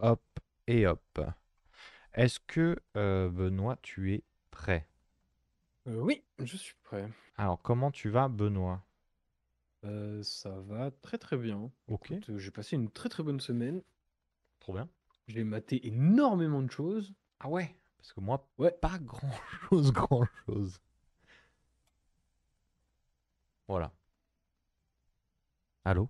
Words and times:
Hop 0.00 0.22
et 0.66 0.86
hop. 0.86 1.20
Est-ce 2.14 2.38
que, 2.46 2.76
euh, 2.96 3.28
Benoît, 3.30 3.76
tu 3.82 4.14
es 4.14 4.22
prêt? 4.50 4.86
Euh, 5.88 5.96
oui, 5.96 6.22
je 6.38 6.56
suis 6.56 6.74
prêt. 6.82 7.08
Alors, 7.36 7.60
comment 7.62 7.90
tu 7.90 8.08
vas, 8.10 8.28
Benoît? 8.28 8.82
Euh, 9.84 10.22
ça 10.22 10.50
va 10.60 10.90
très 10.90 11.18
très 11.18 11.36
bien. 11.36 11.70
Ok, 11.88 12.12
Écoute, 12.12 12.30
euh, 12.30 12.38
j'ai 12.38 12.50
passé 12.50 12.76
une 12.76 12.90
très 12.90 13.08
très 13.08 13.22
bonne 13.22 13.40
semaine. 13.40 13.82
trop 14.60 14.72
bien. 14.74 14.88
J'ai 15.26 15.44
maté 15.44 15.86
énormément 15.86 16.62
de 16.62 16.70
choses. 16.70 17.14
Ah 17.40 17.48
ouais, 17.48 17.76
parce 17.98 18.12
que 18.12 18.20
moi, 18.20 18.46
Ouais. 18.58 18.72
pas 18.80 18.98
grand-chose, 18.98 19.92
grand-chose. 19.92 20.80
Voilà. 23.68 23.92
Allô? 25.84 26.08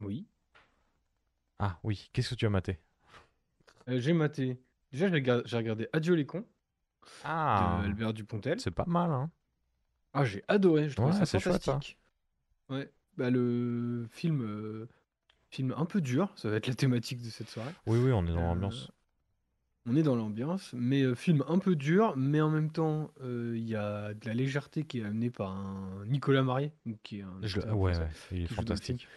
Oui. 0.00 0.26
Ah 1.58 1.78
oui, 1.82 2.08
qu'est-ce 2.12 2.30
que 2.30 2.34
tu 2.34 2.46
as 2.46 2.50
maté? 2.50 2.78
Euh, 3.88 4.00
j'ai 4.00 4.12
maté. 4.12 4.60
Déjà, 4.92 5.08
j'ai 5.08 5.14
regardé, 5.14 5.42
j'ai 5.46 5.56
regardé 5.56 5.88
Adieu 5.92 6.14
les 6.14 6.26
cons 6.26 6.46
Ah, 7.24 7.78
de 7.82 7.86
Albert 7.86 8.14
Dupontel. 8.14 8.60
c'est 8.60 8.70
pas 8.70 8.84
mal, 8.86 9.10
hein? 9.10 9.30
Ah, 10.12 10.24
j'ai 10.24 10.42
adoré. 10.48 10.88
Je 10.88 10.96
trouve 10.96 11.08
Ouais, 11.08 11.12
ça 11.12 11.26
c'est 11.26 11.38
chouette, 11.38 11.68
hein. 11.68 11.72
fantastique. 11.72 11.98
Ouais. 12.68 12.90
Bah, 13.16 13.30
le 13.30 14.06
film, 14.10 14.42
euh, 14.42 14.88
film 15.50 15.74
un 15.76 15.84
peu 15.84 16.00
dur. 16.00 16.32
Ça 16.36 16.48
va 16.50 16.56
être 16.56 16.66
la 16.66 16.74
thématique 16.74 17.20
de 17.22 17.30
cette 17.30 17.48
soirée. 17.48 17.72
Oui, 17.86 17.98
oui, 17.98 18.12
on 18.12 18.24
est 18.26 18.32
dans 18.32 18.38
Euh, 18.38 18.42
l'ambiance. 18.42 18.90
On 19.86 19.96
est 19.96 20.02
dans 20.02 20.16
l'ambiance, 20.16 20.74
mais 20.74 21.02
euh, 21.02 21.14
film 21.14 21.42
un 21.48 21.58
peu 21.58 21.74
dur, 21.74 22.14
mais 22.16 22.40
en 22.42 22.50
même 22.50 22.70
temps, 22.70 23.10
euh, 23.22 23.54
il 23.56 23.66
y 23.66 23.74
a 23.74 24.12
de 24.12 24.26
la 24.26 24.34
légèreté 24.34 24.84
qui 24.84 25.00
est 25.00 25.04
amenée 25.04 25.30
par 25.30 25.52
un 25.52 26.04
Nicolas 26.06 26.42
Marié, 26.42 26.72
donc 26.84 27.00
qui 27.02 27.20
est 27.20 27.22
un 27.22 27.42
Je 27.42 27.60
acteur 27.60 27.76
Ouais, 27.76 27.94
français, 27.94 28.04
ouais, 28.04 28.12
il 28.30 28.42
est 28.42 28.46
qui 28.46 28.54
joue 28.54 28.64
dans 28.64 28.74
le 28.74 28.80
film. 28.80 28.98
fantastique. 28.98 29.10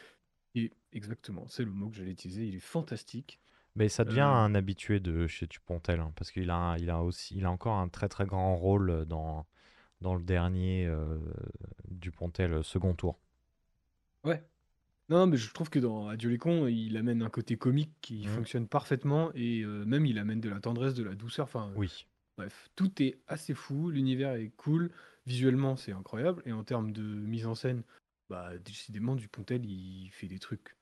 Et 0.56 0.74
exactement, 0.94 1.48
c'est 1.50 1.66
le 1.66 1.72
mot 1.72 1.90
que 1.90 1.98
j'allais 1.98 2.12
utiliser. 2.12 2.48
Il 2.48 2.56
est 2.56 2.60
fantastique. 2.60 3.42
Mais 3.76 3.90
ça 3.90 4.06
devient 4.06 4.22
Euh, 4.22 4.22
un 4.22 4.56
habitué 4.56 5.00
de 5.02 5.28
chez 5.28 5.46
Dupontel, 5.48 6.00
hein, 6.00 6.14
parce 6.16 6.32
qu'il 6.32 6.50
a, 6.50 6.76
il 6.80 6.90
a 6.90 7.02
aussi, 7.04 7.36
il 7.38 7.46
a 7.46 7.52
encore 7.52 7.76
un 7.78 7.90
très 7.90 8.08
très 8.10 8.26
grand 8.26 8.56
rôle 8.56 9.06
dans, 9.06 9.46
dans 10.02 10.16
le 10.16 10.24
dernier 10.24 10.88
euh, 10.88 11.20
Dupontel 11.90 12.54
euh, 12.54 12.64
second 12.64 12.96
tour. 12.96 13.20
ouais. 14.24 14.42
Non, 15.12 15.28
mais 15.28 15.38
je 15.38 15.54
trouve 15.54 15.70
que 15.70 15.80
dans 15.80 16.08
Adieu 16.08 16.30
les 16.30 16.38
cons, 16.38 16.68
il 16.68 16.96
amène 16.98 17.22
un 17.22 17.30
côté 17.30 17.58
comique 17.58 17.94
qui 18.02 18.24
Mhm. 18.24 18.28
fonctionne 18.28 18.68
parfaitement 18.68 19.32
et 19.34 19.62
euh, 19.62 19.84
même 19.86 20.06
il 20.06 20.18
amène 20.18 20.40
de 20.40 20.50
la 20.50 20.60
tendresse, 20.62 20.94
de 20.94 21.04
la 21.04 21.16
douceur. 21.16 21.46
Enfin, 21.46 21.74
Oui, 21.76 22.08
bref, 22.38 22.70
tout 22.76 23.02
est 23.04 23.22
assez 23.28 23.54
fou. 23.54 23.92
L'univers 23.92 24.34
est 24.36 24.52
cool. 24.52 24.92
Visuellement, 25.26 25.76
c'est 25.78 25.94
incroyable. 25.94 26.44
Et 26.46 26.54
en 26.54 26.64
termes 26.64 26.92
de 26.94 27.04
mise 27.04 27.48
en 27.48 27.56
scène, 27.56 27.84
bah, 28.30 28.58
décidément, 28.60 29.16
Dupontel, 29.16 29.66
il 29.66 30.10
fait 30.12 30.28
des 30.28 30.40
trucs 30.40 30.78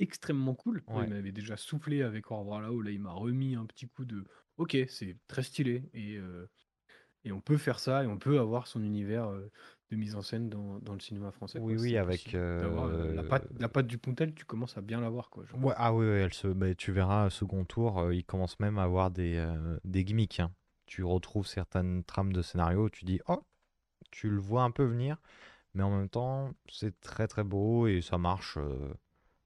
extrêmement 0.00 0.54
cool. 0.54 0.84
Il 0.94 1.06
m'avait 1.08 1.32
déjà 1.32 1.56
soufflé 1.56 2.02
avec 2.02 2.30
Au 2.32 2.38
revoir 2.40 2.62
là-haut. 2.62 2.82
Là, 2.82 2.90
il 2.92 3.00
m'a 3.00 3.12
remis 3.12 3.56
un 3.56 3.66
petit 3.66 3.88
coup 3.88 4.04
de 4.04 4.24
Ok, 4.58 4.76
c'est 4.88 5.18
très 5.28 5.42
stylé. 5.44 5.90
Et, 5.94 6.16
euh, 6.18 6.48
et 7.24 7.32
on 7.32 7.40
peut 7.40 7.56
faire 7.58 7.78
ça 7.78 8.04
et 8.04 8.06
on 8.06 8.18
peut 8.18 8.38
avoir 8.40 8.66
son 8.66 8.82
univers 8.82 9.26
euh, 9.28 9.50
de 9.92 9.96
mise 10.00 10.14
en 10.16 10.22
scène 10.22 10.48
dans, 10.48 10.78
dans 10.80 10.94
le 10.94 11.00
cinéma 11.00 11.30
français. 11.30 11.58
oui, 11.60 11.74
quoi. 11.74 11.82
oui, 11.82 11.96
avec. 11.96 12.34
euh, 12.34 13.14
la, 13.14 13.22
patte, 13.22 13.46
la 13.58 13.68
patte 13.68 13.86
Dupontel, 13.86 14.34
tu 14.34 14.44
commences 14.44 14.76
à 14.76 14.80
bien 14.80 15.00
l'avoir. 15.00 15.30
Quoi, 15.30 15.44
genre. 15.44 15.62
Ouais, 15.64 15.74
ah 15.76 15.92
oui, 15.94 16.06
oui, 16.06 16.12
elle 16.16 16.32
se, 16.34 16.48
bah, 16.48 16.74
tu 16.74 16.92
verras, 16.92 17.30
second 17.30 17.64
tour, 17.64 17.98
euh, 17.98 18.14
il 18.14 18.24
commence 18.24 18.58
même 18.60 18.78
à 18.78 18.84
avoir 18.84 19.10
des, 19.10 19.36
euh, 19.36 19.78
des 19.84 20.04
gimmicks. 20.04 20.40
hein. 20.40 20.50
Tu 20.86 21.04
retrouves 21.04 21.46
certaines 21.46 22.04
trames 22.04 22.32
de 22.32 22.42
scénario, 22.42 22.88
tu 22.90 23.04
dis, 23.04 23.20
oh, 23.28 23.42
tu 24.10 24.28
le 24.28 24.38
vois 24.38 24.62
un 24.62 24.70
peu 24.70 24.84
venir, 24.84 25.16
mais 25.74 25.82
en 25.82 25.90
même 25.96 26.08
temps, 26.08 26.52
c'est 26.70 26.98
très 27.00 27.28
très 27.28 27.44
beau 27.44 27.86
et 27.86 28.00
ça 28.02 28.18
marche. 28.18 28.56
euh, 28.58 28.92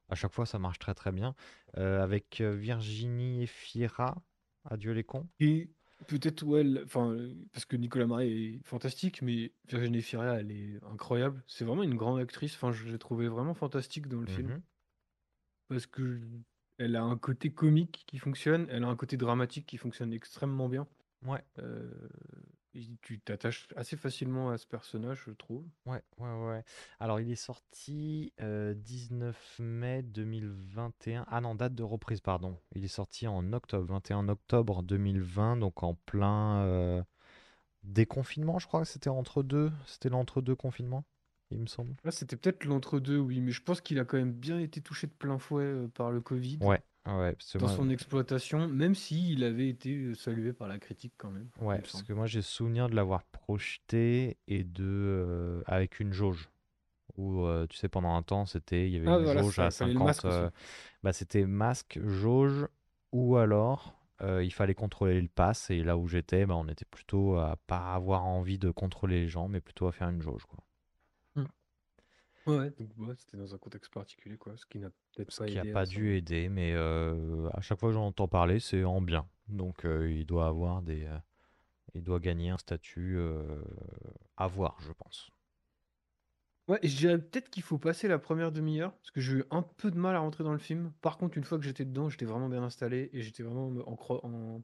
à 0.09 0.15
chaque 0.15 0.33
fois, 0.33 0.47
ça 0.47 0.59
marche 0.61 0.79
très 0.79 0.95
très 0.95 1.11
bien. 1.13 1.35
Euh, 1.79 2.03
avec 2.03 2.41
Virginie 2.41 3.43
Efira, 3.43 4.17
Adieu 4.65 4.93
les 4.93 5.05
cons. 5.05 5.27
Et 5.41 5.71
peut-être, 6.07 6.43
ouais, 6.45 6.61
l- 6.61 6.83
enfin, 6.85 7.17
parce 7.53 7.65
que 7.65 7.77
Nicolas 7.77 8.07
Marais 8.07 8.29
est 8.31 8.61
fantastique, 8.65 9.23
mais 9.23 9.53
Virginie 9.69 10.03
Fira, 10.03 10.41
elle 10.41 10.51
est 10.53 10.83
incroyable. 10.85 11.43
C'est 11.47 11.65
vraiment 11.65 11.83
une 11.83 11.97
grande 11.97 12.21
actrice. 12.21 12.55
Enfin, 12.55 12.73
je 12.73 12.87
l'ai 12.89 12.99
trouvée 12.99 13.29
vraiment 13.29 13.55
fantastique 13.55 14.09
dans 14.09 14.21
le 14.21 14.27
film. 14.27 14.49
Mhm. 14.49 14.63
Parce 15.69 15.87
que 15.87 16.21
elle 16.79 16.97
a 16.97 17.03
un 17.03 17.17
côté 17.17 17.51
comique 17.53 18.05
qui 18.07 18.19
fonctionne, 18.19 18.67
elle 18.71 18.85
a 18.85 18.89
un 18.89 18.97
côté 18.97 19.17
dramatique 19.17 19.67
qui 19.67 19.79
fonctionne 19.79 20.13
extrêmement 20.13 20.69
bien. 20.69 20.87
Ouais, 21.25 21.43
Euh, 21.59 22.09
tu 23.03 23.21
t'attaches 23.21 23.69
assez 23.77 23.97
facilement 23.97 24.51
à 24.51 24.59
ce 24.59 24.67
personnage, 24.67 25.23
je 25.27 25.33
trouve. 25.33 25.65
ouais, 25.87 26.03
ouais, 26.19 26.47
ouais. 26.49 26.65
Alors, 27.01 27.21
il 27.21 27.31
est 27.31 27.37
sorti 27.37 28.33
euh, 28.41 28.75
19 28.75 29.57
mai 29.59 30.03
2021. 30.03 31.27
Ah 31.29 31.41
non, 31.41 31.55
date 31.55 31.75
de 31.75 31.83
reprise, 31.83 32.21
pardon. 32.21 32.59
Il 32.75 32.85
est 32.85 32.89
sorti 32.89 33.27
en 33.27 33.53
octobre, 33.53 33.87
21 33.87 34.29
octobre 34.29 34.83
2020, 34.83 35.57
donc 35.57 35.83
en 35.83 35.95
plein 35.95 36.63
euh, 36.65 37.03
déconfinement, 37.83 38.59
je 38.59 38.67
crois 38.67 38.81
que 38.83 38.89
c'était 38.89 39.11
entre 39.11 39.43
deux. 39.43 39.73
C'était 39.87 40.09
l'entre-deux 40.09 40.55
confinement, 40.55 41.05
il 41.51 41.61
me 41.61 41.67
semble. 41.67 41.95
Là, 42.05 42.11
c'était 42.11 42.37
peut-être 42.37 42.65
l'entre-deux, 42.65 43.19
oui, 43.19 43.41
mais 43.41 43.53
je 43.53 43.63
pense 43.63 43.81
qu'il 43.81 43.99
a 43.99 44.05
quand 44.05 44.19
même 44.19 44.33
bien 44.33 44.59
été 44.59 44.81
touché 44.81 45.07
de 45.07 45.13
plein 45.13 45.39
fouet 45.39 45.65
euh, 45.65 45.89
par 45.89 46.11
le 46.11 46.21
Covid 46.21 46.59
Ouais, 46.61 46.83
ouais, 47.07 47.33
parce 47.35 47.53
que 47.53 47.59
dans 47.59 47.67
moi, 47.67 47.77
son 47.77 47.91
exploitation, 47.91 48.67
même 48.69 48.95
s'il 48.95 49.45
avait 49.45 49.69
été 49.69 49.95
euh, 49.97 50.15
salué 50.15 50.53
par 50.55 50.69
la 50.69 50.79
critique 50.79 51.15
quand 51.19 51.31
même, 51.31 51.51
ouais, 51.61 51.81
parce 51.83 52.03
que 52.03 52.13
moi 52.13 52.27
j'ai 52.27 52.43
souvenir 52.43 52.89
de 52.89 52.95
l'avoir 52.95 53.25
projeté 53.25 54.37
et 54.49 54.65
de 54.65 54.85
euh, 54.85 55.63
avec 55.67 56.01
une 56.01 56.13
jauge. 56.13 56.51
Où 57.19 57.45
euh, 57.47 57.67
tu 57.69 57.77
sais 57.79 57.89
pendant 57.89 58.17
un 58.17 58.23
temps 58.23 58.47
c'était 58.47 58.89
il 58.89 58.95
y 58.95 58.97
avait 58.99 59.09
Ah 59.09 59.19
une 59.19 59.25
voilà, 59.25 59.41
jauge 59.41 59.59
à 59.61 59.71
il 59.71 59.73
fallait 59.73 59.95
le 59.95 60.01
50 60.01 60.03
masque 60.03 60.27
aussi. 60.27 60.45
euh, 60.45 60.51
bah 61.05 61.13
c'était 61.15 61.47
masque, 61.47 62.01
jauge 62.07 62.69
ou 63.13 63.37
alors 63.39 63.95
il 64.43 64.53
fallait 64.53 64.75
contrôler 64.75 65.21
le 65.21 65.29
pass 65.29 65.71
et 65.71 65.85
là 65.85 65.99
où 65.99 66.09
j'étais 66.09 66.47
bah, 66.47 66.57
on 66.57 66.69
était 66.69 66.87
plutôt 66.87 67.37
à 67.39 67.57
pas 67.69 67.95
avoir 67.95 68.27
envie 68.27 68.59
de 68.59 68.71
contrôler 68.71 69.21
les 69.23 69.29
gens 69.29 69.49
mais 69.49 69.61
plutôt 69.61 69.89
à 69.89 69.93
faire 69.93 70.11
une 70.11 70.23
jauge 70.23 70.45
quoi. 70.47 70.61
Ouais, 72.47 72.57
ouais, 72.59 72.71
donc 72.71 72.91
ouais, 72.99 73.15
c'était 73.17 73.37
dans 73.37 73.55
un 73.55 73.59
contexte 73.59 73.93
particulier, 73.93 74.39
quoi, 74.39 74.57
ce 74.57 74.67
qui 74.67 74.79
n'a 74.79 74.91
peut-être 75.13 75.33
pas 75.33 75.47
qui 75.47 75.59
a 75.59 75.65
aidé 75.65 75.73
à 75.73 75.77
pas 75.77 75.87
dû 75.87 76.15
aider 76.17 76.49
mais 76.49 76.73
euh, 76.75 77.49
à 77.53 77.61
chaque 77.61 77.79
fois 77.79 77.89
que 77.91 77.95
j'en 77.95 78.07
entends 78.07 78.29
parler 78.29 78.61
c'est 78.61 78.85
en 78.85 79.01
bien. 79.01 79.29
Donc 79.49 79.85
euh, 79.85 80.11
il 80.11 80.27
doit 80.27 80.47
avoir 80.47 80.83
des 80.83 81.05
euh, 81.05 81.19
il 81.95 82.03
doit 82.05 82.21
gagner 82.21 82.51
un 82.51 82.59
statut 82.59 83.17
euh, 83.19 83.63
à 84.37 84.49
voir 84.49 84.79
je 84.83 84.93
pense. 84.93 85.31
Ouais, 86.69 86.81
et 86.83 86.89
je 86.89 86.97
dirais 86.97 87.19
peut-être 87.21 87.49
qu'il 87.49 87.63
faut 87.63 87.79
passer 87.79 88.09
la 88.09 88.19
première 88.19 88.51
demi-heure, 88.51 88.93
parce 88.97 89.11
que 89.13 89.21
j'ai 89.21 89.35
eu 89.39 89.45
un 89.53 89.63
peu 89.63 89.91
de 89.93 89.97
mal 89.99 90.17
à 90.17 90.19
rentrer 90.19 90.43
dans 90.43 90.53
le 90.53 90.59
film. 90.59 90.93
Par 91.01 91.17
contre, 91.17 91.39
une 91.39 91.45
fois 91.45 91.59
que 91.59 91.65
j'étais 91.65 91.85
dedans, 91.85 92.09
j'étais 92.09 92.25
vraiment 92.25 92.49
bien 92.49 92.63
installé, 92.65 93.09
et 93.13 93.23
j'étais 93.23 93.45
vraiment 93.45 93.69
en, 93.89 93.95
cro- 93.95 94.21
en, 94.25 94.63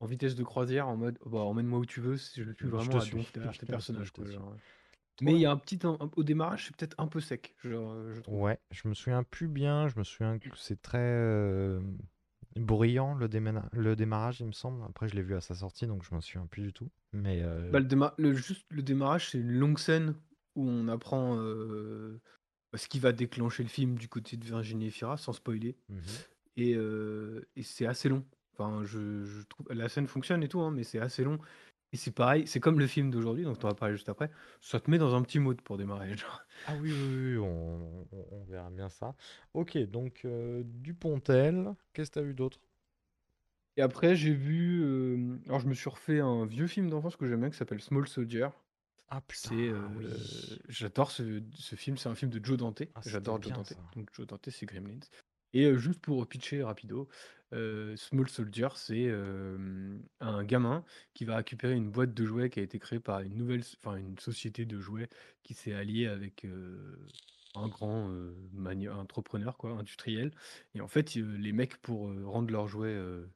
en 0.00 0.06
vitesse 0.06 0.34
de 0.36 0.44
croisière, 0.44 0.88
en 0.88 0.96
mode, 0.98 1.18
bah, 1.26 1.40
emmène-moi 1.40 1.80
où 1.80 1.86
tu 1.86 2.00
veux, 2.00 2.16
je 2.16 2.52
suis 2.52 2.68
Je 2.68 2.68
vraiment 2.68 2.98
te 2.98 2.98
à 2.98 3.06
suis, 3.06 3.06
donf 3.06 3.32
derrière 3.32 3.54
je 3.54 3.58
tes 3.58 3.66
te 3.66 3.76
suis, 3.78 4.04
personnages, 4.06 4.10
je 4.10 4.12
te 4.12 4.22
quoi, 4.22 4.28
suis. 4.28 4.42
genre. 4.42 4.58
Trop 5.16 5.26
Mais 5.26 5.32
il 5.34 5.40
y 5.40 5.46
a 5.46 5.50
un 5.52 5.56
petit, 5.56 5.78
un- 5.84 5.96
au 6.16 6.22
démarrage, 6.24 6.66
c'est 6.66 6.76
peut-être 6.76 6.94
un 6.98 7.06
peu 7.06 7.20
sec, 7.20 7.54
euh, 7.64 8.14
je 8.14 8.20
trouve. 8.20 8.40
Ouais, 8.40 8.58
je 8.70 8.88
me 8.88 8.94
souviens 8.94 9.22
plus 9.22 9.48
bien. 9.48 9.88
Je 9.88 9.98
me 9.98 10.04
souviens 10.04 10.38
que 10.38 10.48
c'est 10.56 10.80
très 10.82 10.98
euh, 10.98 11.80
bruyant 12.56 13.14
le, 13.14 13.28
démarrage, 13.28 14.40
il 14.40 14.46
me 14.46 14.52
semble. 14.52 14.82
Après, 14.88 15.08
je 15.08 15.14
l'ai 15.14 15.22
vu 15.22 15.34
à 15.34 15.40
sa 15.40 15.54
sortie, 15.54 15.86
donc 15.86 16.02
je 16.02 16.14
me 16.14 16.20
souviens 16.20 16.46
plus 16.46 16.62
du 16.62 16.72
tout. 16.72 16.88
Mais 17.12 17.42
euh, 17.42 17.70
Bah, 17.70 17.80
le, 17.80 17.86
déma- 17.86 18.14
le, 18.18 18.34
juste 18.34 18.66
le 18.70 18.82
démarrage, 18.82 19.30
c'est 19.30 19.38
une 19.38 19.52
longue 19.52 19.78
scène 19.78 20.14
où 20.56 20.68
on 20.68 20.88
apprend 20.88 21.36
euh, 21.38 22.20
ce 22.74 22.88
qui 22.88 22.98
va 22.98 23.12
déclencher 23.12 23.62
le 23.62 23.68
film 23.68 23.96
du 23.96 24.08
côté 24.08 24.36
de 24.36 24.44
Virginie 24.44 24.86
Efira, 24.86 25.16
sans 25.16 25.32
spoiler. 25.32 25.76
mhm. 25.88 26.02
Et, 26.56 26.74
euh, 26.76 27.44
et 27.56 27.62
c'est 27.62 27.86
assez 27.86 28.08
long. 28.08 28.24
Enfin, 28.52 28.84
je, 28.84 29.24
je 29.24 29.42
trouve 29.42 29.66
la 29.72 29.88
scène 29.88 30.06
fonctionne 30.06 30.42
et 30.44 30.48
tout, 30.48 30.60
hein, 30.60 30.70
mais 30.70 30.84
c'est 30.84 31.00
assez 31.00 31.24
long. 31.24 31.38
Et 31.94 31.96
c'est 31.96 32.10
pareil, 32.10 32.46
c'est 32.46 32.60
comme 32.60 32.78
le 32.78 32.86
film 32.86 33.10
d'aujourd'hui, 33.10 33.44
donc 33.44 33.56
on 33.64 33.68
va 33.68 33.74
parler 33.74 33.94
juste 33.94 34.10
après. 34.10 34.30
Ça 34.60 34.80
te 34.80 34.90
met 34.90 34.98
dans 34.98 35.14
un 35.14 35.22
petit 35.22 35.38
mode 35.38 35.62
pour 35.62 35.78
démarrer. 35.78 36.14
Genre. 36.18 36.42
Ah 36.66 36.74
oui, 36.74 36.92
oui, 36.92 37.32
oui, 37.34 37.38
on, 37.38 38.06
on- 38.12 38.26
on 38.32 38.44
verra 38.44 38.70
bien 38.70 38.88
ça. 38.88 39.14
Ok, 39.54 39.76
donc 39.78 40.22
euh, 40.24 40.62
Dupontel, 40.64 41.74
qu'est-ce 41.92 42.10
que 42.10 42.14
tu 42.14 42.18
as 42.20 42.22
vu 42.22 42.34
d'autre? 42.34 42.60
Et 43.76 43.82
après, 43.82 44.14
j'ai 44.16 44.32
vu. 44.32 44.82
euh, 44.84 45.38
alors, 45.46 45.60
je 45.60 45.66
me 45.68 45.74
suis 45.74 45.90
refait 45.90 46.20
un 46.20 46.46
vieux 46.46 46.66
film 46.66 46.88
d'enfance 46.90 47.16
que 47.16 47.26
j'aime 47.26 47.40
bien 47.40 47.50
qui 47.50 47.56
s'appelle 47.56 47.80
Small 47.80 48.06
Soldier. 48.06 48.48
Ah 49.08 49.20
putain, 49.22 49.50
C'est, 49.50 49.68
euh, 49.68 49.88
oui. 49.96 50.06
j'adore 50.68 51.10
ce, 51.10 51.42
ce 51.54 51.76
film, 51.76 51.96
c'est 51.98 52.08
un 52.08 52.14
film 52.14 52.30
de 52.30 52.44
Joe 52.44 52.56
Dante. 52.58 52.82
Ah, 52.94 53.02
c'était 53.02 53.10
J'adore 53.10 53.40
Joe 53.42 53.52
bien 53.52 53.54
Dante. 53.54 53.74
ça. 53.74 53.80
Donc 53.96 54.10
Joe 54.14 54.26
Dante, 54.26 54.50
c'est 54.50 54.66
Gremlins. 54.66 55.00
Et 55.54 55.64
euh, 55.64 55.78
juste 55.78 56.00
pour 56.00 56.26
pitcher 56.26 56.62
rapido, 56.62 57.08
euh, 57.52 57.96
Small 57.96 58.28
Soldier, 58.28 58.68
c'est 58.74 59.06
euh, 59.06 59.96
un 60.20 60.44
gamin 60.44 60.84
qui 61.14 61.24
va 61.24 61.36
récupérer 61.36 61.74
une 61.74 61.90
boîte 61.90 62.12
de 62.12 62.26
jouets 62.26 62.50
qui 62.50 62.60
a 62.60 62.62
été 62.62 62.78
créée 62.78 63.00
par 63.00 63.20
une 63.20 63.36
nouvelle, 63.36 63.62
enfin 63.78 63.96
une 63.96 64.18
société 64.18 64.66
de 64.66 64.80
jouets 64.80 65.08
qui 65.42 65.54
s'est 65.54 65.72
alliée 65.72 66.06
avec 66.06 66.44
euh, 66.44 66.96
un 67.54 67.68
grand 67.68 68.10
mani- 68.52 68.88
entrepreneur, 68.88 69.56
quoi, 69.56 69.70
industriel. 69.70 70.32
Et 70.74 70.80
en 70.80 70.88
fait, 70.88 71.16
euh, 71.16 71.36
les 71.38 71.52
mecs, 71.52 71.76
pour 71.78 72.08
euh, 72.08 72.24
rendre 72.26 72.52
leurs 72.52 72.66
jouets, 72.66 72.88
euh, 72.88 73.26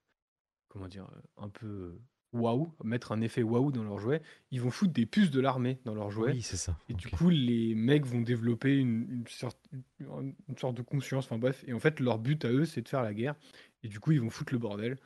comment 0.68 0.88
dire, 0.88 1.04
euh, 1.04 1.20
un 1.44 1.48
peu 1.48 1.98
waouh, 2.32 2.72
mettre 2.84 3.12
un 3.12 3.20
effet 3.22 3.42
waouh 3.42 3.72
dans 3.72 3.84
leurs 3.84 4.00
jouets, 4.00 4.20
ils 4.50 4.60
vont 4.60 4.70
foutre 4.70 4.92
des 4.92 5.06
puces 5.06 5.30
de 5.30 5.40
l'armée 5.40 5.80
dans 5.84 5.94
leurs 5.94 6.10
jouets. 6.10 6.32
Oui, 6.32 6.42
c'est 6.42 6.56
ça. 6.56 6.76
Et 6.90 6.94
du 6.94 7.06
Ok. 7.06 7.14
coup, 7.16 7.30
les 7.30 7.74
mecs 7.74 8.04
vont 8.04 8.20
développer 8.20 8.76
une, 8.76 9.10
une 9.10 9.26
sorte, 9.28 9.58
une- 10.20 10.58
sorte 10.58 10.76
de 10.76 10.82
conscience. 10.82 11.26
Enfin 11.26 11.38
bref. 11.38 11.64
Et 11.66 11.72
en 11.72 11.78
fait, 11.78 12.00
leur 12.00 12.18
but 12.18 12.44
à 12.44 12.48
eux, 12.50 12.64
c'est 12.64 12.82
de 12.82 12.88
faire 12.88 13.02
la 13.02 13.14
guerre. 13.14 13.34
Et 13.82 13.88
du 13.88 14.00
coup, 14.00 14.12
ils 14.12 14.20
vont 14.20 14.30
foutre 14.30 14.52
le 14.52 14.58
bordel. 14.58 14.96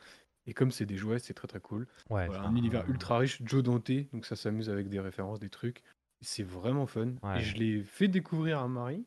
Et 0.46 0.54
comme 0.54 0.70
c'est 0.72 0.86
des 0.86 0.96
jouets, 0.96 1.18
c'est 1.20 1.34
très 1.34 1.46
très 1.46 1.60
cool. 1.60 1.86
Ouais, 2.10 2.26
Voilà, 2.26 2.42
un 2.42 2.56
univers 2.56 2.88
ultra 2.88 3.18
riche, 3.18 3.40
Joe 3.44 3.62
Dante, 3.62 3.92
donc 4.12 4.26
ça 4.26 4.34
s'amuse 4.34 4.68
avec 4.70 4.88
des 4.88 4.98
références, 4.98 5.38
des 5.38 5.50
trucs. 5.50 5.82
C'est 6.20 6.42
vraiment 6.42 6.86
fun. 6.86 7.12
Ouais. 7.22 7.38
Et 7.38 7.42
je 7.42 7.56
l'ai 7.56 7.82
fait 7.82 8.08
découvrir 8.08 8.58
à 8.58 8.68
Marie. 8.68 9.04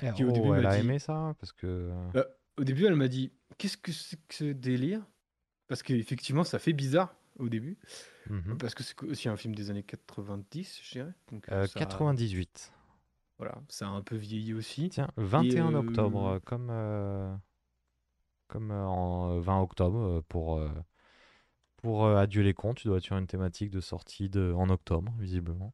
Et 0.00 0.12
qui 0.12 0.24
au 0.24 0.30
oh, 0.30 0.32
début 0.32 0.48
elle 0.56 0.66
a 0.66 0.74
dit. 0.74 0.80
aimé 0.80 0.98
ça 0.98 1.34
parce 1.38 1.52
que. 1.52 1.92
Bah, 2.12 2.26
au 2.56 2.64
début, 2.64 2.86
elle 2.86 2.96
m'a 2.96 3.06
dit 3.08 3.32
Qu'est-ce 3.58 3.76
que 3.76 3.92
c'est 3.92 4.16
que 4.26 4.34
ce 4.34 4.44
délire? 4.44 5.02
Parce 5.68 5.82
qu'effectivement, 5.84 6.42
ça 6.42 6.58
fait 6.58 6.72
bizarre 6.72 7.14
au 7.38 7.48
début. 7.48 7.78
Mhm. 8.28 8.58
Parce 8.58 8.74
que 8.74 8.82
c'est 8.82 9.00
aussi 9.04 9.28
un 9.28 9.36
film 9.36 9.54
des 9.54 9.70
années 9.70 9.84
90, 9.84 10.80
je 10.82 10.90
dirais. 10.90 11.12
Donc 11.30 11.48
Euh, 11.50 11.66
ça, 11.66 11.78
98. 11.78 12.72
Voilà, 13.40 13.54
ça 13.70 13.86
a 13.86 13.88
un 13.88 14.02
peu 14.02 14.16
vieilli 14.16 14.52
aussi. 14.52 14.90
Tiens, 14.90 15.08
21 15.16 15.72
octobre, 15.74 16.26
euh, 16.26 16.34
euh, 16.36 16.40
comme, 16.40 16.68
euh, 16.68 17.34
comme 18.48 18.70
euh, 18.70 18.84
en 18.84 19.36
euh, 19.36 19.40
20 19.40 19.60
octobre, 19.62 19.98
euh, 19.98 20.22
pour, 20.28 20.58
euh, 20.58 20.68
pour 21.78 22.04
euh, 22.04 22.16
Adieu 22.16 22.42
les 22.42 22.54
cons, 22.54 22.74
tu 22.74 22.86
dois 22.86 22.98
être 22.98 23.04
sur 23.04 23.16
une 23.16 23.26
thématique 23.26 23.70
de 23.70 23.80
sortie 23.80 24.28
de, 24.28 24.52
en 24.52 24.68
octobre, 24.68 25.12
visiblement. 25.18 25.72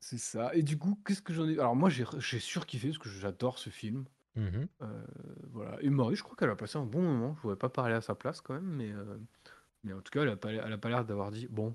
C'est 0.00 0.18
ça. 0.18 0.54
Et 0.54 0.62
du 0.62 0.78
coup, 0.78 0.98
qu'est-ce 1.06 1.22
que 1.22 1.32
j'en 1.32 1.48
ai. 1.48 1.52
Alors, 1.58 1.76
moi, 1.76 1.88
j'ai 1.88 2.04
j'ai 2.18 2.40
surkiffé 2.40 2.88
parce 2.88 2.98
que 2.98 3.08
j'adore 3.08 3.58
ce 3.58 3.70
film. 3.70 4.04
Mhm. 4.34 4.68
Euh, 4.82 5.06
voilà. 5.50 5.80
Et 5.82 5.90
Marie, 5.90 6.16
je 6.16 6.22
crois 6.22 6.36
qu'elle 6.36 6.50
a 6.50 6.56
passé 6.56 6.78
un 6.78 6.86
bon 6.86 7.02
moment. 7.02 7.34
Je 7.34 7.38
ne 7.38 7.42
voudrais 7.42 7.58
pas 7.58 7.68
parler 7.68 7.94
à 7.94 8.00
sa 8.00 8.14
place 8.14 8.40
quand 8.40 8.54
même, 8.54 8.64
mais, 8.64 8.92
euh, 8.92 9.18
mais 9.84 9.92
en 9.92 10.00
tout 10.02 10.10
cas, 10.12 10.22
elle 10.22 10.30
a 10.30 10.36
pas, 10.36 10.52
elle 10.52 10.72
a 10.72 10.78
pas 10.78 10.88
l'air 10.90 11.04
d'avoir 11.04 11.30
dit 11.32 11.48
Bon, 11.50 11.68
euh, 11.68 11.72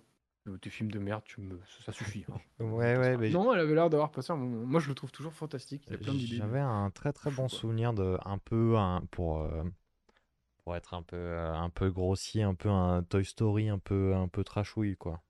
tes 0.56 0.70
films 0.70 0.92
de 0.92 1.00
merde, 1.00 1.24
tu 1.26 1.42
me... 1.42 1.60
ça 1.86 1.92
suffit. 1.92 2.26
hein. 2.32 2.38
Ouais, 2.64 2.98
ouais, 2.98 3.18
mais 3.18 3.30
Non, 3.30 3.54
elle 3.54 3.60
avait 3.60 3.76
l'air 3.76 3.90
d'avoir 3.90 4.12
passé 4.12 4.32
un 4.32 4.38
moment. 4.38 4.66
Moi, 4.66 4.80
je 4.80 4.88
le 4.88 4.96
trouve 4.96 5.12
toujours 5.12 5.34
fantastique. 5.34 5.84
Il 5.88 5.92
y 5.92 5.96
a 5.96 5.98
plein 5.98 6.14
d'idées. 6.14 6.38
j'avais 6.38 6.60
un 6.60 6.90
très 6.92 7.12
très 7.12 7.32
bon 7.32 7.50
souvenir 7.50 7.94
de 7.94 8.18
un 8.24 8.38
peu 8.38 8.78
un, 8.78 9.02
pour, 9.12 9.42
euh, 9.42 9.64
pour 10.64 10.76
être 10.76 10.94
un 10.94 11.02
peu, 11.04 11.18
euh, 11.18 11.54
un 11.54 11.70
peu 11.70 11.92
grossier, 11.92 12.44
un 12.44 12.56
peu 12.56 12.70
un 12.70 13.04
Toy 13.04 13.26
Story, 13.26 13.70
un 13.70 13.80
peu, 13.80 14.16
un 14.16 14.28
peu 14.28 14.44
trashouille, 14.44 14.96
quoi. 14.96 15.22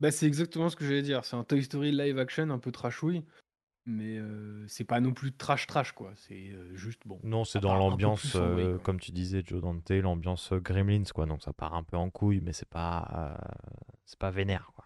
Bah, 0.00 0.10
c'est 0.10 0.26
exactement 0.26 0.70
ce 0.70 0.76
que 0.76 0.84
j'allais 0.84 1.02
dire. 1.02 1.24
C'est 1.24 1.36
un 1.36 1.44
Toy 1.44 1.62
Story 1.62 1.92
live 1.92 2.18
action 2.18 2.48
un 2.50 2.58
peu 2.58 2.72
trashouille, 2.72 3.24
mais 3.86 4.18
euh, 4.18 4.64
c'est 4.68 4.84
pas 4.84 5.00
non 5.00 5.12
plus 5.12 5.32
trash 5.32 5.66
trash 5.66 5.92
quoi. 5.92 6.12
C'est 6.16 6.50
euh, 6.50 6.74
juste 6.74 7.02
bon. 7.06 7.18
Non, 7.24 7.44
c'est 7.44 7.60
dans 7.60 7.74
l'ambiance, 7.74 8.34
euh, 8.36 8.78
comme 8.78 9.00
tu 9.00 9.10
disais, 9.12 9.42
Joe 9.44 9.60
Dante, 9.62 9.90
l'ambiance 9.90 10.52
Gremlins, 10.52 11.04
quoi. 11.14 11.26
Donc 11.26 11.42
ça 11.42 11.52
part 11.52 11.74
un 11.74 11.82
peu 11.82 11.96
en 11.96 12.10
couille, 12.10 12.40
mais 12.42 12.52
c'est 12.52 12.68
pas, 12.68 13.36
euh, 13.38 13.52
c'est 14.04 14.18
pas 14.18 14.30
vénère, 14.30 14.70
quoi. 14.74 14.84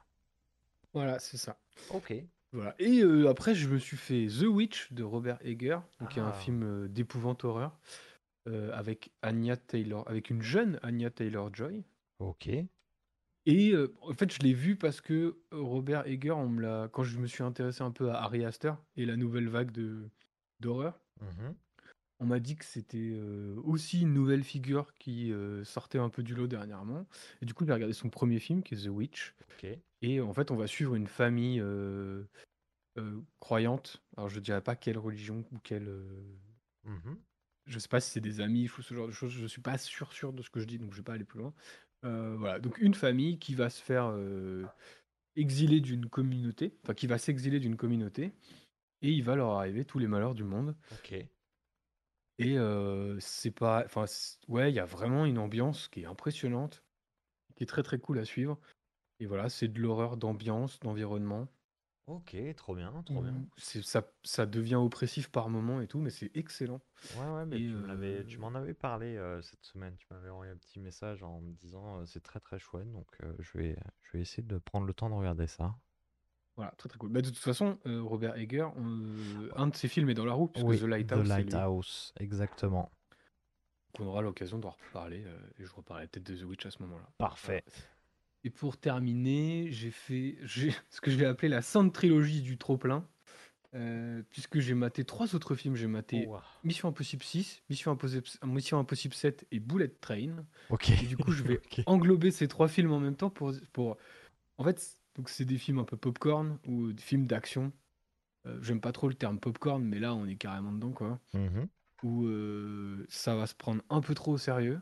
Voilà, 0.93 1.19
c'est 1.19 1.37
ça. 1.38 1.58
Ok. 1.91 2.14
Voilà. 2.52 2.75
Et 2.79 3.00
euh, 3.02 3.29
après, 3.29 3.55
je 3.56 3.69
me 3.69 3.79
suis 3.79 3.96
fait 3.96 4.29
The 4.29 4.44
Witch 4.46 4.93
de 4.93 5.02
Robert 5.02 5.38
Eger, 5.44 5.79
donc 6.00 6.11
qui 6.11 6.20
est 6.20 6.23
un 6.23 6.29
Ah. 6.29 6.32
film 6.32 6.87
d'épouvante 6.87 7.43
horreur 7.44 7.76
euh, 8.47 8.70
avec 8.73 9.11
Anya 9.23 9.56
Taylor, 9.56 10.08
avec 10.08 10.31
une 10.31 10.40
jeune 10.40 10.79
Anya 10.85 11.11
Taylor 11.11 11.52
Joy. 11.52 11.82
Ok. 12.20 12.49
Et 13.46 13.75
en 14.02 14.12
fait, 14.14 14.32
je 14.32 14.38
l'ai 14.41 14.55
vu 14.55 14.76
parce 14.76 15.00
que 15.00 15.37
Robert 15.52 16.06
Eger, 16.06 16.31
on 16.32 16.49
me 16.49 16.62
l'a, 16.62 16.88
quand 16.91 17.05
je 17.05 17.19
me 17.19 17.26
suis 17.26 17.43
intéressé 17.43 17.82
un 17.82 17.91
peu 17.91 18.11
à 18.11 18.23
Harry 18.23 18.44
Astor 18.44 18.82
et 18.96 19.05
la 19.05 19.17
nouvelle 19.17 19.49
vague 19.49 19.70
de 19.70 20.08
d'horreur. 20.61 20.99
Mhm. 21.20 21.55
On 22.20 22.26
m'a 22.26 22.38
dit 22.41 22.56
que 22.56 22.64
c'était 22.64 23.19
aussi 23.64 24.02
une 24.02 24.14
nouvelle 24.14 24.44
figure 24.44 24.94
qui 24.94 25.32
sortait 25.64 25.99
un 25.99 26.08
peu 26.08 26.23
du 26.23 26.35
lot 26.35 26.46
dernièrement. 26.46 27.06
Et 27.43 27.46
du 27.46 27.55
coup, 27.55 27.67
j'ai 27.67 27.73
regardé 27.73 27.93
son 27.93 28.08
premier 28.08 28.38
film, 28.38 28.62
qui 28.62 28.75
est 28.75 28.85
The 28.85 28.88
Witch. 28.88 29.35
Ok. 29.52 29.64
Et 30.00 30.20
en 30.20 30.32
fait, 30.32 30.50
on 30.50 30.56
va 30.56 30.67
suivre 30.67 30.94
une 30.94 31.06
famille 31.08 31.61
croyante. 33.40 34.02
Alors, 34.17 34.29
je 34.29 34.37
ne 34.37 34.40
dirais 34.44 34.62
pas 34.62 34.76
quelle 34.76 34.99
religion 34.99 35.44
ou 35.52 35.58
quelle. 35.58 35.88
euh, 35.88 36.37
Mhm. 36.85 37.25
je 37.67 37.79
sais 37.79 37.88
pas 37.88 38.00
si 38.00 38.11
c'est 38.11 38.20
des 38.20 38.40
amis 38.40 38.69
ou 38.79 38.82
ce 38.82 38.94
genre 38.94 39.06
de 39.06 39.12
choses. 39.12 39.32
Je 39.32 39.47
suis 39.47 39.62
pas 39.62 39.79
sûr, 39.79 40.12
sûr 40.12 40.32
de 40.32 40.43
ce 40.43 40.50
que 40.50 40.61
je 40.61 40.67
dis, 40.67 40.79
donc 40.79 40.93
je 40.93 40.99
vais 40.99 41.02
pas 41.02 41.14
aller 41.14 41.25
plus 41.25 41.38
loin. 41.40 41.55
Euh, 42.04 42.36
voilà. 42.38 42.58
Donc, 42.58 42.78
une 42.78 42.94
famille 42.94 43.38
qui 43.38 43.54
va 43.54 43.70
se 43.70 43.82
faire 43.82 44.10
euh, 44.12 44.64
exiler 45.36 45.80
d'une 45.80 46.06
communauté, 46.06 46.76
enfin, 46.82 46.94
qui 46.94 47.06
va 47.06 47.18
s'exiler 47.18 47.60
d'une 47.60 47.76
communauté. 47.76 48.32
Et 49.02 49.10
il 49.10 49.22
va 49.22 49.36
leur 49.36 49.50
arriver 49.50 49.84
tous 49.84 49.98
les 49.98 50.06
malheurs 50.06 50.34
du 50.34 50.44
monde. 50.44 50.76
Ok. 50.92 51.14
Et 52.38 52.58
heu, 52.58 53.16
c'est 53.20 53.50
pas 53.52 53.82
enfin, 53.84 54.06
ouais, 54.48 54.72
il 54.72 54.74
y 54.74 54.80
a 54.80 54.84
vraiment 54.84 55.24
une 55.24 55.38
ambiance 55.38 55.88
qui 55.88 56.00
est 56.00 56.06
impressionnante, 56.06 56.82
qui 57.54 57.62
est 57.62 57.66
très, 57.66 57.82
très 57.82 57.98
cool 57.98 58.18
à 58.18 58.24
suivre 58.24 58.58
et 59.20 59.26
voilà, 59.26 59.48
c'est 59.48 59.68
de 59.68 59.80
l'horreur 59.80 60.16
d'ambiance, 60.16 60.80
d'environnement, 60.80 61.48
Ok, 62.06 62.36
trop 62.56 62.74
bien, 62.74 62.92
trop 63.06 63.22
bien. 63.22 63.32
où 63.32 63.48
c'est 63.56 63.82
ça 63.82 64.06
ça 64.24 64.44
devient 64.44 64.74
oppressif 64.74 65.30
par 65.30 65.48
moments 65.48 65.80
et 65.80 65.86
tout, 65.86 65.98
mais 65.98 66.10
c'est 66.10 66.30
excellent 66.36 66.80
Ouais, 67.16 67.26
ouais, 67.34 67.46
mais 67.46 67.56
et 67.56 67.66
tu 67.66 67.74
me 67.74 67.86
l'avais, 67.86 68.24
tu 68.24 68.36
heu 68.36 68.40
m'en 68.40 68.54
avais 68.54 68.74
parlé 68.74 69.16
euh, 69.16 69.40
cette 69.42 69.64
semaine. 69.64 69.94
Tu 69.96 70.06
m'avais 70.10 70.28
envoyé 70.28 70.52
un 70.52 70.56
petit 70.56 70.80
message 70.80 71.22
en 71.22 71.40
me 71.40 71.52
disant 71.54 72.00
euh, 72.00 72.06
c'est 72.06 72.22
très 72.22 72.40
très 72.40 72.58
chouette, 72.58 72.90
donc 72.92 73.06
euh, 73.22 73.32
je 73.40 73.58
vais, 73.58 73.76
je 74.02 74.12
vais 74.12 74.20
essayer 74.22 74.42
de 74.42 74.58
prendre 74.58 74.86
le 74.86 74.94
temps 74.94 75.08
de 75.08 75.14
regarder 75.14 75.46
ça. 75.46 75.74
voilà, 76.56 76.72
très, 76.72 76.88
très 76.88 76.98
cool. 76.98 77.10
Bah, 77.10 77.20
de 77.20 77.28
toute 77.28 77.38
façon, 77.38 77.78
Robert 77.84 78.36
heu, 78.36 79.50
un 79.56 79.66
de 79.68 79.76
ses 79.76 79.88
films 79.88 80.10
est 80.10 80.14
dans 80.14 80.26
la 80.26 80.34
roue 80.34 80.48
puisque 80.48 80.66
Oui, 80.66 80.78
The 80.78 80.82
The 80.82 80.86
Lighthouse, 80.86 81.28
c'est 81.28 81.42
lui. 81.42 81.50
Lighthouse, 81.50 82.12
exactement. 82.20 82.90
Donc 83.92 84.06
on 84.06 84.06
aura 84.08 84.22
l'occasion 84.22 84.58
d'en 84.58 84.70
reparler, 84.70 85.24
et 85.58 85.64
je 85.64 85.72
reparlerai 85.72 86.08
peut-être 86.08 86.26
de 86.26 86.36
The 86.36 86.42
Witch 86.42 86.66
à 86.66 86.70
ce 86.70 86.82
moment-là. 86.82 87.06
Voilà. 87.18 87.30
Parfait. 87.30 87.64
Et 88.44 88.50
pour 88.50 88.76
terminer, 88.76 89.69
j'ai 89.73 89.91
fait 89.91 90.37
j'ai 90.43 90.73
ce 90.91 91.00
que 91.00 91.11
je 91.11 91.17
vais 91.17 91.26
appeler 91.26 91.49
la 91.49 91.62
sainte 91.62 91.93
trilogie 91.93 92.43
du 92.43 92.58
trop-plein. 92.58 93.06
Euh, 93.75 94.23
puisque 94.31 94.61
j'ai 94.61 94.75
maté 94.75 95.05
trois 95.05 95.35
autres 95.35 95.56
films. 95.56 95.75
J'ai 95.75 95.88
maté 95.88 96.26
Ouah. 96.29 96.44
Mission 96.62 96.88
Impossible 96.88 97.25
6, 97.25 97.64
Mission 97.69 97.91
Impossible, 97.91 98.25
Mission 98.46 98.79
Impossible 98.79 99.14
7 99.14 99.46
et 99.50 99.58
Bullet 99.58 99.88
Train. 99.88 100.44
Ok. 100.70 100.91
Et 100.91 101.06
du 101.06 101.17
coup, 101.17 101.32
je 101.32 101.43
vais 101.43 101.61
englober 101.87 102.31
ces 102.31 102.46
trois 102.46 102.69
films 102.69 102.93
en 102.93 103.00
même 103.00 103.17
temps 103.17 103.31
pour. 103.31 103.52
pour... 103.73 103.96
En 104.58 104.64
fait, 104.64 104.97
donc 105.17 105.29
c'est 105.29 105.44
des 105.44 105.58
films 105.58 105.81
un 105.81 105.85
peu 105.85 105.97
popcorn 105.97 106.58
ou 106.69 106.93
des 106.93 107.02
films 107.02 107.26
d'action. 107.26 107.73
Euh, 108.47 108.62
J'aime 108.62 108.81
pas 108.81 108.93
trop 108.93 109.08
le 109.08 109.14
terme 109.14 109.40
popcorn, 109.40 109.82
mais 109.82 109.99
là, 109.99 110.14
on 110.14 110.26
est 110.26 110.37
carrément 110.37 110.70
dedans, 110.70 110.93
quoi. 110.93 111.19
Mhm, 111.32 111.67
Où 112.05 112.26
euh, 112.26 113.05
ça 113.08 113.35
va 113.35 113.49
se 113.49 113.55
prendre 113.56 113.82
un 113.90 114.00
peu 114.02 114.14
trop 114.14 114.32
au 114.35 114.38
sérieux. 114.38 114.81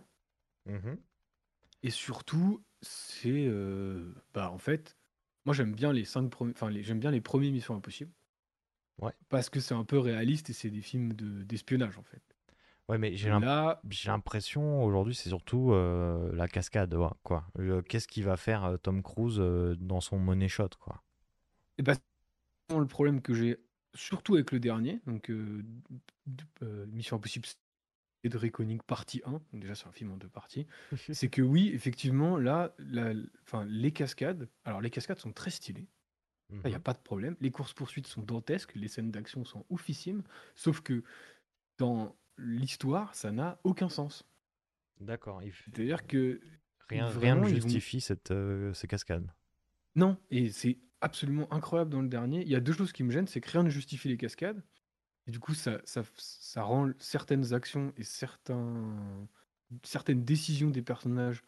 mhm. 0.66 0.98
Et 1.82 1.90
surtout, 1.90 2.62
c'est. 2.82 3.46
euh, 3.46 4.14
bah, 4.34 4.50
en 4.50 4.58
fait, 4.58 4.96
moi, 5.44 5.54
j'aime 5.54 5.74
bien 5.74 5.92
les 5.92 6.04
cinq 6.04 6.28
premiers. 6.30 6.52
Enfin, 6.54 6.70
les- 6.70 6.82
j'aime 6.82 7.00
bien 7.00 7.10
les 7.10 7.20
premiers 7.20 7.50
Missions 7.50 7.74
Impossibles. 7.76 8.12
Ouais. 8.98 9.12
Parce 9.30 9.50
que 9.50 9.58
c'est 9.58 9.74
un 9.74 9.84
peu 9.84 9.98
réaliste 9.98 10.50
et 10.50 10.52
c'est 10.52 10.70
des 10.70 10.80
films 10.80 11.12
de- 11.14 11.42
d'espionnage, 11.42 11.98
en 11.98 12.04
fait. 12.04 12.22
Ouais, 12.88 12.98
mais 12.98 13.16
j'ai 13.16 13.28
l'im- 13.30 13.44
là, 13.44 13.84
j'ai 13.90 14.08
l'impression 14.10 14.84
aujourd'hui, 14.84 15.14
c'est 15.14 15.28
surtout 15.28 15.72
euh, 15.72 16.30
la 16.34 16.48
cascade, 16.48 16.94
ouais, 16.94 17.08
quoi. 17.22 17.44
Le- 17.56 17.82
Qu'est-ce 17.82 18.08
qu'il 18.08 18.24
va 18.24 18.36
faire 18.36 18.64
euh, 18.64 18.76
Tom 18.76 19.02
Cruise 19.02 19.38
dans 19.78 20.00
son 20.00 20.18
money 20.18 20.48
shot, 20.48 20.70
quoi? 20.80 21.02
et 21.78 21.82
bah, 21.82 21.94
le 22.70 22.86
problème 22.86 23.22
que 23.22 23.34
j'ai, 23.34 23.58
surtout 23.94 24.34
avec 24.34 24.52
le 24.52 24.60
dernier, 24.60 25.00
donc 25.06 25.30
d- 26.26 26.44
Mission 26.92 27.16
Impossible 27.16 27.46
et 28.24 28.28
Reckoning 28.38 28.80
partie 28.80 29.20
1, 29.24 29.32
donc 29.32 29.42
déjà 29.60 29.74
c'est 29.74 29.86
un 29.86 29.92
film 29.92 30.12
en 30.12 30.16
deux 30.16 30.28
parties, 30.28 30.66
c'est 31.12 31.28
que 31.28 31.42
oui, 31.42 31.70
effectivement, 31.74 32.36
là, 32.38 32.74
la- 32.78 33.12
enfin, 33.42 33.64
les 33.64 33.92
cascades, 33.92 34.48
alors 34.64 34.80
les 34.80 34.90
cascades 34.90 35.18
sont 35.18 35.32
très 35.32 35.50
stylées, 35.50 35.88
il 36.50 36.58
n'y 36.68 36.74
a 36.74 36.78
Mhm. 36.78 36.82
pas 36.82 36.92
de 36.92 36.98
problème, 37.00 37.36
les 37.40 37.50
courses-poursuites 37.50 38.06
sont 38.06 38.22
dantesques, 38.22 38.74
les 38.74 38.88
scènes 38.88 39.10
d'action 39.10 39.44
sont 39.44 39.64
oufissimes, 39.70 40.22
sauf 40.54 40.80
que 40.82 41.02
dans 41.78 42.14
l'histoire, 42.38 43.14
ça 43.14 43.32
n'a 43.32 43.58
aucun 43.64 43.88
sens. 43.88 44.24
D'accord. 45.00 45.40
f- 45.42 45.52
C'est-à-dire 45.64 46.06
que 46.06 46.40
Rien, 46.88 47.10
ne 47.36 47.40
vont- 47.40 47.46
justifie 47.46 48.00
cette, 48.00 48.30
euh, 48.30 48.72
ces 48.74 48.86
cascades. 48.86 49.30
Non, 49.96 50.16
et 50.30 50.50
c'est 50.50 50.78
absolument 51.00 51.52
incroyable 51.52 51.90
dans 51.90 52.02
le 52.02 52.08
dernier. 52.08 52.42
Il 52.42 52.48
y 52.48 52.54
a 52.54 52.60
deux 52.60 52.72
choses 52.72 52.92
qui 52.92 53.02
me 53.02 53.10
gênent, 53.10 53.26
c'est 53.26 53.40
que 53.40 53.50
rien 53.50 53.62
ne 53.62 53.70
justifie 53.70 54.08
les 54.08 54.16
cascades. 54.16 54.62
Et 55.26 55.30
du 55.30 55.38
coup, 55.38 55.54
ça, 55.54 55.80
ça, 55.84 56.02
ça 56.16 56.62
rend 56.62 56.90
certaines 56.98 57.52
actions 57.54 57.92
et 57.96 58.02
certains, 58.04 59.26
certaines 59.84 60.24
décisions 60.24 60.70
des 60.70 60.82
personnages 60.82 61.42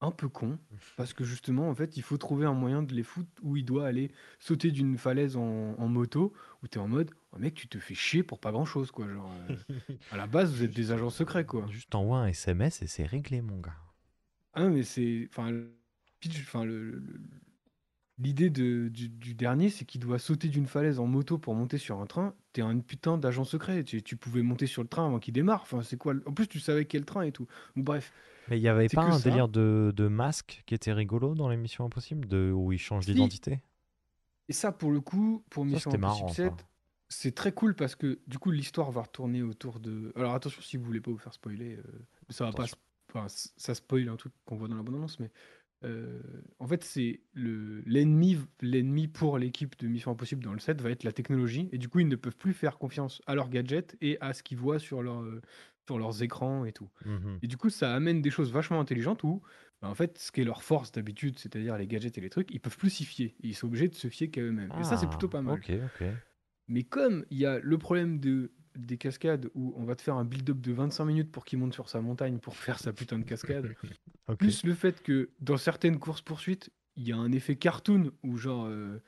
un 0.00 0.10
peu 0.10 0.28
cons. 0.28 0.58
Parce 0.96 1.12
que 1.12 1.24
justement, 1.24 1.68
en 1.68 1.74
fait, 1.74 1.96
il 1.96 2.02
faut 2.02 2.18
trouver 2.18 2.46
un 2.46 2.54
moyen 2.54 2.82
de 2.82 2.94
les 2.94 3.02
foutre 3.02 3.30
où 3.42 3.56
il 3.56 3.64
doit 3.64 3.86
aller 3.86 4.12
sauter 4.38 4.70
d'une 4.70 4.96
falaise 4.98 5.36
en, 5.36 5.74
en 5.78 5.88
moto, 5.88 6.32
où 6.62 6.68
tu 6.68 6.78
es 6.78 6.80
en 6.80 6.88
mode, 6.88 7.10
oh 7.32 7.38
mec, 7.38 7.54
tu 7.54 7.68
te 7.68 7.78
fais 7.78 7.94
chier 7.94 8.22
pour 8.22 8.40
pas 8.40 8.52
grand-chose, 8.52 8.90
quoi. 8.90 9.08
Genre, 9.08 9.32
euh, 9.50 9.56
à 10.10 10.16
la 10.16 10.26
base, 10.26 10.52
vous 10.54 10.62
êtes 10.64 10.74
des 10.74 10.92
agents 10.92 11.10
secrets, 11.10 11.46
quoi. 11.46 11.66
Juste 11.70 11.94
envoie 11.94 12.18
un 12.18 12.26
SMS 12.28 12.82
et 12.82 12.86
c'est 12.86 13.04
réglé, 13.04 13.40
mon 13.42 13.60
gars. 13.60 13.76
Ah 14.52 14.62
non, 14.64 14.70
mais 14.70 14.82
c'est. 14.82 15.26
Enfin, 15.30 15.50
le 15.50 15.76
pitch- 16.20 16.40
enfin, 16.42 16.64
le- 16.64 16.90
le- 16.98 17.20
l'idée 18.20 18.50
de- 18.50 18.88
du, 18.88 19.08
du 19.08 19.34
dernier, 19.34 19.70
c'est 19.70 19.84
qu'il 19.84 20.00
doit 20.00 20.18
sauter 20.18 20.48
d'une 20.48 20.66
falaise 20.66 20.98
en 21.00 21.06
moto 21.06 21.38
pour 21.38 21.54
monter 21.54 21.78
sur 21.78 22.00
un 22.00 22.06
train. 22.06 22.34
T'es 22.52 22.62
un 22.62 22.78
putain 22.78 23.18
d'agent 23.18 23.44
secret. 23.44 23.82
Tu, 23.84 24.02
tu 24.02 24.16
pouvais 24.16 24.42
monter 24.42 24.66
sur 24.66 24.82
le 24.82 24.88
train 24.88 25.06
avant 25.06 25.18
qu'il 25.18 25.34
démarre. 25.34 25.62
Enfin, 25.62 25.82
c'est 25.82 25.96
quoi 25.96 26.12
le- 26.14 26.22
En 26.28 26.32
plus, 26.32 26.46
tu 26.48 26.60
savais 26.60 26.84
quel 26.84 27.04
train 27.04 27.22
et 27.22 27.32
tout. 27.32 27.46
Donc, 27.76 27.84
bref. 27.84 28.12
Mais 28.48 28.58
il 28.58 28.62
n'y 28.62 28.68
avait 28.68 28.88
C'est 28.88 28.96
pas 28.96 29.06
que 29.06 29.12
un 29.12 29.18
ça. 29.18 29.28
délire 29.28 29.48
de, 29.48 29.92
de 29.96 30.08
masque 30.08 30.62
qui 30.66 30.74
était 30.74 30.92
rigolo 30.92 31.34
dans 31.34 31.48
l'émission 31.48 31.84
Impossible, 31.84 32.26
de, 32.28 32.50
où 32.52 32.72
il 32.72 32.78
change 32.78 33.04
Si. 33.04 33.12
d'identité? 33.12 33.60
Et 34.48 34.52
ça, 34.52 34.72
pour 34.72 34.90
le 34.90 35.00
coup, 35.00 35.44
pour 35.50 35.64
Ça, 35.64 35.70
Mission 35.70 35.90
c'était 35.92 36.04
Impossible 36.04 36.22
marrant, 36.24 36.34
7, 36.34 36.52
ça. 36.58 36.66
c'est 37.08 37.34
très 37.34 37.52
cool 37.52 37.74
parce 37.76 37.94
que 37.94 38.18
du 38.26 38.38
coup, 38.38 38.50
l'histoire 38.50 38.90
va 38.90 39.02
retourner 39.02 39.42
autour 39.42 39.78
de. 39.78 40.12
Alors 40.16 40.34
attention, 40.34 40.60
si 40.62 40.76
vous 40.76 40.84
voulez 40.84 41.00
pas 41.00 41.10
vous 41.12 41.18
faire 41.18 41.32
spoiler, 41.34 41.76
euh, 41.76 41.82
ça 42.30 42.44
va 42.46 42.50
pas. 42.52 42.64
Attention. 42.64 42.76
Enfin, 43.14 43.28
c- 43.28 43.50
ça 43.56 43.74
spoil 43.74 44.08
un 44.08 44.16
truc 44.16 44.32
qu'on 44.44 44.56
voit 44.56 44.68
dans 44.68 44.76
la 44.76 44.82
bande-annonce, 44.82 45.18
mais 45.20 45.30
euh, 45.84 46.20
en 46.58 46.66
fait, 46.66 46.84
c'est 46.84 47.20
le 47.32 47.80
l'ennemi, 47.86 48.38
l'ennemi 48.60 49.08
pour 49.08 49.38
l'équipe 49.38 49.78
de 49.78 49.88
Mission 49.88 50.10
Impossible 50.10 50.44
dans 50.44 50.52
le 50.52 50.58
7 50.58 50.80
va 50.82 50.90
être 50.90 51.04
la 51.04 51.12
technologie, 51.12 51.68
et 51.72 51.78
du 51.78 51.88
coup, 51.88 52.00
ils 52.00 52.08
ne 52.08 52.16
peuvent 52.16 52.36
plus 52.36 52.52
faire 52.52 52.78
confiance 52.78 53.22
à 53.26 53.34
leurs 53.34 53.48
gadgets 53.48 53.96
et 54.00 54.18
à 54.20 54.32
ce 54.32 54.42
qu'ils 54.42 54.58
voient 54.58 54.78
sur, 54.78 55.02
leur, 55.02 55.22
euh, 55.22 55.40
sur 55.86 55.98
leurs 55.98 56.22
écrans 56.22 56.64
et 56.64 56.72
tout. 56.72 56.90
Mhm. 57.06 57.38
Et 57.42 57.46
du 57.46 57.56
coup, 57.56 57.70
ça 57.70 57.94
amène 57.94 58.20
des 58.20 58.30
choses 58.30 58.52
vachement 58.52 58.80
intelligentes 58.80 59.24
où, 59.24 59.42
bah, 59.80 59.88
en 59.88 59.94
fait, 59.94 60.18
ce 60.18 60.30
qui 60.32 60.42
est 60.42 60.44
leur 60.44 60.62
force 60.62 60.92
d'habitude, 60.92 61.38
c'est-à-dire 61.38 61.78
les 61.78 61.86
gadgets 61.86 62.16
et 62.18 62.20
les 62.20 62.30
trucs, 62.30 62.50
ils 62.52 62.60
peuvent 62.60 62.76
plus 62.76 62.90
s'y 62.90 63.04
fier. 63.04 63.34
Ils 63.40 63.54
sont 63.54 63.66
obligés 63.66 63.88
de 63.88 63.94
se 63.94 64.08
fier 64.08 64.30
qu'à 64.30 64.42
eux-mêmes. 64.42 64.72
Et 64.78 64.84
ça, 64.84 64.96
c'est 64.98 65.08
plutôt 65.08 65.28
Ah, 65.28 65.30
pas 65.30 65.42
mal. 65.42 65.60
Mais 66.68 66.84
comme 66.84 67.24
il 67.30 67.38
y 67.38 67.46
a 67.46 67.58
le 67.58 67.78
problème 67.78 68.20
de, 68.20 68.52
des 68.76 68.96
cascades 68.96 69.50
où 69.54 69.74
on 69.76 69.84
va 69.84 69.96
te 69.96 70.02
faire 70.02 70.16
un 70.16 70.24
build-up 70.24 70.60
de 70.60 70.72
25 70.72 71.04
minutes 71.04 71.32
pour 71.32 71.44
qu'il 71.44 71.58
monte 71.58 71.74
sur 71.74 71.88
sa 71.88 72.00
montagne 72.00 72.38
pour 72.38 72.56
faire 72.56 72.78
sa 72.78 72.92
putain 72.92 73.18
de 73.18 73.24
cascade, 73.24 73.74
plus 74.38 74.64
le 74.64 74.74
fait 74.74 75.02
que 75.02 75.30
dans 75.40 75.56
certaines 75.56 75.98
courses-poursuites, 75.98 76.70
il 76.96 77.08
y 77.08 77.12
a 77.12 77.16
un 77.16 77.32
effet 77.32 77.56
cartoon 77.56 78.12
où 78.22 78.36
genre. 78.36 78.66
euh, 78.66 78.98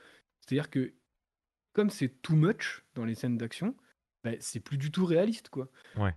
c'est-à-dire 0.41 0.71
que 0.71 0.93
comme 1.73 1.91
c'est 1.91 2.21
too 2.23 2.35
much 2.35 2.85
dans 2.95 3.05
les 3.05 3.15
scènes 3.15 3.39
d'action, 3.39 3.75
bah, 4.25 4.33
c'est 4.41 4.61
plus 4.61 4.79
du 4.79 4.91
tout 4.91 5.05
réaliste, 5.05 5.49
quoi. 5.49 5.71
Ouais. 5.97 6.15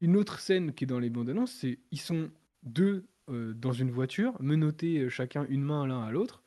Une 0.00 0.16
autre 0.16 0.38
scène 0.38 0.72
qui 0.72 0.84
est 0.84 0.86
dans 0.86 1.00
les 1.00 1.10
bandes 1.10 1.28
annonces, 1.28 1.52
c'est 1.52 1.78
ils 1.90 2.00
sont 2.00 2.30
deux 2.62 3.06
euh, 3.28 3.52
dans 3.54 3.72
une 3.72 3.90
voiture, 3.90 4.40
menottés 4.40 5.00
euh, 5.00 5.08
chacun 5.08 5.44
une 5.48 5.62
main 5.62 5.86
l'un 5.86 6.02
à 6.02 6.10
l'autre, 6.10 6.42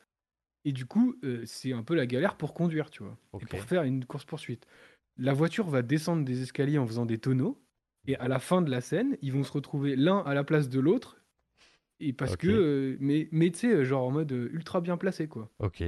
et 0.63 0.71
du 0.71 0.85
coup, 0.85 1.15
euh, 1.23 1.43
c'est 1.45 1.73
un 1.73 1.83
peu 1.83 1.95
la 1.95 2.05
galère 2.05 2.37
pour 2.37 2.53
conduire, 2.53 2.89
tu 2.89 3.03
vois, 3.03 3.17
et 3.39 3.45
pour 3.45 3.59
faire 3.61 3.83
une 3.83 4.05
course-poursuite. 4.05 4.65
La 5.17 5.33
voiture 5.33 5.67
va 5.69 5.81
descendre 5.81 6.25
des 6.25 6.41
escaliers 6.41 6.77
en 6.77 6.87
faisant 6.87 7.05
des 7.05 7.17
tonneaux, 7.17 7.61
et 8.07 8.15
à 8.17 8.27
la 8.27 8.39
fin 8.39 8.61
de 8.61 8.71
la 8.71 8.81
scène, 8.81 9.17
ils 9.21 9.31
vont 9.31 9.43
se 9.43 9.51
retrouver 9.51 9.95
l'un 9.95 10.19
à 10.19 10.33
la 10.33 10.43
place 10.43 10.69
de 10.69 10.79
l'autre, 10.79 11.21
et 11.99 12.13
parce 12.13 12.35
que, 12.35 12.47
euh, 12.47 12.97
mais, 12.99 13.29
mais 13.31 13.51
tu 13.51 13.59
sais, 13.59 13.73
euh, 13.73 13.83
genre 13.85 14.07
en 14.07 14.11
mode 14.11 14.31
euh, 14.31 14.49
ultra 14.53 14.81
bien 14.81 14.97
placé, 14.97 15.27
quoi. 15.27 15.51
Ok. 15.59 15.83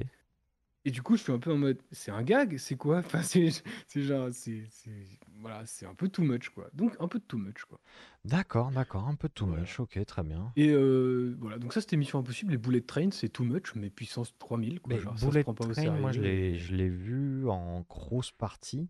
Et 0.86 0.92
du 0.92 1.02
coup, 1.02 1.16
je 1.16 1.24
suis 1.24 1.32
un 1.32 1.40
peu 1.40 1.52
en 1.52 1.58
mode, 1.58 1.80
c'est 1.92 2.12
un 2.12 2.24
gag, 2.24 2.58
c'est 2.58 2.76
quoi? 2.76 2.98
Enfin, 3.06 3.24
c'est 3.24 3.50
c'est 3.88 4.02
genre, 4.04 4.28
c'est 4.32 4.66
c'est- 4.70 5.08
voilà, 5.40 5.66
c'est 5.66 5.86
un 5.86 5.96
peu 5.96 6.10
too 6.10 6.24
much, 6.24 6.50
quoi. 6.50 6.70
Donc, 6.74 6.96
un 7.00 7.08
peu 7.08 7.20
de 7.20 7.24
too 7.24 7.38
much, 7.38 7.64
quoi. 7.66 7.80
D'accord, 8.26 8.70
d'accord, 8.72 9.08
un 9.08 9.16
peu 9.16 9.30
too 9.30 9.46
Voilà. 9.46 9.62
much. 9.62 9.80
Ok, 9.80 9.98
très 10.06 10.24
bien. 10.24 10.52
Et 10.56 10.70
euh, 10.72 11.36
voilà, 11.40 11.58
donc 11.58 11.74
ça, 11.74 11.82
c'était 11.82 11.98
Mission 11.98 12.20
Impossible. 12.20 12.52
Les 12.52 12.58
Bullet 12.58 12.82
Train, 12.82 13.10
c'est 13.12 13.30
too 13.30 13.44
much, 13.46 13.74
mais 13.76 13.90
puissance 13.90 14.38
3000, 14.38 14.80
quoi. 14.82 14.94
Mais 14.96 15.02
Genre, 15.02 15.18
ça 15.18 15.26
se 15.26 15.32
Bullet 15.32 15.44
prend 15.44 15.54
pas 15.54 15.66
au 15.66 15.72
Train, 15.72 15.92
moi, 15.98 16.12
je 16.12 16.20
sérieux. 16.20 16.22
l'ai, 16.22 16.60
je 16.60 16.76
l'ai 16.76 16.90
vu 16.90 17.50
en 17.50 17.82
grosse 17.90 18.32
partie. 18.32 18.90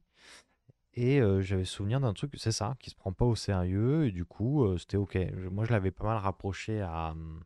Et 0.96 1.20
euh, 1.22 1.42
j'avais 1.42 1.66
souvenir 1.66 2.00
d'un 2.00 2.14
truc, 2.14 2.34
c'est 2.38 2.52
ça, 2.52 2.76
qui 2.80 2.90
se 2.90 2.96
prend 2.96 3.12
pas 3.14 3.26
au 3.26 3.36
sérieux. 3.36 4.08
Et 4.08 4.12
du 4.12 4.26
coup, 4.26 4.64
euh, 4.64 4.78
c'était 4.78 4.98
ok. 4.98 5.18
Je- 5.38 5.48
Moi, 5.50 5.66
je 5.66 5.72
l'avais 5.72 5.92
pas 5.92 6.06
mal 6.06 6.18
rapproché 6.18 6.82
à 6.82 7.12
hum, 7.12 7.42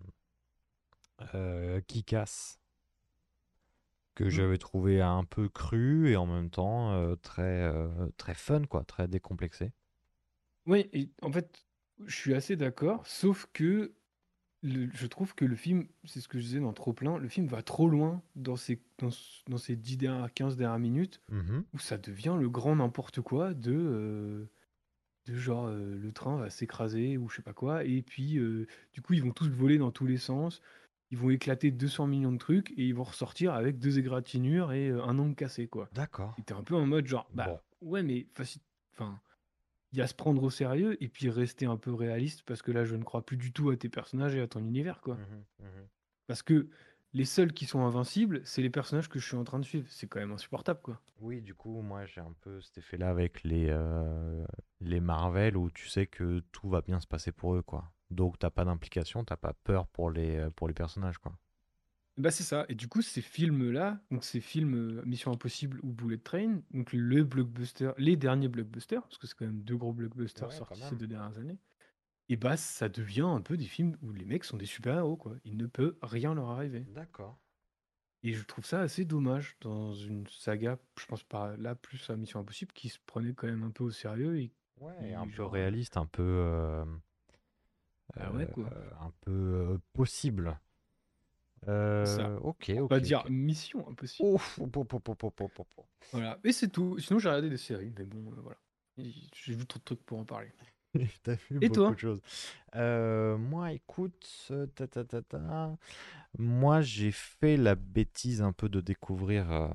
euh, 1.36 1.80
Kick-Ass, 1.88 2.60
que 4.16 4.30
Mhm. 4.30 4.30
j'avais 4.30 4.58
trouvé 4.58 5.02
un 5.02 5.24
peu 5.24 5.48
cru 5.48 6.10
et 6.12 6.18
en 6.18 6.26
même 6.26 6.50
temps 6.50 6.92
euh, 6.92 7.16
très, 7.16 7.44
euh, 7.64 7.88
très 8.18 8.34
fun, 8.34 8.64
quoi, 8.66 8.84
très 8.84 9.08
décomplexé. 9.08 9.72
Oui, 10.68 10.88
et 10.94 11.10
en 11.24 11.32
fait, 11.32 11.66
je 12.06 12.16
suis 12.16 12.34
assez 12.36 12.56
d'accord, 12.56 13.08
sauf 13.08 13.48
que 13.54 13.94
le- 14.68 14.90
je 14.94 15.08
trouve 15.08 15.34
que 15.36 15.46
le 15.46 15.56
film, 15.56 15.88
c'est 16.04 16.20
ce 16.22 16.28
que 16.28 16.40
je 16.40 16.44
disais 16.44 16.60
dans 16.60 16.74
Trop 16.74 16.94
plein, 16.94 17.18
le 17.18 17.28
film 17.28 17.48
va 17.48 17.62
trop 17.64 17.90
loin 17.90 18.22
dans 18.36 18.56
ses, 18.56 18.82
dans, 19.00 19.10
ce- 19.12 19.42
dans 19.48 19.58
ces 19.58 19.76
10 19.76 19.98
dernières, 19.98 20.34
15 20.34 20.58
dernières 20.58 20.80
minutes, 20.80 21.22
Mhm. 21.30 21.64
où 21.74 21.80
ça 21.80 21.98
devient 21.98 22.36
le 22.40 22.50
grand 22.50 22.76
n'importe 22.76 23.22
quoi 23.22 23.54
de, 23.54 23.72
euh, 23.74 24.46
de 25.28 25.36
genre 25.36 25.68
euh, 25.68 25.96
le 25.98 26.12
train 26.12 26.38
va 26.38 26.50
s'écraser 26.50 27.18
ou 27.18 27.30
je 27.30 27.38
sais 27.38 27.42
pas 27.42 27.54
quoi, 27.54 27.84
et 27.84 28.02
puis 28.02 28.38
euh, 28.38 28.68
du 28.94 29.02
coup 29.02 29.14
ils 29.14 29.24
vont 29.24 29.32
tous 29.32 29.50
voler 29.50 29.78
dans 29.78 29.92
tous 29.92 30.06
les 30.06 30.18
sens, 30.18 30.62
ils 31.12 31.18
vont 31.18 31.30
éclater 31.30 31.72
200 31.72 32.08
millions 32.08 32.32
de 32.32 32.38
trucs 32.38 32.72
et 32.72 32.86
ils 32.88 32.94
vont 32.96 33.04
ressortir 33.04 33.54
avec 33.54 33.80
deux 33.80 33.98
égratignures 34.00 34.72
et 34.72 34.90
un 34.90 35.18
ongle 35.20 35.36
cassé 35.36 35.68
quoi. 35.68 35.90
D'accord. 35.94 36.36
T'es 36.46 36.54
un 36.54 36.64
peu 36.64 36.76
en 36.76 36.86
mode 36.86 37.08
genre, 37.08 37.30
bah 37.34 37.62
Bon. 37.82 37.90
ouais 37.90 38.04
mais 38.04 38.28
faci- 38.36 38.62
enfin, 38.94 39.20
il 39.92 40.00
y 40.00 40.02
a 40.02 40.06
à 40.06 40.08
se 40.08 40.14
prendre 40.14 40.42
au 40.44 40.50
sérieux 40.50 41.02
et 41.02 41.08
puis 41.08 41.30
rester 41.30 41.66
un 41.66 41.78
peu 41.78 41.94
réaliste 41.94 42.44
parce 42.44 42.62
que 42.62 42.72
là 42.72 42.84
je 42.84 42.96
ne 42.96 43.04
crois 43.04 43.26
plus 43.26 43.38
du 43.38 43.52
tout 43.52 43.70
à 43.70 43.78
tes 43.78 43.90
personnages 43.90 44.36
et 44.36 44.42
à 44.42 44.48
ton 44.48 44.60
univers 44.60 45.02
quoi. 45.02 45.16
Mhm, 45.16 45.44
mhm. 45.60 45.88
Parce 46.28 46.44
que 46.44 46.70
les 47.14 47.26
seuls 47.26 47.54
qui 47.54 47.66
sont 47.66 47.82
invincibles, 47.82 48.42
c'est 48.44 48.62
les 48.62 48.70
personnages 48.70 49.10
que 49.10 49.18
je 49.18 49.26
suis 49.26 49.38
en 49.38 49.44
train 49.44 49.60
de 49.60 49.66
suivre. 49.66 49.88
C'est 49.90 50.08
quand 50.08 50.20
même 50.20 50.32
insupportable 50.32 50.82
quoi. 50.82 51.02
Oui, 51.20 51.42
du 51.42 51.56
coup, 51.56 51.82
moi 51.82 52.06
j'ai 52.06 52.22
un 52.22 52.34
peu 52.42 52.62
cet 52.62 52.78
effet-là 52.80 53.10
avec 53.10 53.44
les, 53.44 53.68
euh, 53.70 54.46
les 54.82 55.00
Marvel 55.00 55.58
où 55.58 55.72
tu 55.72 55.88
sais 55.88 56.06
que 56.06 56.42
tout 56.52 56.70
va 56.70 56.82
bien 56.82 57.00
se 57.00 57.08
passer 57.08 57.32
pour 57.32 57.56
eux, 57.56 57.62
quoi. 57.62 57.92
Donc 58.10 58.40
t'as 58.40 58.50
pas 58.50 58.66
d'implication, 58.66 59.24
t'as 59.24 59.38
pas 59.38 59.54
peur 59.64 59.88
pour 59.88 60.12
les, 60.12 60.38
euh, 60.38 60.50
pour 60.50 60.68
les 60.68 60.74
personnages, 60.74 61.18
quoi. 61.18 61.38
Bah 62.18 62.32
c'est 62.32 62.44
ça. 62.44 62.66
Et 62.68 62.76
du 62.76 62.88
coup, 62.88 63.02
ces 63.04 63.22
films-là, 63.22 64.00
donc 64.10 64.24
ces 64.24 64.40
films 64.42 64.74
euh, 65.00 65.04
Mission 65.06 65.32
Impossible 65.32 65.80
ou 65.84 65.92
Bullet 65.94 66.18
Train, 66.18 66.62
donc 66.72 66.92
le 66.94 67.24
blockbuster, 67.24 67.92
les 67.98 68.16
derniers 68.16 68.48
blockbusters, 68.48 69.04
parce 69.04 69.18
que 69.20 69.28
c'est 69.28 69.36
quand 69.36 69.46
même 69.46 69.62
deux 69.62 69.78
gros 69.78 69.94
blockbusters 69.94 70.48
Ouais, 70.48 70.56
quand 70.66 70.66
sortis 70.66 70.82
ces 70.82 70.96
même. 70.96 70.98
deux 70.98 71.08
dernières 71.08 71.38
années, 71.38 71.60
et 72.30 72.38
bah 72.38 72.58
ça 72.58 72.90
devient 72.90 73.22
un 73.22 73.42
peu 73.42 73.58
des 73.58 73.66
films 73.66 73.98
où 74.02 74.14
les 74.14 74.26
mecs 74.26 74.46
sont 74.46 74.58
des 74.58 74.66
super-héros, 74.68 75.18
quoi. 75.18 75.36
Il 75.46 75.58
ne 75.58 75.68
peut 75.68 75.98
rien 76.02 76.34
leur 76.36 76.50
arriver. 76.52 76.88
D'accord. 76.88 77.38
Et 78.22 78.34
je 78.34 78.44
trouve 78.44 78.64
ça 78.66 78.82
assez 78.82 79.06
dommage 79.06 79.58
dans 79.62 79.92
une 79.94 80.28
saga, 80.28 80.78
je 81.00 81.06
pense 81.08 81.24
pas 81.24 81.58
là 81.58 81.74
plus 81.74 82.10
à 82.12 82.16
Mission 82.16 82.40
Impossible, 82.40 82.72
qui 82.74 82.90
se 82.90 83.00
prenait 83.08 83.34
quand 83.34 83.48
même 83.48 83.64
un 83.64 83.72
peu 83.72 83.84
au 83.86 83.92
sérieux 83.92 84.40
et 84.40 84.52
Ouais, 84.78 85.14
un 85.14 85.28
qui, 85.28 85.30
peu 85.30 85.44
genre, 85.44 85.52
réaliste, 85.52 85.98
un 85.98 86.06
peu, 86.08 86.24
euh, 86.24 86.86
bah 88.16 88.32
ouais 88.34 88.48
quoi. 88.48 88.72
euh, 88.72 88.90
un 89.00 89.12
peu 89.22 89.80
possible. 89.94 90.60
Euh, 91.68 92.38
ok, 92.40 92.72
On 92.78 92.86
va 92.86 93.00
dire. 93.00 93.26
Mission 93.30 93.88
Impossible. 93.90 94.30
Ouf, 94.30 94.60
op, 94.60 94.78
op, 94.78 95.24
op. 95.24 95.68
Voilà. 96.12 96.40
Et 96.44 96.52
c'est 96.52 96.70
tout. 96.70 96.98
Sinon, 97.00 97.20
j'ai 97.20 97.30
regardé 97.30 97.50
des 97.50 97.58
séries, 97.58 97.92
mais 97.98 98.06
bon, 98.06 98.32
euh, 98.32 98.42
voilà. 98.42 98.58
J'ai 98.98 99.54
vu 99.54 99.66
trop 99.66 99.80
de 99.80 99.84
trucs 99.84 100.04
pour 100.06 100.20
en 100.20 100.26
parler. 100.26 100.52
T'as 101.24 101.36
vu 101.36 101.58
Et 101.62 101.68
beaucoup 101.70 101.74
toi 101.74 101.92
de 101.92 102.00
choses. 102.00 102.22
Euh, 102.76 103.38
moi, 103.38 103.74
écoute, 103.74 104.48
euh, 104.52 104.66
ta, 104.68 104.88
ta, 104.88 105.04
ta, 105.04 105.22
ta. 105.22 105.78
Moi, 106.38 106.82
j'ai 106.82 107.12
fait 107.12 107.58
la 107.58 107.76
bêtise 107.76 108.42
un 108.42 108.54
peu 108.54 108.70
de 108.70 108.82
découvrir. 108.82 109.72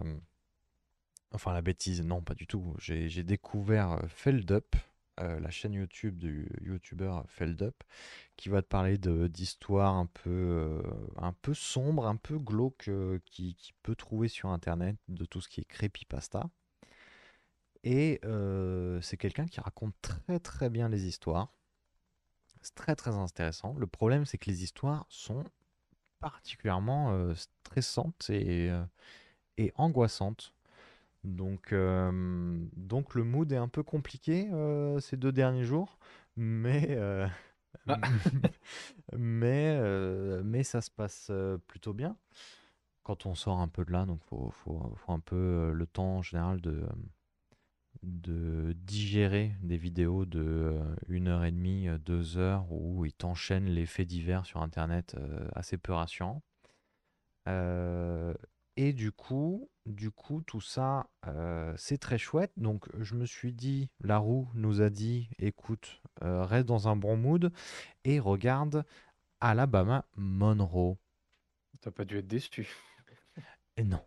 Enfin, 1.35 1.53
la 1.53 1.62
bêtise, 1.62 2.03
non, 2.03 2.21
pas 2.23 2.35
du 2.35 2.47
tout. 2.47 2.75
J'ai 2.79 3.23
découvert 3.23 3.93
euh, 3.93 4.07
Feldup, 4.09 4.77
euh, 5.21 5.38
la 5.40 5.50
chaîne 5.50 5.75
YouTube 5.75 6.16
du 6.16 6.49
youtubeur 6.62 7.25
Feldup, 7.28 7.85
qui 8.37 8.49
va 8.49 8.62
te 8.62 8.66
parler 8.66 8.97
d'histoires 8.97 9.95
un 9.95 10.07
peu, 10.07 10.31
euh, 10.31 10.83
un 11.19 11.35
peu 11.35 11.52
sombres, 11.52 12.07
un 12.07 12.16
peu 12.16 12.38
glauques, 12.38 12.88
euh, 12.88 13.19
qui, 13.26 13.54
qui 13.57 13.75
peut 13.83 13.95
trouver 13.95 14.28
sur 14.28 14.49
Internet, 14.49 14.97
de 15.09 15.26
tout 15.26 15.42
ce 15.42 15.49
qui 15.50 15.61
est 15.61 15.64
creepypasta. 15.64 16.49
Et 17.85 18.21
c'est 19.02 19.16
quelqu'un 19.16 19.47
qui 19.47 19.61
raconte 19.61 19.95
très 20.02 20.38
très 20.38 20.71
bien 20.71 20.88
les 20.88 21.07
histoires. 21.07 21.52
C'est 22.62 22.75
très 22.75 22.95
très 22.95 23.11
intéressant. 23.11 23.75
Le 23.76 23.88
problème, 23.88 24.25
c'est 24.25 24.38
que 24.38 24.49
les 24.49 24.62
histoires 24.62 25.04
sont 25.09 25.45
particulièrement 26.21 27.35
stressantes 27.35 28.31
et, 28.31 28.71
et 29.59 29.73
angoissantes. 29.75 30.54
Donc, 31.25 31.73
euh, 31.73 32.59
donc 32.76 33.14
le 33.14 33.23
mood 33.25 33.50
est 33.52 33.57
un 33.57 33.69
peu 33.69 33.83
compliqué 33.83 34.49
euh, 34.52 34.99
ces 35.00 35.17
deux 35.17 35.33
derniers 35.33 35.64
jours, 35.64 35.99
mais, 36.37 36.88
euh, 36.91 37.26
Ah. 37.88 37.99
mais, 39.17 39.81
mais 40.45 40.62
ça 40.62 40.81
se 40.83 40.91
passe 40.91 41.33
plutôt 41.67 41.95
bien 41.95 42.17
quand 43.02 43.26
on 43.26 43.35
sort 43.35 43.61
un 43.61 43.69
peu 43.69 43.85
de 43.85 43.93
là. 43.93 44.05
Donc, 44.05 44.23
faut, 44.25 44.50
faut, 44.50 44.95
faut 44.95 45.12
un 45.12 45.21
peu 45.21 45.73
le 45.73 45.87
temps 45.87 46.19
en 46.19 46.23
général 46.23 46.61
de, 46.61 46.87
de 48.02 48.73
digérer 48.76 49.55
des 49.62 49.76
vidéos 49.76 50.26
de 50.26 50.41
euh, 50.41 50.95
une 51.09 51.29
heure 51.29 51.45
et 51.45 51.52
demie, 51.52 51.88
euh, 51.88 51.99
deux 51.99 52.37
heures, 52.37 52.67
où 52.71 53.05
ils 53.05 53.12
t'enchaînent 53.12 53.69
les 53.69 53.87
faits 53.87 54.09
divers 54.09 54.45
sur 54.47 54.61
Internet 54.62 55.17
assez 55.55 55.79
peu 55.79 55.93
rassurants. 55.93 56.43
Et 58.76 58.93
du 58.93 59.12
coup, 59.12 59.69
du 59.87 60.11
coup, 60.11 60.43
tout 60.43 60.61
ça, 60.61 61.09
euh, 61.27 61.73
c'est 61.77 61.99
très 61.99 62.19
chouette. 62.19 62.53
Donc, 62.57 62.87
je 63.01 63.15
me 63.15 63.27
suis 63.27 63.53
dit, 63.53 63.91
la 64.01 64.19
roue 64.19 64.49
nous 64.55 64.81
a 64.81 64.91
dit, 64.91 65.29
écoute, 65.39 66.01
euh, 66.23 66.45
reste 66.45 66.67
dans 66.67 66.89
un 66.89 66.97
bon 66.97 67.17
mood 67.17 67.53
et 68.05 68.21
regarde 68.21 68.85
Alabama 69.41 70.05
Monroe. 70.17 70.97
T'as 71.81 71.91
pas 71.91 72.05
dû 72.05 72.19
être 72.19 72.29
déçu. 72.29 72.69
Et 73.77 73.85
non. 73.85 74.01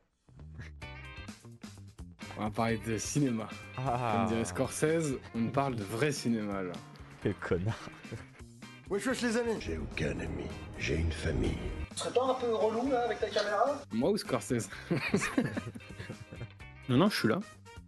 On 2.38 2.44
va 2.44 2.51
parler 2.51 2.77
de 2.77 2.98
cinéma. 2.98 3.48
Comme 3.75 4.27
dirait 4.27 4.46
Scorsese, 4.46 5.17
on 5.34 5.48
parle 5.48 5.75
de 5.75 5.84
vrai 5.84 6.12
cinéma 6.12 6.63
là. 6.63 6.74
quel 7.22 7.34
connard. 7.36 7.89
Wesh 8.88 9.08
wesh 9.08 9.22
les 9.24 9.38
amis 9.38 9.56
J'ai 9.60 9.80
aucun 9.80 10.12
ami, 10.12 10.46
j'ai 10.77 10.96
une 10.98 11.12
famille. 11.12 11.58
Tu 11.92 11.98
serais 11.98 12.13
pas 12.13 12.24
un 12.24 12.34
peu 12.36 12.54
relou 12.54 12.88
là 12.92 13.06
avec 13.06 13.20
ta 13.20 13.27
caméra 13.27 13.82
Moi 13.92 14.12
ou 14.12 14.18
Scorsese 14.18 14.70
Non, 16.89 16.98
non, 16.98 17.10
je 17.10 17.18
suis 17.18 17.27
là. 17.27 17.39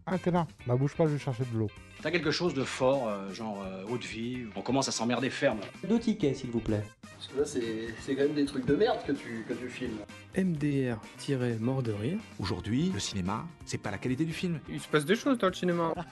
Ah, 0.08 0.18
t'es 0.18 0.32
là. 0.32 0.48
Bah, 0.66 0.75
bouge 0.75 0.96
pas, 0.96 1.06
je 1.06 1.12
vais 1.12 1.20
chercher 1.20 1.44
de 1.54 1.60
l'eau. 1.60 1.70
T'as 2.01 2.10
quelque 2.10 2.32
chose 2.32 2.56
de 2.56 2.63
fort, 2.63 3.10
euh, 3.10 3.32
genre 3.32 3.62
euh, 3.62 3.84
haute 3.89 4.06
vie, 4.06 4.48
on 4.56 4.62
commence 4.62 4.88
à 4.88 4.92
s'emmerder 4.92 5.30
ferme. 5.30 5.60
Deux 5.88 6.00
tickets, 6.00 6.36
s'il 6.38 6.50
vous 6.50 6.62
plaît. 6.62 6.84
Parce 7.04 7.27
que 7.27 7.39
là 7.39 7.46
c'est 7.46 7.94
c'est 8.01 8.16
quand 8.16 8.24
même 8.24 8.34
des 8.34 8.46
trucs 8.46 8.66
de 8.66 8.75
merde 8.75 8.98
que 9.06 9.12
tu, 9.12 9.46
que 9.48 9.54
tu 9.54 9.70
filmes. 9.70 10.00
MDR-mort 10.36 11.84
de 11.84 11.92
rire. 11.92 12.18
Aujourd'hui, 12.39 12.89
le 12.92 13.00
cinéma, 13.00 13.46
c'est 13.66 13.77
pas 13.77 13.92
la 13.92 14.00
qualité 14.00 14.25
du 14.25 14.34
film. 14.34 14.60
Il 14.68 14.80
se 14.80 14.88
passe 14.88 15.06
des 15.06 15.16
choses 15.16 15.38
dans 15.38 15.48
le 15.48 15.54
cinéma. 15.54 15.94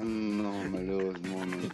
Non, 0.00 0.54
malheureusement, 0.70 1.44
non. 1.44 1.68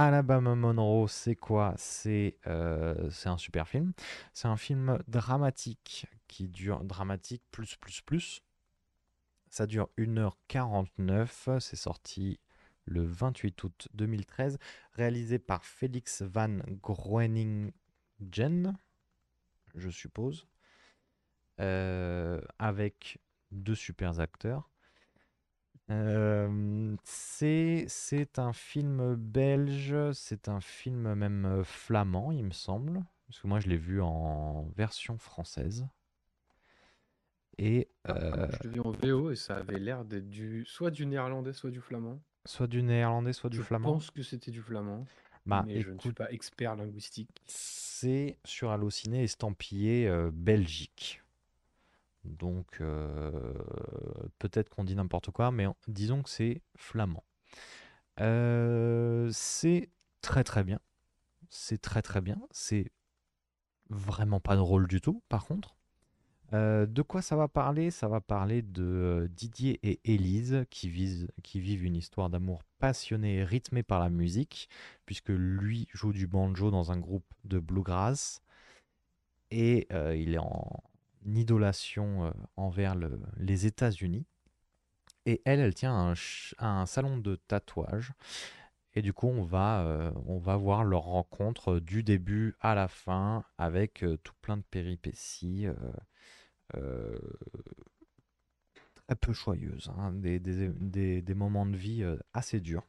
Alabama 0.00 0.54
Monroe, 0.54 1.08
c'est 1.08 1.34
quoi? 1.34 1.74
C'est 1.76 2.36
euh, 2.46 3.10
c'est 3.10 3.28
un 3.28 3.36
super 3.36 3.66
film. 3.66 3.92
C'est 4.32 4.46
un 4.46 4.56
film 4.56 4.96
dramatique 5.08 6.06
qui 6.28 6.46
dure 6.46 6.84
dramatique 6.84 7.42
plus 7.50 7.74
plus 7.74 8.00
plus. 8.02 8.40
Ça 9.50 9.66
dure 9.66 9.88
1h49. 9.98 11.58
C'est 11.58 11.74
sorti 11.74 12.38
le 12.84 13.04
28 13.04 13.64
août 13.64 13.88
2013, 13.94 14.58
réalisé 14.92 15.40
par 15.40 15.64
Félix 15.64 16.22
Van 16.22 16.58
Groeningen, 16.80 17.72
je 19.74 19.90
suppose, 19.90 20.46
euh, 21.58 22.40
avec 22.60 23.18
deux 23.50 23.74
super 23.74 24.20
acteurs. 24.20 24.70
Euh, 25.90 26.96
c'est 27.04 27.86
c'est 27.88 28.38
un 28.38 28.52
film 28.52 29.14
belge, 29.16 29.94
c'est 30.12 30.48
un 30.48 30.60
film 30.60 31.14
même 31.14 31.46
euh, 31.46 31.64
flamand, 31.64 32.30
il 32.30 32.44
me 32.44 32.50
semble, 32.52 33.02
parce 33.26 33.40
que 33.40 33.46
moi 33.46 33.58
je 33.60 33.68
l'ai 33.68 33.76
vu 33.78 34.00
en 34.02 34.64
version 34.76 35.16
française. 35.18 35.86
Et 37.58 37.88
euh, 38.08 38.48
Je 38.48 38.62
l'ai 38.62 38.68
vu 38.74 38.80
en 38.80 38.90
VO 38.90 39.30
et 39.30 39.36
ça 39.36 39.56
avait 39.56 39.78
l'air 39.78 40.04
d'être 40.04 40.28
du 40.28 40.64
soit 40.66 40.90
du 40.90 41.06
néerlandais, 41.06 41.52
soit 41.52 41.70
du 41.70 41.80
flamand. 41.80 42.20
soit 42.46 42.66
du 42.66 42.82
néerlandais, 42.82 43.32
soit 43.32 43.48
du 43.50 43.58
je 43.58 43.62
flamand. 43.62 43.92
pense 43.92 44.10
que 44.10 44.22
c'était 44.22 44.50
du 44.50 44.62
flamand, 44.62 45.06
Bah 45.46 45.66
mais 45.66 45.80
je 45.80 45.90
ne 45.90 45.98
suis 45.98 46.12
écoute, 46.12 46.14
pas 46.14 46.30
expert 46.32 46.76
linguistique. 46.76 47.42
c'est 47.46 48.38
sur 48.44 48.70
Allociné 48.70 49.24
estampillé 49.24 50.06
euh, 50.08 50.30
Belgique. 50.32 51.22
Donc 52.24 52.78
euh, 52.80 53.52
peut-être 54.38 54.68
qu'on 54.68 54.84
dit 54.84 54.96
n'importe 54.96 55.30
quoi, 55.30 55.50
mais 55.50 55.66
disons 55.86 56.22
que 56.22 56.30
c'est 56.30 56.62
flamand. 56.76 57.24
Euh, 58.20 59.28
c'est 59.32 59.90
très 60.20 60.44
très 60.44 60.64
bien. 60.64 60.80
C'est 61.48 61.80
très 61.80 62.02
très 62.02 62.20
bien. 62.20 62.40
C'est 62.50 62.92
vraiment 63.90 64.40
pas 64.40 64.56
drôle 64.56 64.86
du 64.86 65.00
tout, 65.00 65.22
par 65.28 65.46
contre. 65.46 65.76
Euh, 66.54 66.86
de 66.86 67.02
quoi 67.02 67.20
ça 67.20 67.36
va 67.36 67.46
parler? 67.46 67.90
Ça 67.90 68.08
va 68.08 68.20
parler 68.20 68.62
de 68.62 69.30
Didier 69.34 69.78
et 69.82 70.00
Élise 70.04 70.64
qui, 70.70 70.88
vivent 70.88 71.84
une 71.84 71.96
histoire 71.96 72.30
d'amour 72.30 72.62
passionnée 72.78 73.36
et 73.36 73.44
rythmée 73.44 73.82
par 73.82 74.00
la 74.00 74.08
musique, 74.08 74.68
puisque 75.06 75.28
lui 75.28 75.88
joue 75.92 76.12
du 76.12 76.26
banjo 76.26 76.70
dans 76.70 76.90
un 76.90 76.98
groupe 76.98 77.26
de 77.44 77.58
bluegrass 77.58 78.42
et 79.50 79.88
il 80.14 80.34
est 80.34 80.38
en 80.38 80.82
idolation 81.26 82.26
euh, 82.26 82.30
envers 82.56 82.94
le- 82.94 83.20
les 83.38 83.66
États-Unis. 83.66 84.26
Et 85.26 85.42
elle, 85.44 85.60
elle 85.60 85.74
tient 85.74 86.14
un, 86.58 86.86
salon 86.86 87.18
de 87.18 87.36
tatouage. 87.36 88.12
Et 88.94 89.02
du 89.02 89.12
coup, 89.12 89.28
on 89.28 89.42
va, 89.44 89.82
euh, 89.84 90.10
on 90.26 90.38
va 90.38 90.56
voir 90.56 90.84
leur 90.84 91.02
rencontre 91.02 91.78
du 91.78 92.02
début 92.02 92.56
à 92.60 92.74
la 92.74 92.88
fin 92.88 93.44
avec 93.58 94.02
euh, 94.02 94.16
tout 94.24 94.34
plein 94.42 94.56
de 94.56 94.62
péripéties. 94.62 95.66
euh, 96.76 97.18
très 99.06 99.16
peu 99.16 99.32
joyeuses, 99.32 99.90
hein, 99.96 100.12
des, 100.12 100.38
des- 100.38 101.22
des- 101.22 101.34
moments 101.34 101.66
de 101.66 101.76
vie 101.76 102.04
assez 102.34 102.60
durs. 102.60 102.86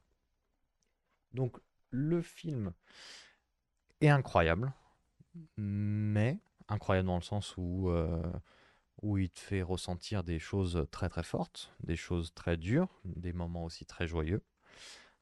Donc 1.33 1.57
le 1.91 2.21
film 2.21 2.73
est 4.01 4.09
incroyable, 4.09 4.73
mais 5.57 6.39
incroyable 6.71 7.07
dans 7.07 7.17
le 7.17 7.23
sens 7.23 7.55
où, 7.57 7.89
euh, 7.89 8.21
où 9.01 9.17
il 9.17 9.29
te 9.29 9.39
fait 9.39 9.61
ressentir 9.61 10.23
des 10.23 10.39
choses 10.39 10.85
très 10.91 11.09
très 11.09 11.23
fortes, 11.23 11.73
des 11.83 11.95
choses 11.95 12.33
très 12.33 12.57
dures, 12.57 13.01
des 13.05 13.33
moments 13.33 13.65
aussi 13.65 13.85
très 13.85 14.07
joyeux. 14.07 14.41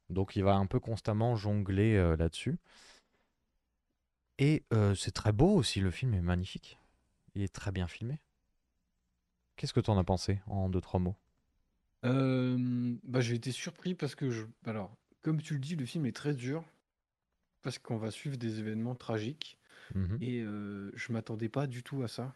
Donc 0.09 0.35
il 0.35 0.43
va 0.43 0.55
un 0.55 0.65
peu 0.65 0.79
constamment 0.79 1.35
jongler 1.35 1.95
euh, 1.95 2.15
là-dessus. 2.15 2.57
Et 4.39 4.63
euh, 4.73 4.93
c'est 4.95 5.11
très 5.11 5.31
beau 5.31 5.53
aussi, 5.55 5.79
le 5.79 5.91
film 5.91 6.13
est 6.13 6.21
magnifique. 6.21 6.79
Il 7.35 7.41
est 7.41 7.53
très 7.53 7.71
bien 7.71 7.87
filmé. 7.87 8.19
Qu'est-ce 9.55 9.73
que 9.73 9.79
tu 9.79 9.89
en 9.89 9.97
as 9.97 10.03
pensé 10.03 10.39
en 10.47 10.69
deux, 10.69 10.81
trois 10.81 10.99
mots? 10.99 11.15
Bah, 12.03 13.19
j'ai 13.19 13.35
été 13.35 13.51
surpris 13.51 13.95
parce 13.95 14.15
que. 14.15 14.47
Alors, 14.65 14.95
comme 15.21 15.41
tu 15.41 15.55
le 15.55 15.59
dis, 15.59 15.75
le 15.75 15.85
film 15.85 16.05
est 16.05 16.15
très 16.15 16.33
dur 16.33 16.63
parce 17.63 17.79
qu'on 17.79 17.97
va 17.97 18.11
suivre 18.11 18.37
des 18.37 18.59
événements 18.59 18.95
tragiques 18.95 19.56
Mhm. 19.95 20.17
et 20.21 20.41
euh, 20.41 20.91
je 20.95 21.11
m'attendais 21.13 21.49
pas 21.49 21.67
du 21.67 21.83
tout 21.83 22.03
à 22.03 22.07
ça. 22.07 22.35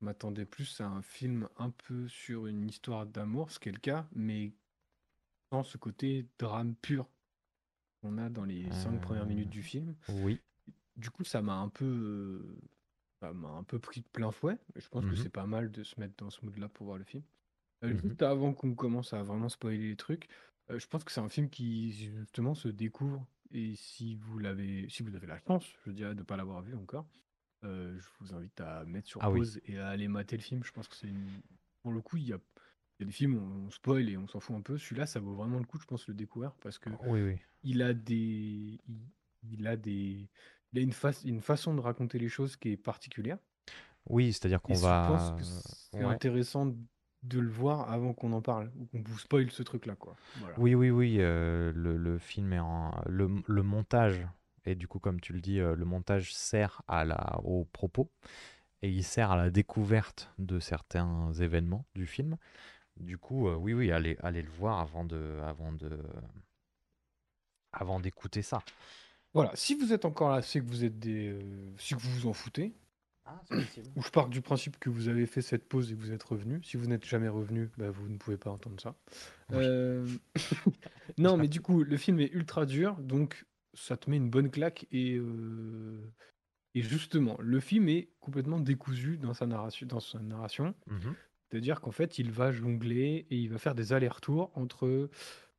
Je 0.00 0.06
m'attendais 0.06 0.46
plus 0.46 0.80
à 0.80 0.88
un 0.88 1.02
film 1.02 1.48
un 1.56 1.70
peu 1.70 2.08
sur 2.08 2.46
une 2.46 2.68
histoire 2.68 3.06
d'amour, 3.06 3.50
ce 3.50 3.58
qui 3.58 3.68
est 3.68 3.72
le 3.72 3.78
cas, 3.80 4.08
mais 4.14 4.52
sans 5.52 5.62
ce 5.62 5.76
côté 5.78 6.26
drame 6.38 6.74
pur 6.76 7.08
qu'on 8.02 8.18
a 8.18 8.30
dans 8.30 8.44
les 8.44 8.70
cinq 8.72 9.00
premières 9.00 9.26
minutes 9.26 9.48
Euh, 9.48 9.50
du 9.50 9.62
film. 9.62 9.96
Oui. 10.08 10.40
Du 10.96 11.10
coup, 11.10 11.24
ça 11.24 11.42
m'a 11.42 11.54
un 11.54 11.68
peu, 11.68 11.84
euh, 11.86 12.56
ça 13.20 13.32
m'a 13.32 13.48
un 13.48 13.64
peu 13.64 13.78
pris 13.78 14.00
de 14.02 14.08
plein 14.08 14.30
fouet. 14.30 14.58
Je 14.76 14.88
pense 14.88 15.04
que 15.04 15.10
Mhm. 15.10 15.16
c'est 15.16 15.30
pas 15.30 15.46
mal 15.46 15.70
de 15.70 15.82
se 15.82 15.98
mettre 16.00 16.14
dans 16.18 16.30
ce 16.30 16.44
mood-là 16.44 16.68
pour 16.68 16.86
voir 16.86 16.98
le 16.98 17.04
film. 17.04 17.24
Euh, 17.84 17.94
juste 17.96 18.22
avant 18.22 18.54
qu'on 18.54 18.74
commence 18.74 19.12
à 19.14 19.22
vraiment 19.22 19.48
spoiler 19.48 19.88
les 19.90 19.96
trucs, 19.96 20.28
euh, 20.70 20.78
je 20.78 20.86
pense 20.86 21.04
que 21.04 21.12
c'est 21.12 21.20
un 21.20 21.28
film 21.30 21.50
qui 21.50 21.92
justement 21.92 22.54
se 22.54 22.68
découvre. 22.68 23.26
Et 23.52 23.74
si 23.74 24.14
vous 24.16 24.38
l'avez, 24.38 24.88
si 24.88 25.02
vous 25.02 25.14
avez 25.16 25.26
la 25.26 25.38
chance, 25.38 25.66
je 25.86 25.90
dirais, 25.90 26.14
de 26.14 26.20
ne 26.20 26.24
pas 26.24 26.36
l'avoir 26.36 26.62
vu 26.62 26.74
encore, 26.74 27.06
euh, 27.64 27.98
je 27.98 28.08
vous 28.20 28.34
invite 28.34 28.60
à 28.60 28.84
mettre 28.84 29.08
sur 29.08 29.20
Ah 29.20 29.30
oui. 29.30 29.40
pause 29.40 29.60
et 29.66 29.78
à 29.78 29.88
aller 29.88 30.08
mater 30.08 30.36
le 30.36 30.42
film. 30.42 30.62
Je 30.64 30.72
pense 30.72 30.88
que 30.88 30.96
c'est 30.96 31.08
une... 31.08 31.26
pour 31.82 31.92
le 31.92 32.00
coup, 32.00 32.16
il 32.16 32.28
y 32.28 32.32
a, 32.32 32.38
il 32.98 33.00
y 33.00 33.02
a 33.02 33.06
des 33.06 33.12
films 33.12 33.34
où 33.36 33.66
on 33.66 33.70
spoil 33.70 34.08
et 34.08 34.16
on 34.16 34.26
s'en 34.28 34.40
fout 34.40 34.56
un 34.56 34.60
peu. 34.62 34.78
Celui-là, 34.78 35.06
ça 35.06 35.20
vaut 35.20 35.34
vraiment 35.34 35.58
le 35.58 35.64
coup, 35.64 35.78
je 35.80 35.86
pense, 35.86 36.06
de 36.06 36.12
le 36.12 36.16
découvrir 36.16 36.54
parce 36.60 36.78
que 36.78 36.90
Oui, 37.06 37.22
oui. 37.22 37.38
il 37.62 37.82
a 37.82 37.92
des, 37.92 38.78
il, 38.88 39.00
il 39.42 39.66
a 39.66 39.76
des, 39.76 40.28
il 40.72 40.78
a 40.78 40.82
une, 40.82 40.92
fa- 40.92 41.10
une 41.24 41.40
façon 41.40 41.74
de 41.74 41.80
raconter 41.80 42.18
les 42.18 42.28
choses 42.28 42.56
qui 42.56 42.70
est 42.70 42.76
particulière. 42.76 43.38
Oui, 44.06 44.32
c'est-à-dire 44.32 44.60
Et 44.60 44.62
qu'on 44.62 44.74
je 44.74 44.80
va. 44.82 45.36
que 45.38 45.44
c'est 45.44 46.04
ouais. 46.04 46.14
intéressant 46.14 46.74
de 47.22 47.38
le 47.38 47.50
voir 47.50 47.90
avant 47.90 48.14
qu'on 48.14 48.32
en 48.32 48.40
parle 48.40 48.70
ou 48.78 48.86
qu'on 48.86 49.02
vous 49.02 49.18
spoil 49.18 49.50
ce 49.50 49.62
truc-là, 49.62 49.94
quoi. 49.94 50.16
Voilà. 50.38 50.58
Oui, 50.58 50.74
oui, 50.74 50.90
oui. 50.90 51.16
euh, 51.20 51.72
le, 51.74 51.96
le 51.96 52.18
film 52.18 52.52
est 52.52 52.58
en. 52.58 52.92
Le, 53.06 53.28
le 53.46 53.62
montage, 53.62 54.26
et 54.64 54.74
du 54.74 54.88
coup, 54.88 54.98
comme 54.98 55.20
tu 55.20 55.32
le 55.32 55.40
dis, 55.40 55.60
euh, 55.60 55.74
le 55.74 55.84
montage 55.84 56.32
sert 56.34 56.82
à 56.88 57.04
la, 57.04 57.40
au 57.44 57.64
propos 57.64 58.10
et 58.82 58.88
il 58.88 59.04
sert 59.04 59.30
à 59.30 59.36
la 59.36 59.50
découverte 59.50 60.32
de 60.38 60.60
certains 60.60 61.32
événements 61.34 61.84
du 61.94 62.06
film. 62.06 62.36
Du 62.96 63.18
coup, 63.18 63.48
euh, 63.48 63.54
oui, 63.54 63.74
oui, 63.74 63.92
allez, 63.92 64.16
allez 64.22 64.42
le 64.42 64.50
voir 64.50 64.80
avant 64.80 65.04
de, 65.04 65.38
avant 65.44 65.72
de, 65.72 65.98
avant 67.72 68.00
d'écouter 68.00 68.42
ça. 68.42 68.62
Voilà. 69.34 69.52
Si 69.54 69.74
vous 69.74 69.92
êtes 69.92 70.04
encore 70.04 70.30
là, 70.30 70.42
c'est 70.42 70.60
que 70.60 70.66
vous 70.66 70.84
êtes 70.84 70.98
des, 70.98 71.28
euh, 71.28 71.74
c'est 71.78 71.94
que 71.94 72.00
vous 72.00 72.10
vous 72.10 72.26
en 72.26 72.32
foutez. 72.32 72.72
Ah. 73.30 73.56
Ou 73.96 74.02
je 74.02 74.10
pars 74.10 74.28
du 74.28 74.40
principe 74.40 74.78
que 74.78 74.90
vous 74.90 75.08
avez 75.08 75.26
fait 75.26 75.42
cette 75.42 75.68
pause 75.68 75.92
et 75.92 75.94
que 75.94 76.00
vous 76.00 76.12
êtes 76.12 76.22
revenu. 76.22 76.60
Si 76.64 76.76
vous 76.76 76.86
n'êtes 76.86 77.04
jamais 77.04 77.28
revenu, 77.28 77.70
bah, 77.78 77.90
vous 77.90 78.08
ne 78.08 78.16
pouvez 78.16 78.36
pas 78.36 78.50
entendre 78.50 78.80
ça. 78.80 78.94
Oui. 79.50 79.58
Euh, 79.60 80.06
non, 81.18 81.36
mais 81.36 81.48
du 81.48 81.60
coup, 81.60 81.84
le 81.84 81.96
film 81.96 82.20
est 82.20 82.32
ultra 82.32 82.66
dur, 82.66 82.96
donc 82.96 83.46
ça 83.74 83.96
te 83.96 84.10
met 84.10 84.16
une 84.16 84.30
bonne 84.30 84.50
claque. 84.50 84.86
Et, 84.90 85.16
euh, 85.16 86.00
et 86.74 86.82
justement, 86.82 87.36
le 87.40 87.60
film 87.60 87.88
est 87.88 88.10
complètement 88.20 88.58
décousu 88.58 89.18
dans 89.18 89.34
sa 89.34 89.46
narration. 89.46 89.86
Dans 89.86 90.00
sa 90.00 90.18
narration. 90.18 90.74
Mhm. 90.86 91.14
C'est-à-dire 91.50 91.80
qu'en 91.80 91.90
fait, 91.90 92.18
il 92.18 92.30
va 92.30 92.52
jongler 92.52 93.26
et 93.30 93.36
il 93.36 93.50
va 93.50 93.58
faire 93.58 93.74
des 93.74 93.92
allers-retours 93.92 94.52
entre 94.54 94.86
euh, 94.86 95.08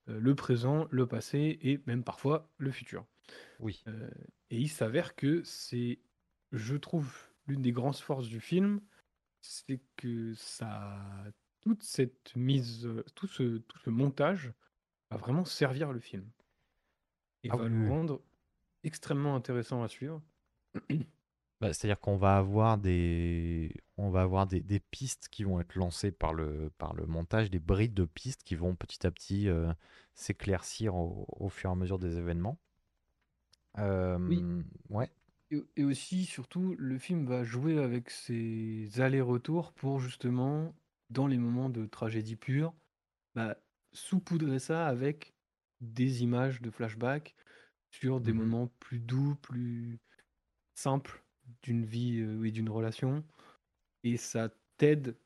le 0.08 0.36
présent, 0.36 0.88
le 0.90 1.06
passé 1.06 1.60
et 1.62 1.80
même 1.86 2.04
parfois 2.04 2.50
le 2.58 2.72
futur. 2.72 3.06
Oui. 3.60 3.84
Euh, 3.88 4.10
et 4.50 4.58
il 4.58 4.70
s'avère 4.70 5.16
que 5.16 5.42
c'est, 5.44 6.00
je 6.52 6.76
trouve, 6.76 7.14
l'une 7.48 7.62
des 7.62 7.72
grandes 7.72 7.96
forces 7.98 8.28
du 8.28 8.40
film, 8.40 8.82
c'est 9.42 9.82
que 9.98 10.34
ça, 10.36 11.00
toute 11.62 11.84
cette 11.84 12.36
mise, 12.36 12.90
tout 13.16 13.28
ce, 13.28 13.58
tout 13.60 13.80
ce 13.80 13.90
montage 13.92 14.54
va 15.12 15.18
vraiment 15.18 15.46
servir 15.46 15.92
le 15.94 16.00
film 16.00 16.30
et 17.44 17.50
Ah 17.50 17.56
va 17.56 17.68
oui, 17.68 17.70
le 17.70 17.78
oui. 17.78 17.90
rendre 17.90 18.22
extrêmement 18.84 19.36
intéressant 19.36 19.84
à 19.84 19.88
suivre. 19.88 20.22
Bah, 21.62 21.74
c'est-à-dire 21.74 22.00
qu'on 22.00 22.18
va 22.18 22.38
avoir 22.38 22.78
des, 22.80 23.76
on 23.98 24.10
va 24.10 24.22
avoir 24.24 24.48
des, 24.48 24.62
des 24.62 24.80
pistes 24.80 25.28
qui 25.30 25.44
vont 25.44 25.60
être 25.60 25.76
lancées 25.76 26.12
par 26.12 26.34
le, 26.34 26.72
par 26.80 26.94
le 26.96 27.06
montage, 27.06 27.52
des 27.52 27.60
brides 27.60 27.94
de 27.94 28.06
pistes 28.06 28.44
qui 28.44 28.56
vont 28.56 28.76
petit 28.76 29.06
à 29.06 29.12
petit 29.12 29.48
euh, 29.48 29.72
s'éclaircir 30.16 30.96
au, 30.96 31.28
au 31.30 31.50
fur 31.50 31.70
et 31.70 31.74
à 31.74 31.76
mesure 31.76 32.00
des 32.00 32.18
événements. 32.18 32.58
Oui, 34.26 34.48
Euh, 34.48 34.64
ouais, 34.90 35.10
et, 35.52 35.64
et 35.76 35.84
aussi, 35.84 36.26
surtout, 36.26 36.76
le 36.78 36.98
film 36.98 37.26
va 37.26 37.44
jouer 37.44 37.78
avec 37.80 38.10
ses 38.10 38.90
allers-retours 39.00 39.74
pour 39.74 40.00
justement, 40.00 40.74
dans 41.10 41.28
les 41.28 41.38
moments 41.38 41.70
de 41.70 41.86
tragédie 41.86 42.38
pure, 42.38 42.74
bah, 43.36 43.58
saupoudrer 43.94 44.60
ça 44.60 44.88
avec 44.88 45.34
des 45.82 46.24
images 46.24 46.62
de 46.62 46.70
flashback 46.70 47.36
sur 47.92 48.22
des 48.22 48.32
mhm. 48.34 48.40
moments 48.40 48.68
plus 48.80 49.00
doux, 49.00 49.36
plus 49.36 50.00
simples 50.76 51.24
d'une 51.64 51.86
vie 51.86 52.20
euh, 52.20 52.46
et 52.46 52.52
d'une 52.52 52.70
relation. 52.70 53.24
Et 54.04 54.18
ça 54.18 54.50
t'aide 54.78 55.18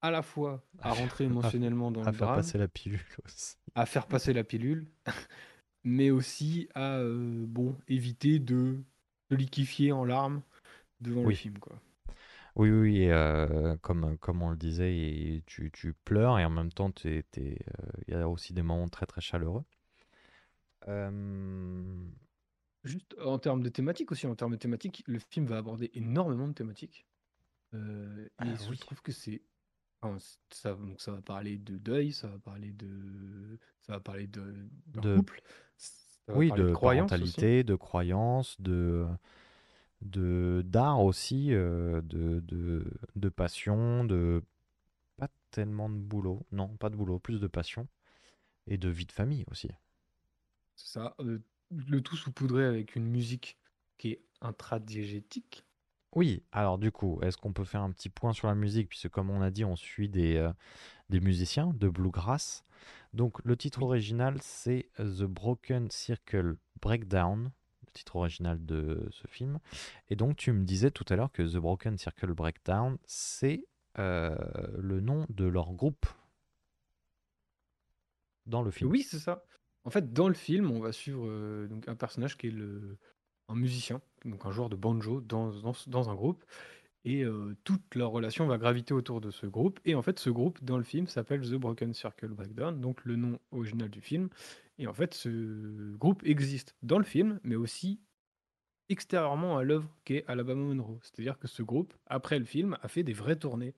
à 0.00 0.10
la 0.10 0.22
fois 0.22 0.64
À 0.80 0.90
à 0.90 0.92
faire, 0.94 1.02
rentrer 1.02 1.24
à, 1.24 1.26
émotionnellement 1.26 1.90
dans 1.90 2.02
à 2.02 2.10
le 2.10 2.12
faire 2.12 2.28
drame, 2.28 2.38
passer 2.38 2.58
la 2.58 2.68
pilule 2.68 3.00
aussi. 3.24 3.56
à 3.74 3.86
faire 3.86 4.06
passer 4.06 4.32
la 4.32 4.44
pilule, 4.44 4.86
mais 5.84 6.10
aussi 6.10 6.68
à 6.74 6.96
euh, 6.98 7.44
bon, 7.46 7.76
éviter 7.88 8.38
de 8.38 8.82
se 9.32 9.36
liquéfier 9.36 9.92
en 9.92 10.04
larmes 10.04 10.42
devant 11.00 11.24
le 11.24 11.30
Oui, 11.30 11.34
film, 11.34 11.58
quoi. 11.58 11.80
oui, 12.56 12.70
oui, 12.70 13.02
et, 13.02 13.12
euh, 13.12 13.76
comme, 13.78 14.18
comme 14.18 14.42
on 14.42 14.50
le 14.50 14.56
disait, 14.56 14.94
et 14.96 15.42
tu, 15.46 15.70
tu 15.72 15.94
pleures 15.94 16.38
et 16.38 16.44
en 16.44 16.50
même 16.50 16.72
temps, 16.72 16.92
euh, 17.06 17.22
il 18.08 18.14
y 18.14 18.14
a 18.14 18.28
aussi 18.28 18.52
des 18.52 18.62
moments 18.62 18.88
très 18.88 19.06
très 19.06 19.20
chaleureux. 19.20 19.64
Euh, 20.88 22.10
Juste 22.84 23.14
en 23.20 23.38
termes 23.38 23.62
de 23.62 23.68
thématiques 23.68 24.10
aussi, 24.10 24.26
en 24.26 24.34
termes 24.34 24.52
de 24.52 24.56
thématiques, 24.56 25.04
le 25.06 25.20
film 25.20 25.46
va 25.46 25.58
aborder 25.58 25.90
énormément 25.94 26.48
de 26.48 26.52
thématiques. 26.52 27.06
Euh, 27.74 28.28
et 28.40 28.56
ah 28.56 28.56
je 28.56 28.72
oui, 28.72 28.78
trouve 28.80 29.02
que 29.02 29.12
c'est. 29.12 29.42
enfin, 30.02 30.18
ça, 30.50 30.74
donc 30.74 31.00
ça 31.00 31.12
va 31.12 31.22
parler 31.22 31.58
de 31.58 31.78
deuil, 31.78 32.12
ça 32.12 32.28
va 32.28 32.38
parler 32.38 32.72
de. 32.72 33.58
Ça 33.82 33.94
va 33.94 34.00
parler 34.00 34.26
de, 34.28 34.68
de, 34.86 35.00
couple, 35.00 35.42
oui, 36.28 36.52
de 36.52 36.62
de 36.62 36.74
parentalité, 36.74 37.64
de 37.64 37.74
croyances, 37.74 38.60
de, 38.60 39.06
de 40.02 40.62
d'art 40.66 41.02
aussi, 41.02 41.52
euh, 41.54 42.00
de, 42.02 42.40
de, 42.40 42.84
de 43.16 43.28
passion, 43.28 44.04
de 44.04 44.42
pas 45.16 45.28
tellement 45.50 45.90
de 45.90 45.96
boulot, 45.96 46.46
non, 46.52 46.68
pas 46.78 46.90
de 46.90 46.96
boulot, 46.96 47.18
plus 47.20 47.40
de 47.40 47.46
passion 47.48 47.88
et 48.68 48.78
de 48.78 48.88
vie 48.90 49.06
de 49.06 49.12
famille 49.12 49.44
aussi. 49.50 49.70
C'est 50.76 50.92
ça. 50.92 51.14
euh, 51.20 51.42
le 51.70 52.02
tout 52.02 52.16
saupoudré 52.16 52.66
avec 52.66 52.94
une 52.94 53.06
musique 53.08 53.58
qui 53.96 54.10
est 54.10 54.22
intradiégétique. 54.42 55.64
Oui, 56.14 56.42
alors 56.52 56.76
du 56.78 56.92
coup, 56.92 57.18
est-ce 57.22 57.38
qu'on 57.38 57.54
peut 57.54 57.64
faire 57.64 57.80
un 57.82 57.90
petit 57.90 58.10
point 58.10 58.34
sur 58.34 58.46
la 58.46 58.54
musique, 58.54 58.88
puisque 58.88 59.08
comme 59.08 59.30
on 59.30 59.40
a 59.40 59.50
dit, 59.50 59.64
on 59.64 59.76
suit 59.76 60.10
des, 60.10 60.36
euh, 60.36 60.52
des 61.12 61.20
musiciens 61.20 61.74
de 61.74 61.88
bluegrass. 61.88 62.64
Donc 63.12 63.38
le 63.44 63.54
titre 63.54 63.82
original, 63.82 64.38
c'est 64.40 64.88
The 64.96 65.24
Broken 65.24 65.90
Circle 65.90 66.56
Breakdown, 66.80 67.52
le 67.86 67.92
titre 67.92 68.16
original 68.16 68.64
de 68.64 69.06
ce 69.10 69.26
film. 69.26 69.58
Et 70.08 70.16
donc 70.16 70.36
tu 70.36 70.52
me 70.52 70.64
disais 70.64 70.90
tout 70.90 71.04
à 71.10 71.16
l'heure 71.16 71.30
que 71.30 71.42
The 71.42 71.58
Broken 71.58 71.98
Circle 71.98 72.32
Breakdown, 72.32 72.96
c'est 73.04 73.66
euh, 73.98 74.34
le 74.78 75.00
nom 75.00 75.26
de 75.28 75.44
leur 75.44 75.74
groupe 75.74 76.06
dans 78.46 78.62
le 78.62 78.70
film. 78.70 78.90
Oui, 78.90 79.02
c'est 79.02 79.18
ça. 79.18 79.44
En 79.84 79.90
fait, 79.90 80.14
dans 80.14 80.28
le 80.28 80.34
film, 80.34 80.70
on 80.70 80.80
va 80.80 80.92
suivre 80.92 81.26
euh, 81.26 81.68
donc 81.68 81.86
un 81.88 81.94
personnage 81.94 82.38
qui 82.38 82.46
est 82.46 82.50
le, 82.50 82.96
un 83.48 83.54
musicien, 83.54 84.00
donc 84.24 84.46
un 84.46 84.50
joueur 84.50 84.70
de 84.70 84.76
banjo 84.76 85.20
dans, 85.20 85.50
dans, 85.50 85.74
dans 85.88 86.08
un 86.08 86.14
groupe. 86.14 86.42
Et 87.04 87.24
euh, 87.24 87.56
toute 87.64 87.94
leur 87.96 88.10
relation 88.10 88.46
va 88.46 88.58
graviter 88.58 88.94
autour 88.94 89.20
de 89.20 89.30
ce 89.30 89.46
groupe. 89.46 89.80
Et 89.84 89.94
en 89.94 90.02
fait, 90.02 90.18
ce 90.20 90.30
groupe, 90.30 90.62
dans 90.62 90.78
le 90.78 90.84
film, 90.84 91.06
s'appelle 91.08 91.40
The 91.42 91.54
Broken 91.54 91.92
Circle 91.94 92.28
Breakdown, 92.28 92.80
donc 92.80 93.04
le 93.04 93.16
nom 93.16 93.38
original 93.50 93.90
du 93.90 94.00
film. 94.00 94.28
Et 94.78 94.86
en 94.86 94.94
fait, 94.94 95.14
ce 95.14 95.96
groupe 95.96 96.22
existe 96.24 96.76
dans 96.82 96.98
le 96.98 97.04
film, 97.04 97.40
mais 97.42 97.56
aussi 97.56 98.00
extérieurement 98.88 99.56
à 99.58 99.64
l'œuvre 99.64 99.88
qu'est 100.04 100.24
Alabama 100.28 100.62
Monroe. 100.62 100.98
C'est-à-dire 101.02 101.38
que 101.38 101.48
ce 101.48 101.62
groupe, 101.62 101.94
après 102.06 102.38
le 102.38 102.44
film, 102.44 102.76
a 102.82 102.88
fait 102.88 103.02
des 103.02 103.12
vraies 103.14 103.36
tournées. 103.36 103.74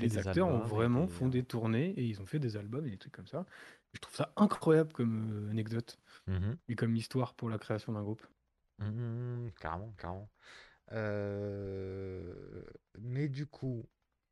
Les 0.00 0.18
acteurs 0.18 0.48
ont 0.48 0.58
vraiment 0.60 1.04
des... 1.06 1.12
font 1.12 1.28
des 1.28 1.42
tournées 1.42 1.90
et 1.96 2.04
ils 2.04 2.20
ont 2.20 2.26
fait 2.26 2.38
des 2.38 2.56
albums 2.56 2.86
et 2.86 2.90
des 2.90 2.96
trucs 2.98 3.12
comme 3.14 3.26
ça. 3.26 3.44
Je 3.92 4.00
trouve 4.00 4.14
ça 4.14 4.32
incroyable 4.36 4.92
comme 4.92 5.46
euh, 5.46 5.50
anecdote 5.50 5.98
Mhm. 6.28 6.56
et 6.68 6.74
comme 6.76 6.94
histoire 6.94 7.34
pour 7.34 7.50
la 7.50 7.58
création 7.58 7.92
d'un 7.92 8.02
groupe. 8.02 8.24
Mhm, 8.78 9.50
carrément, 9.60 9.92
carrément. 9.98 10.30
Euh, 10.90 12.64
Mais 12.98 13.28
du 13.28 13.46
coup, 13.46 13.86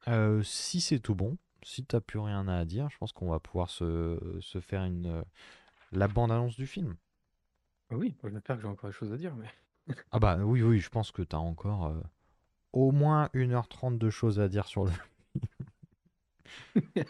euh, 0.09 0.43
si 0.43 0.81
c'est 0.81 0.99
tout 0.99 1.15
bon, 1.15 1.39
si 1.63 1.85
t'as 1.85 2.01
plus 2.01 2.19
rien 2.19 2.49
à 2.49 2.65
dire, 2.65 2.89
je 2.91 2.99
pense 2.99 3.13
qu'on 3.13 3.31
va 3.31 3.39
pouvoir 3.39 3.71
se, 3.71 4.19
se 4.41 4.61
faire 4.61 4.85
une, 4.85 5.07
euh, 5.07 5.23
la 5.93 6.09
bande-annonce 6.09 6.57
du 6.57 6.67
film. 6.67 6.97
Ah 7.91 7.97
Oui, 7.97 8.17
j'espère 8.25 8.57
que 8.57 8.63
j'ai 8.63 8.69
encore 8.69 8.91
des 8.91 8.97
choses 8.97 9.13
à 9.13 9.17
dire, 9.17 9.35
mais. 9.37 9.49
Ah 10.13 10.19
bah 10.19 10.39
oui, 10.39 10.63
oui, 10.63 10.79
je 10.79 10.89
pense 10.89 11.11
que 11.11 11.23
t'as 11.23 11.39
encore 11.39 11.87
euh, 11.87 12.01
au 12.73 12.93
moins 12.93 13.29
1h30 13.35 13.99
de 13.99 14.11
choses 14.11 14.39
à 14.41 14.49
dire 14.49 14.67
sur 14.67 14.85
le... 14.85 14.93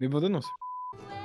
mais 0.00 0.08
bon, 0.08 0.40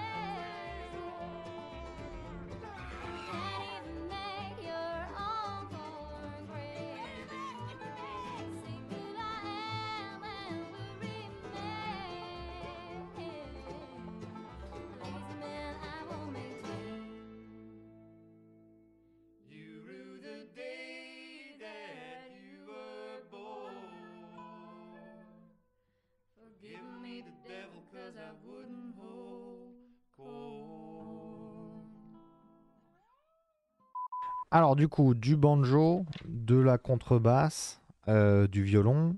Alors 34.52 34.76
du 34.76 34.88
coup, 34.88 35.14
du 35.14 35.36
banjo, 35.36 36.06
de 36.26 36.56
la 36.56 36.78
contrebasse, 36.78 37.82
euh, 38.08 38.48
du 38.48 38.64
violon, 38.64 39.18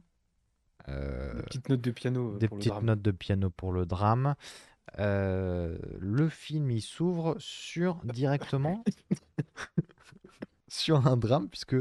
euh, 0.89 1.34
Des 1.36 1.44
petites 1.44 1.70
notes 1.70 1.82
de 1.82 1.91
piano 1.91 2.34
euh, 2.36 2.38
des 2.38 2.48
pour 2.48 2.58
le 2.58 2.60
petites 2.60 2.72
drame. 2.74 2.86
notes 2.86 3.02
de 3.02 3.12
piano 3.12 3.50
pour 3.50 3.72
le 3.72 3.86
drame. 3.86 4.36
Euh, 5.00 5.78
le 6.00 6.28
film 6.28 6.70
il 6.72 6.82
s'ouvre 6.82 7.36
sur 7.39 8.04
directement 8.04 8.84
sur 10.67 11.08
un 11.08 11.15
drame 11.17 11.48
puisque 11.50 11.76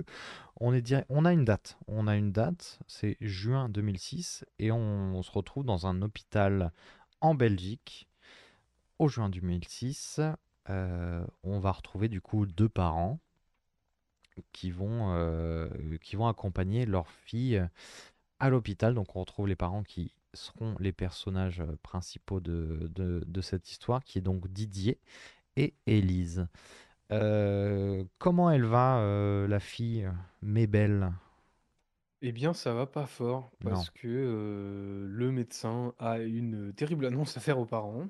on 0.61 0.73
est 0.75 0.83
direct- 0.83 1.07
on 1.09 1.25
a 1.25 1.33
une 1.33 1.45
date, 1.45 1.77
on 1.89 2.07
a 2.07 2.15
une 2.17 2.31
date, 2.31 2.79
c'est 2.87 3.17
juin 3.21 3.69
2006 3.69 4.45
et 4.59 4.71
on, 4.71 4.79
on 5.17 5.23
se 5.23 5.31
retrouve 5.33 5.65
dans 5.65 5.87
un 5.87 6.03
hôpital 6.03 6.73
en 7.21 7.35
Belgique 7.35 8.09
au 8.99 9.09
juin 9.09 9.29
2006. 9.29 10.21
Euh, 10.69 11.25
on 11.43 11.59
va 11.59 11.73
retrouver 11.73 12.09
du 12.09 12.21
coup 12.21 12.47
deux 12.47 12.69
parents 12.69 13.19
qui 14.53 14.71
vont 14.71 15.13
euh, 15.15 15.69
qui 16.03 16.17
vont 16.17 16.29
accompagner 16.29 16.87
leur 16.87 17.09
fille 17.11 17.63
à 18.39 18.51
l'hôpital. 18.51 18.95
Donc 18.95 19.17
on 19.17 19.21
retrouve 19.21 19.49
les 19.49 19.57
parents 19.57 19.83
qui 19.83 20.13
seront 20.35 20.77
les 20.79 20.93
personnages 20.93 21.61
euh, 21.61 21.77
principaux 21.83 22.41
de, 22.41 22.91
de, 22.95 23.25
de 23.27 23.41
cette 23.41 23.71
histoire, 23.71 24.05
qui 24.05 24.19
est 24.19 24.23
donc 24.23 24.49
Didier 24.49 24.99
et 25.57 25.75
Élise. 25.87 26.47
Euh, 27.13 28.05
comment 28.19 28.51
elle 28.51 28.65
va, 28.65 28.99
euh, 29.01 29.49
la 29.49 29.61
fille, 29.61 30.09
mais 30.43 30.67
belle 30.67 31.13
Eh 32.23 32.33
bien, 32.33 32.53
ça 32.55 32.75
va 32.75 32.87
pas 32.87 33.07
fort 33.07 33.51
Non. 33.65 33.71
parce 33.71 33.91
que 33.91 34.07
euh, 34.09 35.07
le 35.09 35.33
médecin 35.33 35.95
a 35.99 36.19
une 36.19 36.73
terrible 36.75 37.07
annonce 37.07 37.37
à 37.37 37.41
faire 37.41 37.59
aux 37.59 37.67
parents. 37.67 38.09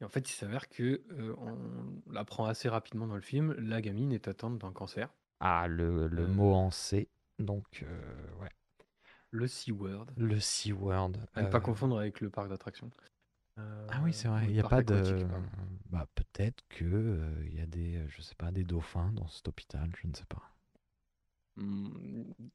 Et 0.00 0.04
en 0.04 0.08
fait, 0.08 0.28
il 0.30 0.34
s'avère 0.34 0.68
que 0.68 1.02
euh, 1.12 1.34
on 1.38 2.12
l'apprend 2.12 2.44
assez 2.46 2.68
rapidement 2.68 3.06
dans 3.06 3.14
le 3.14 3.20
film, 3.22 3.52
la 3.58 3.80
gamine 3.80 4.12
est 4.12 4.28
atteinte 4.28 4.58
d'un 4.58 4.72
cancer, 4.72 5.08
Ah, 5.40 5.66
le, 5.68 6.08
le 6.08 6.22
Euh. 6.24 6.28
mot 6.28 6.52
en 6.54 6.70
C. 6.70 7.08
Donc, 7.38 7.82
euh, 7.82 8.40
ouais. 8.40 8.50
le 9.30 9.46
C-word. 9.46 10.06
Le 10.16 10.38
C-word. 10.40 11.12
À 11.34 11.42
ne 11.42 11.48
pas 11.48 11.60
confondre 11.60 11.98
avec 11.98 12.20
le 12.20 12.30
parc 12.30 12.48
d'attractions. 12.48 12.90
Ah 13.58 14.00
oui, 14.02 14.12
c'est 14.12 14.28
vrai. 14.28 14.42
Il 14.44 14.48
le 14.48 14.52
n'y 14.52 14.58
a 14.60 14.62
parc 14.62 14.72
pas 14.72 14.82
de. 14.82 15.24
pardon. 15.24 15.46
Bah, 15.88 16.06
peut-être 16.14 16.62
que 16.68 17.20
il 17.46 17.54
y 17.54 17.60
a 17.60 17.66
des, 17.66 18.04
je 18.08 18.20
sais 18.20 18.34
pas, 18.34 18.50
des 18.50 18.64
dauphins 18.64 19.12
dans 19.12 19.28
cet 19.28 19.48
hôpital. 19.48 19.90
Je 20.02 20.08
ne 20.08 20.14
sais 20.14 20.26
pas. 20.26 20.42
Hmm, 21.56 21.88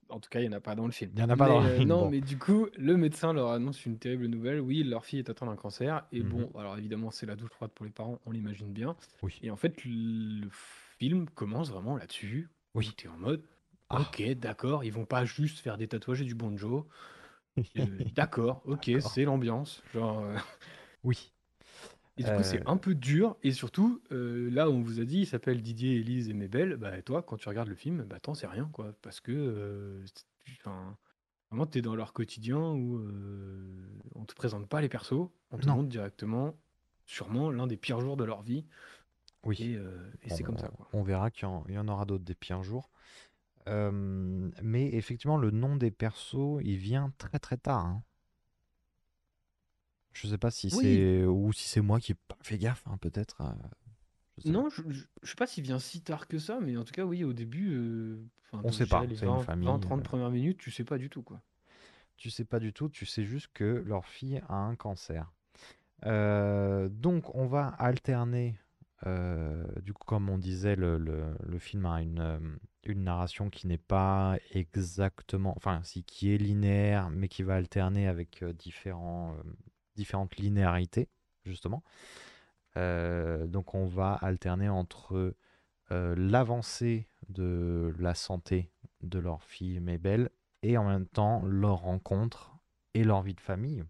En 0.09 0.19
tout 0.19 0.29
cas, 0.29 0.39
il 0.41 0.47
n'y 0.47 0.53
en 0.53 0.57
a 0.57 0.61
pas 0.61 0.75
dans 0.75 0.85
le 0.85 0.91
film. 0.91 1.11
Il 1.15 1.19
y 1.19 1.23
en 1.23 1.29
a 1.29 1.35
pas 1.35 1.47
dans 1.47 1.59
Mais, 1.61 1.67
le 1.67 1.73
euh, 1.73 1.77
film, 1.77 1.89
Non, 1.89 2.03
bon. 2.05 2.09
mais 2.11 2.21
du 2.21 2.37
coup, 2.37 2.67
le 2.77 2.97
médecin 2.97 3.33
leur 3.33 3.49
annonce 3.49 3.85
une 3.85 3.97
terrible 3.97 4.27
nouvelle. 4.27 4.59
Oui, 4.61 4.83
leur 4.83 5.05
fille 5.05 5.19
est 5.19 5.29
atteinte 5.29 5.49
d'un 5.49 5.55
cancer. 5.55 6.05
Et 6.11 6.21
Mhm. 6.21 6.29
bon, 6.29 6.51
alors 6.59 6.77
évidemment, 6.77 7.09
c'est 7.11 7.25
la 7.25 7.35
douche 7.35 7.49
froide 7.51 7.71
pour 7.71 7.85
les 7.85 7.91
parents, 7.91 8.19
on 8.25 8.31
l'imagine 8.31 8.71
bien. 8.71 8.95
Oui. 9.23 9.39
Et 9.41 9.49
en 9.49 9.55
fait, 9.55 9.83
le 9.85 10.47
film 10.51 11.27
commence 11.29 11.71
vraiment 11.71 11.97
là-dessus. 11.97 12.49
Oui. 12.75 12.93
Tu 12.97 13.07
es 13.07 13.09
en 13.09 13.17
mode 13.17 13.43
Ah. 13.89 14.01
Ok, 14.01 14.21
d'accord, 14.33 14.83
ils 14.83 14.93
vont 14.93 15.05
pas 15.05 15.25
juste 15.25 15.59
faire 15.59 15.77
des 15.77 15.87
tatouages 15.87 16.21
et 16.21 16.25
du 16.25 16.35
banjo. 16.35 16.87
Euh, 17.77 17.85
d'accord, 18.15 18.61
ok, 18.65 18.89
c'est 19.01 19.25
l'ambiance. 19.25 19.83
Genre, 19.93 20.19
euh, 20.23 20.37
Oui. 21.03 21.33
Et 22.17 22.23
du 22.23 22.31
coup, 22.31 22.43
c'est 22.43 22.59
Euh, 22.59 22.63
un 22.65 22.77
peu 22.77 22.93
dur. 22.95 23.37
Et 23.43 23.51
surtout, 23.51 24.01
euh, 24.11 24.49
là, 24.51 24.69
on 24.69 24.81
vous 24.81 24.99
a 24.99 25.05
dit, 25.05 25.19
il 25.19 25.25
s'appelle 25.27 25.61
Didier, 25.61 25.95
Élise 25.97 26.29
et 26.29 26.33
Mébel. 26.33 26.75
Bah, 26.77 27.01
toi, 27.01 27.23
quand 27.23 27.37
tu 27.37 27.47
regardes 27.49 27.69
le 27.69 27.75
film, 27.75 28.03
bah, 28.03 28.19
t'en 28.19 28.33
sais 28.33 28.47
rien, 28.47 28.69
quoi. 28.73 28.93
Parce 29.01 29.19
que, 29.21 29.31
euh, 29.31 30.03
enfin, 30.59 30.97
vraiment, 31.49 31.65
t'es 31.65 31.81
dans 31.81 31.95
leur 31.95 32.13
quotidien 32.13 32.59
où 32.59 32.97
euh, 32.97 33.87
on 34.15 34.25
te 34.25 34.35
présente 34.35 34.67
pas 34.67 34.81
les 34.81 34.89
persos, 34.89 35.29
on 35.51 35.57
te 35.57 35.67
Non. 35.67 35.75
montre 35.77 35.89
directement, 35.89 36.57
sûrement, 37.05 37.49
l'un 37.49 37.67
des 37.67 37.77
pires 37.77 38.01
jours 38.01 38.17
de 38.17 38.23
leur 38.25 38.41
vie. 38.41 38.65
oui. 39.43 39.57
Et, 39.59 39.75
euh, 39.77 40.11
et 40.21 40.29
c'est 40.29 40.43
comme 40.43 40.57
ça, 40.57 40.67
quoi. 40.69 40.87
On 40.93 41.01
verra 41.03 41.31
qu'il 41.31 41.43
y 41.43 41.45
en, 41.45 41.63
il 41.67 41.73
y 41.75 41.77
en 41.79 41.87
aura 41.87 42.05
d'autres 42.05 42.23
des 42.25 42.35
pires 42.35 42.61
jours. 42.63 42.89
Euh, 43.67 44.49
mais 44.63 44.87
effectivement, 44.93 45.37
le 45.37 45.51
nom 45.51 45.75
des 45.75 45.91
persos, 45.91 46.59
il 46.63 46.77
vient 46.77 47.11
très 47.17 47.39
très 47.39 47.57
tard. 47.57 47.85
hein. 47.85 48.03
Je 50.13 50.27
sais 50.27 50.37
pas 50.37 50.51
si 50.51 50.69
Oui. 50.71 50.81
c'est 50.81 51.25
ou 51.25 51.53
si 51.53 51.67
c'est 51.67 51.81
moi 51.81 51.99
qui 51.99 52.13
ai 52.13 52.15
pas 52.15 52.37
fait 52.41 52.57
gaffe, 52.57 52.83
hein, 52.87 52.97
peut-être. 52.97 53.41
euh, 53.41 53.53
je 54.37 54.51
Non, 54.51 54.69
je, 54.69 54.81
je, 54.89 55.03
je 55.23 55.29
sais 55.29 55.35
pas 55.35 55.47
s'il 55.47 55.63
vient 55.63 55.79
si 55.79 56.01
tard 56.03 56.27
que 56.27 56.37
ça, 56.39 56.59
mais 56.59 56.77
en 56.77 56.83
tout 56.83 56.91
cas, 56.93 57.05
oui, 57.05 57.23
au 57.23 57.33
début, 57.33 57.73
euh, 57.73 58.23
On 58.63 58.71
sait 58.71 58.87
pas, 58.87 59.07
les 59.07 59.15
une 59.21 59.37
20, 59.37 59.39
famille, 59.39 59.69
20, 59.71 59.79
30 59.79 60.03
euh. 60.03 60.03
premières 60.03 60.31
minutes, 60.31 60.57
tu 60.59 60.71
sais 60.71 60.83
pas 60.83 60.97
du 60.97 61.09
tout, 61.09 61.21
quoi. 61.23 61.41
Tu 62.17 62.29
sais 62.29 62.45
pas 62.45 62.59
du 62.59 62.71
tout, 62.73 62.89
tu 62.89 63.05
sais 63.05 63.25
juste 63.25 63.49
que 63.53 63.83
leur 63.85 64.05
fille 64.05 64.41
a 64.47 64.55
un 64.55 64.75
cancer. 64.75 65.31
Euh, 66.05 66.89
donc 66.89 67.35
on 67.35 67.47
va 67.47 67.67
alterner, 67.67 68.55
du 69.81 69.93
coup 69.93 70.05
comme 70.05 70.29
on 70.29 70.37
disait, 70.37 70.75
le, 70.75 70.97
le- 70.97 71.35
le 71.45 71.59
film 71.59 71.85
a 71.85 72.01
une, 72.01 72.57
une 72.85 73.03
narration 73.03 73.49
qui 73.49 73.67
n'est 73.67 73.77
pas 73.77 74.37
exactement, 74.51 75.53
enfin 75.57 75.81
si 75.83 76.03
qui 76.03 76.33
est 76.33 76.37
linéaire, 76.37 77.09
mais 77.09 77.27
qui 77.27 77.43
va 77.43 77.55
alterner 77.55 78.07
avec 78.07 78.43
différents, 78.57 79.35
différentes 79.95 80.37
linéarités, 80.37 81.09
justement. 81.45 81.83
Euh, 82.77 83.47
donc 83.47 83.75
on 83.75 83.85
va 83.85 84.13
alterner 84.13 84.69
entre 84.69 85.35
euh, 85.91 86.15
l'avancée 86.17 87.07
de 87.27 87.93
la 87.99 88.15
santé 88.15 88.69
de 89.01 89.19
leur 89.19 89.43
fille 89.43 89.79
Mabel 89.79 90.29
et 90.63 90.77
en 90.77 90.85
même 90.85 91.07
temps 91.07 91.43
leur 91.45 91.81
rencontre 91.81 92.55
et 92.93 93.03
leur 93.03 93.21
vie 93.21 93.33
de 93.33 93.41
famille. 93.41 93.83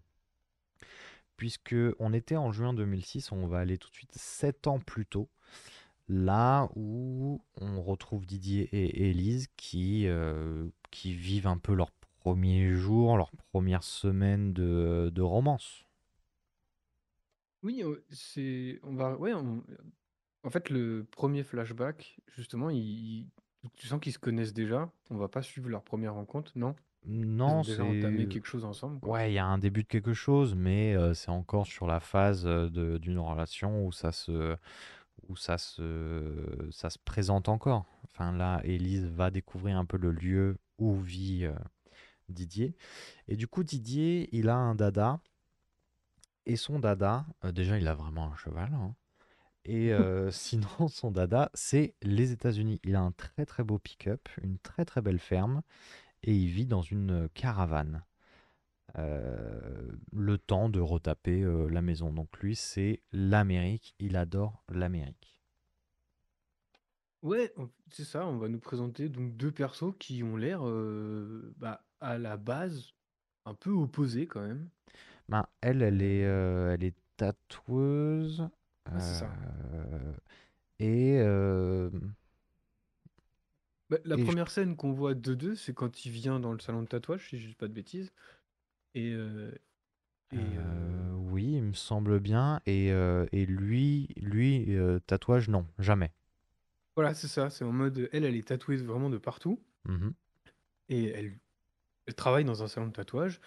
Puisque 1.36 1.76
on 1.98 2.12
était 2.12 2.36
en 2.36 2.52
juin 2.52 2.72
2006, 2.74 3.32
on 3.32 3.46
va 3.46 3.58
aller 3.58 3.78
tout 3.78 3.88
de 3.90 3.94
suite 3.94 4.12
7 4.14 4.66
ans 4.68 4.78
plus 4.78 5.06
tôt, 5.06 5.28
là 6.08 6.68
où 6.76 7.40
on 7.60 7.82
retrouve 7.82 8.26
Didier 8.26 8.68
et 8.72 9.08
Élise 9.10 9.48
qui, 9.56 10.06
euh, 10.06 10.68
qui 10.90 11.14
vivent 11.14 11.48
un 11.48 11.58
peu 11.58 11.74
leur 11.74 11.90
premier 12.20 12.70
jour, 12.70 13.16
leur 13.16 13.32
première 13.52 13.82
semaine 13.82 14.52
de, 14.52 15.10
de 15.12 15.22
romance. 15.22 15.84
Oui, 17.62 17.82
c'est. 18.10 18.80
On 18.82 18.94
va. 18.94 19.16
Ouais, 19.16 19.32
on- 19.34 19.62
en 20.44 20.50
fait, 20.50 20.70
le 20.70 21.06
premier 21.10 21.44
flashback, 21.44 22.18
justement, 22.34 22.70
il... 22.70 22.78
il- 22.78 23.26
tu 23.74 23.86
sens 23.86 24.00
qu'ils 24.00 24.12
se 24.12 24.18
connaissent 24.18 24.52
déjà. 24.52 24.90
On 25.10 25.16
va 25.16 25.28
pas 25.28 25.42
suivre 25.42 25.68
leur 25.68 25.84
première 25.84 26.14
rencontre, 26.14 26.50
non? 26.56 26.74
Ils 27.06 27.12
Non, 27.14 27.62
déjà 27.62 27.84
entamé 27.84 28.24
c'est... 28.24 28.28
quelque 28.28 28.46
chose 28.46 28.64
ensemble, 28.64 29.00
quoi. 29.00 29.12
Ouais, 29.12 29.30
il 29.30 29.34
y 29.34 29.38
a 29.38 29.46
un 29.46 29.58
début 29.58 29.82
de 29.84 29.88
quelque 29.88 30.14
chose, 30.14 30.54
mais 30.56 30.96
c'est 31.14 31.30
encore 31.30 31.66
sur 31.66 31.86
la 31.86 32.00
phase 32.00 32.42
de- 32.44 32.98
d'une 32.98 33.18
relation 33.20 33.86
où 33.86 33.92
ça 33.92 34.10
se, 34.12 34.56
où 35.28 35.36
ça 35.36 35.58
se, 35.58 36.68
ça 36.72 36.90
se 36.90 36.98
présente 36.98 37.48
encore. 37.48 37.86
Enfin 38.04 38.32
là, 38.32 38.60
Élise 38.64 39.06
va 39.06 39.30
découvrir 39.30 39.76
un 39.78 39.84
peu 39.84 39.96
le 39.96 40.10
lieu 40.12 40.58
où 40.78 40.94
vit 40.96 41.46
Didier. 42.28 42.76
Et 43.28 43.36
du 43.36 43.46
coup, 43.46 43.64
Didier, 43.64 44.28
il 44.32 44.48
a 44.48 44.56
un 44.56 44.74
dada. 44.74 45.20
Et 46.46 46.56
son 46.56 46.78
dada, 46.78 47.26
euh, 47.44 47.50
déjà, 47.52 47.78
il 47.78 47.88
a 47.88 47.94
vraiment 47.94 48.32
un 48.32 48.36
cheval. 48.36 48.72
hein. 48.74 48.94
Et 49.66 49.92
euh, 49.92 50.30
sinon, 50.32 50.88
son 50.88 51.10
dada, 51.12 51.50
c'est 51.54 51.94
les 52.02 52.32
États-Unis. 52.32 52.80
Il 52.84 52.96
a 52.96 53.02
un 53.02 53.12
très 53.12 53.46
très 53.46 53.64
beau 53.64 53.78
pick-up, 53.78 54.28
une 54.42 54.58
très 54.58 54.84
très 54.84 55.02
belle 55.02 55.18
ferme, 55.20 55.62
et 56.24 56.34
il 56.36 56.48
vit 56.48 56.66
dans 56.66 56.82
une 56.82 57.28
caravane. 57.34 58.04
Euh, 58.98 59.92
le 60.12 60.38
temps 60.38 60.68
de 60.70 60.80
retaper 60.80 61.42
euh, 61.42 61.68
la 61.68 61.82
maison. 61.82 62.12
Donc 62.12 62.38
lui, 62.40 62.56
c'est 62.56 63.02
l'Amérique. 63.12 63.94
Il 64.00 64.16
adore 64.16 64.64
l'Amérique. 64.70 65.38
Ouais, 67.22 67.52
on- 67.56 67.70
c'est 67.90 68.04
ça. 68.04 68.26
On 68.26 68.38
va 68.38 68.48
nous 68.48 68.58
présenter 68.58 69.08
donc 69.08 69.36
deux 69.36 69.52
persos 69.52 69.94
qui 69.98 70.22
ont 70.22 70.36
l'air, 70.36 70.66
euh, 70.66 71.52
bah, 71.56 71.84
à 72.00 72.18
la 72.18 72.36
base, 72.36 72.92
un 73.44 73.54
peu 73.54 73.70
opposés 73.70 74.26
quand 74.26 74.42
même. 74.42 74.68
Ben, 75.32 75.46
elle, 75.62 75.82
elle 75.82 76.02
est, 76.02 76.24
euh, 76.26 76.74
elle 76.74 76.84
est 76.84 76.94
tatoueuse. 77.16 78.48
C'est 78.98 79.14
ça. 79.14 79.36
euh, 79.74 80.12
et 80.80 81.18
euh, 81.20 81.90
Bah, 83.90 83.98
la 84.04 84.16
Et 84.16 84.24
je- 84.24 84.26
première 84.26 84.50
scène 84.50 84.76
qu'on 84.76 84.92
voit 84.92 85.14
de 85.14 85.34
deux, 85.34 85.54
c'est 85.54 85.74
quand 85.74 86.04
il 86.04 86.10
vient 86.12 86.40
dans 86.40 86.52
le 86.52 86.58
salon 86.60 86.82
de 86.82 86.88
tatouage, 86.88 87.28
si 87.28 87.38
je 87.38 87.48
dis 87.48 87.54
pas 87.54 87.68
de 87.68 87.72
bêtises. 87.74 88.12
Et, 88.94 89.12
euh, 89.12 89.52
et, 90.32 90.56
euh, 90.56 90.60
euh, 90.60 91.12
oui, 91.14 91.54
il 91.56 91.62
me 91.62 91.72
semble 91.74 92.20
bien. 92.20 92.60
Et, 92.66 92.92
euh, 92.92 93.26
et 93.32 93.46
lui, 93.46 94.08
lui 94.16 94.76
euh, 94.76 94.98
tatouage, 95.06 95.48
non, 95.48 95.66
jamais. 95.78 96.12
voilà, 96.96 97.12
c'est 97.14 97.28
ça. 97.28 97.50
C'est 97.50 97.64
en 97.64 97.72
mode, 97.72 98.08
elle, 98.12 98.24
elle 98.24 98.34
est 98.36 98.48
tatouée 98.48 98.76
vraiment 98.76 99.10
de 99.10 99.18
partout. 99.18 99.60
Mhm. 99.88 100.12
Et 100.88 101.06
elle, 101.08 101.38
elle 102.06 102.14
travaille 102.14 102.44
dans 102.44 102.62
un 102.64 102.68
salon 102.68 102.88
de 102.88 102.92
tatouage. 102.92 103.40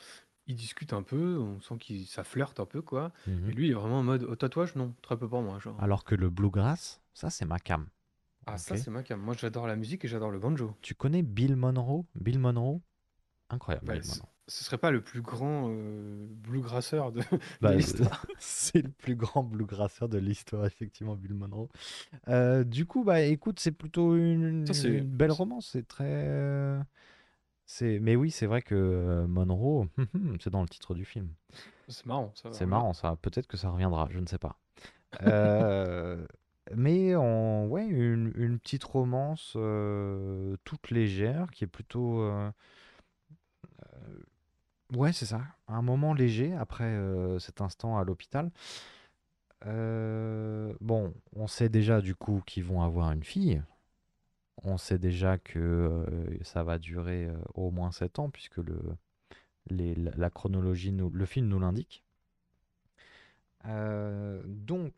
Ils 0.47 0.55
discutent 0.55 0.93
un 0.93 1.03
peu, 1.03 1.37
on 1.39 1.59
sent 1.59 1.75
que 1.77 2.03
ça 2.05 2.23
flirte 2.23 2.59
un 2.59 2.65
peu, 2.65 2.81
quoi. 2.81 3.11
Mhm. 3.27 3.49
Et 3.49 3.53
lui, 3.53 3.67
il 3.67 3.71
est 3.71 3.73
vraiment 3.75 3.99
en 3.99 4.03
mode, 4.03 4.23
au 4.23 4.35
tatouage, 4.35 4.75
non, 4.75 4.93
très 5.01 5.17
peu 5.17 5.27
pour 5.27 5.41
moi. 5.41 5.59
Genre. 5.59 5.75
Alors 5.77 6.03
que 6.03 6.15
le 6.15 6.29
bluegrass, 6.29 7.01
ça, 7.13 7.29
c'est 7.29 7.45
ma 7.45 7.59
cam. 7.59 7.87
Ah, 8.47 8.57
ça, 8.57 8.75
ok. 8.75 8.77
c'est 8.77 8.89
ma 8.89 9.03
cam. 9.03 9.19
Moi, 9.21 9.35
j'adore 9.37 9.67
la 9.67 9.75
musique 9.75 10.03
et 10.05 10.07
j'adore 10.07 10.31
le 10.31 10.39
banjo. 10.39 10.75
Tu 10.81 10.95
connais 10.95 11.21
Bill 11.21 11.57
Monroe? 11.57 12.05
Bill 12.15 12.39
Monroe? 12.39 12.81
Incroyable. 13.49 13.87
Bah, 13.87 13.93
Bill 13.93 14.03
c- 14.03 14.21
Monroe. 14.21 14.29
ce 14.47 14.63
serait 14.63 14.77
pas 14.77 14.91
le 14.91 15.01
plus 15.01 15.21
grand 15.21 15.69
euh, 15.69 16.27
bluegrasseur 16.29 17.11
de, 17.11 17.21
de 17.61 17.71
Bah, 17.71 17.73
l'histoire. 17.73 18.25
c'est 18.39 18.81
le 18.81 18.91
plus 18.91 19.15
grand 19.15 19.43
bluegrasseur 19.43 20.09
de 20.09 20.17
l'histoire, 20.17 20.65
effectivement, 20.65 21.15
Bill 21.15 21.33
Monroe. 21.33 21.69
Euh, 22.29 22.63
du 22.63 22.85
coup, 22.85 23.03
bah 23.03 23.21
écoute, 23.21 23.59
c'est 23.59 23.71
plutôt 23.71 24.15
une, 24.17 24.67
Ça, 24.67 24.73
c'est- 24.73 24.89
une 24.89 25.09
belle 25.09 25.31
romance. 25.31 25.69
C'est 25.71 25.87
très. 25.87 26.05
euh, 26.27 26.81
C'est... 27.65 27.99
Mais 27.99 28.15
oui, 28.15 28.31
c'est 28.31 28.45
vrai 28.45 28.61
que 28.61 28.75
euh, 28.75 29.27
Monroe, 29.27 29.87
c'est 30.39 30.49
dans 30.49 30.61
le 30.61 30.67
titre 30.69 30.93
du 30.93 31.05
film. 31.05 31.29
C'est 31.87 32.05
marrant, 32.05 32.31
ça. 32.35 32.51
C'est 32.51 32.65
marrant, 32.65 32.93
ça. 32.93 33.17
Peut-être 33.21 33.47
que 33.47 33.57
ça 33.57 33.69
reviendra, 33.69 34.07
je 34.11 34.19
ne 34.19 34.25
sais 34.25 34.37
pas. 34.37 34.57
Euh, 35.23 36.25
mais 36.75 37.15
en, 37.15 37.65
ouais, 37.67 37.85
une, 37.85 38.31
une 38.35 38.59
petite 38.59 38.83
romance 38.83 39.53
euh, 39.55 40.55
toute 40.63 40.91
légère 40.91 41.49
qui 41.51 41.63
est 41.63 41.67
plutôt. 41.67 42.21
euh, 42.21 42.51
ouais, 44.93 45.13
c'est 45.13 45.25
ça. 45.25 45.41
Un 45.67 45.81
moment 45.81 46.13
léger 46.13 46.53
après 46.55 46.97
cet 47.39 47.61
instant 47.61 47.97
à 47.97 48.03
l'hôpital. 48.03 48.51
Bon, 49.65 51.13
on 51.35 51.47
sait 51.47 51.69
déjà 51.69 52.01
du 52.01 52.15
coup 52.15 52.41
qu'ils 52.45 52.63
vont 52.63 52.81
avoir 52.83 53.11
une 53.11 53.23
fille. 53.23 53.61
On 54.63 54.77
sait 54.77 54.97
déjà 54.99 55.37
que 55.37 55.59
euh, 55.59 56.37
ça 56.43 56.63
va 56.63 56.77
durer 56.77 57.25
euh, 57.27 57.37
au 57.53 57.71
moins 57.71 57.91
7 57.93 58.19
ans 58.19 58.29
puisque 58.29 58.57
le, 58.57 58.77
les- 59.69 59.95
la 59.95 60.29
chronologie, 60.29 60.91
nous, 60.91 61.09
le 61.09 61.25
film 61.25 61.47
nous 61.47 61.59
l'indique. 61.59 62.03
Euh, 63.65 64.41
donc, 64.45 64.93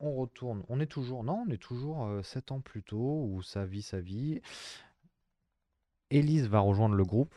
on 0.00 0.14
retourne. 0.14 0.64
On 0.68 0.80
est 0.80 0.86
toujours, 0.86 1.24
non, 1.24 1.44
on 1.46 1.50
est 1.50 1.56
toujours 1.62 2.04
euh, 2.06 2.22
7 2.22 2.52
ans 2.52 2.60
plus 2.60 2.82
tôt 2.82 3.24
où 3.30 3.42
sa 3.42 3.64
vie, 3.64 3.82
sa 3.82 4.00
vie. 4.00 4.40
Élise 6.10 6.48
va 6.48 6.60
rejoindre 6.60 6.94
le 6.96 7.04
groupe 7.04 7.34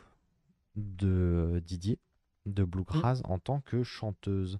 de 0.76 1.62
Didier, 1.66 1.98
de 2.46 2.64
Bluegrass, 2.64 3.22
en 3.24 3.38
tant 3.38 3.60
que 3.62 3.82
chanteuse. 3.82 4.58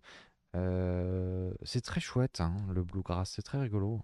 C'est 1.64 1.80
très 1.82 2.00
chouette, 2.00 2.40
hein, 2.40 2.54
le 2.74 2.82
Bluegrass, 2.84 3.30
c'est 3.30 3.42
très 3.42 3.58
rigolo. 3.58 4.00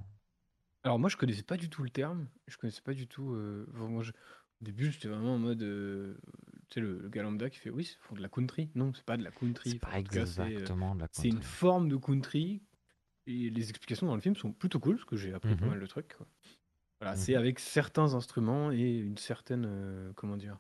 Alors 0.84 0.98
moi 0.98 1.08
je 1.10 1.16
connaissais 1.16 1.42
pas 1.42 1.56
du 1.56 1.68
tout 1.68 1.82
le 1.82 1.90
terme, 1.90 2.28
je 2.46 2.56
connaissais 2.56 2.82
pas 2.82 2.94
du 2.94 3.06
tout. 3.06 3.32
euh, 3.34 3.66
vraiment, 3.68 4.02
je- 4.02 4.12
Au 4.60 4.64
début 4.64 4.90
j'étais 4.90 5.06
vraiment 5.08 5.34
en 5.34 5.38
mode, 5.38 5.62
euh, 5.62 6.16
tu 6.68 6.74
sais 6.74 6.80
le, 6.80 6.98
le 6.98 7.08
gars 7.08 7.22
lambda 7.22 7.48
qui 7.50 7.58
fait 7.58 7.70
oui, 7.70 7.84
ils 7.84 8.04
font 8.06 8.14
de 8.16 8.20
la 8.22 8.28
country. 8.28 8.70
Non, 8.74 8.92
c'est 8.92 9.04
pas 9.04 9.16
de 9.16 9.22
la 9.22 9.30
country. 9.30 9.70
C'est 9.70 9.76
Enfin, 9.76 9.92
pas 9.92 9.98
en 9.98 10.02
tout 10.02 10.10
cas, 10.14 10.26
c'est, 10.26 10.40
euh, 10.40 10.46
exactement 10.46 10.94
de 10.96 11.00
la 11.00 11.08
C'est 11.12 11.28
une 11.28 11.34
country. 11.34 11.48
forme 11.48 11.88
de 11.88 11.96
country 11.96 12.62
et 13.26 13.50
les 13.50 13.70
explications 13.70 14.06
dans 14.08 14.16
le 14.16 14.20
film 14.20 14.34
sont 14.36 14.52
plutôt 14.52 14.80
cool 14.80 14.96
parce 14.96 15.04
que 15.04 15.16
j'ai 15.16 15.32
appris 15.32 15.54
pas 15.54 15.62
Mhm. 15.64 15.70
mal 15.70 15.80
de 15.80 15.86
trucs. 15.86 16.16
quoi. 16.16 16.26
Voilà, 17.00 17.14
Mhm. 17.14 17.22
c'est 17.22 17.34
avec 17.36 17.60
certains 17.60 18.14
instruments 18.14 18.72
et 18.72 18.98
une 18.98 19.16
certaine 19.18 19.64
euh, 19.66 20.12
comment 20.16 20.36
dire. 20.36 20.58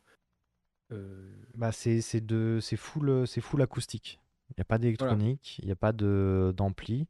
euh, 0.92 1.34
Bah, 1.56 1.72
c'est 1.72 2.00
c'est 2.00 2.20
de 2.24 2.58
c'est 2.62 2.76
full 2.76 3.08
euh, 3.08 3.26
c'est 3.26 3.40
full 3.40 3.62
acoustique. 3.62 4.20
Il 4.50 4.54
n'y 4.58 4.62
a 4.62 4.64
pas 4.64 4.78
d'électronique, 4.78 5.58
il 5.58 5.66
n'y 5.66 5.72
a 5.72 5.76
pas 5.76 5.92
de 5.92 6.54
d'ampli. 6.56 7.06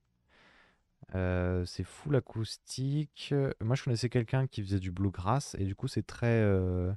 Euh, 1.14 1.64
c'est 1.64 1.84
full 1.84 2.16
acoustique. 2.16 3.34
Moi, 3.62 3.76
je 3.76 3.84
connaissais 3.84 4.08
quelqu'un 4.08 4.46
qui 4.46 4.62
faisait 4.62 4.80
du 4.80 4.92
bluegrass 4.92 5.54
et 5.58 5.64
du 5.64 5.74
coup, 5.74 5.88
c'est 5.88 6.06
très, 6.06 6.26
euh, 6.26 6.92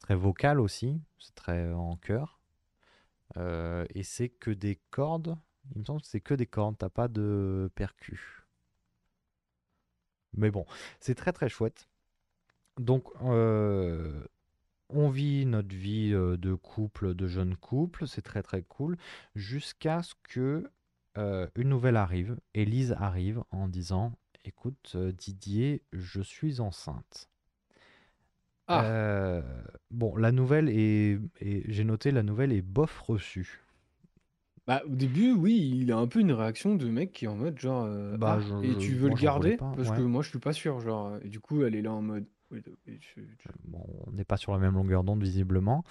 très 0.00 0.14
vocal 0.14 0.60
aussi. 0.60 1.00
C'est 1.18 1.34
très 1.34 1.72
en 1.72 1.96
chœur. 1.96 2.40
Euh, 3.36 3.86
et 3.94 4.02
c'est 4.02 4.28
que 4.28 4.50
des 4.50 4.78
cordes. 4.90 5.36
Il 5.74 5.80
me 5.80 5.84
semble 5.84 6.00
que 6.02 6.06
c'est 6.06 6.20
que 6.20 6.34
des 6.34 6.46
cordes. 6.46 6.76
T'as 6.78 6.90
pas 6.90 7.08
de 7.08 7.70
percus. 7.74 8.20
Mais 10.34 10.50
bon, 10.50 10.66
c'est 11.00 11.14
très 11.14 11.32
très 11.32 11.48
chouette. 11.48 11.88
Donc, 12.78 13.04
on 13.22 15.08
vit 15.08 15.46
notre 15.46 15.74
vie 15.74 16.10
de 16.10 16.54
couple, 16.54 17.14
de 17.14 17.26
jeune 17.26 17.56
couple. 17.56 18.06
C'est 18.06 18.22
très 18.22 18.42
très 18.42 18.62
cool. 18.62 18.98
Jusqu'à 19.34 20.02
ce 20.02 20.14
que 20.22 20.70
euh, 21.18 21.46
une 21.56 21.68
nouvelle 21.68 21.96
arrive. 21.96 22.36
Élise 22.54 22.92
arrive 22.98 23.42
en 23.50 23.68
disant 23.68 24.12
Écoute, 24.44 24.92
euh, 24.94 25.12
Didier, 25.12 25.82
je 25.92 26.20
suis 26.20 26.60
enceinte. 26.60 27.28
Ah, 28.68 28.82
Euh, 28.84 29.42
bon, 29.90 30.16
la 30.16 30.32
nouvelle 30.32 30.68
est, 30.68 31.18
est- 31.40 31.70
j'ai 31.70 31.84
noté, 31.84 32.10
la 32.10 32.22
nouvelle 32.22 32.52
est 32.52 32.62
bof 32.62 33.00
reçue. 33.00 33.62
bah 34.66 34.82
au 34.86 34.94
début, 34.96 35.32
oui, 35.32 35.72
il 35.80 35.92
a 35.92 35.96
un 35.96 36.08
peu 36.08 36.18
une 36.20 36.32
réaction 36.32 36.74
de 36.74 36.88
mec 36.88 37.12
qui 37.12 37.24
est 37.26 37.28
en 37.28 37.36
mode 37.36 37.58
genre 37.58 37.84
euh, 37.84 38.16
Bah, 38.16 38.38
ah 38.40 38.40
je, 38.40 38.66
et 38.66 38.72
je- 38.72 38.78
tu 38.78 38.94
veux 38.94 39.08
moi, 39.08 39.16
le 39.16 39.20
j'en 39.20 39.36
voulais 39.36 39.50
garder 39.50 39.56
pas. 39.56 39.72
parce 39.76 39.90
Ouais. 39.90 39.96
que 39.96 40.02
moi 40.02 40.22
je 40.22 40.28
suis 40.30 40.38
pas 40.40 40.52
sûr 40.52 40.80
genre 40.80 41.16
et 41.22 41.28
du 41.28 41.38
coup 41.38 41.62
elle 41.62 41.74
est 41.76 41.82
là 41.82 41.92
en 41.92 42.02
mode 42.02 42.26
Bon, 43.64 43.84
on 44.06 44.12
n'est 44.12 44.24
pas 44.24 44.36
sur 44.36 44.52
la 44.52 44.58
même 44.58 44.74
longueur 44.74 45.02
d'onde 45.04 45.22
visiblement. 45.22 45.84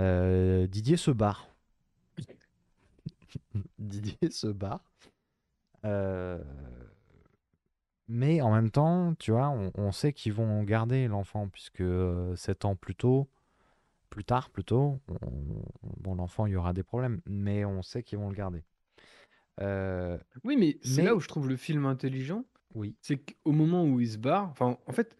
Euh, 0.00 0.66
Didier 0.68 0.96
se 0.96 1.10
barre. 1.10 1.48
Didier 3.78 4.30
se 4.30 4.48
barre. 4.48 4.84
Euh, 5.84 6.42
mais 8.08 8.40
en 8.40 8.52
même 8.52 8.70
temps, 8.70 9.14
tu 9.18 9.32
vois, 9.32 9.48
on, 9.48 9.72
on 9.74 9.92
sait 9.92 10.12
qu'ils 10.12 10.32
vont 10.32 10.62
garder 10.62 11.08
l'enfant 11.08 11.48
puisque 11.48 11.80
euh, 11.80 12.36
7 12.36 12.64
ans 12.64 12.76
plus 12.76 12.94
tôt, 12.94 13.28
plus 14.10 14.24
tard 14.24 14.50
plutôt, 14.50 15.00
on- 15.22 15.64
bon, 15.98 16.14
l'enfant, 16.14 16.46
il 16.46 16.52
y 16.52 16.56
aura 16.56 16.72
des 16.72 16.82
problèmes, 16.84 17.20
mais 17.26 17.64
on 17.64 17.82
sait 17.82 18.02
qu'ils 18.02 18.18
vont 18.18 18.28
le 18.30 18.36
garder. 18.36 18.64
Euh, 19.60 20.18
Oui, 20.44 20.56
mais 20.56 20.78
c'est 20.82 21.02
là 21.02 21.14
où 21.14 21.20
je 21.20 21.28
trouve 21.28 21.48
le 21.48 21.56
film 21.56 21.86
intelligent, 21.86 22.44
oui. 22.74 22.94
c'est 23.00 23.18
qu'au 23.18 23.52
moment 23.52 23.84
où 23.84 24.00
il 24.00 24.08
se 24.10 24.18
barre, 24.18 24.48
enfin 24.50 24.78
en 24.86 24.92
fait, 24.92 25.16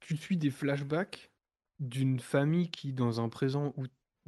tu 0.00 0.16
suis 0.16 0.36
des 0.36 0.50
flashbacks 0.50 1.30
d'une 1.80 2.18
famille 2.20 2.70
qui 2.70 2.92
dans 2.92 3.20
un 3.20 3.28
présent 3.28 3.74
où 3.76 3.84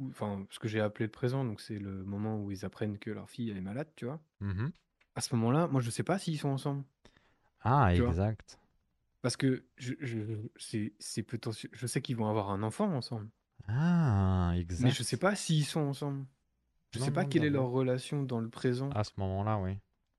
enfin 0.09 0.45
ce 0.49 0.59
que 0.59 0.67
j'ai 0.67 0.79
appelé 0.81 1.05
le 1.05 1.11
présent, 1.11 1.43
donc 1.45 1.61
c'est 1.61 1.79
le 1.79 2.03
moment 2.03 2.41
où 2.41 2.51
ils 2.51 2.65
apprennent 2.65 2.97
que 2.99 3.09
leur 3.11 3.29
fille 3.29 3.49
elle 3.49 3.57
est 3.57 3.61
malade, 3.61 3.89
tu 3.95 4.05
vois. 4.05 4.19
Mhm. 4.39 4.71
À 5.15 5.21
ce 5.21 5.35
moment-là, 5.35 5.67
moi 5.67 5.81
je 5.81 5.89
sais 5.89 6.03
pas 6.03 6.19
s'ils 6.19 6.37
sont 6.39 6.49
ensemble, 6.49 6.83
Ah, 7.61 7.89
tu 7.93 8.01
vois. 8.01 8.11
exact. 8.11 8.59
Parce 9.21 9.35
que 9.35 9.65
je, 9.77 9.93
je, 9.99 10.21
c'est, 10.57 10.93
c'est 10.99 11.23
potentiel. 11.23 11.71
Je 11.73 11.87
sais 11.87 12.01
qu'ils 12.01 12.15
vont 12.15 12.29
avoir 12.29 12.51
un 12.51 12.63
enfant 12.63 12.93
ensemble. 12.93 13.29
Ah, 13.67 14.51
Mais 14.79 14.91
je 14.91 15.03
sais 15.03 15.17
exact. 15.17 15.21
pas 15.21 15.35
s'ils 15.35 15.65
sont 15.65 15.81
ensemble. 15.81 16.25
Je 16.93 16.99
Non, 16.99 17.05
sais 17.05 17.11
pas 17.11 17.23
non, 17.23 17.29
quelle 17.29 17.43
est 17.43 17.49
leur 17.49 17.67
relation 17.69 18.23
dans 18.23 18.39
le 18.39 18.49
présent 18.49 18.89
À 18.91 19.03
ce 19.03 19.11
moment-là, 19.17 19.59
oui. 19.59 19.77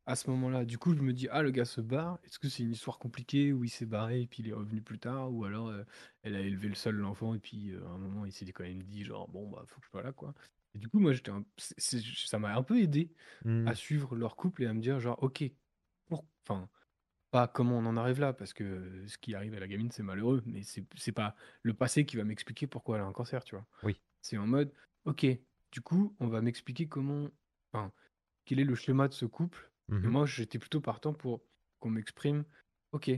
À 0.09 0.17
ce 0.17 0.31
moment-là. 0.31 0.65
Du 0.65 0.79
coup, 0.79 0.95
je 0.95 1.03
me 1.03 1.13
dis, 1.13 1.29
ah, 1.31 1.43
le 1.43 1.51
gars 1.51 1.67
se 1.67 1.81
barre. 1.83 2.19
Est-ce 2.25 2.39
que 2.39 2.49
c'est 2.49 2.63
une 2.63 2.73
histoire 2.73 2.99
compliquée 2.99 3.53
où 3.53 3.63
il 3.65 3.69
s'est 3.69 3.87
barré 3.87 4.23
et 4.23 4.27
puis 4.27 4.43
il 4.43 4.49
est 4.49 4.55
revenu 4.55 4.81
plus 4.81 4.99
tard 4.99 5.31
Ou 5.33 5.45
alors 5.45 5.69
euh, 5.69 5.85
elle 6.23 6.35
a 6.35 6.41
élevé 6.41 6.69
le 6.69 6.75
seul 6.75 6.95
l'enfant 6.97 7.35
et 7.35 7.39
puis 7.39 7.73
euh, 7.73 7.85
à 7.87 7.91
un 7.91 7.99
moment 7.99 8.25
il 8.25 8.33
s'est 8.33 8.47
quand 8.53 8.65
même 8.65 8.83
dit, 8.83 9.05
genre, 9.05 9.29
bon, 9.29 9.49
bah, 9.49 9.65
faut 9.67 9.81
que 9.81 9.87
je 9.87 9.91
sois 9.91 10.03
là, 10.03 10.13
quoi. 10.13 10.35
Et 10.75 10.79
du 10.79 10.89
coup, 10.89 10.99
moi, 10.99 11.13
j'étais 11.13 11.31
un- 11.31 11.45
c'est- 11.59 11.79
c'est- 11.79 12.03
ça 12.27 12.39
m'a 12.39 12.55
un 12.57 12.63
peu 12.63 12.81
aidé 12.81 13.13
à 13.67 13.75
suivre 13.75 14.17
leur 14.17 14.35
couple 14.37 14.63
et 14.63 14.67
à 14.67 14.73
me 14.75 14.81
dire, 14.81 14.99
genre, 15.01 15.23
ok, 15.23 15.45
pour... 16.09 16.25
enfin, 16.47 16.69
pas 17.31 17.47
comment 17.49 17.79
on 17.79 17.87
en 17.87 17.97
arrive 17.99 18.21
là, 18.21 18.33
parce 18.33 18.55
que 18.55 19.05
ce 19.07 19.19
qui 19.19 19.35
arrive 19.35 19.55
à 19.55 19.61
la 19.61 19.69
gamine, 19.69 19.91
c'est 19.91 20.03
malheureux, 20.03 20.43
mais 20.47 20.63
c'est 20.63 20.85
c'est 20.97 21.13
pas 21.13 21.37
le 21.63 21.75
passé 21.75 22.07
qui 22.07 22.17
va 22.17 22.25
m'expliquer 22.25 22.67
pourquoi 22.67 22.97
elle 22.97 23.03
a 23.03 23.07
un 23.07 23.13
cancer, 23.13 23.45
tu 23.45 23.55
vois. 23.55 23.67
Oui. 23.83 24.01
C'est 24.23 24.39
en 24.39 24.47
mode, 24.47 24.73
ok, 25.05 25.27
du 25.73 25.81
coup, 25.83 26.17
on 26.21 26.29
va 26.29 26.41
m'expliquer 26.41 26.89
comment, 26.89 27.29
enfin, 27.73 27.93
quel 28.47 28.61
est 28.61 28.65
le 28.65 28.75
schéma 28.75 29.09
de 29.09 29.15
ce 29.15 29.27
couple. 29.27 29.71
Mhm. 29.89 30.09
moi, 30.09 30.27
j'étais 30.27 30.59
plutôt 30.59 30.81
partant 30.81 31.15
pour 31.15 31.45
qu'on 31.81 31.91
m'exprime, 31.91 32.45
ok, 32.93 33.11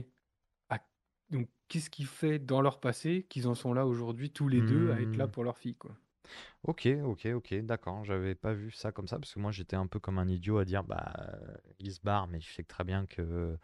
donc 1.31 1.49
qu'est-ce 1.67 1.89
qui 1.89 2.03
fait 2.03 2.37
dans 2.37 2.61
leur 2.61 2.79
passé 2.79 3.25
qu'ils 3.27 3.47
en 3.47 3.55
sont 3.55 3.73
là 3.73 3.87
aujourd'hui, 3.87 4.31
tous 4.31 4.47
les 4.47 4.61
deux, 4.61 4.91
à 4.91 5.01
être 5.01 5.15
là 5.17 5.27
Hmm. 5.27 5.29
pour 5.29 5.43
leur 5.43 5.57
fille, 5.57 5.75
quoi? 5.75 5.97
Ok, 6.63 6.87
ok, 7.03 7.25
ok, 7.35 7.53
d'accord. 7.63 8.03
J'avais 8.05 8.35
pas 8.35 8.53
vu 8.53 8.71
ça 8.71 8.91
comme 8.91 9.07
ça 9.07 9.17
parce 9.19 9.33
que 9.33 9.39
moi 9.39 9.51
j'étais 9.51 9.75
un 9.75 9.87
peu 9.87 9.99
comme 9.99 10.19
un 10.19 10.27
idiot 10.27 10.57
à 10.59 10.65
dire 10.65 10.83
bah 10.83 11.13
euh, 11.19 11.55
il 11.79 11.91
se 11.91 11.99
barre, 12.01 12.27
mais 12.27 12.39
je 12.39 12.51
sais 12.51 12.63
que 12.63 12.67
très 12.67 12.83
bien 12.83 13.05
que 13.05 13.57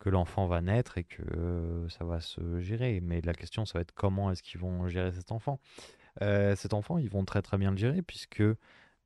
que 0.00 0.10
l'enfant 0.10 0.46
va 0.48 0.62
naître 0.62 0.98
et 0.98 1.04
que 1.04 1.22
euh, 1.36 1.88
ça 1.90 2.04
va 2.04 2.20
se 2.20 2.60
gérer. 2.60 3.00
Mais 3.02 3.20
la 3.22 3.34
question 3.34 3.64
ça 3.66 3.78
va 3.78 3.82
être 3.82 3.92
comment 3.94 4.30
est-ce 4.32 4.42
qu'ils 4.42 4.60
vont 4.60 4.88
gérer 4.88 5.12
cet 5.12 5.32
enfant? 5.32 5.60
Euh, 6.22 6.56
cet 6.56 6.74
enfant, 6.74 6.98
ils 6.98 7.10
vont 7.10 7.24
très 7.26 7.42
très 7.42 7.58
bien 7.58 7.72
le 7.72 7.76
gérer 7.78 8.02
puisque 8.02 8.42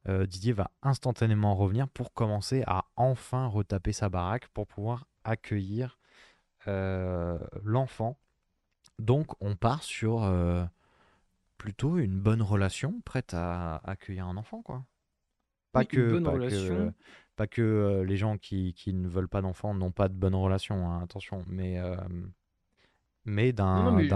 euh, 0.09 0.27
Didier 0.27 0.53
va 0.53 0.71
instantanément 0.83 1.55
revenir 1.55 1.89
pour 1.89 2.13
commencer 2.13 2.63
à 2.67 2.85
enfin 2.97 3.47
retaper 3.47 3.93
sa 3.93 4.09
baraque 4.09 4.49
pour 4.49 4.67
pouvoir 4.67 5.07
accueillir 5.25 5.99
euh, 6.69 7.39
l'enfant. 7.63 8.19
Donc 8.99 9.35
on 9.41 9.57
part 9.57 9.83
sur 9.83 10.23
euh, 10.23 10.65
plutôt 11.59 11.99
une 11.99 12.21
bonne 12.21 12.43
relation, 12.43 13.01
prête 13.05 13.35
à 13.35 13.77
accueillir 13.85 14.27
un 14.27 14.37
enfant, 14.37 14.63
quoi. 14.63 14.85
Pas 15.73 15.81
Oui, 15.81 15.87
que, 15.89 16.13
bonne 16.13 16.25
pas 16.25 16.31
que, 16.31 16.37
relation. 16.37 16.95
pas 17.35 17.47
que 17.47 18.05
les 18.07 18.17
gens 18.17 18.39
qui, 18.39 18.75
qui 18.75 18.93
ne 18.95 19.09
veulent 19.09 19.29
pas 19.29 19.43
d'enfants 19.43 19.75
n'ont 19.75 19.91
pas 19.91 20.09
de 20.09 20.15
bonne 20.15 20.35
relation, 20.35 20.89
hein, 20.89 21.03
attention, 21.03 21.45
mais, 21.49 21.81
mais 23.25 23.53
d'un, 23.53 23.91
mais 23.93 24.09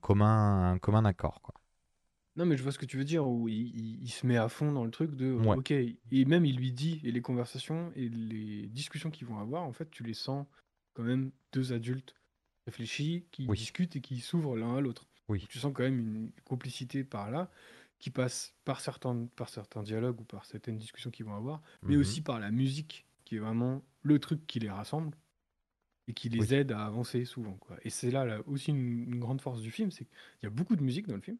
commun, 0.00 0.72
un 0.72 0.78
commun 0.78 1.04
accord, 1.04 1.40
quoi. 1.42 1.54
Non, 2.38 2.46
mais 2.46 2.56
je 2.56 2.62
vois 2.62 2.72
ce 2.72 2.78
que 2.78 2.86
tu 2.86 2.96
veux 2.96 3.04
dire, 3.04 3.26
où 3.26 3.48
il, 3.48 3.76
il- 3.76 4.02
il 4.02 4.08
se 4.10 4.26
met 4.26 4.36
à 4.36 4.48
fond 4.48 4.72
dans 4.72 4.84
le 4.84 4.90
truc 4.92 5.14
de, 5.16 5.32
Ouais. 5.34 5.56
ok, 5.56 5.72
et 5.72 6.24
même 6.24 6.44
il 6.46 6.56
lui 6.56 6.72
dit, 6.72 7.00
et 7.04 7.10
les 7.12 7.20
conversations 7.22 7.92
et 7.96 8.08
les 8.08 8.68
discussions 8.68 9.10
qu'ils 9.10 9.26
vont 9.26 9.38
avoir, 9.38 9.64
en 9.64 9.72
fait, 9.72 9.90
tu 9.90 10.04
les 10.04 10.14
sens 10.14 10.46
quand 10.94 11.02
même 11.02 11.32
deux 11.52 11.72
adultes 11.72 12.14
réfléchis, 12.66 13.26
qui 13.32 13.48
Oui, 13.48 13.56
discutent 13.56 13.96
et 13.96 14.00
qui 14.00 14.20
s'ouvrent 14.20 14.56
l'un 14.56 14.76
à 14.76 14.80
l'autre. 14.80 15.08
oui. 15.28 15.40
Donc 15.42 15.48
tu 15.50 15.58
sens 15.58 15.72
quand 15.74 15.82
même 15.82 15.98
une 15.98 16.32
complicité 16.44 17.04
par 17.04 17.30
là, 17.30 17.50
qui 17.98 18.10
passe 18.10 18.54
par 18.64 18.80
certains, 18.80 19.26
par 19.36 19.48
certains 19.48 19.82
dialogues 19.82 20.20
ou 20.20 20.24
par 20.24 20.44
certaines 20.44 20.78
discussions 20.78 21.10
qu'ils 21.10 21.26
vont 21.26 21.34
avoir, 21.36 21.62
mais 21.88 21.96
Mhm. 21.96 22.02
aussi 22.02 22.22
par 22.22 22.38
la 22.40 22.50
musique, 22.52 23.06
qui 23.24 23.36
est 23.36 23.40
vraiment 23.40 23.82
le 24.02 24.18
truc 24.20 24.46
qui 24.46 24.60
les 24.60 24.70
rassemble 24.70 25.16
et 26.08 26.14
qui 26.14 26.28
les 26.30 26.54
aide 26.54 26.72
à 26.72 26.84
avancer 26.86 27.24
souvent, 27.26 27.54
quoi. 27.56 27.78
Et 27.84 27.90
c'est 27.90 28.10
là, 28.10 28.24
là 28.26 28.40
aussi 28.46 28.70
une, 28.72 29.04
une 29.14 29.20
grande 29.20 29.40
force 29.42 29.60
du 29.62 29.70
film, 29.72 29.90
c'est 29.92 30.06
qu'il 30.06 30.44
y 30.44 30.46
a 30.46 30.50
beaucoup 30.50 30.76
de 30.76 30.82
musique 30.84 31.06
dans 31.08 31.16
le 31.16 31.22
film. 31.22 31.38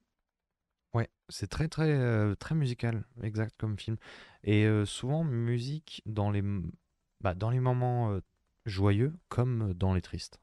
C'est 1.30 1.48
très 1.48 1.68
très 1.68 1.92
euh, 1.92 2.34
très 2.34 2.54
musical, 2.54 3.04
exact 3.22 3.54
comme 3.58 3.78
film. 3.78 3.96
Et 4.44 4.64
euh, 4.66 4.84
souvent 4.86 5.24
musique 5.24 6.02
dans 6.06 6.30
les 6.30 6.40
m- 6.40 6.70
bah, 7.20 7.34
dans 7.34 7.50
les 7.50 7.60
moments 7.60 8.12
euh, 8.12 8.20
joyeux 8.66 9.14
comme 9.28 9.74
dans 9.74 9.94
les 9.94 10.02
tristes. 10.02 10.40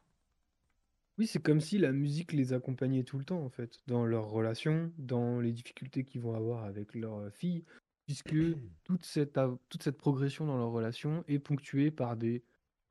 Oui, 1.18 1.28
c'est 1.28 1.42
comme 1.42 1.62
si 1.62 1.78
la 1.78 1.92
musique 1.94 2.34
les 2.34 2.52
accompagnait 2.54 3.04
tout 3.04 3.18
le 3.18 3.24
temps, 3.26 3.42
en 3.44 3.50
fait, 3.50 3.80
dans 3.88 4.06
leurs 4.06 4.28
relations, 4.30 4.92
dans 4.98 5.40
les 5.40 5.54
difficultés 5.54 6.04
qu'ils 6.04 6.22
vont 6.22 6.36
avoir 6.36 6.66
avec 6.66 6.94
leur 6.94 7.32
fille, 7.34 7.64
puisque 8.06 8.36
toute 8.84 9.06
cette, 9.06 9.38
av- 9.38 9.58
toute 9.70 9.84
cette 9.84 9.98
progression 9.98 10.46
dans 10.46 10.58
leur 10.58 10.72
relation 10.72 11.24
est 11.28 11.40
ponctuée 11.40 11.90
par 11.92 12.18
des 12.18 12.44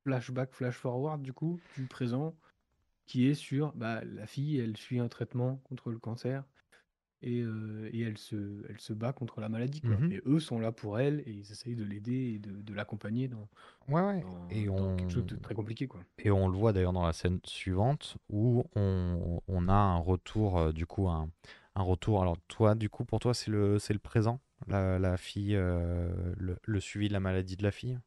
flashbacks, 0.05 0.55
flash-forward, 0.55 1.21
du 1.23 1.33
coup, 1.35 1.63
du 1.77 1.87
présent, 1.87 2.35
qui 3.07 3.27
est 3.29 3.35
sur 3.35 3.75
bah, 3.75 4.05
la 4.05 4.27
fille, 4.27 4.59
elle 4.59 4.77
suit 4.77 5.01
un 5.01 5.09
traitement 5.09 5.59
contre 5.59 5.91
le 5.93 5.99
cancer 5.99 6.45
et, 7.23 7.41
euh, 7.43 7.89
et 7.93 8.01
elle 8.03 8.19
se, 8.19 8.65
elle 8.69 8.81
se 8.81 8.93
bat 8.93 9.13
contre 9.13 9.41
la 9.41 9.49
maladie, 9.49 9.83
quoi. 9.83 10.01
Mhm. 10.01 10.11
Et 10.11 10.21
eux 10.27 10.41
sont 10.41 10.59
là 10.61 10.73
pour 10.73 10.99
elle 10.99 11.21
et 11.27 11.33
ils 11.33 11.51
essayent 11.53 11.77
de 11.77 11.85
l'aider 11.85 12.35
et 12.35 12.39
de, 12.39 12.63
de 12.63 12.75
l'accompagner 12.75 13.29
dans, 13.29 13.49
Ouais 13.89 14.01
ouais. 14.03 14.25
dans, 14.25 14.49
Et 14.51 14.69
dans 14.77 14.93
quelque 14.95 15.11
chose 15.13 15.27
on 15.27 15.27
de 15.27 15.37
très 15.37 15.55
compliqué, 15.55 15.89
quoi. 15.89 16.05
et 16.19 16.31
on 16.31 16.49
le 16.49 16.57
voit 16.57 16.73
d'ailleurs 16.73 16.93
dans 16.93 17.05
la 17.07 17.13
scène 17.13 17.41
suivante 17.45 18.17
où 18.31 18.65
on, 18.77 19.41
on 19.49 19.69
a 19.69 19.73
un 19.75 19.99
retour 19.99 20.59
euh, 20.59 20.73
du 20.73 20.87
coup 20.87 21.09
un, 21.09 21.31
un 21.75 21.83
retour. 21.83 22.23
Alors 22.23 22.39
toi 22.49 22.75
du 22.75 22.89
coup 22.91 23.05
pour 23.05 23.21
toi 23.21 23.35
c'est 23.35 23.51
le 23.51 23.79
c'est 23.79 23.93
le 23.95 23.99
présent, 24.01 24.41
la, 24.69 24.99
la 24.99 25.17
fille 25.17 25.57
euh, 25.57 26.35
le, 26.39 26.59
le 26.65 26.81
suivi 26.81 27.09
de 27.09 27.13
la 27.15 27.21
maladie 27.21 27.57
de 27.57 27.63
la 27.65 27.73
fille? 27.73 27.99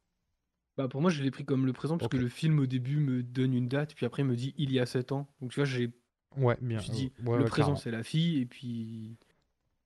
Bah 0.78 0.88
pour 0.88 1.02
moi, 1.02 1.10
je 1.10 1.24
l'ai 1.24 1.32
pris 1.32 1.43
comme 1.45 1.66
le 1.66 1.74
présent 1.74 1.97
parce 1.97 2.08
que 2.08 2.16
Ok. 2.16 2.18
le 2.18 2.30
film 2.30 2.60
au 2.60 2.66
début 2.68 2.97
me 2.97 3.24
donne 3.24 3.53
une 3.53 3.68
date, 3.68 3.95
puis 3.95 4.05
après 4.05 4.24
me 4.24 4.36
dit 4.36 4.53
il 4.58 4.72
y 4.72 4.80
a 4.80 4.86
7 4.86 5.12
ans. 5.12 5.28
Donc 5.41 5.51
tu 5.51 5.55
vois, 5.60 5.66
j'ai, 5.66 5.91
Ouais 6.36 6.57
je 6.59 6.65
bien. 6.65 6.80
dit 6.80 7.11
ouais 7.25 7.38
le 7.38 7.43
ouais 7.43 7.49
présent 7.49 7.75
c'est 7.75 7.91
la 7.91 8.03
fille 8.03 8.41
et 8.41 8.45
puis 8.45 9.17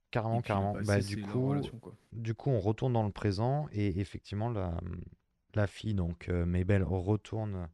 carrément 0.10 0.40
et 0.40 0.42
puis 0.42 0.54
le 0.54 0.54
carrément. 0.56 0.74
Bah 0.74 0.96
passé 0.98 1.16
du 1.16 1.22
coup 1.22 1.48
relation. 1.50 1.80
Du 2.12 2.36
coup, 2.36 2.50
on 2.50 2.60
retourne 2.60 2.94
dans 2.94 3.04
le 3.06 3.12
présent 3.12 3.68
et 3.72 4.00
effectivement, 4.00 4.50
la, 4.50 4.78
la 5.56 5.68
fille, 5.68 5.94
donc 5.94 6.28
euh, 6.28 6.46
Mabel, 6.46 6.84
retourne, 6.84 7.70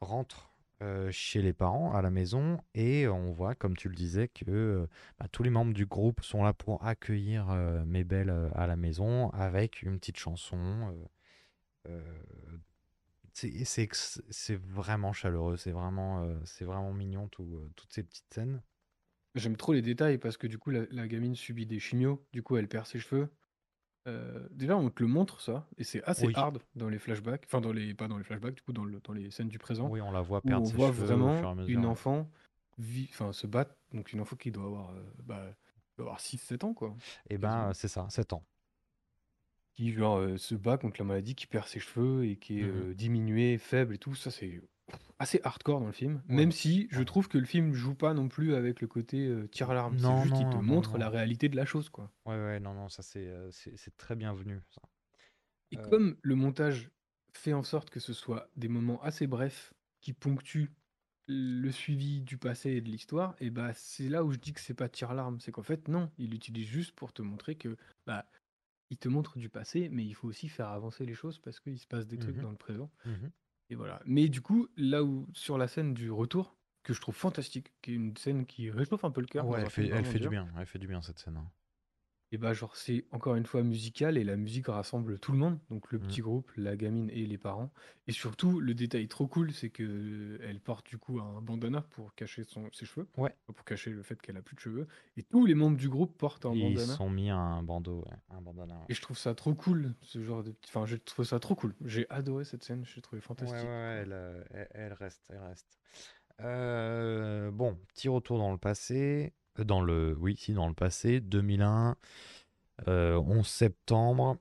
rentre 0.00 0.50
euh, 0.82 1.10
chez 1.10 1.40
les 1.40 1.52
parents 1.52 1.94
à 1.94 2.02
la 2.02 2.10
maison 2.10 2.58
et 2.74 3.08
on 3.08 3.32
voit, 3.32 3.54
comme 3.54 3.76
tu 3.76 3.88
le 3.88 3.94
disais, 3.94 4.28
que 4.28 4.44
euh, 4.50 4.86
bah, 5.18 5.26
tous 5.30 5.42
les 5.42 5.50
membres 5.50 5.72
du 5.72 5.86
groupe 5.86 6.22
sont 6.22 6.42
là 6.42 6.52
pour 6.52 6.84
accueillir 6.84 7.48
euh, 7.50 7.84
Mabel 7.84 8.30
à 8.54 8.66
la 8.66 8.76
maison 8.76 9.30
avec 9.30 9.82
une 9.82 9.98
petite 9.98 10.18
chanson 10.18 10.92
C'est 13.34 14.56
vraiment 14.56 15.12
chaleureux, 15.12 15.56
c'est 15.56 15.72
vraiment, 15.72 16.24
euh, 16.24 16.38
c'est 16.44 16.64
vraiment 16.64 16.92
mignon 16.92 17.28
tout, 17.28 17.56
euh, 17.56 17.72
toutes 17.76 17.92
ces 17.92 18.02
petites 18.02 18.32
scènes. 18.32 18.62
J'aime 19.34 19.56
trop 19.56 19.72
les 19.72 19.80
détails 19.82 20.18
parce 20.18 20.36
que 20.36 20.46
du 20.46 20.58
coup, 20.58 20.70
la, 20.70 20.84
la 20.90 21.08
gamine 21.08 21.34
subit 21.34 21.66
des 21.66 21.78
chimios, 21.80 22.26
du 22.32 22.42
coup, 22.42 22.56
elle 22.56 22.68
perd 22.68 22.86
ses 22.86 22.98
cheveux. 22.98 23.30
Euh, 24.08 24.48
déjà, 24.50 24.76
on 24.76 24.90
te 24.90 25.02
le 25.02 25.08
montre 25.08 25.40
ça, 25.40 25.68
et 25.78 25.84
c'est 25.84 26.02
assez 26.04 26.26
Oui, 26.26 26.34
hard 26.34 26.60
dans 26.74 26.88
les 26.88 26.98
flashbacks, 26.98 27.44
enfin, 27.46 27.60
dans 27.60 27.72
les, 27.72 27.94
pas 27.94 28.08
dans 28.08 28.18
les 28.18 28.24
flashbacks, 28.24 28.56
du 28.56 28.62
coup, 28.62 28.72
dans, 28.72 28.84
le, 28.84 29.00
dans 29.00 29.12
les 29.14 29.30
scènes 29.30 29.48
du 29.48 29.58
présent, 29.58 29.94
oui, 29.94 30.00
on 30.00 30.10
la 30.10 30.22
voit 30.22 30.42
perdre 30.42 30.66
on 30.66 30.66
ses 30.66 30.78
voit 30.78 30.90
cheveux 30.92 31.22
au 31.24 31.30
fur 31.30 31.48
et 31.48 31.50
vraiment 31.50 31.50
à 31.50 31.54
mesure. 31.54 31.72
une 31.74 31.86
enfant 31.86 32.30
enfin, 33.10 33.32
se 33.32 33.46
battre, 33.46 33.76
donc 33.92 34.12
une 34.12 34.20
enfant 34.20 34.36
qui 34.36 34.50
doit 34.52 34.66
avoir, 34.66 34.94
bah, 35.24 35.56
doit 35.98 36.06
avoir 36.06 36.20
6-7 36.20 36.64
ans, 36.64 36.74
quoi, 36.74 36.96
Et 37.30 37.38
ben, 37.38 37.48
quasiment. 37.48 37.70
euh, 37.70 37.72
c'est 37.74 37.88
ça, 37.88 38.08
7 38.10 38.32
ans. 38.32 38.46
Qui, 39.74 39.92
genre, 39.92 40.18
euh, 40.18 40.36
se 40.36 40.54
bat 40.54 40.76
contre 40.78 41.00
la 41.00 41.06
maladie, 41.06 41.34
qui 41.34 41.46
perd 41.46 41.66
ses 41.66 41.80
cheveux 41.80 42.26
et 42.26 42.36
qui 42.36 42.60
est 42.60 42.64
Mhm. 42.64 42.86
euh, 42.90 42.94
diminué, 42.94 43.56
faible 43.58 43.94
et 43.94 43.98
tout. 43.98 44.14
Ça, 44.14 44.30
c'est 44.30 44.60
assez 45.18 45.40
hardcore 45.44 45.80
dans 45.80 45.86
le 45.86 45.92
film. 45.92 46.22
Ouais, 46.32 46.42
Même 46.42 46.52
si 46.52 46.88
je 46.90 47.02
ouais. 47.02 47.04
trouve 47.04 47.28
que 47.28 47.38
le 47.38 47.46
film 47.46 47.72
joue 47.74 47.94
pas 47.94 48.14
non 48.14 48.28
plus 48.28 48.54
avec 48.54 48.80
le 48.82 48.88
côté 48.88 49.26
euh, 49.26 49.48
tire-larme. 49.48 49.98
C'est 49.98 50.16
Non, 50.16 50.18
juste, 50.18 50.40
il 50.40 50.48
te 50.48 50.56
non, 50.56 50.62
non, 50.62 50.82
montre 50.82 50.98
la 50.98 51.08
non. 51.08 51.10
réalité 51.10 51.48
de 51.48 51.56
la 51.56 51.64
chose, 51.66 51.88
quoi. 51.90 52.12
Ouais, 52.24 52.34
ouais, 52.36 52.60
non, 52.60 52.74
non, 52.74 52.88
ça 52.88 53.02
c'est 53.02 53.26
euh, 53.28 53.50
c'est 53.50 53.76
c'est 53.76 53.96
très 53.96 54.14
bienvenu, 54.16 54.60
ça. 54.70 54.80
Et 55.70 55.78
comme 55.78 56.18
le 56.22 56.34
montage 56.34 56.90
fait 57.34 57.52
en 57.52 57.62
sorte 57.62 57.90
que 57.90 58.00
ce 58.00 58.12
soit 58.12 58.50
des 58.56 58.68
moments 58.68 59.02
assez 59.02 59.26
brefs 59.26 59.72
qui 60.00 60.12
ponctuent 60.12 60.74
le 61.28 61.70
suivi 61.70 62.20
du 62.20 62.36
passé 62.36 62.70
et 62.72 62.80
de 62.80 62.90
l'histoire, 62.90 63.36
et 63.40 63.50
bah 63.50 63.72
c'est 63.74 64.08
là 64.08 64.24
où 64.24 64.32
je 64.32 64.38
dis 64.38 64.52
que 64.52 64.60
c'est 64.60 64.74
pas 64.74 64.88
tire-larme. 64.88 65.40
C'est 65.40 65.52
qu'en 65.52 65.62
fait, 65.62 65.88
non, 65.88 66.10
il 66.18 66.30
l'utilise 66.30 66.66
juste 66.66 66.92
pour 66.92 67.12
te 67.12 67.22
montrer 67.22 67.56
que 67.56 67.76
bah 68.06 68.26
il 68.92 68.98
te 68.98 69.08
montre 69.08 69.38
du 69.38 69.48
passé, 69.48 69.88
mais 69.90 70.04
il 70.04 70.14
faut 70.14 70.28
aussi 70.28 70.48
faire 70.48 70.68
avancer 70.68 71.06
les 71.06 71.14
choses 71.14 71.38
parce 71.38 71.60
qu'il 71.60 71.78
se 71.78 71.86
passe 71.86 72.06
des 72.06 72.18
trucs 72.18 72.36
mhm, 72.36 72.42
dans 72.42 72.50
le 72.50 72.56
présent. 72.56 72.90
mhm. 73.06 73.30
Et 73.70 73.74
voilà. 73.74 74.02
Mais 74.04 74.28
du 74.28 74.42
coup, 74.42 74.68
là 74.76 75.02
où, 75.02 75.26
sur 75.32 75.56
la 75.56 75.66
scène 75.66 75.94
du 75.94 76.10
retour, 76.10 76.58
que 76.82 76.92
je 76.92 77.00
trouve 77.00 77.14
fantastique, 77.14 77.72
qui 77.80 77.92
est 77.92 77.94
une 77.94 78.14
scène 78.18 78.44
qui 78.44 78.70
réchauffe 78.70 79.04
un 79.04 79.10
peu 79.10 79.22
le 79.22 79.26
cœur 79.26 79.46
Ouais, 79.46 79.60
elle 79.62 79.70
fait, 79.70 79.88
elle 79.88 80.20
du 80.20 80.28
bien, 80.28 80.46
elle 80.58 80.66
fait 80.66 80.78
du 80.78 80.88
bien 80.88 81.00
cette 81.00 81.18
scène. 81.18 81.38
hein. 81.38 81.50
Et 82.32 82.38
bah, 82.38 82.52
genre, 82.54 82.74
c'est 82.76 83.04
encore 83.12 83.34
une 83.36 83.46
fois 83.46 83.62
musical 83.62 84.16
et 84.18 84.24
la 84.24 84.36
musique 84.36 84.66
rassemble 84.68 85.18
tout 85.20 85.32
le 85.32 85.38
monde, 85.38 85.58
donc 85.70 85.92
le 85.92 85.98
Mm. 85.98 86.02
petit 86.08 86.20
groupe, 86.22 86.50
la 86.56 86.76
gamine 86.76 87.08
et 87.10 87.26
les 87.26 87.38
parents. 87.38 87.70
Et 88.08 88.12
surtout, 88.12 88.58
le 88.58 88.74
détail 88.74 89.06
trop 89.06 89.28
cool, 89.28 89.52
c'est 89.52 89.70
que 89.70 90.40
elle 90.42 90.58
porte 90.60 90.86
du 90.86 90.98
coup 90.98 91.20
un 91.20 91.40
bandana 91.42 91.82
pour 91.82 92.14
cacher 92.14 92.42
son, 92.44 92.68
ses 92.72 92.86
cheveux, 92.86 93.06
Ouais, 93.16 93.36
pour 93.54 93.64
cacher 93.64 93.90
le 93.90 94.02
fait 94.02 94.20
qu'elle 94.20 94.36
a 94.38 94.42
plus 94.42 94.56
de 94.56 94.60
cheveux. 94.60 94.88
Et 95.16 95.22
tous 95.22 95.46
les 95.46 95.54
membres 95.54 95.76
du 95.76 95.88
groupe 95.88 96.16
portent 96.18 96.46
un 96.46 96.52
ils 96.54 96.60
se 96.60 96.80
bandana. 96.80 96.96
sont 96.96 97.10
mis 97.10 97.30
un 97.30 97.62
bandeau, 97.62 98.00
ouais, 98.10 98.16
un 98.30 98.40
bandana. 98.40 98.74
ouais. 98.74 98.86
Et 98.88 98.94
je 98.94 99.02
trouve 99.02 99.18
ça 99.18 99.34
trop 99.34 99.54
cool, 99.54 99.94
ce 100.02 100.22
genre 100.22 100.42
de... 100.42 100.54
Enfin, 100.66 100.86
je 100.86 100.96
trouve 100.96 101.24
ça 101.26 101.38
trop 101.38 101.54
cool. 101.54 101.74
J'ai 101.84 102.08
adoré 102.10 102.44
cette 102.44 102.64
scène, 102.64 102.84
je 102.86 102.96
l'ai 102.96 103.02
trouvé 103.02 103.18
Ouais, 103.18 103.22
ouais, 103.22 103.26
fantastique. 103.26 103.68
ouais, 103.68 104.00
elle, 104.02 104.12
euh, 104.12 104.42
elle, 104.50 104.68
elle 104.72 104.92
reste, 104.94 105.22
elle 105.28 105.38
reste. 105.38 105.78
Euh, 106.40 107.50
bon, 107.50 107.78
petit 107.88 108.08
retour 108.08 108.38
dans 108.38 108.50
le 108.52 108.58
passé, 108.58 109.32
dans 109.58 109.82
le, 109.82 110.16
oui, 110.18 110.36
si, 110.36 110.52
dans 110.52 110.68
le 110.68 110.74
passé, 110.74 111.20
2001, 111.20 111.96
euh, 112.88 113.16
11 113.16 113.46
septembre. 113.46 114.38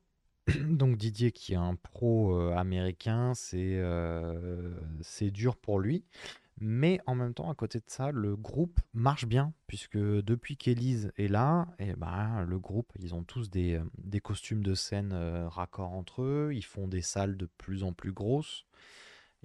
Donc 0.70 0.98
Didier, 0.98 1.32
qui 1.32 1.54
est 1.54 1.58
un 1.58 1.76
pro 1.76 2.36
euh, 2.38 2.56
américain, 2.56 3.34
c'est 3.36 3.78
euh, 3.78 4.74
dur 5.32 5.56
pour 5.58 5.80
lui. 5.80 6.04
Mais 6.64 7.00
en 7.08 7.16
même 7.16 7.34
temps, 7.34 7.50
à 7.50 7.56
côté 7.56 7.80
de 7.80 7.86
ça, 7.88 8.12
le 8.12 8.36
groupe 8.36 8.80
marche 8.94 9.26
bien, 9.26 9.52
puisque 9.66 9.98
depuis 9.98 10.58
qu'Élise 10.58 11.12
est 11.18 11.28
là, 11.28 11.68
et 11.80 11.94
ben, 11.96 12.46
le 12.48 12.60
groupe, 12.60 12.92
ils 13.00 13.16
ont 13.16 13.24
tous 13.24 13.50
des, 13.50 13.74
euh, 13.74 13.84
des 13.98 14.20
costumes 14.20 14.62
de 14.62 14.76
scène 14.76 15.12
euh, 15.12 15.50
raccords 15.50 15.92
entre 15.92 16.22
eux, 16.22 16.52
ils 16.54 16.64
font 16.64 16.88
des 16.88 17.02
salles 17.02 17.36
de 17.36 17.48
plus 17.58 17.84
en 17.84 17.94
plus 17.94 18.12
grosses, 18.12 18.66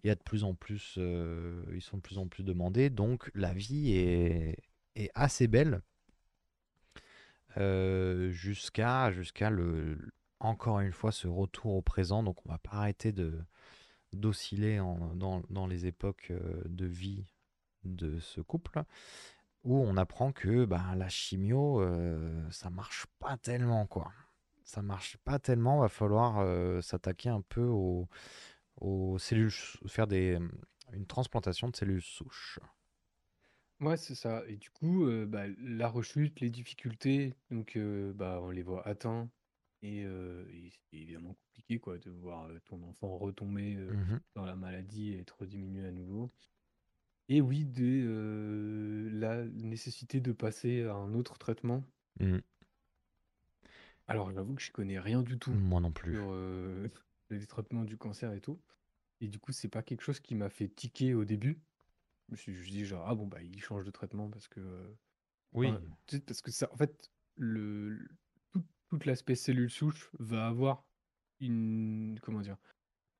il 0.05 0.09
y 0.09 0.11
a 0.11 0.15
de 0.15 0.23
plus 0.23 0.45
en 0.45 0.55
plus, 0.55 0.97
euh, 0.99 1.65
ils 1.75 1.81
sont 1.81 1.97
de 1.97 2.03
plus 2.03 2.19
en 2.19 2.27
plus 2.27 2.45
demandés, 2.45 2.91
donc 2.91 3.31
la 3.35 3.55
vie 3.55 3.95
est, 3.95 4.59
est 4.97 5.11
assez 5.15 5.47
belle 5.47 5.83
euh, 7.59 8.31
jusqu'à 8.31 9.11
jusqu'à 9.13 9.51
le 9.51 9.99
encore 10.41 10.81
une 10.81 10.93
fois 10.93 11.13
ce 11.13 11.29
retour 11.29 11.75
au 11.75 11.83
présent. 11.83 12.23
Donc 12.23 12.45
on 12.45 12.51
va 12.51 12.59
pas 12.59 12.73
arrêter 12.79 13.13
de 13.13 13.39
d'osciller 14.13 14.79
dans, 14.79 15.43
dans 15.51 15.67
les 15.67 15.87
époques 15.87 16.29
euh, 16.31 16.63
de 16.67 16.87
vie 16.87 17.27
de 17.85 18.19
ce 18.19 18.41
couple 18.41 18.83
où 19.65 19.79
on 19.79 19.97
apprend 19.97 20.33
que 20.33 20.65
bah, 20.65 20.95
la 20.97 21.09
chimio 21.09 21.81
euh, 21.81 22.51
ça 22.51 22.71
marche 22.71 23.07
pas 23.19 23.37
tellement 23.37 23.87
quoi. 23.87 24.13
Ça 24.65 24.83
marche 24.83 25.17
pas 25.19 25.39
tellement, 25.39 25.79
va 25.79 25.89
falloir 25.89 26.45
s'attaquer 26.83 27.29
un 27.29 27.41
peu 27.41 27.63
aux, 27.63 28.09
aux 28.81 29.17
cellules, 29.17 29.53
faire 29.87 30.09
des, 30.09 30.41
une 30.93 31.07
transplantation 31.07 31.69
de 31.69 31.77
cellules 31.77 32.03
souches. 32.03 32.59
Ouais, 33.81 33.97
c'est 33.97 34.15
ça. 34.15 34.43
Et 34.49 34.57
du 34.57 34.71
coup, 34.71 35.07
bah, 35.27 35.45
la 35.59 35.89
rechute, 35.89 36.41
les 36.41 36.51
difficultés, 36.51 37.35
donc 37.51 37.77
bah, 38.15 38.41
on 38.43 38.51
les 38.51 38.63
voit 38.63 38.87
atteints. 38.87 39.31
Et, 39.83 40.03
euh, 40.05 40.45
et 40.51 40.71
c'est 40.71 40.97
évidemment 40.97 41.35
compliqué 41.35 41.79
quoi, 41.79 41.99
de 41.99 42.11
voir 42.11 42.49
ton 42.65 42.83
enfant 42.85 43.19
retomber 43.19 43.77
Mhm. 43.77 44.21
dans 44.35 44.45
la 44.47 44.57
maladie 44.57 45.13
et 45.13 45.21
être 45.21 45.45
diminué 45.47 45.85
à 45.87 45.93
nouveau. 45.93 46.31
Et 47.29 47.41
oui, 47.41 47.65
de 47.65 47.85
euh, 47.85 49.11
la 49.13 49.45
nécessité 49.47 50.21
de 50.21 50.33
passer 50.33 50.83
à 50.85 50.95
un 50.95 51.15
autre 51.15 51.39
traitement. 51.39 51.85
Mhm. 52.21 52.41
Alors, 54.09 54.31
j'avoue 54.33 54.55
que 54.55 54.63
je 54.63 54.73
connais 54.73 54.99
rien 54.99 55.23
du 55.23 55.39
tout 55.39 55.53
Moi 55.55 55.81
non 55.81 55.93
plus. 55.93 56.13
sur 56.15 56.29
euh, 56.33 56.89
les 57.31 57.47
traitements 57.47 57.85
du 57.85 57.97
cancer 57.97 58.33
et 58.33 58.41
tout. 58.41 58.61
Et 59.21 59.29
du 59.29 59.39
coup, 59.39 59.53
c'est 59.53 59.69
pas 59.69 59.83
quelque 59.83 60.03
chose 60.03 60.21
qui 60.21 60.35
m'a 60.35 60.51
fait 60.51 60.69
tiquer 60.69 61.15
au 61.15 61.25
début. 61.25 61.61
Je 62.29 62.33
me 62.33 62.37
suis 62.37 62.55
juste 62.55 62.71
dit, 62.73 62.85
genre, 62.85 63.07
ah 63.09 63.15
bon, 63.15 63.27
bah, 63.27 63.43
il 63.43 63.61
change 63.63 63.85
de 63.85 63.91
traitement 63.91 64.29
parce 64.31 64.49
que. 64.49 64.61
euh, 64.61 64.95
Oui, 65.53 65.69
Enfin, 65.69 65.81
tu 66.07 66.17
sais, 66.17 66.23
parce 66.23 66.41
que 66.43 66.51
ça, 66.51 66.69
en 66.73 66.77
fait, 66.77 67.11
le, 67.37 67.89
le- 67.91 68.09
tout, 68.53 68.65
tout 68.89 68.99
l'aspect 69.05 69.35
cellule 69.35 69.71
souche 69.71 70.11
va 70.19 70.47
avoir 70.49 70.85
une. 71.41 72.19
Comment 72.23 72.41
dire? 72.41 72.57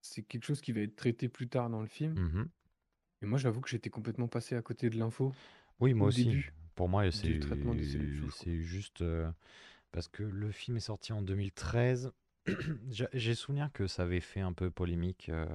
C'est 0.03 0.23
quelque 0.23 0.45
chose 0.45 0.61
qui 0.61 0.73
va 0.73 0.81
être 0.81 0.97
traité 0.97 1.29
plus 1.29 1.49
tard 1.49 1.71
dans 1.71 1.81
le 1.81 1.89
film. 1.89 2.15
Mhm. 2.15 2.49
Et 3.23 3.27
moi, 3.27 3.39
j'avoue 3.39 3.61
que 3.61 3.69
j'étais 3.69 3.91
complètement 3.91 4.29
passé 4.29 4.55
à 4.55 4.63
côté 4.63 4.91
de 4.91 4.99
l'info 4.99 5.33
Oui, 5.81 5.95
moi 5.95 6.07
au 6.07 6.09
aussi. 6.11 6.25
début 6.27 6.53
Pour 6.75 6.89
moi, 6.89 7.05
du 7.09 7.13
c'est 7.13 7.39
traitement 7.41 7.75
des 7.75 7.85
cellules 7.85 8.19
souches. 8.21 8.35
quoi. 8.35 8.45
c'est 8.45 8.61
juste 8.63 9.03
euh, 9.03 9.31
parce 9.93 10.09
que 10.09 10.23
le 10.23 10.51
film 10.51 10.77
est 10.77 10.81
sorti 10.81 11.13
en 11.13 11.23
2013. 11.23 12.13
J'ai 12.91 13.09
j'ai 13.13 13.35
souvenir 13.35 13.73
que 13.73 13.87
ça 13.87 14.05
avait 14.05 14.21
fait 14.21 14.41
un 14.41 14.53
peu 14.53 14.71
polémique. 14.71 15.29
euh, 15.29 15.47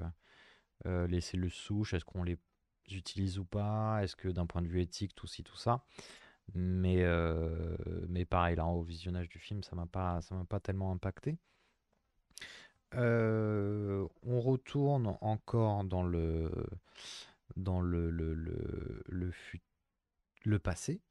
euh, 0.88 1.08
les 1.08 1.22
cellules 1.22 1.52
souches, 1.52 1.94
est-ce 1.94 2.06
qu'on 2.06 2.24
les 2.24 2.38
utilise 2.96 3.40
ou 3.40 3.46
pas? 3.46 4.04
Est-ce 4.04 4.16
que 4.16 4.28
d'un 4.30 4.46
point 4.46 4.62
de 4.62 4.68
vue 4.68 4.82
éthique, 4.82 5.16
tout 5.16 5.28
ci, 5.28 5.44
tout 5.44 5.58
ça? 5.58 5.86
Mais, 6.56 7.04
euh, 7.04 7.78
mais 8.10 8.26
pareil, 8.26 8.56
là, 8.58 8.66
au 8.68 8.84
visionnage 8.84 9.30
du 9.30 9.40
film, 9.40 9.64
ça 9.64 9.72
ça 10.22 10.36
m'a 10.36 10.46
pas 10.46 10.60
tellement 10.62 10.92
impacté. 10.92 11.38
Euh, 12.96 14.06
on 14.24 14.42
retourne 14.42 15.16
encore 15.22 15.84
dans 15.86 16.04
le, 16.04 16.52
dans 17.56 17.82
le, 17.82 18.10
le, 18.12 18.34
le, 19.08 19.32
fut- 19.32 19.62
le 20.46 20.60
passé, 20.60 21.02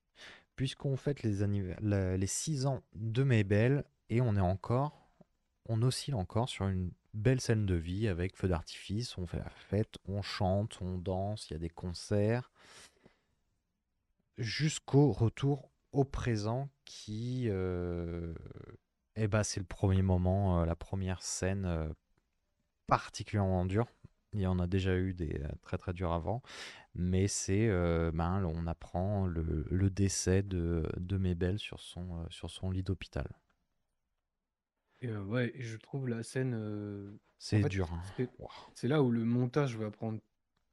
puisqu'on 0.57 0.97
fête 0.97 1.23
les, 1.23 1.45
la- 1.83 2.17
les 2.17 2.27
6 2.27 2.67
ans 2.67 2.83
de 2.95 3.25
Maybelle, 3.25 3.85
et 4.11 4.21
on 4.21 4.37
est 4.37 4.41
encore, 4.41 5.11
on 5.69 5.83
oscille 5.83 6.15
encore 6.15 6.49
sur 6.49 6.67
une 6.69 6.93
belle 7.15 7.41
scène 7.41 7.67
de 7.67 7.75
vie 7.75 8.09
avec 8.09 8.37
feu 8.37 8.49
d'artifice, 8.49 9.19
on 9.19 9.27
fait 9.27 9.39
la 9.39 9.51
fête, 9.51 9.97
on 10.09 10.23
chante, 10.23 10.79
on 10.81 10.99
danse, 10.99 11.51
il 11.51 11.55
y 11.55 11.57
a 11.57 11.59
des 11.59 11.71
concerts, 11.71 12.51
jusqu'au 14.39 15.13
retour 15.13 15.71
au 15.93 16.05
présent 16.05 16.69
qui, 16.85 17.45
euh, 17.49 18.35
eh 19.17 19.29
ben, 19.29 19.43
c'est 19.43 19.61
le 19.61 19.67
premier 19.67 20.03
moment, 20.03 20.61
euh, 20.61 20.65
la 20.65 20.77
première 20.77 21.23
scène 21.23 21.65
euh, 21.67 21.89
particulièrement 22.87 23.67
dure. 23.67 23.87
Il 24.33 24.41
y 24.41 24.47
en 24.47 24.61
a 24.61 24.67
déjà 24.69 24.97
eu 24.97 25.13
des 25.13 25.43
très 25.63 25.77
très 25.77 25.93
durs 25.93 26.13
avant, 26.13 26.41
mais 26.95 27.27
c'est, 27.27 27.67
ben, 28.13 28.45
on 28.45 28.69
apprend 28.69 29.27
le, 29.27 29.91
décès 29.91 30.45
de, 30.45 30.89
de 30.99 31.17
Mabel 31.17 31.59
sur 31.59 31.81
son, 31.81 32.25
sur 32.31 32.49
son 32.49 32.71
lit 32.71 32.85
d'hôpital. 32.85 33.27
Et 35.03 35.13
ouais, 35.15 35.53
et 35.55 35.63
je 35.63 35.77
trouve 35.77 36.09
la 36.09 36.23
scène. 36.23 36.55
en 36.55 37.19
C'est 37.39 37.61
fait, 37.61 37.69
dur. 37.69 37.93
hein. 37.93 38.03
c'est 38.75 38.89
là 38.89 39.03
où 39.03 39.11
le 39.11 39.25
montage 39.25 39.77
va 39.77 39.91
prendre 39.91 40.21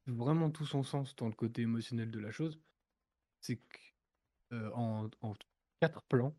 vraiment 0.07 0.51
tout 0.51 0.65
son 0.65 0.83
sens 0.83 1.15
dans 1.15 1.27
le 1.27 1.33
côté 1.33 1.63
émotionnel 1.63 2.11
de 2.11 2.19
la 2.19 2.31
chose. 2.31 2.61
C'est 3.41 3.57
que 3.57 3.79
euh, 4.53 4.71
en, 4.73 5.09
plans, 6.09 6.35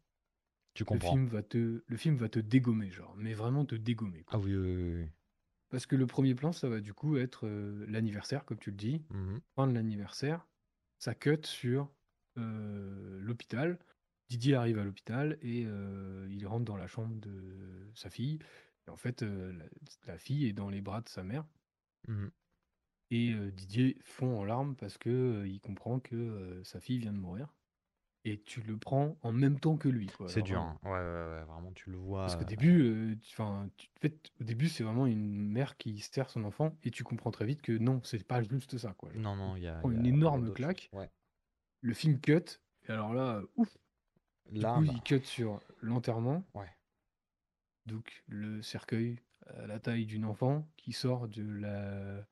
Tu 0.75 0.85
le 0.91 0.99
comprends. 0.99 1.11
film 1.11 1.29
va 1.29 1.43
te, 1.43 1.83
le 1.87 1.97
film 1.97 2.17
va 2.17 2.29
te 2.29 2.41
dégommer, 2.41 2.91
genre, 2.91 3.15
mais 3.17 3.35
vraiment 3.35 3.65
te 3.67 3.75
dégommer, 3.77 4.25
quoi. 4.25 4.37
Ah 4.37 4.39
oui, 4.39 4.55
oui, 4.57 4.75
oui, 4.77 4.95
oui. 5.03 5.11
Parce 5.71 5.87
que 5.87 5.97
le 5.97 6.07
premier 6.07 6.35
plan, 6.35 6.53
ça 6.53 6.69
va 6.69 6.81
du 6.81 6.95
coup 6.95 7.17
être 7.17 7.49
l'anniversaire, 7.49 8.45
comme 8.45 8.59
tu 8.59 8.71
le 8.71 8.77
dis, 8.77 9.03
Mhm. 9.11 9.41
fin 9.55 9.67
de 9.67 9.73
l'anniversaire, 9.75 10.47
ça 10.99 11.15
cut 11.15 11.41
sur 11.45 11.93
l'hôpital. 12.37 13.79
Didier 14.29 14.55
arrive 14.57 14.79
à 14.79 14.85
l'hôpital 14.85 15.39
et 15.43 15.65
euh, 15.67 16.27
il 16.31 16.47
rentre 16.47 16.65
dans 16.65 16.77
la 16.77 16.87
chambre 16.87 17.15
de 17.21 17.91
sa 17.95 18.11
fille. 18.11 18.39
Et 18.87 18.91
en 18.91 18.97
fait, 18.97 19.23
euh, 19.23 19.53
la, 19.53 19.65
la 20.13 20.19
fille 20.19 20.47
est 20.47 20.53
dans 20.53 20.69
les 20.69 20.81
bras 20.81 21.01
de 21.01 21.09
sa 21.09 21.23
mère. 21.23 21.47
Mhm. 22.09 22.31
Et 23.11 23.33
euh, 23.33 23.51
Didier 23.51 23.97
fond 24.03 24.39
en 24.39 24.45
larmes 24.45 24.77
parce 24.77 24.99
que 24.99 25.09
euh, 25.09 25.49
il 25.49 25.61
comprend 25.61 25.99
que 25.99 26.61
sa 26.65 26.79
fille 26.81 26.99
vient 26.99 27.13
de 27.13 27.19
mourir. 27.19 27.55
Et 28.25 28.43
tu 28.43 28.61
le 28.63 28.77
prends 28.77 29.17
en 29.23 29.33
même 29.33 29.59
temps 29.59 29.79
que 29.79 29.89
lui, 29.89 30.09
quoi. 30.09 30.29
C'est 30.29 30.41
Alors 30.41 30.47
dur, 30.47 30.61
hein. 30.61 30.79
Ouais, 30.83 30.91
ouais, 30.91 31.39
ouais, 31.39 31.45
vraiment, 31.45 31.73
tu 31.73 31.89
le 31.91 31.97
vois. 31.97 32.23
Parce 32.23 32.37
qu'au 32.37 32.45
début, 32.45 33.17
tu- 33.23 33.31
enfin, 33.33 33.71
tu- 33.79 33.87
en 33.97 34.01
fait, 34.01 34.31
au 34.41 34.45
début, 34.45 34.69
c'est 34.69 34.83
vraiment 34.85 35.07
une 35.07 35.49
mère 35.49 35.79
qui 35.79 36.01
sert 36.01 36.29
son 36.29 36.45
enfant 36.45 36.77
et 36.83 36.91
tu 36.91 37.05
comprends 37.05 37.31
très 37.31 37.47
vite 37.47 37.63
que 37.63 37.73
non, 37.73 38.03
c'est 38.05 38.27
pas 38.27 38.43
juste 38.43 38.77
ça, 38.77 38.93
quoi. 38.93 39.11
Genre, 39.13 39.23
Non, 39.23 39.37
non, 39.37 39.57
il 39.57 39.63
y 39.63 39.69
a, 39.69 39.79
prend 39.79 39.91
il 39.93 39.97
y 39.97 40.01
une 40.01 40.07
a- 40.07 40.09
énorme 40.09 40.41
d'autres 40.41 40.49
choses. 40.59 40.67
claque. 40.67 40.91
Ouais. 40.93 41.11
Le 41.81 41.95
film 41.95 42.21
cut. 42.21 42.61
Et 42.89 42.91
alors 42.91 43.15
là, 43.15 43.37
euh, 43.37 43.47
ouf. 44.49 44.55
Du 44.55 44.61
Là, 44.61 44.75
coup, 44.75 44.85
bah, 44.87 44.93
il 44.95 45.03
cut 45.03 45.25
sur 45.25 45.61
l'enterrement. 45.81 46.45
ouais. 46.55 46.71
Donc 47.87 48.23
le 48.27 48.61
cercueil 48.63 49.21
à 49.47 49.67
la 49.67 49.79
taille 49.81 50.05
d'une 50.07 50.25
enfant 50.27 50.69
qui 50.77 50.93
sort 50.93 51.27
de 51.29 51.43
la, 51.43 52.27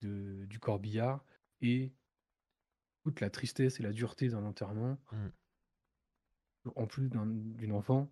de- 0.00 0.46
du 0.46 0.58
corbillard 0.58 1.22
et 1.60 1.92
toute 3.04 3.20
la 3.20 3.28
tristesse 3.30 3.78
et 3.78 3.82
la 3.82 3.92
dureté 3.92 4.28
d'un 4.30 4.44
enterrement, 4.44 4.96
Mm. 5.12 5.28
en 6.76 6.86
plus 6.86 7.08
d'un- 7.10 7.26
d'une 7.26 7.72
enfant. 7.72 8.10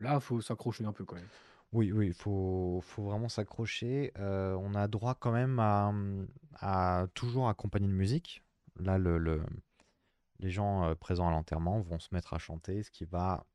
Là, 0.00 0.20
faut 0.20 0.40
s'accrocher 0.40 0.84
un 0.84 0.92
peu 0.92 1.04
quand 1.04 1.16
même. 1.16 1.28
Oui, 1.72 1.90
oui, 1.92 2.06
il 2.08 2.14
faut, 2.14 2.80
faut 2.82 3.04
vraiment 3.04 3.28
s'accrocher. 3.28 4.12
Euh, 4.18 4.54
on 4.54 4.74
a 4.74 4.88
droit 4.88 5.14
quand 5.14 5.32
même 5.32 5.58
à, 5.58 5.92
à 6.60 7.06
toujours 7.14 7.48
accompagner 7.48 7.88
de 7.88 7.92
musique. 7.92 8.42
Là, 8.78 8.98
le, 8.98 9.18
le- 9.18 9.42
les 10.38 10.50
gens 10.50 10.84
euh, 10.84 10.94
présents 10.94 11.28
à 11.28 11.30
l'enterrement 11.30 11.80
vont 11.80 11.98
se 11.98 12.08
mettre 12.12 12.34
à 12.34 12.38
chanter, 12.38 12.82
ce 12.82 12.90
qui 12.90 13.04
va 13.04 13.46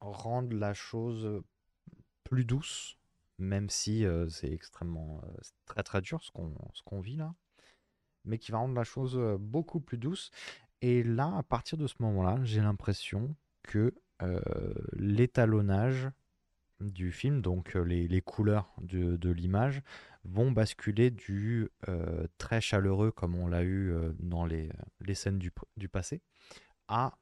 rendre 0.00 0.54
la 0.54 0.74
chose 0.74 1.42
plus 2.24 2.44
douce, 2.44 2.98
même 3.38 3.70
si 3.70 4.04
euh, 4.04 4.28
c'est 4.28 4.50
extrêmement 4.50 5.20
euh, 5.24 5.40
très 5.64 5.82
très 5.82 6.00
dur 6.00 6.22
ce 6.22 6.30
qu'on 6.30 7.00
vit 7.00 7.16
là, 7.16 7.34
mais 8.24 8.38
qui 8.38 8.52
va 8.52 8.58
rendre 8.58 8.74
la 8.74 8.84
chose 8.84 9.16
euh, 9.16 9.36
beaucoup 9.38 9.80
plus 9.80 9.98
douce. 9.98 10.30
Et 10.82 11.02
là, 11.02 11.34
à 11.36 11.42
partir 11.42 11.78
de 11.78 11.86
ce 11.86 11.94
moment-là, 12.00 12.38
j'ai 12.44 12.60
l'impression 12.60 13.34
que 13.62 13.94
euh, 14.22 14.40
l'étalonnage 14.92 16.08
du 16.80 17.12
film, 17.12 17.40
donc 17.40 17.74
euh, 17.76 17.82
les, 17.82 18.06
les 18.08 18.20
couleurs 18.20 18.74
de, 18.82 19.16
de 19.16 19.30
l'image, 19.30 19.82
vont 20.24 20.50
basculer 20.50 21.10
du 21.10 21.68
euh, 21.88 22.26
très 22.38 22.60
chaleureux, 22.60 23.10
comme 23.10 23.34
on 23.34 23.46
l'a 23.46 23.62
eu 23.62 23.92
euh, 23.92 24.12
dans 24.18 24.44
les, 24.44 24.70
les 25.00 25.14
scènes 25.14 25.38
du, 25.38 25.52
du 25.76 25.88
passé, 25.88 26.20
à 26.88 27.18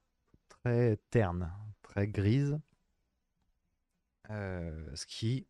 très 0.48 0.98
terne, 1.10 1.52
très 1.82 2.08
grise, 2.08 2.58
ce 4.28 5.06
qui 5.06 5.46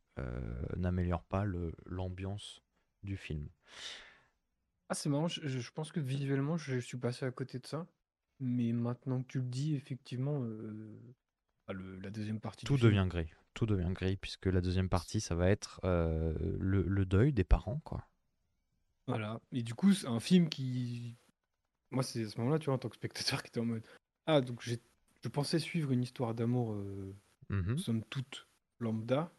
n'améliore 0.77 1.23
pas 1.25 1.45
l'ambiance 1.87 2.61
du 3.03 3.17
film. 3.17 3.49
Ah, 4.89 4.95
c'est 4.95 5.09
marrant, 5.09 5.29
je, 5.29 5.47
je 5.47 5.71
pense 5.71 5.93
que 5.93 6.01
visuellement, 6.01 6.57
je 6.57 6.79
suis 6.79 6.99
passé 6.99 7.25
à 7.25 7.31
côté 7.31 7.59
de 7.59 7.67
ça. 7.67 7.87
Mais 8.41 8.73
maintenant 8.73 9.23
que 9.23 9.29
tu 9.29 9.39
le 9.39 9.47
dis, 9.47 9.77
effectivement, 9.77 10.45
le- 11.73 11.97
la 12.01 12.11
deuxième 12.11 12.41
partie 12.41 12.67
Tout 12.67 12.77
film, 12.77 12.91
devient 12.91 13.07
gris. 13.09 13.31
Tout 13.55 13.67
devient 13.67 13.93
gris, 13.93 14.17
puisque 14.17 14.47
la 14.47 14.61
deuxième 14.61 14.89
partie, 14.89 15.21
ça 15.21 15.35
va 15.35 15.49
être 15.49 15.81
euh, 15.85 16.35
le, 16.59 16.83
le 16.83 17.05
deuil 17.07 17.33
des 17.33 17.45
parents, 17.45 17.81
quoi. 17.85 18.07
Voilà. 19.07 19.41
Et 19.53 19.63
du 19.63 19.75
coup, 19.75 19.93
c'est 19.93 20.07
un 20.07 20.21
film 20.21 20.49
qui. 20.49 21.17
Moi, 21.91 22.03
c'est 22.03 22.25
à 22.25 22.29
ce 22.29 22.39
moment-là, 22.41 22.59
tu 22.59 22.67
vois, 22.67 22.75
en 22.75 22.79
tant 22.79 22.89
que 22.89 22.97
spectateur, 22.97 23.43
qui 23.43 23.49
était 23.49 23.61
en 23.61 23.67
mode. 23.67 23.85
Ah, 24.27 24.41
donc 24.41 24.63
j'ai... 24.63 24.81
je 25.23 25.29
pensais 25.29 25.59
suivre 25.59 25.93
une 25.93 26.03
histoire 26.03 26.35
d'amour, 26.35 26.75
euh, 26.75 27.15
Mhm, 27.51 27.79
somme 27.79 28.05
toute, 28.05 28.49
lambda. 28.81 29.33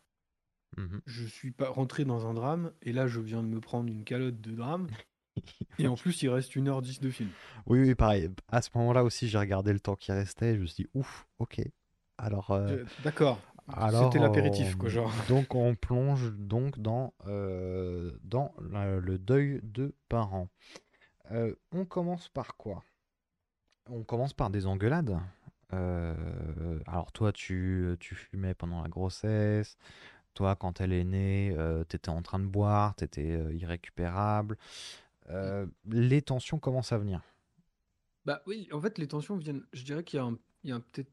mhm. 0.78 1.02
Je 1.08 1.26
suis 1.26 1.52
pas 1.52 1.70
rentré 1.70 2.06
dans 2.06 2.28
un 2.28 2.34
drame, 2.36 2.72
et 2.84 2.94
là, 2.94 3.08
je 3.08 3.20
viens 3.20 3.42
de 3.42 3.48
me 3.48 3.60
prendre 3.60 3.90
une 3.92 4.04
calotte 4.04 4.40
de 4.42 4.52
drame. 4.56 4.88
Et 5.80 5.88
en 5.88 5.96
plus, 5.96 6.22
il 6.24 6.30
reste 6.30 6.56
1h10 6.56 7.00
de 7.02 7.10
film. 7.10 7.30
Oui, 7.66 7.80
oui, 7.80 7.96
pareil. 7.96 8.30
À 8.50 8.62
ce 8.62 8.70
moment-là 8.76 9.04
aussi, 9.04 9.28
j'ai 9.28 9.38
regardé 9.38 9.74
le 9.74 9.80
temps 9.80 9.96
qui 9.96 10.12
restait. 10.12 10.56
Je 10.56 10.62
me 10.62 10.66
suis 10.66 10.84
dit, 10.84 10.90
ouf, 10.94 11.28
ok. 11.40 11.62
Alors, 12.18 12.52
euh, 12.52 12.84
D'accord. 13.04 13.40
C'était 13.92 14.20
l'apéritif, 14.20 14.76
quoi, 14.76 14.90
genre. 14.90 15.12
Donc, 15.28 15.56
on 15.56 15.76
plonge 15.76 16.32
donc 16.34 16.78
dans, 16.80 17.14
euh, 17.26 18.12
dans 18.24 18.54
le 18.60 19.18
deuil 19.18 19.60
de 19.64 19.96
parents. 20.08 20.50
Euh, 21.32 21.56
on 21.72 21.86
commence 21.86 22.30
par 22.30 22.56
quoi? 22.58 22.84
On 23.90 24.04
commence 24.04 24.34
par 24.34 24.50
des 24.52 24.68
engueulades. 24.68 25.20
Euh, 25.74 26.80
alors, 26.86 27.12
toi, 27.12 27.32
tu, 27.32 27.96
tu 28.00 28.14
fumais 28.14 28.54
pendant 28.54 28.84
la 28.84 28.88
grossesse. 28.90 29.78
Toi, 30.36 30.56
quand 30.56 30.80
elle 30.82 30.94
est 30.94 31.04
née, 31.04 31.56
euh, 31.58 31.84
t'étais 31.86 32.10
en 32.10 32.22
train 32.22 32.40
de 32.40 32.46
boire, 32.46 32.94
t'étais 32.96 33.32
euh, 33.32 33.54
irrécupérable. 33.54 34.58
Euh, 35.30 35.66
les 35.88 36.22
tensions 36.22 36.60
commencent 36.60 36.92
à 36.92 36.98
venir. 37.00 37.22
Bah 38.26 38.42
oui, 38.46 38.68
en 38.72 38.82
fait, 38.82 38.98
les 38.98 39.08
tensions 39.08 39.38
viennent. 39.38 39.64
Je 39.74 39.84
dirais 39.84 40.04
qu'il 40.04 40.18
y 40.18 40.20
a, 40.22 40.26
un- 40.26 40.38
il 40.64 40.70
y 40.70 40.74
a 40.74 40.80
peut-être 40.80 41.12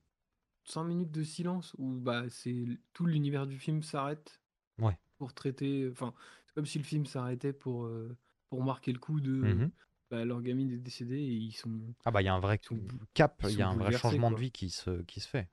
5 0.64 0.84
minutes 0.84 1.10
de 1.10 1.22
silence 1.22 1.74
où 1.78 1.98
bah, 2.00 2.24
c'est 2.30 2.64
tout 2.92 3.06
l'univers 3.06 3.46
du 3.46 3.58
film 3.58 3.82
s'arrête 3.82 4.40
Ouais. 4.78 4.98
pour 5.18 5.34
traiter. 5.34 5.88
Enfin, 5.90 6.14
c'est 6.46 6.54
comme 6.54 6.66
si 6.66 6.78
le 6.78 6.84
film 6.84 7.06
s'arrêtait 7.06 7.52
pour, 7.52 7.84
euh, 7.86 8.16
pour 8.50 8.62
marquer 8.64 8.92
le 8.92 8.98
coup 8.98 9.20
de. 9.20 9.70
Bah, 10.10 10.24
leur 10.26 10.42
gamine 10.42 10.70
est 10.70 10.78
décédée 10.78 11.20
et 11.20 11.32
ils 11.32 11.52
sont. 11.52 11.80
Ah 12.04 12.10
bah 12.10 12.20
il 12.22 12.26
y 12.26 12.28
a 12.28 12.34
un 12.34 12.40
vrai 12.40 12.60
sont 12.62 12.78
cap, 13.14 13.42
il 13.48 13.56
y 13.56 13.62
a 13.62 13.68
un 13.68 13.76
vrai 13.76 13.92
changement 13.92 14.30
de 14.30 14.36
vie 14.36 14.52
qui 14.52 14.70
se, 14.70 15.02
qui 15.02 15.20
se 15.20 15.28
fait. 15.28 15.48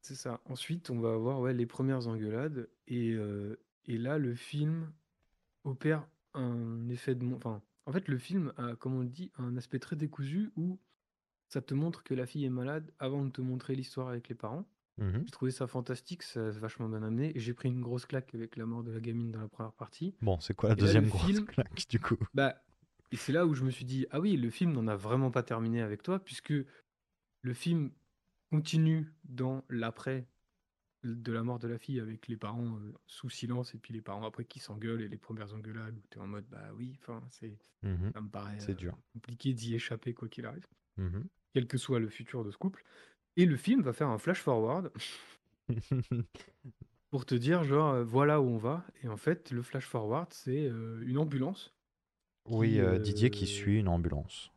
C'est 0.00 0.14
ça. 0.14 0.40
Ensuite, 0.46 0.90
on 0.90 1.00
va 1.00 1.12
avoir 1.14 1.40
ouais, 1.40 1.52
les 1.54 1.66
premières 1.66 2.06
engueulades 2.08 2.68
et, 2.86 3.12
euh, 3.12 3.56
et 3.84 3.98
là, 3.98 4.18
le 4.18 4.34
film 4.34 4.92
opère 5.64 6.08
un 6.34 6.88
effet 6.88 7.14
de. 7.14 7.26
Enfin, 7.34 7.62
en 7.86 7.92
fait, 7.92 8.08
le 8.08 8.18
film 8.18 8.52
a, 8.56 8.76
comme 8.76 8.94
on 8.94 9.02
le 9.02 9.08
dit, 9.08 9.32
un 9.38 9.56
aspect 9.56 9.78
très 9.80 9.96
décousu 9.96 10.52
où 10.56 10.80
ça 11.48 11.60
te 11.62 11.74
montre 11.74 12.02
que 12.04 12.14
la 12.14 12.26
fille 12.26 12.44
est 12.44 12.50
malade 12.50 12.92
avant 12.98 13.24
de 13.24 13.30
te 13.30 13.40
montrer 13.40 13.74
l'histoire 13.74 14.08
avec 14.08 14.28
les 14.28 14.34
parents. 14.34 14.68
Mhm. 14.98 15.22
J'ai 15.24 15.30
trouvé 15.30 15.50
ça 15.50 15.66
fantastique, 15.66 16.22
ça 16.22 16.50
vachement 16.50 16.88
bien 16.88 17.02
amené. 17.02 17.36
Et 17.36 17.40
j'ai 17.40 17.54
pris 17.54 17.68
une 17.68 17.80
grosse 17.80 18.04
claque 18.06 18.34
avec 18.34 18.56
la 18.56 18.66
mort 18.66 18.82
de 18.82 18.90
la 18.92 19.00
gamine 19.00 19.30
dans 19.30 19.40
la 19.40 19.48
première 19.48 19.72
partie. 19.72 20.14
Bon, 20.20 20.38
c'est 20.40 20.54
quoi 20.54 20.70
la 20.70 20.74
Et 20.74 20.78
deuxième 20.78 21.08
grosse 21.08 21.26
film- 21.26 21.46
claque 21.46 21.86
du 21.88 22.00
coup? 22.00 22.16
Bah, 22.34 22.60
et 23.12 23.16
c'est 23.16 23.32
là 23.32 23.46
où 23.46 23.54
je 23.54 23.64
me 23.64 23.70
suis 23.70 23.84
dit, 23.84 24.06
ah 24.10 24.20
oui, 24.20 24.36
le 24.36 24.50
film 24.50 24.72
n'en 24.72 24.86
a 24.88 24.96
vraiment 24.96 25.30
pas 25.30 25.42
terminé 25.42 25.80
avec 25.82 26.02
toi, 26.02 26.18
puisque 26.22 26.52
le 27.42 27.54
film 27.54 27.92
continue 28.50 29.12
dans 29.24 29.64
l'après 29.68 30.28
de 31.04 31.32
la 31.32 31.44
mort 31.44 31.60
de 31.60 31.68
la 31.68 31.78
fille 31.78 32.00
avec 32.00 32.26
les 32.26 32.36
parents 32.36 32.76
euh, 32.76 32.92
sous 33.06 33.30
silence 33.30 33.72
et 33.74 33.78
puis 33.78 33.94
les 33.94 34.02
parents 34.02 34.26
après 34.26 34.44
qui 34.44 34.58
s'engueulent 34.58 35.00
et 35.02 35.08
les 35.08 35.16
premières 35.16 35.54
engueulades 35.54 35.96
où 35.96 36.02
tu 36.10 36.18
es 36.18 36.20
en 36.20 36.26
mode, 36.26 36.46
bah 36.48 36.70
oui, 36.74 36.98
enfin, 37.00 37.22
c'est, 37.30 37.56
Mhm. 37.84 38.10
ça 38.12 38.20
me 38.20 38.28
paraît 38.28 38.58
euh, 38.68 38.74
dur. 38.74 38.98
compliqué 39.12 39.52
d'y 39.54 39.74
échapper 39.76 40.12
quoi 40.12 40.28
qu'il 40.28 40.44
arrive, 40.44 40.66
Mhm. 40.96 41.28
Quel 41.54 41.66
que 41.66 41.78
soit 41.78 42.00
le 42.00 42.08
futur 42.08 42.44
de 42.44 42.50
ce 42.50 42.58
couple. 42.58 42.84
Et 43.36 43.46
le 43.46 43.56
film 43.56 43.82
va 43.82 43.92
faire 43.92 44.08
un 44.08 44.18
flash 44.18 44.40
forward 44.40 44.90
pour 47.10 47.26
te 47.26 47.34
dire 47.34 47.64
genre 47.64 47.92
euh, 47.94 48.04
voilà 48.04 48.40
où 48.40 48.46
on 48.46 48.58
va 48.58 48.84
et 49.02 49.08
en 49.08 49.16
fait 49.16 49.50
le 49.50 49.62
flash 49.62 49.86
forward 49.86 50.32
c'est 50.32 50.66
euh, 50.66 51.02
une 51.06 51.18
ambulance 51.18 51.74
oui, 52.46 52.70
Qui, 52.70 52.80
euh, 52.80 52.98
Didier 52.98 53.30
qui 53.30 53.46
suit 53.46 53.78
une 53.78 53.88
ambulance. 53.88 54.50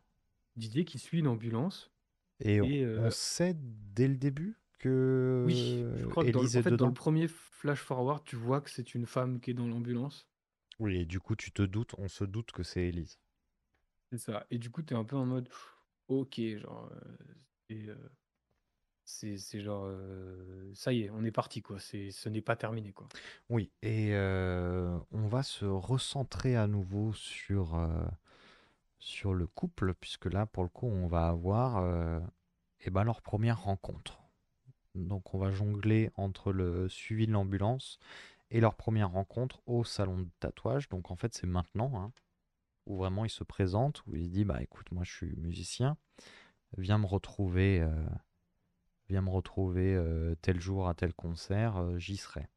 Didier 0.55 0.85
qui 0.85 0.97
suit 0.99 1.19
une 1.19 1.27
ambulance 1.27 1.91
Et, 2.39 2.61
on- 2.61 2.65
et, 2.65 2.85
on 2.99 3.11
sait 3.11 3.55
dès 3.57 4.07
le 4.07 4.15
début 4.15 4.57
que 4.79 5.43
oui 5.45 5.83
je 5.97 6.05
crois 6.07 6.23
que 6.23 6.31
dans, 6.31 6.43
en 6.43 6.47
fait 6.47 6.71
dans 6.71 6.87
le 6.87 6.93
premier 6.93 7.27
flash 7.27 7.79
forward 7.79 8.23
tu 8.23 8.35
vois 8.35 8.61
que 8.61 8.69
c'est 8.69 8.95
une 8.95 9.05
femme 9.05 9.39
qui 9.39 9.51
est 9.51 9.53
dans 9.53 9.67
l'ambulance 9.67 10.27
Oui, 10.79 10.97
et 10.97 11.05
du 11.05 11.21
coup 11.21 11.37
tu 11.37 11.51
te 11.53 11.61
doutes, 11.61 11.95
on 11.97 12.09
se 12.09 12.25
doute 12.25 12.51
que 12.51 12.63
c'est 12.63 12.81
Élise. 12.87 13.19
c'est 14.11 14.17
ça 14.19 14.45
et 14.51 14.57
du 14.57 14.69
coup 14.69 14.81
tu 14.83 14.93
es 14.93 14.97
un 14.97 15.03
peu 15.03 15.15
en 15.15 15.25
mode 15.25 15.49
ok 16.11 16.41
genre 16.57 16.89
euh, 16.91 17.33
c'est 17.69 17.89
euh, 17.89 19.37
c'est 19.37 19.61
genre 19.61 19.85
euh, 19.85 20.71
ça 20.73 20.93
y 20.93 21.03
est 21.03 21.09
on 21.09 21.23
est 21.23 21.31
parti 21.31 21.61
quoi 21.61 21.79
ce 21.79 22.29
n'est 22.29 22.41
pas 22.41 22.55
terminé 22.55 22.91
quoi 22.91 23.07
Oui, 23.49 23.71
et 23.81 24.13
on 24.15 25.27
va 25.27 25.43
se 25.43 25.65
recentrer 25.65 26.55
à 26.55 26.67
nouveau 26.67 27.13
sur, 27.13 27.75
le 29.33 29.47
couple, 29.47 29.93
puisque 29.95 30.27
là, 30.27 30.45
pour 30.45 30.63
le 30.63 30.69
coup, 30.69 30.87
on 30.87 31.07
va 31.07 31.27
avoir 31.27 31.83
eh 32.81 32.89
ben, 32.89 33.03
leur 33.03 33.21
première 33.21 33.63
rencontre. 33.63 34.21
Donc, 34.95 35.33
on 35.33 35.39
va 35.39 35.51
jongler 35.51 36.11
entre 36.15 36.53
le 36.53 36.87
suivi 36.87 37.27
de 37.27 37.33
l'ambulance 37.33 37.99
et 38.49 38.61
leur 38.61 38.75
première 38.75 39.11
rencontre 39.11 39.61
au 39.65 39.83
salon 39.83 40.19
de 40.19 40.29
tatouage. 40.39 40.87
Donc, 40.87 41.11
en 41.11 41.15
fait, 41.15 41.33
c'est 41.33 41.47
maintenant, 41.47 41.91
hein, 41.95 42.11
où 42.85 42.97
vraiment 42.97 43.25
il 43.25 43.29
se 43.29 43.43
présente, 43.43 44.03
où 44.07 44.15
il 44.15 44.25
se 44.25 44.29
dit, 44.29 44.45
bah 44.45 44.61
écoute, 44.61 44.91
moi 44.91 45.03
je 45.03 45.11
suis 45.11 45.35
musicien, 45.37 45.97
viens 46.77 46.97
me 46.97 47.05
retrouver, 47.05 47.81
euh, 47.81 48.05
viens 49.09 49.21
me 49.21 49.29
retrouver 49.29 49.93
euh, 49.95 50.33
tel 50.41 50.59
jour 50.59 50.87
à 50.87 50.95
tel 50.95 51.13
concert, 51.13 51.77
euh, 51.77 51.97
j'y 51.99 52.17
serai. 52.17 52.47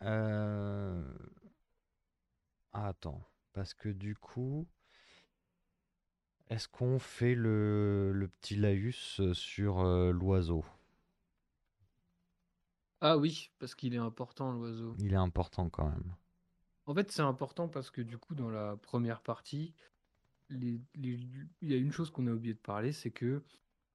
Ah, 0.00 1.00
attends, 2.88 3.22
parce 3.54 3.72
que 3.72 3.88
du 3.88 4.14
coup, 4.16 4.66
est-ce 6.48 6.68
qu'on 6.68 6.98
fait 6.98 7.34
le, 7.34 8.12
le 8.12 8.28
petit 8.28 8.56
laïus 8.56 9.20
sur 9.32 9.82
l'oiseau? 9.84 10.64
Ah 13.00 13.16
oui 13.18 13.52
parce 13.60 13.74
qu'il 13.76 13.94
est 13.94 13.98
important 13.98 14.52
l'oiseau 14.52 14.96
Il 14.98 15.12
est 15.12 15.16
important 15.16 15.68
quand 15.70 15.88
même. 15.88 16.16
En 16.86 16.94
fait, 16.94 17.10
c'est 17.10 17.22
important 17.22 17.68
parce 17.68 17.90
que 17.90 18.00
du 18.02 18.18
coup, 18.18 18.34
dans 18.34 18.50
la 18.50 18.76
première 18.76 19.20
partie, 19.22 19.74
les- 20.50 20.80
les- 20.94 21.18
il 21.62 21.70
y 21.70 21.74
a 21.74 21.76
une 21.78 21.92
chose 21.92 22.10
qu'on 22.10 22.26
a 22.26 22.30
oublié 22.32 22.54
de 22.54 22.58
parler, 22.58 22.92
c'est 22.92 23.10
que 23.10 23.42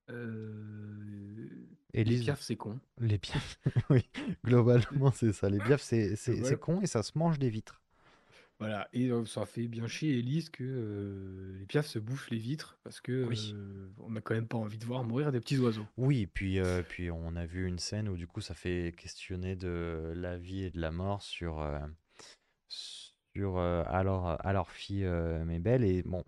euh, 0.09 1.47
les 1.93 2.03
piafs, 2.19 2.41
c'est 2.41 2.55
con. 2.55 2.79
les 2.99 3.17
biafs, 3.17 3.59
oui, 3.89 4.09
globalement 4.43 5.11
c'est 5.11 5.33
ça. 5.33 5.49
Les 5.49 5.59
biafs, 5.59 5.81
c'est 5.81 6.15
Voilà. 6.39 6.55
con 6.57 6.81
et 6.81 6.87
ça 6.87 7.03
se 7.03 7.17
mange 7.17 7.37
des 7.39 7.49
vitres. 7.49 7.81
Voilà, 8.59 8.89
et 8.91 9.09
euh, 9.09 9.23
ça 9.25 9.45
fait 9.45 9.67
bien 9.69 9.87
chier 9.87 10.19
Elise 10.19 10.49
que 10.49 10.65
euh, 10.65 11.57
les 11.59 11.65
piafs 11.65 11.85
se 11.87 11.97
bouffent 11.97 12.29
les 12.29 12.37
vitres 12.39 12.77
parce 12.83 12.99
que 12.99 13.23
Oui. 13.25 13.53
euh, 13.55 13.87
on 13.99 14.09
n'a 14.11 14.19
quand 14.19 14.33
même 14.33 14.49
pas 14.49 14.57
envie 14.57 14.77
de 14.77 14.83
voir 14.83 15.05
mourir 15.05 15.31
des 15.31 15.39
petits 15.39 15.57
oiseaux. 15.59 15.85
Oui, 15.95 16.27
puis, 16.27 16.59
euh, 16.59 16.83
puis 16.83 17.09
on 17.09 17.37
a 17.37 17.45
vu 17.45 17.65
une 17.67 17.79
scène 17.79 18.09
où 18.09 18.17
du 18.17 18.27
coup 18.27 18.41
ça 18.41 18.53
fait 18.53 18.93
questionner 18.97 19.55
de 19.55 20.11
la 20.15 20.37
vie 20.37 20.63
et 20.63 20.71
de 20.71 20.81
la 20.81 20.91
mort 20.91 21.21
sur, 21.21 21.61
sur 22.69 23.57
euh, 23.57 23.83
alors, 23.87 24.37
alors 24.45 24.69
fille 24.71 25.03
euh, 25.05 25.43
mais 25.45 25.59
belle 25.59 25.83
et 25.83 26.03
bon, 26.03 26.23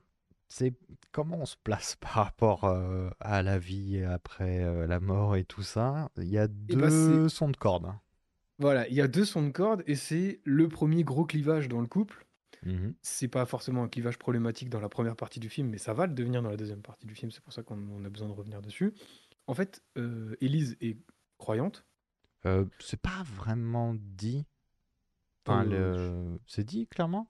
c'est 0.49 0.73
comment 1.11 1.37
on 1.41 1.45
se 1.45 1.55
place 1.63 1.95
par 1.99 2.11
rapport 2.13 2.65
euh, 2.65 3.09
à 3.19 3.41
la 3.43 3.57
vie 3.59 4.03
après 4.03 4.63
euh, 4.63 4.87
la 4.87 4.99
mort 4.99 5.35
et 5.35 5.45
tout 5.45 5.63
ça? 5.63 6.09
Il 6.17 6.25
y 6.29 6.37
a 6.37 6.47
Eh 6.69 6.75
ben, 6.75 6.89
deux 6.89 7.29
sons 7.29 7.49
de 7.49 7.57
corde. 7.57 7.85
hein. 7.85 7.99
Voilà, 8.59 8.87
il 8.87 8.93
y 8.93 9.01
a 9.01 9.07
deux 9.07 9.25
sons 9.25 9.43
de 9.45 9.49
corde 9.51 9.83
et 9.87 9.95
c'est 9.95 10.39
le 10.43 10.67
premier 10.69 11.03
gros 11.03 11.25
clivage 11.25 11.67
dans 11.67 11.81
le 11.81 11.87
couple. 11.87 12.25
Mhm. 12.63 12.93
C'est 13.01 13.27
pas 13.27 13.45
forcément 13.47 13.83
un 13.83 13.87
clivage 13.87 14.19
problématique 14.19 14.69
dans 14.69 14.79
la 14.79 14.89
première 14.89 15.15
partie 15.15 15.39
du 15.39 15.49
film, 15.49 15.69
mais 15.69 15.79
ça 15.79 15.93
va 15.93 16.05
le 16.05 16.13
devenir 16.13 16.43
dans 16.43 16.49
la 16.51 16.57
deuxième 16.57 16.81
partie 16.83 17.07
du 17.07 17.15
film, 17.15 17.31
c'est 17.31 17.41
pour 17.43 17.53
ça 17.53 17.63
qu'on 17.63 17.79
on 17.89 18.05
a 18.05 18.09
besoin 18.09 18.27
de 18.27 18.33
revenir 18.33 18.61
dessus. 18.61 18.93
En 19.47 19.55
fait, 19.55 19.81
euh, 19.97 20.35
Élise 20.41 20.77
est 20.81 20.97
croyante. 21.39 21.85
C'est 22.79 23.01
pas 23.01 23.23
vraiment 23.23 23.95
dit. 23.95 24.45
Enfin, 25.45 25.63
le- 25.63 26.39
c'est 26.47 26.63
dit 26.63 26.87
clairement? 26.87 27.27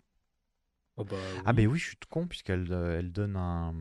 Oh 0.97 1.03
bah 1.03 1.34
Ah 1.45 1.53
oui. 1.53 1.53
ben 1.53 1.68
oui, 1.68 1.78
je 1.80 1.88
suis 1.89 1.97
tout 1.97 2.07
con 2.09 2.28
puisqu'elle 2.28 2.72
euh, 2.72 2.99
elle 2.99 3.12
donne 3.12 3.36
un, 3.36 3.74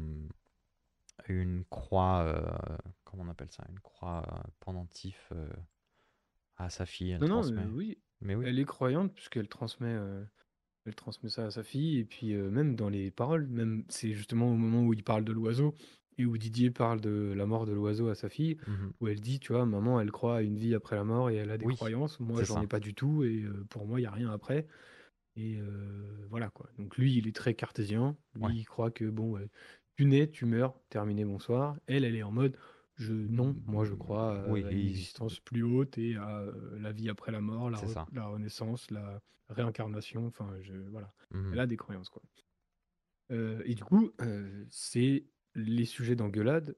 une 1.28 1.64
croix, 1.70 2.24
euh, 2.24 2.76
comment 3.04 3.22
on 3.24 3.28
appelle 3.28 3.50
ça, 3.50 3.64
une 3.70 3.80
croix 3.80 4.22
euh, 4.32 4.48
pendentif 4.60 5.28
euh, 5.32 5.48
à 6.56 6.70
sa 6.70 6.86
fille, 6.86 7.10
elle 7.10 7.20
Non, 7.22 7.28
non, 7.28 7.42
euh, 7.58 7.66
oui, 7.74 7.98
Mais 8.20 8.34
oui. 8.34 8.46
elle 8.46 8.58
est 8.58 8.64
croyante 8.64 9.12
puisqu'elle 9.14 9.48
transmet, 9.48 9.96
elle 10.86 10.94
transmet 10.94 11.30
ça 11.30 11.46
à 11.46 11.50
sa 11.50 11.62
fille 11.62 11.98
et 11.98 12.04
puis 12.04 12.34
même 12.34 12.76
dans 12.76 12.88
les 12.88 13.10
paroles, 13.10 13.46
même 13.46 13.84
c'est 13.88 14.12
justement 14.12 14.50
au 14.50 14.56
moment 14.56 14.82
où 14.86 14.92
il 14.94 15.04
parle 15.04 15.24
de 15.24 15.32
l'oiseau 15.32 15.74
et 16.20 16.26
où 16.26 16.36
Didier 16.38 16.70
parle 16.70 17.00
de 17.00 17.32
la 17.36 17.46
mort 17.46 17.66
de 17.66 17.72
l'oiseau 17.72 18.08
à 18.08 18.14
sa 18.14 18.28
fille, 18.28 18.56
Mhm. 18.66 18.92
où 19.00 19.08
elle 19.08 19.20
dit, 19.20 19.40
tu 19.40 19.52
vois, 19.52 19.64
maman, 19.66 20.00
elle 20.00 20.10
croit 20.10 20.36
à 20.36 20.42
une 20.42 20.56
vie 20.56 20.74
après 20.74 20.96
la 20.96 21.04
mort 21.04 21.30
et 21.30 21.36
elle 21.36 21.50
a 21.50 21.58
des 21.58 21.64
Oui, 21.66 21.74
croyances. 21.74 22.20
Moi, 22.20 22.40
c'est 22.40 22.46
j'en 22.46 22.56
ça. 22.56 22.62
ai 22.62 22.66
pas 22.66 22.80
du 22.80 22.94
tout 22.94 23.24
et 23.24 23.42
euh, 23.42 23.64
pour 23.70 23.86
moi, 23.86 24.00
il 24.00 24.02
y 24.04 24.06
a 24.06 24.10
rien 24.10 24.30
après. 24.30 24.66
Et 25.36 25.58
euh, 25.60 26.26
voilà 26.28 26.50
quoi. 26.50 26.68
Donc 26.78 26.96
lui, 26.98 27.14
il 27.16 27.26
est 27.28 27.34
très 27.34 27.54
cartésien. 27.54 28.16
Lui, 28.34 28.42
Ouais. 28.44 28.52
il 28.54 28.64
croit 28.64 28.90
que 28.90 29.04
bon, 29.08 29.38
tu 29.96 30.04
nais, 30.06 30.28
tu 30.28 30.44
meurs, 30.44 30.78
terminé, 30.88 31.24
bonsoir. 31.24 31.76
Elle, 31.86 32.04
elle 32.04 32.16
est 32.16 32.22
en 32.22 32.32
mode, 32.32 32.56
je 32.96 33.12
non, 33.12 33.56
moi 33.66 33.84
je 33.84 33.94
crois 33.94 34.42
à 34.44 34.58
une 34.58 34.66
existence 34.68 35.38
plus 35.40 35.62
haute 35.62 35.96
et 35.98 36.16
à 36.16 36.40
euh, 36.40 36.78
la 36.80 36.92
vie 36.92 37.08
après 37.08 37.32
la 37.32 37.40
mort, 37.40 37.70
la, 37.70 37.78
C'est 37.78 37.86
re- 37.86 37.92
ça. 37.94 38.06
la 38.12 38.26
renaissance, 38.26 38.90
la 38.90 39.20
réincarnation. 39.48 40.26
Enfin, 40.26 40.50
je 40.60 40.74
voilà. 40.90 41.12
Mhm. 41.30 41.50
Elle 41.52 41.60
a 41.60 41.66
des 41.66 41.76
croyances 41.76 42.10
quoi. 42.10 42.22
Et 43.64 43.74
du 43.74 43.84
coup, 43.84 44.10
c'est 44.70 45.24
les 45.54 45.84
sujets 45.84 46.16
d'engueulade 46.16 46.76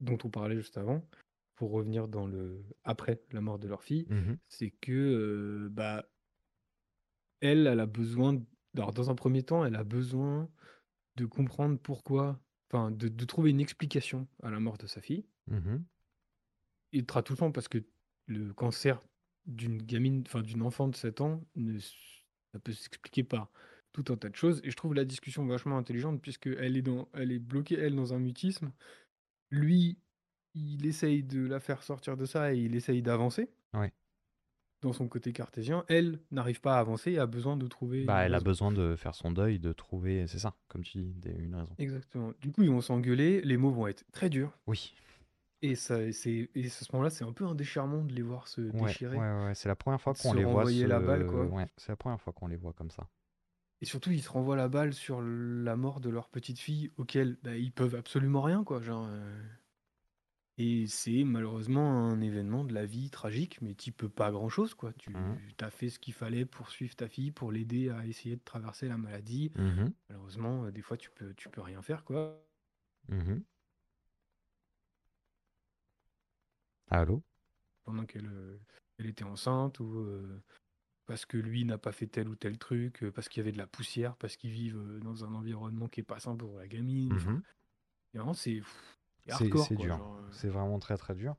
dont 0.00 0.18
on 0.24 0.30
parlait 0.30 0.56
juste 0.56 0.78
avant. 0.78 1.06
Pour 1.56 1.72
revenir 1.72 2.06
dans 2.08 2.26
le 2.26 2.62
après 2.84 3.20
la 3.32 3.40
mort 3.40 3.58
de 3.58 3.66
leur 3.68 3.82
fille, 3.82 4.06
Mhm. 4.10 4.38
c'est 4.48 4.70
que 4.70 4.92
euh, 4.92 5.68
bah 5.70 6.08
elle, 7.40 7.66
elle 7.66 7.80
a 7.80 7.86
besoin. 7.86 8.42
Alors, 8.76 8.92
dans 8.92 9.10
un 9.10 9.14
premier 9.14 9.42
temps, 9.42 9.64
elle 9.64 9.76
a 9.76 9.84
besoin 9.84 10.48
de 11.16 11.26
comprendre 11.26 11.78
pourquoi. 11.78 12.40
Enfin, 12.70 12.90
de, 12.90 13.08
de 13.08 13.24
trouver 13.24 13.50
une 13.50 13.60
explication 13.60 14.28
à 14.42 14.50
la 14.50 14.60
mort 14.60 14.76
de 14.76 14.86
sa 14.86 15.00
fille. 15.00 15.24
Mhm. 15.46 15.84
Ultra 16.92 17.22
touchant 17.22 17.50
parce 17.50 17.68
que 17.68 17.78
le 18.26 18.52
cancer 18.52 19.02
d'une 19.46 19.78
gamine, 19.82 20.22
enfin 20.26 20.42
d'une 20.42 20.62
enfant 20.62 20.88
de 20.88 20.94
7 20.96 21.20
ans, 21.22 21.42
ne, 21.56 21.78
ça 21.78 22.58
peut 22.62 22.72
s'expliquer 22.72 23.24
par 23.24 23.50
tout 24.02 24.12
un 24.12 24.16
tas 24.16 24.28
de 24.28 24.36
choses. 24.36 24.60
Et 24.64 24.70
je 24.70 24.76
trouve 24.76 24.94
la 24.94 25.04
discussion 25.04 25.44
vachement 25.46 25.76
intelligente 25.78 26.20
puisque 26.22 26.46
elle 26.46 26.76
est, 26.76 26.82
dans, 26.82 27.08
elle 27.14 27.32
est 27.32 27.38
bloquée, 27.38 27.78
elle, 27.78 27.96
dans 27.96 28.14
un 28.14 28.18
mutisme. 28.18 28.70
Lui, 29.50 29.98
il 30.54 30.86
essaye 30.86 31.22
de 31.22 31.46
la 31.46 31.60
faire 31.60 31.82
sortir 31.82 32.16
de 32.16 32.24
ça 32.26 32.52
et 32.54 32.58
il 32.58 32.74
essaye 32.74 33.02
d'avancer 33.02 33.48
Ouais. 33.74 33.92
dans 34.82 34.92
son 34.92 35.08
côté 35.08 35.32
cartésien. 35.32 35.84
Elle 35.88 36.20
n'arrive 36.30 36.60
pas 36.60 36.76
à 36.76 36.80
avancer 36.80 37.12
et 37.12 37.18
a 37.18 37.26
besoin 37.26 37.56
de 37.56 37.66
trouver 37.66 38.04
Bah, 38.04 38.20
elle 38.24 38.34
a 38.34 38.40
besoin 38.40 38.72
de 38.72 38.94
faire 38.96 39.14
son 39.14 39.30
deuil, 39.32 39.58
de 39.58 39.72
trouver, 39.72 40.26
c'est 40.26 40.38
ça, 40.38 40.54
comme 40.68 40.82
tu 40.84 40.98
dis, 40.98 41.14
des- 41.14 41.30
une 41.32 41.54
raison. 41.54 41.74
Exactement. 41.78 42.32
Du 42.40 42.50
coup, 42.52 42.62
ils 42.62 42.70
vont 42.70 42.80
s'engueuler, 42.80 43.40
les 43.42 43.56
mots 43.56 43.70
vont 43.70 43.86
être 43.88 44.04
très 44.12 44.28
durs. 44.30 44.52
Oui. 44.66 44.94
Et, 45.60 45.74
ça, 45.74 46.12
c'est, 46.12 46.48
et 46.54 46.66
à 46.66 46.68
ce 46.68 46.84
moment-là, 46.92 47.10
c'est 47.10 47.24
un 47.24 47.32
peu 47.32 47.44
un 47.44 47.54
déchirement 47.56 48.04
de 48.04 48.12
les 48.14 48.22
voir 48.22 48.46
se 48.46 48.60
Ouais, 48.60 48.86
déchirer. 48.86 49.16
ouais, 49.16 49.44
ouais. 49.46 49.54
C'est 49.56 49.68
la 49.68 49.74
première 49.74 50.00
fois 50.00 50.14
qu'on 50.14 50.32
les 50.32 50.44
voit 50.44 50.52
renvoyer 50.54 50.82
se... 50.84 50.86
la 50.88 51.00
balle, 51.00 51.26
quoi. 51.26 51.44
Ouais, 51.46 51.66
c'est 51.76 51.90
la 51.90 51.96
première 51.96 52.20
fois 52.20 52.32
qu'on 52.32 52.46
les 52.46 52.54
voit 52.56 52.72
comme 52.72 52.90
ça. 52.92 53.08
Et 53.80 53.86
surtout, 53.86 54.10
ils 54.12 54.22
se 54.22 54.30
renvoient 54.30 54.56
la 54.56 54.68
balle 54.68 54.94
sur 54.94 55.20
la 55.22 55.76
mort 55.76 56.00
de 56.00 56.10
leur 56.10 56.28
petite 56.28 56.58
fille, 56.60 56.90
auquel 56.96 57.38
bah, 57.42 57.56
ils 57.56 57.72
peuvent 57.72 57.94
absolument 57.96 58.42
rien, 58.42 58.64
quoi. 58.64 58.80
Genre, 58.82 59.06
euh, 59.08 59.42
Et 60.58 60.86
c'est 60.88 61.24
malheureusement 61.24 62.08
un 62.10 62.20
événement 62.20 62.64
de 62.64 62.74
la 62.74 62.84
vie 62.84 63.10
tragique, 63.10 63.62
mais 63.62 63.74
tu 63.74 63.92
peux 63.92 64.08
pas 64.10 64.30
grand-chose, 64.32 64.74
quoi. 64.74 64.92
Tu 64.92 65.10
Mhm. 65.14 65.42
as 65.60 65.70
fait 65.70 65.88
ce 65.88 65.98
qu'il 65.98 66.12
fallait 66.14 66.44
pour 66.44 66.70
suivre 66.70 66.96
ta 66.96 67.08
fille, 67.08 67.30
pour 67.30 67.52
l'aider 67.52 67.88
à 67.90 68.04
essayer 68.06 68.36
de 68.36 68.42
traverser 68.44 68.88
la 68.88 68.98
maladie. 68.98 69.52
Mhm. 69.54 69.92
Malheureusement, 70.08 70.64
euh, 70.66 70.72
des 70.72 70.82
fois, 70.82 70.96
tu 70.96 71.10
peux, 71.10 71.34
tu 71.34 71.48
peux 71.50 71.62
rien 71.62 71.82
faire, 71.82 72.04
quoi. 72.04 72.44
Mhm. 73.08 73.44
Allô? 76.90 77.22
pendant 77.84 78.06
qu'elle 78.06 78.26
euh, 78.28 78.60
elle 78.98 79.06
était 79.06 79.24
enceinte 79.24 79.80
ou 79.80 79.98
euh, 80.00 80.42
parce 81.08 81.24
que 81.24 81.38
lui 81.38 81.64
n'a 81.64 81.78
pas 81.78 81.90
fait 81.90 82.06
tel 82.06 82.28
ou 82.28 82.36
tel 82.36 82.58
truc, 82.58 83.02
euh, 83.02 83.10
parce 83.10 83.30
qu'il 83.30 83.40
y 83.40 83.42
avait 83.42 83.52
de 83.52 83.58
la 83.58 83.66
poussière, 83.66 84.14
parce 84.16 84.36
qu'ils 84.36 84.50
vivent 84.50 84.76
euh, 84.76 85.00
dans 85.00 85.24
un 85.24 85.34
environnement 85.34 85.88
qui 85.88 86.00
est 86.00 86.04
pas 86.04 86.20
simple 86.20 86.44
pour 86.44 86.58
la 86.58 86.68
gamine. 86.68 87.18
Et 88.12 88.18
vraiment, 88.18 88.34
c'est 88.34 88.60
dur. 89.70 89.96
genre, 89.96 90.18
euh. 90.18 90.28
C'est 90.32 90.48
vraiment 90.48 90.78
très 90.78 90.98
très 90.98 91.14
dur. 91.14 91.34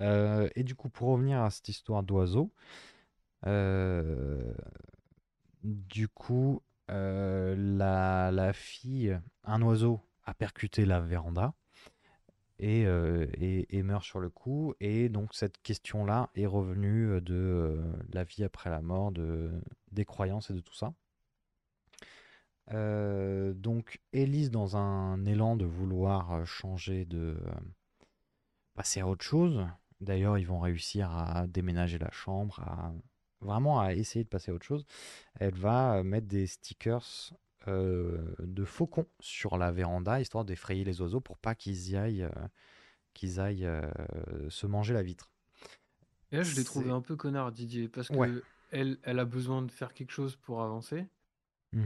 Et 0.00 0.62
du 0.62 0.76
coup, 0.76 0.88
pour 0.88 1.08
revenir 1.08 1.42
à 1.42 1.50
cette 1.50 1.68
histoire 1.68 2.04
d'oiseau, 2.04 2.52
du 5.64 6.08
coup, 6.08 6.62
la, 6.88 8.30
la 8.30 8.52
fille, 8.52 9.20
un 9.42 9.62
oiseau 9.62 10.00
a 10.26 10.32
percuté 10.32 10.84
la 10.86 11.00
véranda 11.00 11.54
et, 12.58 12.86
euh, 12.86 13.26
et, 13.38 13.82
meurt 13.82 14.04
sur 14.04 14.20
le 14.20 14.30
coup. 14.30 14.74
Et 14.80 15.08
donc, 15.08 15.34
cette 15.34 15.58
question-là 15.62 16.30
est 16.34 16.46
revenue 16.46 17.12
euh, 17.12 17.20
de 17.20 17.34
euh, 17.34 17.92
la 18.12 18.24
vie 18.24 18.44
après 18.44 18.70
la 18.70 18.82
mort, 18.82 19.12
de, 19.12 19.50
des 19.92 20.04
croyances 20.04 20.50
et 20.50 20.54
de 20.54 20.60
tout 20.60 20.74
ça. 20.74 20.92
Donc, 22.70 24.00
Élise, 24.12 24.50
dans 24.50 24.76
un 24.76 25.24
élan 25.24 25.56
de 25.56 25.64
vouloir 25.64 26.44
changer 26.46 27.06
de. 27.06 27.36
passer 28.74 29.00
à 29.00 29.08
autre 29.08 29.24
chose. 29.24 29.66
D'ailleurs, 30.00 30.38
ils 30.38 30.46
vont 30.46 30.60
réussir 30.60 31.10
à 31.10 31.46
déménager 31.46 31.98
la 31.98 32.10
chambre, 32.10 32.60
à 32.60 32.92
vraiment 33.40 33.80
à 33.80 33.94
essayer 33.94 34.24
de 34.24 34.28
passer 34.28 34.50
à 34.50 34.54
autre 34.54 34.66
chose. 34.66 34.84
Elle 35.40 35.54
va 35.54 36.02
mettre 36.02 36.26
des 36.26 36.46
stickers 36.46 37.32
euh, 37.66 38.34
de 38.38 38.64
faucons 38.64 39.06
sur 39.20 39.56
la 39.58 39.72
véranda, 39.72 40.20
histoire 40.20 40.44
d'effrayer 40.44 40.84
les 40.84 41.00
oiseaux 41.00 41.20
pour 41.20 41.38
pas 41.38 41.54
qu'ils 41.54 41.90
y 41.90 41.96
aillent, 41.96 42.22
euh, 42.24 42.30
qu'ils 43.14 43.40
aillent 43.40 43.66
euh, 43.66 43.90
se 44.50 44.66
manger 44.66 44.94
la 44.94 45.02
vitre. 45.02 45.32
Et 46.30 46.36
là, 46.36 46.44
je 46.44 46.54
l'ai 46.54 46.64
trouvé 46.64 46.90
un 46.90 47.00
peu 47.00 47.16
connard, 47.16 47.52
Didier, 47.52 47.88
parce 47.88 48.10
que 48.10 48.18
Ouais. 48.18 48.28
elle, 48.70 48.98
elle 49.02 49.18
a 49.18 49.24
besoin 49.24 49.62
de 49.62 49.70
faire 49.70 49.94
quelque 49.94 50.10
chose 50.12 50.36
pour 50.36 50.62
avancer. 50.62 51.06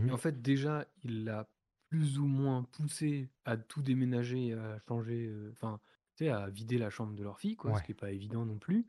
Et 0.09 0.13
en 0.13 0.19
fait, 0.19 0.43
déjà, 0.43 0.87
il 1.05 1.25
l'a 1.25 1.51
plus 1.91 2.19
ou 2.19 2.27
moins 2.27 2.65
poussé 2.65 3.31
à 3.45 3.57
tout 3.59 3.83
déménager, 3.83 4.55
à 4.55 4.79
changer, 4.89 5.33
enfin, 5.53 5.81
tu 6.17 6.27
sais, 6.27 6.31
à 6.31 6.49
vider 6.51 6.79
la 6.79 6.91
chambre 6.91 7.15
de 7.15 7.23
leur 7.25 7.41
fille, 7.41 7.57
quoi, 7.57 7.75
Ouais. 7.75 7.81
ce 7.81 7.83
qui 7.83 7.93
est 7.93 7.97
pas 7.97 8.13
évident 8.13 8.47
non 8.47 8.59
plus. 8.59 8.87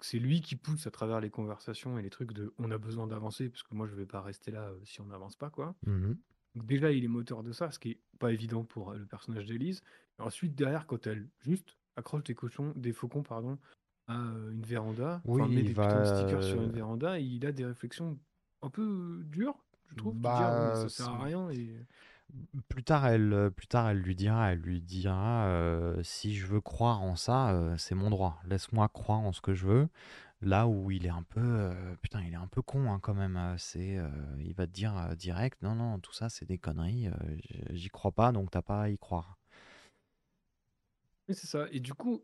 C'est 0.00 0.18
lui 0.18 0.40
qui 0.40 0.56
pousse 0.56 0.86
à 0.86 0.90
travers 0.90 1.20
les 1.20 1.30
conversations 1.30 1.98
et 1.98 2.02
les 2.02 2.10
trucs 2.10 2.32
de 2.32 2.52
on 2.58 2.70
a 2.70 2.78
besoin 2.78 3.06
d'avancer 3.06 3.48
parce 3.48 3.62
que 3.62 3.74
moi 3.74 3.86
je 3.86 3.94
vais 3.94 4.06
pas 4.06 4.20
rester 4.20 4.50
là 4.50 4.70
si 4.84 5.00
on 5.00 5.06
n'avance 5.06 5.36
pas 5.36 5.48
quoi. 5.50 5.74
Mhm. 5.86 6.16
Donc 6.54 6.66
déjà 6.66 6.92
il 6.92 7.02
est 7.04 7.08
moteur 7.08 7.42
de 7.42 7.52
ça, 7.52 7.70
ce 7.70 7.78
qui 7.78 7.92
est 7.92 8.00
pas 8.18 8.32
évident 8.32 8.62
pour 8.64 8.92
le 8.92 9.06
personnage 9.06 9.46
d'Élise. 9.46 9.82
Et 10.18 10.22
ensuite 10.22 10.54
derrière 10.54 10.86
quand 10.86 11.06
elle 11.06 11.28
juste 11.40 11.78
accroche 11.96 12.24
des 12.24 12.34
cochons, 12.34 12.72
des 12.76 12.92
faucons 12.92 13.22
pardon 13.22 13.58
à 14.06 14.16
une 14.16 14.62
véranda, 14.64 15.22
Oui, 15.24 15.40
enfin 15.40 15.50
met 15.50 15.60
il 15.60 15.66
des 15.68 15.74
putains 15.74 16.00
de 16.00 16.04
va, 16.04 16.16
stickers 16.16 16.42
sur 16.44 16.60
une 16.62 16.68
euh, 16.70 16.72
véranda, 16.72 17.18
et 17.20 17.22
il 17.22 17.46
a 17.46 17.52
des 17.52 17.64
réflexions 17.64 18.18
un 18.60 18.68
peu 18.68 19.22
dures, 19.24 19.64
je 19.90 19.94
trouve, 19.94 20.14
de 20.16 20.20
dire 20.20 20.30
Bah, 20.30 20.58
ouais, 20.60 20.68
mais 20.68 20.74
ça 20.74 20.88
sert 20.88 21.08
à 21.08 21.18
c'est- 21.18 21.24
rien 21.24 21.50
et 21.50 21.86
Plus 22.68 22.82
tard, 22.84 23.06
elle, 23.06 23.32
euh, 23.32 23.50
plus 23.50 23.66
tard, 23.66 23.88
elle 23.90 23.98
lui 23.98 24.14
dira, 24.16 24.52
elle 24.52 24.58
lui 24.60 24.80
dira, 24.80 25.46
euh, 25.46 26.02
si 26.02 26.34
je 26.34 26.46
veux 26.46 26.60
croire 26.60 27.02
en 27.02 27.16
ça, 27.16 27.50
euh, 27.52 27.76
c'est 27.78 27.94
mon 27.94 28.10
droit. 28.10 28.40
Laisse-moi 28.46 28.88
croire 28.88 29.20
en 29.20 29.32
ce 29.32 29.40
que 29.40 29.54
je 29.54 29.66
veux. 29.66 29.88
Là 30.40 30.66
où 30.66 30.90
il 30.90 31.06
est 31.06 31.10
un 31.10 31.22
peu, 31.22 31.40
euh, 31.40 31.94
putain, 32.02 32.22
il 32.22 32.32
est 32.32 32.36
un 32.36 32.48
peu 32.48 32.62
con 32.62 32.90
hein, 32.92 32.98
quand 33.00 33.14
même. 33.14 33.36
euh, 33.36 33.56
C'est, 33.58 33.98
euh, 33.98 34.08
il 34.40 34.54
va 34.54 34.66
te 34.66 34.72
dire 34.72 34.96
euh, 34.98 35.14
direct, 35.14 35.62
non, 35.62 35.74
non, 35.76 35.98
tout 36.00 36.12
ça 36.12 36.28
c'est 36.28 36.46
des 36.46 36.58
conneries. 36.58 37.08
euh, 37.08 37.12
j- 37.44 37.64
J'y 37.70 37.88
crois 37.90 38.12
pas, 38.12 38.32
donc 38.32 38.50
t'as 38.50 38.62
pas 38.62 38.82
à 38.82 38.88
y 38.88 38.98
croire. 38.98 39.38
Oui, 41.28 41.34
c'est 41.34 41.46
ça. 41.48 41.66
Et 41.72 41.80
du 41.80 41.94
coup, 41.94 42.22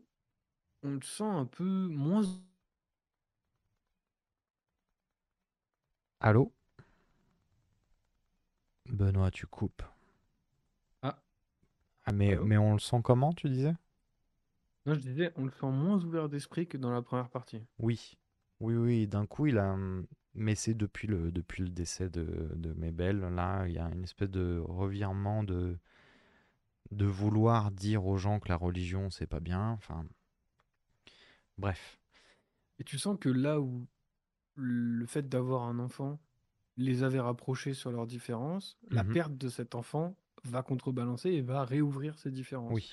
on 0.83 0.91
le 0.95 1.01
sent 1.03 1.23
un 1.23 1.45
peu 1.45 1.65
moins. 1.89 2.23
Allô? 6.21 6.53
Benoît, 8.89 9.31
tu 9.31 9.47
coupes. 9.47 9.83
Ah, 12.05 12.11
mais, 12.11 12.35
allô? 12.35 12.43
mais 12.43 12.57
on 12.57 12.73
le 12.73 12.79
sent 12.79 12.99
comment, 13.03 13.31
tu 13.33 13.49
disais? 13.49 13.73
Non, 14.85 14.93
je 14.95 14.99
disais, 14.99 15.31
on 15.37 15.45
le 15.45 15.51
sent 15.51 15.67
moins 15.71 16.03
ouvert 16.03 16.27
d'esprit 16.27 16.67
que 16.67 16.75
dans 16.75 16.91
la 16.91 17.01
première 17.01 17.29
partie. 17.29 17.65
Oui, 17.79 18.17
oui, 18.59 18.75
oui, 18.75 19.07
d'un 19.07 19.25
coup, 19.25 19.47
il 19.47 19.57
a... 19.57 19.73
hum, 19.73 20.05
Mais 20.35 20.53
c'est 20.55 20.73
depuis 20.75 21.07
le, 21.07 21.31
depuis 21.31 21.63
le 21.63 21.69
décès 21.69 22.09
de, 22.09 22.51
de 22.55 22.73
Mabel, 22.73 23.19
là, 23.19 23.65
il 23.67 23.73
y 23.73 23.79
a 23.79 23.89
une 23.89 24.03
espèce 24.03 24.29
de 24.29 24.59
revirement 24.63 25.43
de, 25.43 25.77
de 26.91 27.05
vouloir 27.07 27.71
dire 27.71 28.05
aux 28.05 28.17
gens 28.17 28.39
que 28.39 28.49
la 28.49 28.55
religion, 28.55 29.09
c'est 29.09 29.25
pas 29.25 29.39
bien. 29.39 29.71
Enfin, 29.71 30.05
bref. 31.57 31.99
Et 32.79 32.83
tu 32.83 32.97
sens 32.97 33.17
que 33.19 33.29
là 33.29 33.59
où 33.61 33.87
le 34.55 35.05
fait 35.05 35.29
d'avoir 35.29 35.63
un 35.63 35.79
enfant 35.79 36.19
les 36.77 37.03
avait 37.03 37.19
rapprochés 37.19 37.73
sur 37.73 37.91
leurs 37.91 38.07
différences, 38.07 38.77
la 38.91 39.03
Mhm. 39.03 39.13
perte 39.13 39.37
de 39.37 39.49
cet 39.49 39.75
enfant 39.75 40.15
va 40.43 40.61
contrebalancer 40.63 41.29
et 41.29 41.41
va 41.41 41.63
réouvrir 41.65 42.17
ces 42.19 42.31
différences. 42.31 42.71
Oui, 42.73 42.91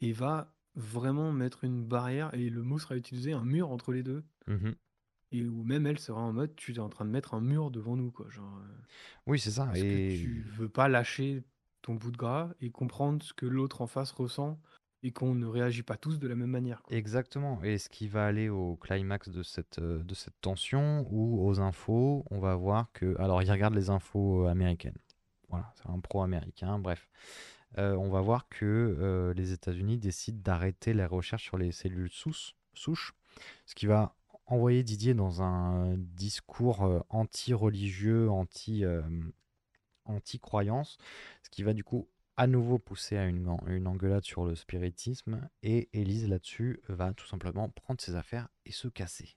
Et 0.00 0.12
va 0.12 0.52
vraiment 0.74 1.32
mettre 1.32 1.64
une 1.64 1.84
barrière, 1.84 2.32
et 2.34 2.50
le 2.50 2.62
mot 2.62 2.78
sera 2.78 2.96
utilisé, 2.96 3.32
un 3.32 3.44
mur 3.44 3.70
entre 3.70 3.92
les 3.92 4.02
deux. 4.02 4.24
mhm. 4.46 4.74
Et 5.32 5.44
où 5.48 5.64
même 5.64 5.86
elle 5.88 5.98
sera 5.98 6.20
en 6.20 6.32
mode, 6.32 6.54
tu 6.54 6.72
es 6.72 6.78
en 6.78 6.88
train 6.88 7.04
de 7.04 7.10
mettre 7.10 7.34
un 7.34 7.40
mur 7.40 7.70
devant 7.72 7.96
nous, 7.96 8.12
quoi. 8.12 8.28
Genre, 8.30 8.58
euh, 8.58 8.82
Oui, 9.26 9.40
c'est 9.40 9.50
ça. 9.50 9.66
parce 9.66 9.80
que 9.80 9.84
Et 9.84 10.16
tu 10.18 10.42
veux 10.56 10.68
pas 10.68 10.88
lâcher 10.88 11.42
ton 11.82 11.94
bout 11.94 12.12
de 12.12 12.16
gras 12.16 12.50
et 12.60 12.70
comprendre 12.70 13.22
ce 13.24 13.32
que 13.34 13.44
l'autre 13.46 13.82
en 13.82 13.88
face 13.88 14.12
ressent 14.12 14.60
et 15.02 15.10
qu'on 15.10 15.34
ne 15.34 15.46
réagit 15.46 15.82
pas 15.82 15.96
tous 15.96 16.18
de 16.20 16.28
la 16.28 16.36
même 16.36 16.50
manière, 16.50 16.80
quoi. 16.82 16.96
exactement. 16.96 17.60
Et 17.64 17.78
ce 17.78 17.88
qui 17.88 18.06
va 18.06 18.24
aller 18.26 18.48
au 18.48 18.76
climax 18.76 19.28
de 19.28 19.42
cette, 19.42 19.78
euh, 19.80 20.02
de 20.04 20.14
cette 20.14 20.40
tension 20.40 21.06
ou 21.10 21.44
aux 21.46 21.58
infos, 21.60 22.24
on 22.30 22.38
va 22.38 22.54
voir 22.54 22.90
que... 22.92 23.16
Alors, 23.20 23.42
il 23.42 23.50
regarde 23.50 23.74
les 23.74 23.90
infos 23.90 24.44
euh, 24.46 24.48
américaines. 24.48 24.96
Voilà, 25.48 25.72
c'est 25.76 25.88
un 25.88 26.00
pro-américain, 26.00 26.78
bref. 26.78 27.08
Euh, 27.78 27.94
on 27.96 28.08
va 28.08 28.20
voir 28.20 28.48
que 28.48 28.64
euh, 28.64 29.34
les 29.34 29.52
États-Unis 29.52 29.98
décident 29.98 30.40
d'arrêter 30.42 30.94
les 30.94 31.04
recherches 31.04 31.44
sur 31.44 31.58
les 31.58 31.72
cellules 31.72 32.10
souches, 32.10 33.14
ce 33.66 33.74
qui 33.74 33.86
va 33.86 34.14
envoyer 34.46 34.82
Didier 34.82 35.14
dans 35.14 35.42
un 35.42 35.96
discours 35.96 36.84
euh, 36.84 37.00
anti-religieux, 37.10 38.30
anti, 38.30 38.84
anti-croyance, 40.04 40.98
ce 41.42 41.50
qui 41.50 41.62
va 41.62 41.72
du 41.72 41.84
coup 41.84 42.08
à 42.38 42.46
nouveau 42.46 42.78
pousser 42.78 43.16
à 43.16 43.24
une, 43.24 43.48
une 43.66 43.86
engueulade 43.86 44.24
sur 44.24 44.44
le 44.44 44.54
spiritisme, 44.54 45.48
et 45.62 45.88
Élise 45.92 46.28
là-dessus 46.28 46.80
va 46.88 47.12
tout 47.14 47.26
simplement 47.26 47.68
prendre 47.70 48.00
ses 48.00 48.14
affaires 48.14 48.48
et 48.64 48.72
se 48.72 48.88
casser. 48.88 49.36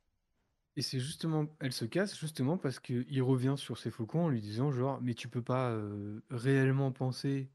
Et 0.76 0.82
c'est 0.82 1.00
justement, 1.00 1.48
elle 1.60 1.74
se 1.74 1.86
casse 1.86 2.18
justement 2.18 2.58
parce 2.58 2.80
qu'il 2.80 3.22
revient 3.24 3.56
sur 3.58 3.78
ses 3.78 3.92
faucons 3.92 4.26
en 4.26 4.30
lui 4.30 4.42
disant 4.42 4.72
genre, 4.72 5.02
mais 5.02 5.14
tu 5.14 5.28
peux 5.28 5.42
pas 5.42 5.72
euh, 5.72 6.22
réellement 6.30 6.92
penser 6.92 7.50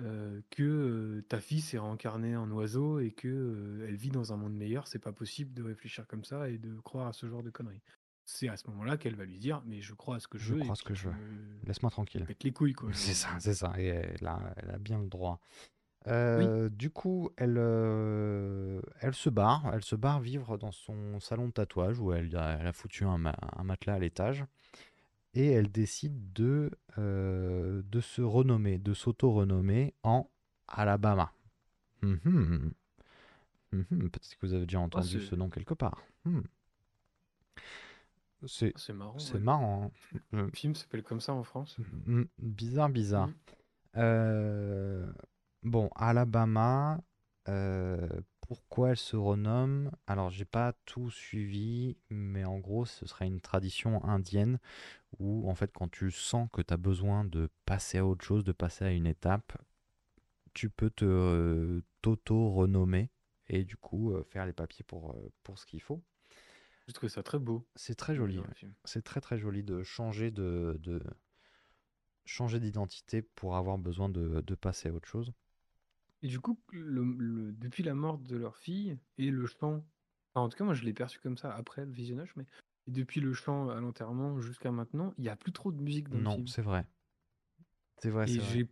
euh, 0.00 0.40
que 0.50 0.62
euh, 0.62 1.22
ta 1.28 1.40
fille 1.40 1.60
s'est 1.60 1.78
réincarnée 1.78 2.36
en 2.36 2.50
oiseau 2.50 3.00
et 3.00 3.12
que 3.12 3.28
euh, 3.28 3.86
elle 3.88 3.96
vit 3.96 4.10
dans 4.10 4.32
un 4.32 4.36
monde 4.36 4.54
meilleur. 4.54 4.86
C'est 4.88 4.98
pas 4.98 5.12
possible 5.12 5.52
de 5.54 5.62
réfléchir 5.62 6.06
comme 6.06 6.24
ça 6.24 6.48
et 6.50 6.58
de 6.58 6.74
croire 6.80 7.06
à 7.08 7.12
ce 7.12 7.28
genre 7.28 7.42
de 7.42 7.50
conneries. 7.50 7.82
C'est 8.24 8.48
à 8.48 8.56
ce 8.56 8.68
moment-là 8.70 8.96
qu'elle 8.98 9.16
va 9.16 9.24
lui 9.24 9.38
dire, 9.38 9.62
mais 9.66 9.80
je 9.80 9.94
crois 9.94 10.16
à 10.16 10.20
ce 10.20 10.28
que 10.28 10.38
je 10.38 10.44
Je 10.44 10.54
veux 10.54 10.60
crois 10.60 10.74
et 10.74 10.76
ce 10.76 10.82
que 10.84 10.94
je 10.94 11.08
veux. 11.08 11.14
me 11.14 11.66
Laisse-moi 11.66 11.90
tranquille. 11.90 12.24
pètes 12.26 12.44
les 12.44 12.52
couilles 12.52 12.74
quoi. 12.74 12.90
C'est 12.92 13.14
ça, 13.14 13.30
euh, 13.34 13.38
c'est 13.40 13.54
ça. 13.54 13.72
Et 13.78 13.86
elle 13.86 14.26
a, 14.26 14.54
elle 14.56 14.70
a 14.70 14.78
bien 14.78 14.98
le 15.00 15.08
droit. 15.08 15.40
Oui. 16.08 16.14
Euh, 16.14 16.68
du 16.68 16.90
coup, 16.90 17.30
elle, 17.36 17.56
euh, 17.58 18.80
elle 19.00 19.14
se 19.14 19.28
barre, 19.30 19.70
elle 19.74 19.82
se 19.84 19.94
barre 19.96 20.20
vivre 20.20 20.56
dans 20.56 20.72
son 20.72 21.20
salon 21.20 21.48
de 21.48 21.52
tatouage 21.52 21.98
où 22.00 22.12
elle, 22.12 22.34
a- 22.36 22.58
elle 22.60 22.66
a 22.66 22.72
foutu 22.72 23.04
un, 23.04 23.18
ma- 23.18 23.36
un 23.56 23.62
matelas 23.64 23.94
à 23.94 23.98
l'étage 23.98 24.44
et 25.34 25.50
elle 25.50 25.70
décide 25.70 26.32
de, 26.32 26.70
euh, 26.98 27.82
de 27.84 28.00
se 28.00 28.22
renommer, 28.22 28.78
de 28.78 28.94
s'auto-renommer 28.94 29.94
en 30.02 30.28
Alabama. 30.68 31.32
Mhm. 32.02 32.72
Mhm. 33.72 33.86
Peut-être 34.08 34.28
que 34.36 34.46
vous 34.46 34.54
avez 34.54 34.64
déjà 34.64 34.78
Ah, 34.78 34.82
entendu 34.82 35.20
c'est 35.20 35.20
ce 35.26 35.34
nom 35.34 35.50
quelque 35.50 35.74
part. 35.74 36.02
Hmm. 36.24 36.40
C'est, 38.46 38.72
ah, 38.74 38.78
c'est 38.78 38.92
marrant. 38.92 39.18
c'est 39.18 39.34
ouais. 39.34 39.40
marrant. 39.40 39.92
hein. 40.12 40.28
Le 40.32 40.50
film 40.54 40.74
s'appelle 40.74 41.02
comme 41.02 41.20
ça 41.20 41.32
en 41.34 41.42
France. 41.42 41.76
bizarre, 42.38 42.88
bizarre. 42.88 43.30
Euh, 43.96 45.10
bon, 45.62 45.90
Alabama, 45.94 47.00
euh, 47.48 48.08
pourquoi 48.40 48.90
elle 48.90 48.96
se 48.96 49.16
renomme? 49.16 49.90
Alors, 50.06 50.30
j'ai 50.30 50.44
pas 50.44 50.72
tout 50.84 51.10
suivi, 51.10 51.96
mais 52.10 52.44
en 52.44 52.58
gros, 52.58 52.84
ce 52.86 53.06
serait 53.06 53.26
une 53.26 53.40
tradition 53.40 54.04
indienne 54.04 54.58
où, 55.18 55.48
en 55.50 55.54
fait, 55.54 55.72
quand 55.72 55.90
tu 55.90 56.10
sens 56.10 56.48
que 56.52 56.62
tu 56.62 56.74
as 56.74 56.78
besoin 56.78 57.24
de 57.24 57.50
passer 57.66 57.98
à 57.98 58.06
autre 58.06 58.24
chose, 58.24 58.44
de 58.44 58.52
passer 58.52 58.84
à 58.84 58.90
une 58.92 59.06
étape, 59.06 59.56
tu 60.54 60.70
peux 60.70 60.90
te 60.90 61.04
euh, 61.04 61.82
t'auto-renommer 62.02 63.10
et 63.48 63.64
du 63.64 63.76
coup 63.76 64.12
euh, 64.12 64.24
faire 64.24 64.46
les 64.46 64.52
papiers 64.52 64.84
pour, 64.86 65.12
euh, 65.12 65.32
pour 65.42 65.58
ce 65.58 65.66
qu'il 65.66 65.80
faut. 65.80 66.02
J'ai 66.86 66.92
trouvé 66.94 67.10
ça 67.10 67.22
très 67.22 67.38
beau 67.38 67.66
C'est 67.76 67.94
très 67.94 68.14
joli, 68.14 68.38
ouais. 68.38 68.46
C'est 68.84 69.02
très 69.04 69.20
très 69.20 69.38
joli 69.38 69.62
de 69.62 69.82
changer 69.82 70.30
de, 70.30 70.78
de 70.80 71.00
changer 72.24 72.60
d'identité 72.60 73.22
pour 73.22 73.56
avoir 73.56 73.78
besoin 73.78 74.08
de, 74.08 74.40
de 74.40 74.54
passer 74.54 74.88
à 74.88 74.92
autre 74.92 75.08
chose. 75.08 75.32
Et 76.22 76.28
du 76.28 76.40
coup, 76.40 76.60
le, 76.70 77.02
le- 77.18 77.52
depuis 77.52 77.82
la 77.82 77.94
mort 77.94 78.18
de 78.18 78.36
leur 78.36 78.56
fille 78.56 78.98
et 79.18 79.30
le 79.30 79.46
chant, 79.46 79.84
enfin, 80.34 80.44
en 80.46 80.48
tout 80.48 80.56
cas 80.56 80.64
moi 80.64 80.74
je 80.74 80.84
l'ai 80.84 80.94
perçu 80.94 81.18
comme 81.20 81.36
ça 81.36 81.52
après 81.54 81.84
le 81.86 81.92
visionnage, 81.92 82.34
mais 82.36 82.46
depuis 82.86 83.20
le 83.20 83.32
chant 83.34 83.68
à 83.70 83.80
l'enterrement 83.80 84.40
jusqu'à 84.40 84.70
maintenant, 84.72 85.12
il 85.18 85.22
n'y 85.22 85.28
a 85.28 85.36
plus 85.36 85.52
trop 85.52 85.72
de 85.72 85.80
musique 85.82 86.08
dans 86.08 86.18
le 86.20 86.24
Non, 86.24 86.26
film. 86.26 86.46
c'est 86.46 86.60
vrai. 86.60 86.86
C'est 88.00 88.10
vrai, 88.10 88.26
Et 88.26 88.28
c'est 88.28 88.42
vrai. 88.42 88.58
j'ai 88.58 88.68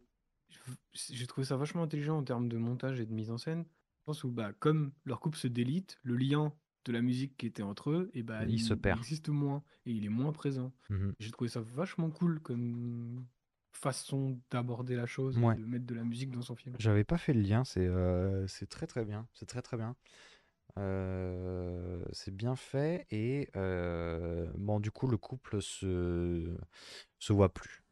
j'ai 0.92 1.26
trouvé 1.26 1.44
ça 1.46 1.56
vachement 1.56 1.82
intelligent 1.82 2.18
en 2.18 2.24
termes 2.24 2.48
de 2.48 2.56
montage 2.58 3.00
et 3.00 3.06
de 3.06 3.12
mise 3.12 3.30
en 3.30 3.38
scène. 3.38 3.64
Je 4.00 4.04
pense 4.04 4.24
où 4.24 4.30
bah, 4.30 4.52
comme 4.52 4.92
leur 5.04 5.20
couple 5.20 5.38
se 5.38 5.48
délite, 5.48 5.98
le 6.02 6.16
lien 6.16 6.54
de 6.84 6.92
la 6.92 7.02
musique 7.02 7.36
qui 7.36 7.46
était 7.46 7.62
entre 7.62 7.90
eux, 7.90 8.10
et 8.14 8.22
bah, 8.22 8.46
Il 8.48 8.58
se 8.60 8.72
il, 8.72 8.74
perd. 8.74 8.98
existe 8.98 9.28
moins 9.28 9.62
et 9.84 9.92
il 9.92 10.04
est 10.04 10.08
moins 10.10 10.32
présent. 10.32 10.72
Mhm. 10.88 11.14
J'ai 11.18 11.30
trouvé 11.30 11.50
ça 11.50 11.60
vachement 11.60 12.10
cool 12.10 12.40
comme 12.40 13.26
façon 13.76 14.38
d'aborder 14.50 14.96
la 14.96 15.06
chose 15.06 15.38
Ouais. 15.38 15.54
de 15.54 15.64
mettre 15.64 15.86
de 15.86 15.94
la 15.94 16.02
musique 16.02 16.30
dans 16.30 16.42
son 16.42 16.56
film. 16.56 16.74
J'avais 16.78 17.04
pas 17.04 17.18
fait 17.18 17.32
le 17.34 17.40
lien, 17.42 17.64
c'est 17.64 17.86
euh, 17.86 18.46
c'est 18.48 18.68
très 18.68 18.86
très 18.86 19.04
bien. 19.04 19.26
C'est 19.34 19.46
très 19.46 19.62
très 19.62 19.76
bien. 19.76 19.94
Euh, 20.78 22.04
c'est 22.12 22.34
bien 22.34 22.54
fait 22.54 23.06
et 23.10 23.48
euh, 23.56 24.50
bon 24.58 24.78
du 24.78 24.90
coup 24.90 25.06
le 25.06 25.16
couple 25.16 25.62
se 25.62 26.54
se 27.18 27.32
voit 27.32 27.52
plus. 27.52 27.82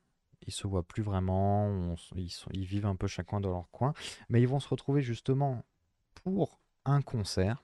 Ils 0.47 0.53
se 0.53 0.67
voient 0.67 0.83
plus 0.87 1.03
vraiment. 1.03 1.67
on 1.67 1.95
ils, 2.17 2.29
sont- 2.31 2.51
ils 2.53 2.67
vivent 2.67 2.85
un 2.87 2.97
peu 2.97 3.07
chacun 3.07 3.41
dans 3.41 3.51
leur 3.51 3.71
coin, 3.71 3.95
mais 4.29 4.43
ils 4.43 4.49
vont 4.49 4.61
se 4.61 4.69
retrouver 4.69 5.01
justement 5.03 5.65
pour 6.25 6.61
un 6.85 7.01
concert, 7.01 7.63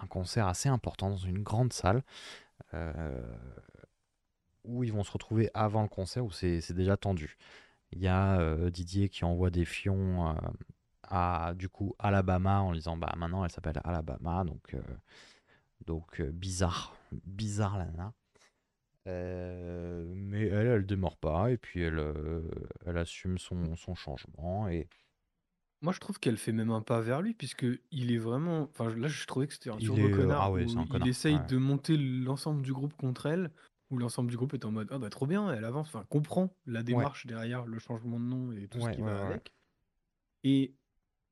un 0.00 0.06
concert 0.06 0.46
assez 0.46 0.68
important 0.70 1.10
dans 1.10 1.16
une 1.18 1.42
grande 1.42 1.72
salle. 1.74 2.02
Où 4.64 4.84
ils 4.84 4.92
vont 4.92 5.04
se 5.04 5.12
retrouver 5.12 5.50
avant 5.54 5.82
le 5.82 5.88
concert 5.88 6.24
où 6.24 6.30
c'est 6.30 6.72
déjà 6.72 6.96
tendu. 6.96 7.36
Il 7.92 8.00
y 8.00 8.08
a 8.08 8.40
euh, 8.40 8.70
Didier 8.70 9.08
qui 9.08 9.24
envoie 9.24 9.50
des 9.50 9.64
fions 9.64 10.28
euh, 10.28 10.34
à 11.02 11.54
du 11.54 11.68
coup 11.68 11.94
Alabama 11.98 12.60
en 12.60 12.72
disant 12.72 12.96
bah 12.96 13.12
maintenant 13.16 13.44
elle 13.44 13.50
s'appelle 13.50 13.80
Alabama 13.84 14.44
donc 14.44 14.74
euh, 14.74 14.80
donc 15.86 16.20
bizarre 16.22 16.96
bizarre 17.26 17.78
la 17.78 17.86
nana. 17.86 18.12
Mais 19.06 20.46
elle 20.46 20.66
elle 20.66 20.86
démord 20.86 21.18
pas 21.18 21.50
et 21.50 21.58
puis 21.58 21.82
elle 21.82 22.02
elle 22.86 22.96
assume 22.98 23.38
son, 23.38 23.76
son 23.76 23.94
changement 23.94 24.68
et 24.68 24.88
Moi, 25.82 25.92
je 25.92 26.00
trouve 26.00 26.18
qu'elle 26.18 26.38
fait 26.38 26.52
même 26.52 26.70
un 26.70 26.80
pas 26.80 27.02
vers 27.02 27.20
lui, 27.20 27.34
puisque 27.34 27.66
il 27.90 28.10
est 28.10 28.18
vraiment. 28.18 28.62
Enfin, 28.62 28.88
là, 28.96 29.06
je 29.06 29.26
trouvais 29.26 29.46
que 29.46 29.52
c'était 29.52 29.68
un 29.68 29.76
turbo 29.76 30.08
connard 30.08 30.42
ah 30.44 30.50
ouais 30.50 30.62
un 30.62 30.84
il 30.84 30.88
connard 30.88 31.06
essaye 31.06 31.36
ouais. 31.36 31.46
de 31.46 31.58
monter 31.58 31.98
l'ensemble 31.98 32.62
du 32.62 32.72
groupe 32.72 32.94
contre 32.94 33.26
elle, 33.26 33.50
où 33.90 33.98
l'ensemble 33.98 34.30
du 34.30 34.36
groupe 34.36 34.54
est 34.54 34.64
en 34.64 34.70
mode 34.72 34.88
Ah 34.90 34.98
bah 34.98 35.10
trop 35.10 35.26
bien, 35.26 35.52
elle 35.52 35.64
avance, 35.64 35.88
enfin, 35.88 36.04
comprend 36.08 36.54
la 36.66 36.80
ouais. 36.80 36.84
démarche 36.84 37.26
derrière 37.26 37.66
le 37.66 37.78
changement 37.78 38.18
de 38.18 38.24
nom 38.24 38.52
et 38.52 38.66
tout 38.68 38.80
ce 38.80 38.86
ouais 38.86 38.94
qui 38.94 39.02
va 39.02 39.14
ouais 39.14 39.20
avec. 39.32 39.52
Et, 40.42 40.74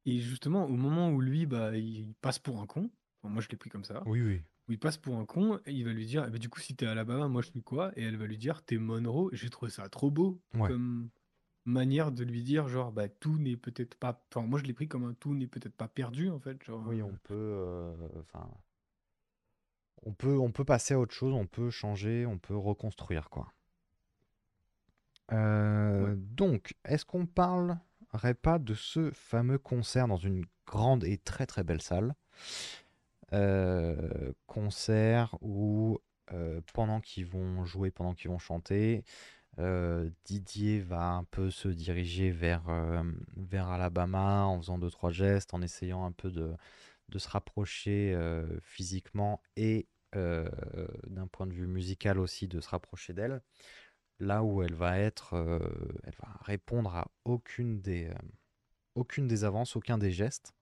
et 0.07 0.19
justement, 0.21 0.65
au 0.67 0.77
moment 0.77 1.11
où 1.11 1.21
lui, 1.21 1.47
bah, 1.47 1.77
il 1.77 2.15
passe 2.21 2.39
pour 2.39 2.61
un 2.61 2.67
con, 2.67 2.91
enfin, 3.23 3.33
moi 3.33 3.43
je 3.43 3.49
l'ai 3.49 3.57
pris 3.57 3.71
comme 3.71 3.85
ça, 3.85 4.03
oui 4.07 4.21
oui. 4.23 4.43
où 4.69 4.73
il 4.73 4.79
passe 4.79 4.97
pour 4.99 5.17
un 5.17 5.25
con, 5.27 5.59
et 5.67 5.73
il 5.73 5.85
va 5.85 5.93
lui 5.93 6.07
dire 6.07 6.25
Eh 6.27 6.31
ben, 6.31 6.39
Du 6.39 6.49
coup, 6.49 6.61
si 6.61 6.75
t'es 6.77 6.87
à 6.87 6.93
Alabama, 6.93 7.29
moi 7.29 7.43
je 7.43 7.51
suis 7.51 7.63
quoi? 7.63 7.93
Et 7.97 8.03
elle 8.03 8.17
va 8.17 8.27
lui 8.27 8.39
dire 8.39 8.63
T'es 8.63 8.79
Monroe. 8.79 9.31
Et 9.33 9.37
J'ai 9.37 9.51
trouvé 9.51 9.71
ça 9.71 9.89
trop 9.89 10.11
beau 10.11 10.41
ouais. 10.55 10.69
comme 10.69 11.11
manière 11.65 12.11
de 12.11 12.25
lui 12.25 12.43
dire 12.43 12.67
genre 12.67 12.91
bah 12.91 13.09
tout 13.09 13.39
n'est 13.39 13.57
peut-être 13.57 13.95
pas 13.95 14.21
enfin 14.35 14.45
moi 14.45 14.59
je 14.59 14.65
l'ai 14.65 14.73
pris 14.73 14.89
comme 14.89 15.05
un 15.05 15.15
tout 15.15 15.33
n'est 15.33 15.47
peut-être 15.47 15.77
pas 15.77 15.87
perdu 15.87 16.29
en 16.29 16.41
fait 16.41 16.61
genre 16.65 16.83
oui 16.89 17.01
euh, 17.01 17.05
on 17.05 17.17
peut 17.23 17.35
euh, 17.35 17.95
enfin 18.19 18.51
on 20.03 20.13
peut, 20.13 20.39
on 20.39 20.51
peut 20.51 20.65
passer 20.65 20.95
à 20.95 20.99
autre 20.99 21.15
chose, 21.15 21.33
on 21.35 21.47
peut 21.47 21.71
changer, 21.71 22.27
on 22.27 22.39
peut 22.39 22.57
reconstruire, 22.57 23.31
quoi. 23.31 23.53
Euh, 25.33 26.15
donc, 26.17 26.75
est-ce 26.85 27.05
qu'on 27.05 27.27
parlerait 27.27 28.35
pas 28.41 28.59
de 28.59 28.75
ce 28.75 29.11
fameux 29.13 29.59
concert 29.59 30.09
dans 30.09 30.17
une 30.17 30.45
grande 30.67 31.05
et 31.05 31.19
très 31.19 31.47
très 31.47 31.65
belle 31.65 31.81
salle? 31.81 32.15
Euh, 33.33 34.33
Concert 34.47 35.37
où, 35.41 35.99
euh, 36.33 36.61
pendant 36.75 37.01
qu'ils 37.01 37.27
vont 37.27 37.65
jouer, 37.65 37.91
pendant 37.91 38.15
qu'ils 38.15 38.31
vont 38.31 38.39
chanter, 38.39 39.05
Didier 40.25 40.81
va 40.81 41.11
un 41.11 41.25
peu 41.25 41.51
se 41.51 41.69
diriger 41.69 42.31
vers, 42.31 42.63
vers 43.37 43.69
Alabama 43.69 44.45
en 44.45 44.59
faisant 44.59 44.79
deux, 44.79 44.91
trois 44.91 45.11
gestes, 45.11 45.53
en 45.53 45.61
essayant 45.61 46.07
un 46.07 46.13
peu 46.13 46.31
de, 46.31 46.55
de 47.09 47.19
se 47.19 47.29
rapprocher 47.29 48.13
euh, 48.15 48.47
physiquement 48.63 49.43
et 49.57 49.89
euh, 50.15 50.49
d'un 51.07 51.27
point 51.27 51.47
de 51.47 51.53
vue 51.53 51.67
musical 51.67 52.19
aussi 52.19 52.49
de 52.49 52.61
se 52.61 52.69
rapprocher 52.69 53.13
d'elle. 53.13 53.43
Là 54.19 54.43
où 54.45 54.63
elle 54.63 54.75
va 54.75 54.99
être, 54.99 55.35
euh, 55.35 55.59
elle 56.05 56.15
va 56.23 56.39
répondre 56.43 56.95
à 56.95 57.11
aucune 57.25 57.81
des, 57.81 58.11
avances, 59.45 59.77
aucun 59.77 59.99
des 59.99 60.11
gestes, 60.11 60.55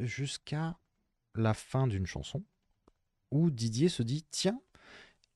jusqu'à 0.00 0.76
la 1.36 1.54
fin 1.54 1.86
d'une 1.86 2.06
chanson 2.06 2.42
où 3.30 3.50
Didier 3.50 3.88
se 3.88 4.02
dit 4.02 4.24
tiens, 4.30 4.60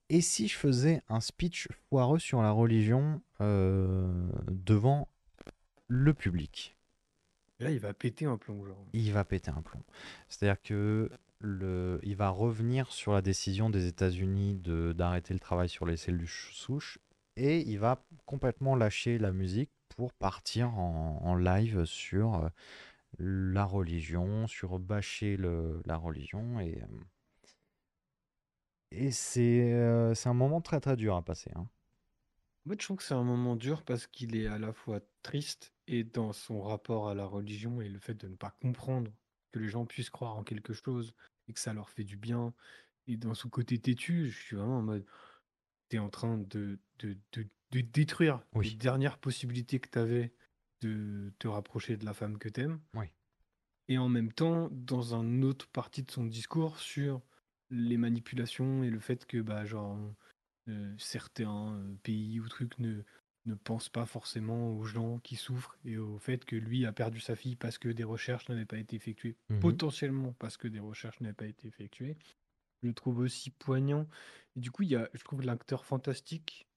et 0.09 0.21
si 0.21 0.49
je 0.49 0.57
faisais 0.57 1.03
un 1.09 1.21
speech 1.21 1.69
foireux 1.89 2.19
sur 2.19 2.43
la 2.43 2.51
religion 2.51 3.23
devant 3.39 5.09
le 5.87 6.15
public? 6.15 6.74
Là, 7.59 7.70
il 7.70 7.78
va 7.80 7.94
péter 7.94 8.26
un 8.26 8.36
plomb, 8.38 8.64
genre. 8.64 8.86
il 8.92 9.12
va 9.12 9.24
péter 9.24 9.50
un 9.50 9.62
plomb. 9.62 9.82
C'est-à-dire 10.28 10.61
que 10.62 11.11
le, 11.40 12.00
il 12.02 12.16
va 12.16 12.30
revenir 12.30 12.90
sur 12.92 13.12
la 13.12 13.20
décision 13.22 13.70
des 13.70 13.86
États-Unis 13.86 14.55
de 14.57 14.92
d'arrêter 14.92 15.34
le 15.34 15.40
travail 15.40 15.68
sur 15.68 15.84
les 15.86 15.96
cellules 15.96 16.28
souches 16.28 16.98
et 17.36 17.61
il 17.61 17.78
va 17.78 18.05
complètement 18.26 18.76
lâcher 18.76 19.18
la 19.18 19.32
musique 19.32 19.70
pour 19.96 20.12
partir 20.12 20.78
en, 20.78 21.20
en 21.22 21.34
live 21.34 21.84
sur 21.84 22.36
euh, 22.36 22.48
la 23.18 23.64
religion, 23.64 24.46
sur 24.48 24.78
bâcher 24.78 25.36
le, 25.36 25.82
la 25.86 25.96
religion 25.96 26.61
et 26.61 26.80
euh, 26.82 26.86
et 28.92 29.11
c'est 29.11 29.72
euh, 29.74 30.14
c'est 30.14 30.28
un 30.30 30.34
moment 30.34 30.61
très 30.62 30.80
très 30.80 30.96
dur 30.96 31.16
à 31.16 31.22
passer. 31.22 31.50
hein. 31.55 31.68
En 32.66 32.70
fait, 32.70 32.80
je 32.80 32.86
trouve 32.86 32.96
que 32.98 33.02
c'est 33.02 33.14
un 33.14 33.24
moment 33.24 33.57
dur 33.57 33.82
parce 33.82 34.07
qu'il 34.07 34.36
est 34.36 34.46
à 34.46 34.59
la 34.59 34.72
fois 34.72 35.00
triste 35.22 35.74
et 35.87 36.05
dans 36.05 36.32
son 36.32 36.62
rapport 36.62 37.09
à 37.09 37.14
la 37.14 37.26
religion 37.26 37.80
et 37.80 37.89
le 37.89 37.99
fait 37.99 38.14
de 38.14 38.28
ne 38.28 38.37
pas 38.37 38.51
comprendre 38.51 39.12
que 39.53 39.59
les 39.59 39.68
gens 39.68 39.87
puissent 39.87 40.11
croire 40.11 40.37
en 40.37 40.45
quelque 40.45 40.72
chose 40.72 41.14
et 41.49 41.53
que 41.53 41.61
ça 41.61 41.72
leur 41.74 41.91
fait 41.91 42.05
du 42.05 42.16
bien. 42.16 42.55
Et 43.07 43.16
dans 43.16 43.35
son 43.35 43.51
côté 43.51 43.78
têtu, 43.78 44.30
je 44.30 44.39
suis 44.43 44.57
vraiment 44.57 44.78
en 44.78 44.82
mode, 44.82 45.07
t'es 45.89 45.99
en 45.99 46.11
train 46.11 46.39
de, 46.39 46.80
de, 46.99 47.18
de, 47.32 47.49
de 47.72 47.80
détruire 47.82 48.45
Oui. 48.55 48.64
les 48.64 48.76
dernières 48.76 49.18
possibilités 49.18 49.80
que 49.80 49.89
t'avais 49.91 50.35
de 50.82 51.32
te 51.39 51.49
rapprocher 51.49 51.97
de 51.97 52.05
la 52.05 52.14
femme 52.14 52.39
que 52.39 52.49
t'aimes. 52.49 52.80
Oui. 52.95 53.12
Et 53.89 53.99
en 53.99 54.09
même 54.09 54.32
temps, 54.32 54.68
dans 54.70 55.14
un 55.14 55.43
autre 55.43 55.68
partie 55.68 56.03
de 56.03 56.11
son 56.11 56.24
discours 56.24 56.78
sur 56.78 57.22
les 57.70 57.97
manipulations 57.97 58.82
et 58.82 58.91
le 58.91 59.01
fait 59.01 59.26
que, 59.26 59.41
bah, 59.41 59.64
genre, 59.64 59.99
euh, 60.68 60.95
certains 60.99 61.74
euh, 61.76 61.95
pays 62.03 62.41
ou 62.41 62.49
trucs 62.49 62.78
ne, 62.78 63.03
ne 63.47 63.55
pensent 63.55 63.88
pas 63.90 64.07
forcément 64.07 64.70
aux 64.76 64.84
gens 64.84 65.18
qui 65.20 65.36
souffrent 65.36 65.78
et 65.84 65.99
au 65.99 66.18
fait 66.18 66.45
que 66.45 66.57
lui 66.57 66.86
a 66.86 66.92
perdu 66.92 67.20
sa 67.20 67.36
fille 67.36 67.57
parce 67.57 67.78
que 67.78 67.88
des 67.88 68.05
recherches 68.05 68.49
n'avaient 68.49 68.66
pas 68.66 68.78
été 68.78 68.97
effectuées, 68.97 69.36
Mhm. 69.49 69.61
potentiellement 69.61 70.32
parce 70.34 70.57
que 70.57 70.68
des 70.68 70.80
recherches 70.80 71.20
n'avaient 71.20 71.34
pas 71.34 71.47
été 71.47 71.68
effectuées. 71.68 72.16
Je 72.82 72.88
le 72.88 72.95
trouve 72.95 73.18
aussi 73.18 73.51
poignant. 73.51 74.09
Et 74.57 74.61
du 74.61 74.70
coup, 74.70 74.82
il 74.82 74.90
y 74.90 74.97
a, 74.97 75.09
je 75.14 75.24
trouve 75.24 75.42
l'acteur 75.42 75.84
fantastique 75.84 76.68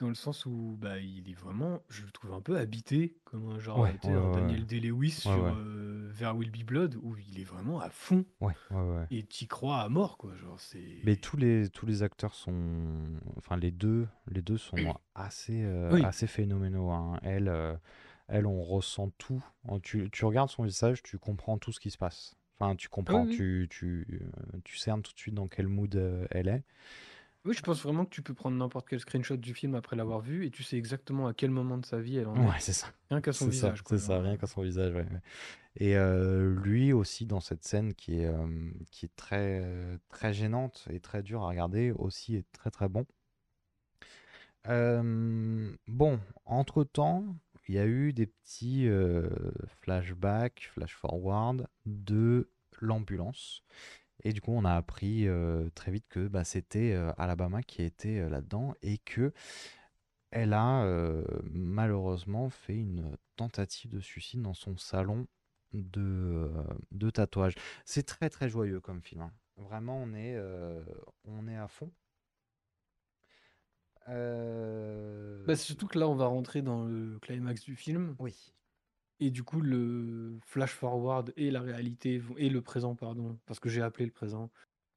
dans 0.00 0.08
le 0.08 0.14
sens 0.14 0.46
où 0.46 0.76
bah, 0.80 0.98
il 0.98 1.28
est 1.30 1.34
vraiment, 1.38 1.82
je 1.88 2.04
le 2.04 2.10
trouve 2.10 2.32
un 2.32 2.40
peu 2.40 2.56
habité, 2.58 3.16
comme 3.24 3.50
un 3.50 3.58
genre 3.58 3.80
Ouais, 3.80 3.92
tu 4.00 4.08
sais, 4.08 4.12
ouais, 4.14 4.16
un 4.16 4.28
ouais, 4.30 4.34
Daniel. 4.40 4.66
Day-Lewis 4.66 5.08
Ouais, 5.08 5.20
sur 5.20 5.44
ouais. 5.44 5.52
euh, 5.54 6.08
Vers 6.12 6.36
Will 6.36 6.50
Be 6.50 6.64
Blood, 6.64 6.96
où 7.02 7.16
il 7.16 7.38
est 7.40 7.44
vraiment 7.44 7.80
à 7.80 7.90
fond 7.90 8.24
Ouais, 8.40 8.54
ouais, 8.70 8.76
ouais. 8.80 9.06
et 9.10 9.22
t'y 9.24 9.46
crois 9.46 9.78
à 9.82 9.88
mort, 9.88 10.16
quoi. 10.18 10.34
Genre, 10.36 10.58
c'est. 10.58 11.00
Mais 11.04 11.16
tous 11.16 11.36
les, 11.36 11.68
tous 11.68 11.86
les 11.86 12.02
acteurs 12.02 12.34
sont. 12.34 12.54
Enfin, 13.36 13.56
les 13.56 13.70
deux, 13.70 14.08
les 14.30 14.42
deux 14.42 14.56
sont 14.58 14.94
assez, 15.14 15.62
euh, 15.64 15.90
Oui. 15.92 16.04
assez 16.04 16.26
phénoménaux. 16.26 16.90
hein. 16.90 17.18
Elle, 17.22 17.48
euh, 17.48 17.74
elle, 18.28 18.46
on 18.46 18.62
ressent 18.62 19.10
tout. 19.18 19.44
En- 19.68 19.80
Tu, 19.80 20.08
tu 20.10 20.24
regardes 20.24 20.50
son 20.50 20.64
visage, 20.64 21.02
tu 21.02 21.18
comprends 21.18 21.58
tout 21.58 21.72
ce 21.72 21.80
qui 21.80 21.90
se 21.90 21.98
passe. 21.98 22.36
Enfin, 22.58 22.76
tu 22.76 22.88
comprends, 22.88 23.24
oui. 23.24 23.36
tu, 23.36 23.66
tu, 23.70 24.06
euh, 24.12 24.58
tu 24.64 24.76
cernes 24.76 25.00
tout 25.02 25.12
de 25.14 25.18
suite 25.18 25.34
dans 25.34 25.48
quel 25.48 25.66
mood 25.68 25.94
euh, 25.96 26.26
elle 26.30 26.48
est. 26.48 26.62
Oui, 27.44 27.54
je 27.54 27.62
pense 27.62 27.82
vraiment 27.82 28.04
que 28.04 28.10
tu 28.10 28.22
peux 28.22 28.34
prendre 28.34 28.56
n'importe 28.56 28.88
quel 28.88 29.00
screenshot 29.00 29.36
du 29.36 29.54
film 29.54 29.74
après 29.74 29.96
l'avoir 29.96 30.20
vu 30.20 30.44
et 30.46 30.50
tu 30.50 30.62
sais 30.62 30.76
exactement 30.76 31.26
à 31.26 31.34
quel 31.34 31.50
moment 31.50 31.78
de 31.78 31.86
sa 31.86 31.98
vie 32.00 32.16
elle 32.18 32.28
en 32.28 32.36
Ouais, 32.36 32.44
est, 32.44 32.60
c'est 32.60 32.72
ça. 32.72 32.92
rien 33.10 33.20
qu'à 33.20 33.32
son 33.32 33.46
C'est 33.46 33.52
ça, 33.52 33.70
visage. 33.70 33.82
quoi, 33.82 33.96
c'est 33.98 33.98
ça, 33.98 34.20
rien 34.20 34.36
qu'à 34.36 34.46
son 34.46 34.62
visage. 34.62 34.94
ouais, 34.94 35.02
ouais. 35.10 35.20
Et 35.76 35.96
euh, 35.96 36.54
lui 36.62 36.92
aussi, 36.92 37.26
dans 37.26 37.40
cette 37.40 37.64
scène 37.64 37.94
qui 37.94 38.20
est, 38.20 38.26
euh, 38.26 38.72
qui 38.90 39.06
est 39.06 39.16
très, 39.16 39.64
très 40.10 40.32
gênante 40.34 40.86
et 40.90 41.00
très 41.00 41.22
dure 41.22 41.42
à 41.44 41.48
regarder, 41.48 41.92
aussi 41.92 42.36
est 42.36 42.46
très 42.52 42.70
très 42.70 42.88
bon. 42.88 43.06
Euh, 44.68 45.72
bon, 45.88 46.20
entre-temps, 46.44 47.24
il 47.68 47.74
y 47.74 47.78
a 47.78 47.86
eu 47.86 48.12
des 48.12 48.26
petits 48.26 48.88
flashbacks, 49.80 50.70
flash-forward 50.74 51.66
de 51.86 52.50
l'ambulance. 52.80 53.62
Et 54.24 54.32
du 54.32 54.40
coup, 54.40 54.52
on 54.52 54.64
a 54.64 54.74
appris 54.74 55.26
euh, 55.28 55.68
très 55.74 55.90
vite 55.92 56.06
que 56.08 56.28
bah, 56.28 56.44
c'était 56.44 56.92
euh, 56.92 57.12
Alabama 57.18 57.62
qui 57.62 57.82
était 57.82 58.20
euh, 58.20 58.28
là-dedans 58.28 58.74
et 58.82 58.98
que 58.98 59.32
elle 60.30 60.52
a 60.52 60.84
euh, 60.84 61.24
malheureusement 61.44 62.50
fait 62.50 62.76
une 62.76 63.16
tentative 63.36 63.90
de 63.90 64.00
suicide 64.00 64.42
dans 64.42 64.54
son 64.54 64.76
salon 64.76 65.26
de, 65.72 66.00
euh, 66.00 66.64
de 66.92 67.10
tatouage. 67.10 67.54
C'est 67.84 68.04
très 68.04 68.30
très 68.30 68.48
joyeux 68.48 68.80
comme 68.80 69.02
film. 69.02 69.22
hein. 69.22 69.32
Vraiment, 69.56 69.98
on 70.02 70.14
est, 70.14 70.34
euh, 70.36 70.82
on 71.24 71.46
est 71.48 71.56
à 71.56 71.68
fond. 71.68 71.90
Euh, 74.08 75.44
Bah, 75.46 75.56
c'est 75.56 75.64
surtout 75.66 75.86
que 75.86 75.98
là, 75.98 76.08
on 76.08 76.14
va 76.14 76.26
rentrer 76.26 76.62
dans 76.62 76.84
le 76.84 77.18
climax 77.20 77.62
du 77.62 77.76
film 77.76 78.14
Oui. 78.18 78.52
Et 79.20 79.30
du 79.30 79.42
coup, 79.42 79.60
le 79.60 80.38
flash 80.46 80.72
forward 80.72 81.32
et 81.36 81.50
la 81.50 81.60
réalité 81.60 82.18
vont- 82.18 82.36
et 82.36 82.48
le 82.48 82.60
présent, 82.62 82.94
pardon, 82.94 83.38
parce 83.46 83.60
que 83.60 83.68
j'ai 83.68 83.82
appelé 83.82 84.06
le 84.06 84.12
présent, 84.12 84.50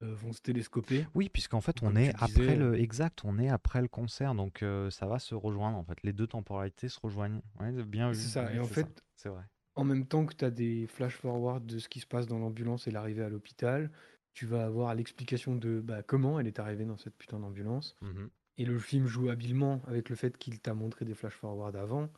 euh, 0.04 0.14
vont 0.16 0.34
se 0.34 0.42
télescoper. 0.42 1.06
Oui, 1.16 1.30
puisqu'en 1.30 1.62
fait, 1.62 1.82
on 1.82 1.88
Comme 1.88 1.98
est 1.98 2.14
tu 2.14 2.24
après 2.24 2.56
le 2.56 2.76
exact, 2.80 3.22
on 3.24 3.38
est 3.38 3.50
après 3.50 3.82
le 3.82 3.88
concert, 3.88 4.36
donc 4.36 4.64
euh, 4.64 4.90
ça 4.90 5.06
va 5.06 5.20
se 5.20 5.36
rejoindre 5.36 5.78
en 5.78 5.84
fait. 5.84 6.02
Les 6.04 6.14
deux 6.14 6.28
temporalités 6.28 6.90
se 6.90 7.00
rejoignent. 7.00 7.42
Ouais, 7.60 7.72
bien 7.84 8.12
vu. 8.12 8.16
C'est 8.16 8.30
ça. 8.30 8.46
ouais, 8.46 8.56
Et 8.56 8.60
en 8.60 8.64
c'est 8.64 8.74
ça, 8.74 8.82
fait, 8.84 9.04
c'est 9.16 9.30
vrai. 9.30 9.44
en 9.76 9.84
même 9.84 10.06
temps 10.06 10.26
que 10.26 10.36
tu 10.36 10.46
as 10.46 10.52
des 10.52 10.88
flash 10.88 11.16
forward 11.18 11.66
de 11.66 11.80
ce 11.80 11.90
qui 11.90 12.00
se 12.00 12.08
passe 12.08 12.28
dans 12.28 12.40
l'ambulance 12.40 12.88
et 12.88 12.92
l'arrivée 12.92 13.24
à 13.24 13.30
l'hôpital, 13.30 13.92
tu 14.34 14.46
vas 14.46 14.66
avoir 14.66 14.94
l'explication 14.96 15.56
de 15.56 15.80
bah, 15.80 16.04
comment 16.04 16.40
elle 16.40 16.48
est 16.48 16.60
arrivée 16.60 16.86
dans 16.86 16.98
cette 16.98 17.16
putain 17.18 17.40
d'ambulance. 17.40 17.96
Mhm. 18.02 18.30
Et 18.58 18.66
le 18.66 18.78
film 18.80 19.08
joue 19.08 19.30
habilement 19.30 19.82
avec 19.88 20.10
le 20.10 20.16
fait 20.16 20.38
qu'il 20.38 20.60
t'a 20.60 20.74
montré 20.76 21.06
des 21.06 21.16
flash 21.16 21.34
forward 21.34 21.76
avant, 21.76 22.10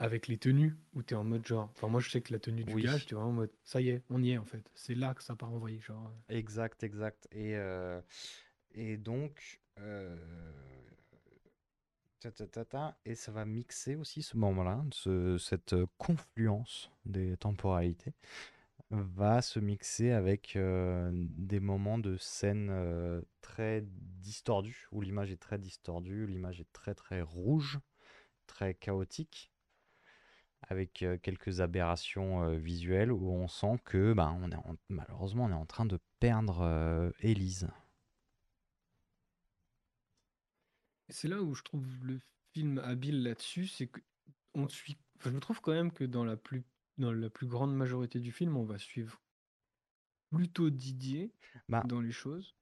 avec 0.00 0.26
les 0.28 0.38
tenues, 0.38 0.74
où 0.94 1.02
t'es 1.02 1.14
en 1.14 1.22
mode 1.24 1.46
genre. 1.46 1.68
Enfin, 1.76 1.86
moi 1.88 2.00
je 2.00 2.10
sais 2.10 2.20
que 2.22 2.32
la 2.32 2.40
tenue 2.40 2.64
du 2.64 2.74
Oui. 2.74 2.82
gars, 2.82 2.98
tu 2.98 3.14
vois, 3.14 3.24
en 3.24 3.32
mode 3.32 3.50
ça 3.62 3.80
y 3.80 3.90
est, 3.90 4.02
on 4.10 4.20
y 4.22 4.32
est 4.32 4.38
en 4.38 4.44
fait. 4.46 4.68
C'est 4.74 4.94
là 4.94 5.14
que 5.14 5.22
ça 5.22 5.36
part 5.36 5.52
envoyer. 5.52 5.78
Genre. 5.80 6.04
euh. 6.30 6.36
Exact, 6.36 6.82
exact. 6.82 7.28
Et, 7.30 7.54
euh, 7.54 8.00
et 8.72 8.96
donc, 8.96 9.60
euh, 9.78 10.16
ta, 12.20 12.32
ta, 12.32 12.46
ta, 12.46 12.64
ta, 12.64 12.98
et 13.04 13.14
ça 13.14 13.30
va 13.30 13.44
mixer 13.44 13.94
aussi 13.94 14.22
ce 14.22 14.36
moment-là, 14.38 14.82
ce- 14.90 15.38
cette 15.38 15.74
euh, 15.74 15.86
confluence 15.98 16.90
des 17.04 17.36
temporalités 17.36 18.14
va 18.90 19.40
se 19.42 19.60
mixer 19.60 20.10
avec 20.12 20.56
euh, 20.56 21.10
des 21.12 21.60
moments 21.60 21.98
de 21.98 22.16
scène 22.16 22.68
euh, 22.70 23.20
très 23.42 23.84
distordus, 24.20 24.88
où 24.92 25.00
l'image 25.02 25.30
est 25.30 25.36
très 25.40 25.58
distordue, 25.58 26.26
l'image 26.26 26.60
est 26.60 26.72
très 26.72 26.94
très 26.94 27.22
rouge, 27.22 27.78
très 28.46 28.74
chaotique, 28.74 29.49
avec 30.68 31.04
quelques 31.22 31.60
aberrations 31.60 32.50
visuelles 32.56 33.12
où 33.12 33.30
on 33.30 33.48
sent 33.48 33.78
que 33.84 34.12
bah, 34.12 34.34
on 34.40 34.50
est 34.52 34.56
en- 34.56 34.76
malheureusement 34.88 35.44
on 35.46 35.50
est 35.50 35.54
en 35.54 35.66
train 35.66 35.86
de 35.86 35.98
perdre 36.20 37.12
Élise. 37.20 37.68
Et 41.08 41.12
c'est 41.12 41.28
là 41.28 41.42
où 41.42 41.54
je 41.54 41.62
trouve 41.62 41.86
le 42.06 42.20
film 42.54 42.78
habile 42.78 43.22
là-dessus, 43.22 43.66
c'est 43.66 43.86
que 43.88 44.00
on 44.54 44.66
suit. 44.68 44.96
Enfin, 45.18 45.30
je 45.30 45.38
trouve 45.38 45.60
quand 45.60 45.72
même 45.72 45.92
que 45.92 46.04
dans 46.04 46.24
la 46.24 46.36
plus 46.38 46.64
dans 46.98 47.12
la 47.12 47.28
plus 47.30 47.46
grande 47.46 47.74
majorité 47.76 48.18
du 48.18 48.32
film, 48.32 48.56
on 48.56 48.64
va 48.64 48.78
suivre 48.78 49.20
plutôt 50.30 50.70
Didier 50.70 51.32
Bah, 51.68 51.84
dans 51.84 52.00
les 52.00 52.10
choses. 52.12 52.56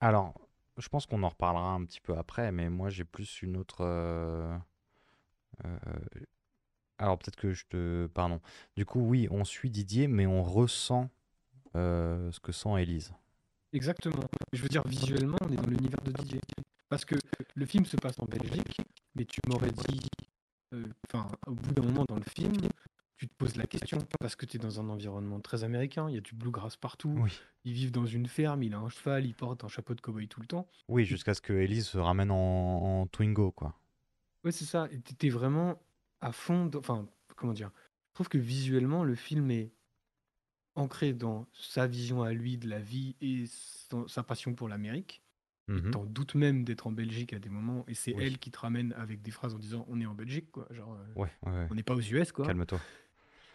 alors, 0.00 0.34
je 0.78 0.88
pense 0.88 1.06
qu'on 1.06 1.22
en 1.22 1.28
reparlera 1.28 1.72
un 1.72 1.84
petit 1.84 2.00
peu 2.00 2.16
après, 2.16 2.52
mais 2.52 2.68
moi 2.70 2.88
j'ai 2.90 3.04
plus 3.04 3.42
une 3.42 3.56
autre. 3.56 3.82
euh, 3.82 4.56
euh, 5.64 5.78
alors 6.98 7.18
peut-être 7.18 7.36
que 7.36 7.52
je 7.52 7.64
te. 7.68 8.06
Pardon. 8.08 8.40
Du 8.76 8.84
coup, 8.84 9.00
oui, 9.00 9.28
on 9.30 9.44
suit 9.44 9.70
Didier, 9.70 10.08
mais 10.08 10.26
on 10.26 10.42
ressent 10.42 11.10
euh, 11.74 12.30
ce 12.32 12.40
que 12.40 12.52
sent 12.52 12.80
Élise. 12.80 13.12
Exactement. 13.72 14.24
Je 14.52 14.62
veux 14.62 14.68
dire, 14.68 14.86
visuellement, 14.86 15.36
on 15.42 15.52
est 15.52 15.56
dans 15.56 15.66
l'univers 15.68 16.00
de 16.04 16.12
Didier. 16.12 16.40
Parce 16.88 17.04
que 17.04 17.16
le 17.54 17.66
film 17.66 17.84
se 17.84 17.96
passe 17.96 18.18
en 18.20 18.26
Belgique, 18.26 18.78
mais 19.16 19.24
tu 19.24 19.40
m'aurais 19.48 19.72
dit, 19.72 20.06
euh, 20.72 20.84
enfin, 21.08 21.28
au 21.46 21.52
bout 21.54 21.72
d'un 21.74 21.82
moment 21.82 22.04
dans 22.08 22.14
le 22.16 22.22
film, 22.38 22.52
tu 23.16 23.26
te 23.26 23.34
poses 23.34 23.56
la 23.56 23.66
question, 23.66 23.98
parce 24.20 24.36
que 24.36 24.46
tu 24.46 24.56
es 24.56 24.60
dans 24.60 24.78
un 24.80 24.88
environnement 24.88 25.40
très 25.40 25.64
américain, 25.64 26.08
il 26.08 26.14
y 26.14 26.18
a 26.18 26.20
du 26.20 26.34
bluegrass 26.34 26.76
partout, 26.76 27.12
Oui. 27.18 27.32
ils 27.64 27.72
vivent 27.72 27.90
dans 27.90 28.06
une 28.06 28.26
ferme, 28.26 28.62
il 28.62 28.72
a 28.74 28.78
un 28.78 28.88
cheval, 28.88 29.26
il 29.26 29.34
porte 29.34 29.64
un 29.64 29.68
chapeau 29.68 29.94
de 29.94 30.00
cow-boy 30.00 30.28
tout 30.28 30.40
le 30.40 30.46
temps. 30.46 30.68
Oui, 30.88 31.04
jusqu'à 31.04 31.34
ce 31.34 31.40
que 31.40 31.52
Elise 31.54 31.86
se 31.88 31.98
ramène 31.98 32.30
en, 32.30 33.00
en 33.00 33.06
Twingo, 33.06 33.50
quoi. 33.50 33.74
Ouais, 34.44 34.52
c'est 34.52 34.64
ça, 34.66 34.86
et 34.92 35.00
t'étais 35.00 35.28
vraiment 35.30 35.76
à 36.26 36.32
fond, 36.32 36.66
dans- 36.66 36.80
enfin, 36.80 37.08
comment 37.36 37.52
dire, 37.52 37.70
je 38.10 38.14
trouve 38.14 38.28
que 38.28 38.38
visuellement, 38.38 39.04
le 39.04 39.14
film 39.14 39.50
est 39.50 39.70
ancré 40.74 41.12
dans 41.12 41.46
sa 41.52 41.86
vision 41.86 42.22
à 42.22 42.32
lui 42.32 42.58
de 42.58 42.68
la 42.68 42.80
vie 42.80 43.14
et 43.20 43.44
son- 43.46 44.08
sa 44.08 44.22
passion 44.22 44.54
pour 44.54 44.68
l'Amérique. 44.68 45.22
Mhm. 45.68 45.90
T'en 45.90 46.04
doutes 46.04 46.34
même 46.34 46.64
d'être 46.64 46.86
en 46.86 46.92
Belgique 46.92 47.32
à 47.32 47.38
des 47.38 47.48
moments, 47.48 47.84
et 47.88 47.94
c'est 47.94 48.14
Oui. 48.14 48.24
elle 48.24 48.38
qui 48.38 48.50
te 48.50 48.58
ramène 48.58 48.92
avec 48.94 49.22
des 49.22 49.30
phrases 49.30 49.54
en 49.54 49.58
disant 49.58 49.84
on 49.88 50.00
est 50.00 50.06
en 50.06 50.14
Belgique, 50.14 50.50
quoi. 50.52 50.66
Genre, 50.70 50.92
euh, 50.94 51.20
Ouais, 51.20 51.30
ouais, 51.44 51.52
ouais. 51.52 51.66
on 51.70 51.74
n'est 51.74 51.82
pas 51.82 51.94
aux 51.94 52.00
US, 52.00 52.30
quoi. 52.32 52.46
Calme-toi. 52.46 52.80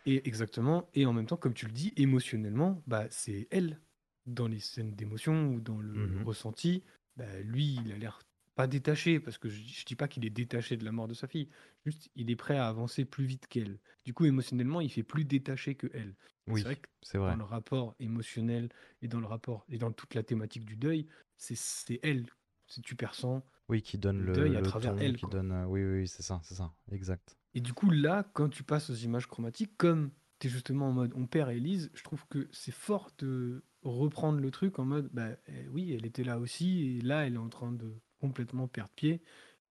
Et 0.06 0.28
exactement, 0.28 0.90
et 0.94 1.06
en 1.06 1.14
même 1.14 1.26
temps, 1.28 1.38
comme 1.38 1.54
tu 1.54 1.66
le 1.68 1.72
dis, 1.72 1.94
émotionnellement, 1.96 2.82
bah, 2.88 3.06
c'est 3.10 3.48
elle. 3.52 3.80
Dans 4.28 4.48
les 4.48 4.60
scènes 4.60 4.94
d'émotion 4.94 5.48
ou 5.54 5.60
dans 5.62 5.80
le 5.80 5.94
Mhm. 6.08 6.24
ressenti, 6.24 6.84
bah, 7.18 7.40
lui, 7.44 7.76
il 7.84 7.92
a 7.92 7.98
l'air 7.98 8.20
pas 8.56 8.68
détaché, 8.68 9.20
parce 9.20 9.38
que 9.38 9.50
je, 9.50 9.62
je 9.62 9.86
dis 9.86 9.96
pas 9.96 10.08
qu'il 10.08 10.26
est 10.26 10.30
détaché 10.30 10.78
de 10.78 10.84
la 10.86 10.92
mort 10.92 11.08
de 11.08 11.14
sa 11.14 11.28
fille, 11.28 11.50
juste 11.86 12.10
il 12.16 12.30
est 12.30 12.36
prêt 12.36 12.58
à 12.58 12.68
avancer 12.68 13.06
plus 13.06 13.26
vite 13.26 13.48
qu'elle. 13.48 13.80
Du 14.06 14.14
coup, 14.14 14.26
émotionnellement, 14.26 14.82
il 14.82 14.92
fait 14.92 15.04
plus 15.04 15.26
détaché 15.26 15.76
que 15.76 15.88
elle. 15.94 16.16
Oui, 16.48 16.64
C'est 17.02 17.18
vrai 17.18 17.32
dans 17.32 17.38
le 17.38 17.44
rapport 17.44 17.96
émotionnel 18.00 18.70
et 19.02 19.08
dans 19.08 19.20
le 19.20 19.28
rapport 19.28 19.66
et 19.70 19.78
dans 19.78 19.92
toute 19.92 20.16
la 20.16 20.24
thématique 20.24 20.66
du 20.66 20.76
deuil, 20.76 21.08
c'est 21.38 22.00
elle. 22.04 22.26
C'est 22.68 22.82
tu 22.82 22.96
perçois. 22.96 23.44
Oui, 23.70 23.82
qui 23.82 23.98
donne 23.98 24.20
le 24.20 24.28
le, 24.28 24.34
deuil 24.34 24.56
à 24.58 24.62
travers 24.62 24.94
ton, 24.96 25.00
elle, 25.00 25.16
qui 25.16 25.22
quoi. 25.22 25.30
donne... 25.30 25.52
euh, 25.52 25.66
Oui, 25.66 25.84
oui, 25.84 26.00
oui, 26.02 26.08
c'est 26.08 26.24
ça, 26.24 26.42
c'est 26.44 26.56
ça. 26.56 26.74
Exact. 26.92 27.38
Et 27.54 27.62
du 27.62 27.74
coup, 27.74 27.90
là, 27.90 28.30
quand 28.34 28.50
tu 28.50 28.64
passes 28.64 28.90
aux 28.90 28.96
images 28.96 29.28
chromatiques, 29.28 29.78
comme 29.78 30.12
tu 30.40 30.48
es 30.48 30.50
justement 30.50 30.90
en 30.90 30.94
mode 30.94 31.14
on 31.16 31.28
perd 31.28 31.52
Elise, 31.52 31.92
je 31.94 32.04
trouve 32.04 32.26
que 32.28 32.50
c'est 32.52 32.74
fort 32.74 33.12
de 33.20 33.64
reprendre 33.84 34.40
le 34.40 34.52
truc 34.52 34.80
en 34.80 34.86
mode 34.86 35.10
bah 35.14 35.30
eh 35.48 35.68
oui, 35.70 35.94
elle 35.94 36.06
était 36.06 36.24
là 36.24 36.40
aussi, 36.40 36.98
et 36.98 37.02
là, 37.02 37.26
elle 37.28 37.36
est 37.36 37.38
en 37.38 37.50
train 37.50 37.72
de 37.72 37.94
complètement 38.22 38.68
perdre 38.68 38.92
pied. 38.96 39.22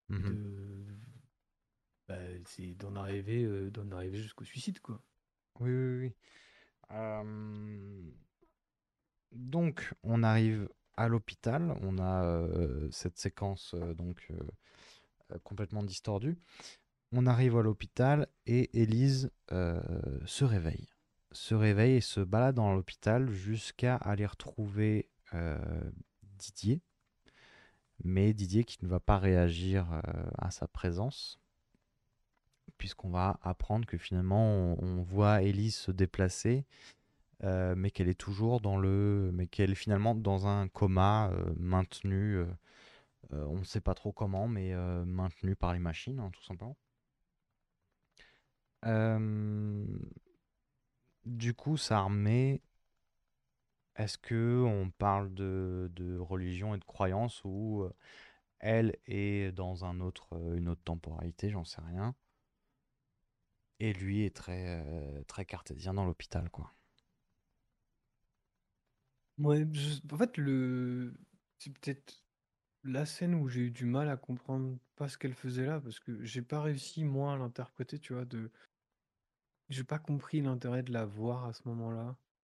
Mhm. 0.08 0.22
de- 0.22 0.86
bah, 2.08 2.18
c'est 2.46 2.74
d'en 2.74 2.96
arriver, 2.96 3.44
euh, 3.44 3.70
d'en 3.70 3.90
arriver 3.92 4.18
jusqu'au 4.20 4.44
suicide, 4.44 4.80
quoi. 4.80 5.00
Oui, 5.60 5.70
oui, 5.70 5.98
oui. 6.00 6.14
Euh, 6.90 8.10
Donc, 9.32 9.94
on 10.02 10.22
arrive 10.22 10.68
à 10.96 11.08
l'hôpital. 11.08 11.76
On 11.82 11.98
a 11.98 12.24
euh, 12.24 12.88
cette 12.90 13.18
séquence 13.18 13.74
euh, 13.74 13.94
donc 13.94 14.28
complètement 15.44 15.82
distordue. 15.84 16.36
On 17.12 17.26
arrive 17.26 17.56
à 17.56 17.62
l'hôpital 17.62 18.26
et 18.46 18.80
Élise 18.80 19.30
euh, 19.52 19.80
se 20.26 20.44
réveille. 20.44 20.88
Se 21.32 21.54
réveille 21.54 21.96
et 21.96 22.00
se 22.00 22.20
balade 22.20 22.56
dans 22.56 22.74
l'hôpital 22.74 23.30
jusqu'à 23.30 23.96
aller 23.96 24.26
retrouver 24.26 25.08
euh, 25.34 25.58
Didier. 26.22 26.82
Mais 28.04 28.32
Didier 28.32 28.64
qui 28.64 28.78
ne 28.82 28.88
va 28.88 29.00
pas 29.00 29.18
réagir 29.18 29.92
euh, 29.92 30.00
à 30.38 30.50
sa 30.50 30.66
présence 30.66 31.38
puisqu'on 32.78 33.10
va 33.10 33.38
apprendre 33.42 33.84
que 33.84 33.98
finalement 33.98 34.74
on, 34.80 35.02
voit 35.02 35.42
Elise 35.42 35.76
se 35.76 35.90
déplacer, 35.90 36.64
euh, 37.42 37.74
mais 37.76 37.90
qu'elle 37.90 38.08
est 38.08 38.18
toujours 38.18 38.62
dans 38.62 38.78
le, 38.78 39.30
mais 39.34 39.46
qu'elle 39.46 39.72
est 39.72 39.74
finalement 39.74 40.14
dans 40.14 40.46
un 40.46 40.66
coma 40.68 41.30
euh, 41.30 41.52
maintenu, 41.58 42.42
on 43.32 43.58
ne 43.58 43.64
sait 43.64 43.82
pas 43.82 43.94
trop 43.94 44.12
comment, 44.12 44.48
mais 44.48 44.74
maintenu 45.04 45.56
par 45.56 45.74
les 45.74 45.78
machines, 45.78 46.18
hein, 46.20 46.30
tout 46.32 46.42
simplement. 46.42 46.76
Du 51.26 51.54
coup, 51.54 51.76
ça 51.76 52.00
remet. 52.00 52.60
Est-ce 54.00 54.16
que 54.16 54.64
on 54.66 54.90
parle 54.90 55.34
de, 55.34 56.16
religion 56.18 56.74
et 56.74 56.78
de 56.78 56.84
croyance 56.84 57.42
ou 57.44 57.86
elle 58.58 58.96
est 59.04 59.52
dans 59.52 59.84
une 59.84 60.00
autre 60.00 60.82
temporalité, 60.86 61.50
j'en 61.50 61.66
sais 61.66 61.82
rien. 61.82 62.14
Et 63.78 63.92
lui 63.92 64.24
est 64.24 64.34
très, 64.34 65.44
cartésien 65.46 65.92
dans 65.92 66.06
l'hôpital, 66.06 66.48
quoi. 66.48 66.72
En 69.42 69.50
fait, 69.50 70.30
c'est 71.58 71.72
peut-être 71.74 72.24
la 72.84 73.04
scène 73.04 73.34
où 73.34 73.50
j'ai 73.50 73.66
eu 73.66 73.70
du 73.70 73.84
mal 73.84 74.08
à 74.08 74.16
comprendre 74.16 74.78
pas 74.96 75.08
ce 75.08 75.18
qu'elle 75.18 75.34
faisait 75.34 75.66
là, 75.66 75.78
parce 75.78 76.00
que 76.00 76.24
j'ai 76.24 76.40
pas 76.40 76.62
réussi, 76.62 77.04
moi, 77.04 77.34
à 77.34 77.36
l'interpréter, 77.36 77.98
tu 77.98 78.14
vois, 78.14 78.24
de... 78.24 78.50
J'ai 79.68 79.84
pas 79.84 79.98
compris 79.98 80.40
l'intérêt 80.40 80.82
de 80.82 80.90
la 80.90 81.04
voir 81.04 81.44
à 81.44 81.52
ce 81.52 81.68
moment-là, 81.68 82.16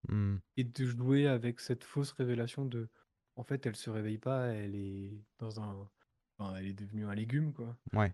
Hmm. 0.09 0.37
et 0.57 0.63
de 0.63 0.85
jouer 0.85 1.27
avec 1.27 1.59
cette 1.59 1.83
fausse 1.83 2.11
révélation 2.13 2.65
de... 2.65 2.89
En 3.35 3.43
fait, 3.43 3.65
elle 3.65 3.75
se 3.75 3.89
réveille 3.89 4.17
pas, 4.19 4.47
elle 4.47 4.75
est 4.75 5.23
dans 5.39 5.59
un... 5.61 5.89
Enfin, 6.37 6.55
elle 6.57 6.67
est 6.67 6.73
devenue 6.73 7.05
un 7.05 7.15
légume, 7.15 7.53
quoi. 7.53 7.77
Ouais. 7.93 8.13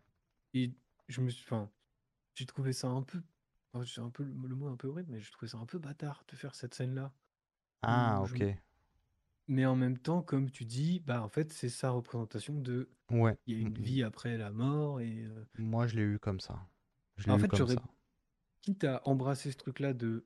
Et 0.54 0.74
je 1.08 1.22
me 1.22 1.30
suis... 1.30 1.44
Enfin, 1.46 1.72
j'ai 2.36 2.46
trouvé 2.48 2.74
ça 2.74 2.90
un 2.90 3.04
peu... 3.04 3.22
enfin, 3.74 3.86
c'est 3.86 4.02
un 4.02 4.12
peu 4.12 4.24
le 4.24 4.56
mot 4.56 4.68
un 4.70 4.78
peu 4.78 4.88
horrible, 4.90 5.12
mais 5.12 5.22
j'ai 5.22 5.32
trouvé 5.32 5.50
ça 5.50 5.58
un 5.60 5.66
peu 5.66 5.80
bâtard 5.80 6.24
de 6.30 6.36
faire 6.36 6.56
cette 6.56 6.74
scène-là. 6.76 7.14
Ah, 7.82 8.22
je 8.26 8.36
ok. 8.36 8.44
Mais 9.48 9.66
en 9.66 9.76
même 9.76 9.98
temps, 9.98 10.22
comme 10.22 10.50
tu 10.50 10.64
dis, 10.66 11.00
bah 11.02 11.22
en 11.24 11.28
fait, 11.30 11.52
c'est 11.52 11.70
sa 11.70 11.90
représentation 11.90 12.54
de 12.60 12.90
Ouais. 13.12 13.38
il 13.48 13.56
y 13.56 13.58
a 13.58 13.62
une 13.62 13.74
Mm, 13.74 13.84
vie 13.84 14.04
après 14.04 14.38
la 14.38 14.52
mort 14.52 15.02
et 15.02 15.26
euh, 15.26 15.46
Moi, 15.60 15.86
je 15.86 15.96
l'ai 15.96 16.02
eu 16.02 16.18
comme 16.18 16.40
ça. 16.40 16.68
Je 17.18 17.28
l'ai 17.28 17.34
en 17.34 17.38
eu 17.38 17.40
fait, 17.40 17.48
comme 17.48 17.68
ça. 17.68 17.84
quitte 18.62 18.86
à 18.86 19.02
embrasser 19.08 19.52
ce 19.52 19.58
truc-là 19.58 19.94
de 19.94 20.26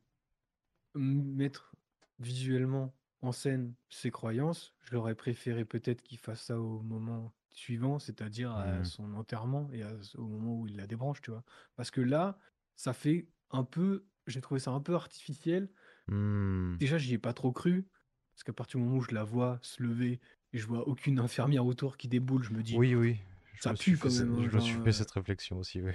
mettre 0.96 1.76
visuellement 2.20 2.96
en 3.22 3.32
scène 3.32 3.76
ses 3.90 4.12
croyances, 4.12 4.76
j'aurais 4.82 5.16
préféré 5.16 5.66
peut-être 5.66 6.02
qu'il 6.04 6.18
fasse 6.20 6.44
ça 6.44 6.60
au 6.60 6.82
moment 6.82 7.34
suivant, 7.52 8.00
c'est-à-dire 8.00 8.52
à 8.54 8.84
Mhm. 8.84 8.84
son 8.84 9.14
enterrement 9.14 9.70
et 9.72 9.84
à- 9.84 9.94
au 10.16 10.28
moment 10.28 10.56
où 10.60 10.68
il 10.68 10.76
la 10.78 10.88
débranche, 10.88 11.22
tu 11.22 11.32
vois. 11.32 11.44
Parce 11.76 11.92
que 11.92 12.02
là, 12.02 12.38
ça 12.76 12.94
fait 12.94 13.30
un 13.52 13.64
peu, 13.64 14.08
j'ai 14.28 14.42
trouvé 14.42 14.60
ça 14.60 14.72
un 14.72 14.82
peu 14.82 14.96
artificiel. 14.96 15.70
Hmm. 16.08 16.78
Déjà, 16.80 16.98
j'y 16.98 17.14
ai 17.14 17.18
pas 17.18 17.34
trop 17.34 17.52
cru, 17.52 17.88
parce 18.34 18.44
qu'à 18.44 18.54
partir 18.54 18.80
du 18.80 18.86
moment 18.86 18.98
où 18.98 19.02
je 19.02 19.14
la 19.14 19.24
vois 19.24 19.60
se 19.62 19.82
lever 19.84 20.20
et 20.54 20.58
je 20.58 20.66
vois 20.68 20.88
aucune 20.88 21.20
infirmière 21.20 21.66
autour 21.66 21.98
qui 21.98 22.08
déboule, 22.08 22.44
je 22.44 22.52
me 22.54 22.64
dis, 22.64 22.78
Oui, 22.78 22.96
oui. 22.96 23.20
Je 23.54 23.60
ça 23.60 23.74
pue 23.76 23.98
quand 23.98 24.12
même, 24.12 24.36
je 24.42 24.50
me 24.56 24.60
suis 24.60 24.80
euh, 24.80 24.84
fait 24.84 24.92
cette 24.92 25.12
réflexion 25.12 25.58
aussi, 25.58 25.82
oui. 25.82 25.94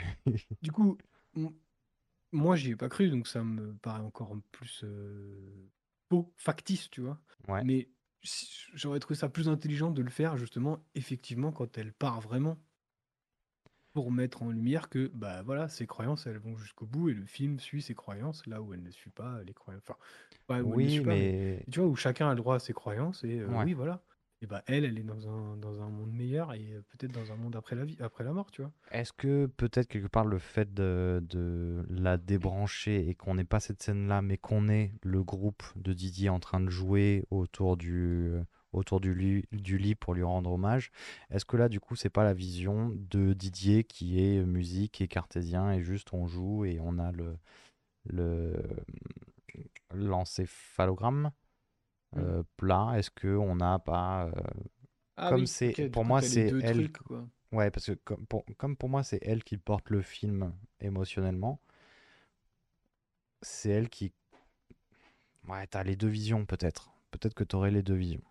Du 0.63 0.73
coup, 0.73 0.99
moi, 2.33 2.57
j'y 2.57 2.71
ai 2.73 2.77
pas 2.77 2.89
cru, 2.89 3.11
donc 3.11 3.27
ça 3.27 3.43
me 3.45 3.75
paraît 3.77 4.01
encore 4.03 4.37
plus 4.53 4.83
euh, 4.85 5.71
faux, 6.11 6.33
factice, 6.37 6.91
tu 6.91 7.01
vois. 7.01 7.21
Ouais. 7.49 7.63
Mais 7.63 7.91
si- 8.23 8.67
j'aurais 8.75 9.01
trouvé 9.01 9.17
ça 9.19 9.29
plus 9.29 9.49
intelligent 9.49 9.91
de 9.91 10.03
le 10.03 10.11
faire, 10.11 10.37
justement, 10.37 10.87
effectivement, 10.95 11.53
quand 11.53 11.79
elle 11.79 11.93
part 11.93 12.21
vraiment. 12.21 12.59
Pour 13.95 14.13
mettre 14.13 14.43
en 14.43 14.51
lumière 14.51 14.89
que, 14.91 15.09
bah 15.09 15.43
voilà, 15.43 15.69
ses 15.69 15.87
croyances, 15.87 16.27
elles 16.27 16.39
vont 16.39 16.57
jusqu'au 16.57 16.87
bout 16.87 17.09
et 17.09 17.15
le 17.15 17.27
film 17.27 17.59
suit 17.59 17.83
ses 17.83 17.95
croyances 17.95 18.47
là 18.47 18.63
où 18.63 18.73
elle 18.73 18.83
ne 18.83 18.91
suit 18.91 19.11
pas 19.11 19.43
les 19.43 19.55
croyances. 19.55 19.83
Enfin, 19.89 19.99
pas 20.47 20.63
où 20.63 20.73
elle 20.75 20.83
ne 20.83 20.87
Oui, 20.87 21.01
pas, 21.01 21.03
mais 21.07 21.35
mais 21.65 21.67
tu 21.71 21.81
vois, 21.81 21.89
où 21.89 21.97
chacun 21.97 22.29
a 22.29 22.35
le 22.35 22.37
droit 22.37 22.57
à 22.57 22.59
ses 22.61 22.73
croyances 22.75 23.25
et 23.25 23.41
euh, 23.41 23.49
Ouais. 23.49 23.57
oui, 23.57 23.73
voilà. 23.73 24.05
Et 24.41 24.47
bah 24.47 24.63
elle, 24.67 24.85
elle 24.85 24.97
est 24.99 25.03
dans 25.03 25.29
un, 25.29 25.57
dans 25.57 25.83
un 25.83 25.89
monde 25.89 26.13
meilleur 26.13 26.55
et 26.55 26.73
euh, 26.73 26.85
peut-être 26.91 27.11
dans 27.11 27.33
un 27.33 27.37
monde 27.37 27.57
après 27.57 27.75
la 27.75 27.85
vie, 27.85 27.97
après 28.01 28.23
la 28.23 28.33
mort, 28.33 28.53
tu 28.53 28.63
vois. 28.63 28.71
est-ce 28.93 29.13
que 29.13 29.47
peut-être 29.47 29.89
quelque 29.89 30.07
part 30.07 30.27
le 30.27 30.39
fait 30.39 30.73
de, 30.73 31.85
la 31.91 32.17
débrancher 32.19 33.09
et 33.09 33.17
qu'on 33.17 33.35
n'ait 33.35 33.45
pas 33.45 33.59
cette 33.59 33.83
scène-là, 33.83 34.23
mais 34.23 34.39
qu'on 34.39 34.69
ait 34.69 34.93
le 35.03 35.25
groupe 35.25 35.65
de 35.75 35.93
Didier 35.93 36.29
en 36.29 36.39
train 36.39 36.61
de 36.61 36.71
jouer 36.71 37.25
autour 37.31 37.77
du, 37.77 38.33
autour 38.73 39.01
du 39.01 39.13
lit, 39.13 39.45
du 39.51 39.77
lit 39.77 39.97
pour 39.97 40.15
lui 40.15 40.23
rendre 40.23 40.53
hommage, 40.53 40.93
est-ce 41.31 41.45
que 41.45 41.57
là, 41.57 41.69
du 41.69 41.81
coup, 41.81 41.97
c'est 41.97 42.09
pas 42.09 42.23
la 42.23 42.35
vision 42.35 42.93
de 42.95 43.33
Didier 43.33 43.83
qui 43.83 44.21
est 44.21 44.45
musique 44.45 45.01
et 45.01 45.09
cartésien 45.09 45.73
et 45.73 45.83
juste 45.83 46.13
on 46.13 46.29
joue 46.29 46.65
et 46.65 46.79
on 46.81 46.99
a 47.01 47.11
le, 47.11 47.37
le, 48.05 48.55
l'encéphalogramme? 49.93 51.23
Mm. 51.23 51.48
Euh, 52.17 52.43
plat 52.57 52.95
Est-ce 52.97 53.11
que 53.11 53.29
on 53.29 53.57
n'a 53.57 53.79
pas 53.79 54.27
euh, 54.27 54.33
Ah 55.17 55.29
Comme 55.31 55.41
oui, 55.41 55.47
c'est- 55.47 55.91
pour 55.91 56.05
moi, 56.05 56.23
c'est 56.23 56.47
elle- 56.61 56.77
trucs, 56.77 56.99
quoi. 56.99 57.29
Ouais, 57.53 57.71
parce 57.71 57.87
que 57.87 57.93
comme 57.93 58.27
pour, 58.27 58.45
comme 58.59 58.77
pour 58.77 58.89
moi, 58.91 59.03
c'est 59.03 59.19
elle 59.23 59.43
qui 59.43 59.57
porte 59.57 59.91
le 59.91 60.03
film 60.03 60.53
émotionnellement. 60.81 61.61
C'est 63.43 63.71
elle 63.71 63.89
qui. 63.89 64.13
Ouais, 65.49 65.67
t'as 65.67 65.83
les 65.83 65.97
deux 65.97 66.07
visions 66.07 66.47
peut-être. 66.47 66.93
Peut-être 67.11 67.35
que 67.35 67.43
t'aurais 67.43 67.73
les 67.73 67.83
deux 67.83 67.95
visions. 67.97 68.23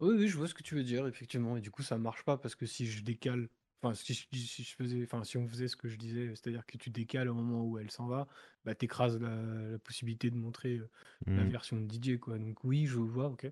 Oui, 0.00 0.14
oui, 0.16 0.28
je 0.28 0.36
vois 0.36 0.48
ce 0.48 0.54
que 0.54 0.62
tu 0.62 0.74
veux 0.74 0.82
dire, 0.84 1.06
effectivement. 1.06 1.56
Et 1.56 1.60
du 1.60 1.70
coup, 1.70 1.82
ça 1.82 1.96
marche 1.96 2.24
pas 2.24 2.36
parce 2.36 2.54
que 2.54 2.66
si 2.66 2.86
je 2.86 3.02
décale, 3.02 3.48
enfin, 3.82 3.94
si 3.94 4.14
je, 4.14 4.26
si 4.32 4.62
je 4.64 4.74
faisais, 4.76 5.02
enfin, 5.04 5.24
si 5.24 5.36
on 5.38 5.48
faisait 5.48 5.68
ce 5.68 5.76
que 5.76 5.88
je 5.88 5.96
disais, 5.96 6.28
c'est-à-dire 6.30 6.66
que 6.66 6.78
tu 6.78 6.90
décales 6.90 7.28
au 7.28 7.34
moment 7.34 7.64
où 7.64 7.78
elle 7.78 7.90
s'en 7.90 8.06
va, 8.06 8.28
bah, 8.64 8.74
t'écrases 8.74 9.18
la, 9.20 9.34
la 9.72 9.78
possibilité 9.78 10.30
de 10.30 10.36
montrer 10.36 10.78
euh, 10.78 10.90
la 11.34 11.44
Hmm. 11.44 11.50
version 11.50 11.76
de 11.80 11.86
DJ, 11.86 12.18
quoi. 12.20 12.38
Donc 12.38 12.64
oui, 12.64 12.86
je 12.86 12.98
vois, 12.98 13.28
ok. 13.28 13.46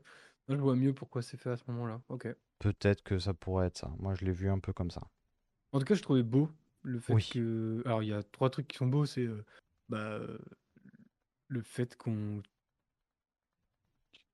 Je 0.48 0.54
vois 0.56 0.76
mieux 0.76 0.94
pourquoi 0.94 1.22
c'est 1.22 1.36
fait 1.36 1.50
à 1.50 1.56
ce 1.56 1.64
moment-là. 1.68 2.02
Ok. 2.08 2.28
Peut-être 2.58 3.02
que 3.02 3.18
ça 3.18 3.34
pourrait 3.34 3.66
être 3.66 3.76
ça. 3.76 3.92
Moi, 3.98 4.14
je 4.14 4.24
l'ai 4.24 4.32
vu 4.32 4.48
un 4.48 4.60
peu 4.60 4.72
comme 4.72 4.90
ça. 4.90 5.10
En 5.72 5.78
tout 5.78 5.84
cas, 5.84 5.94
je 5.94 6.02
trouvais 6.02 6.22
beau 6.22 6.48
le 6.82 7.00
fait 7.00 7.16
Oui. 7.16 7.24
que. 7.28 7.82
Alors, 7.84 8.02
il 8.02 8.08
y 8.08 8.12
a 8.12 8.22
trois 8.22 8.50
trucs 8.50 8.68
qui 8.68 8.76
sont 8.76 8.86
beaux. 8.86 9.06
C'est 9.06 9.26
euh, 9.26 9.44
bah, 9.88 9.98
euh, 10.14 10.38
le 11.48 11.60
fait 11.62 11.96
qu'on. 11.96 12.42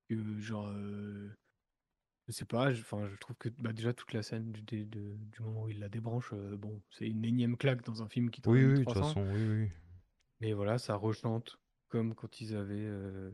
que, 0.09 0.39
genre. 0.39 0.67
euh, 0.69 1.33
je 2.27 2.31
sais 2.33 2.45
pas, 2.45 2.73
je, 2.73 2.81
enfin, 2.81 3.07
je 3.07 3.15
trouve 3.17 3.35
que 3.37 3.49
bah, 3.49 3.73
déjà 3.73 3.93
toute 3.93 4.13
la 4.13 4.23
scène 4.23 4.51
du, 4.51 4.61
dé- 4.61 4.85
de- 4.85 5.15
du 5.17 5.41
moment 5.41 5.63
où 5.63 5.69
il 5.69 5.79
la 5.79 5.89
débranche, 5.89 6.31
euh, 6.33 6.57
bon, 6.57 6.81
c'est 6.91 7.07
une 7.07 7.25
énième 7.25 7.57
claque 7.57 7.83
dans 7.85 8.03
un 8.03 8.09
film 8.09 8.29
qui 8.31 8.41
tourne 8.41 8.57
Oui, 8.57 8.63
oui, 8.65 8.73
de 8.73 8.73
toute 8.73 8.79
1300. 8.79 8.93
façon, 8.93 9.21
oui, 9.31 9.45
oui. 9.45 9.71
Mais 10.39 10.53
voilà, 10.53 10.77
ça 10.77 10.95
rechante 10.95 11.57
comme 11.89 12.15
quand 12.15 12.41
ils 12.41 12.55
avaient. 12.55 12.75
euh, 12.85 13.31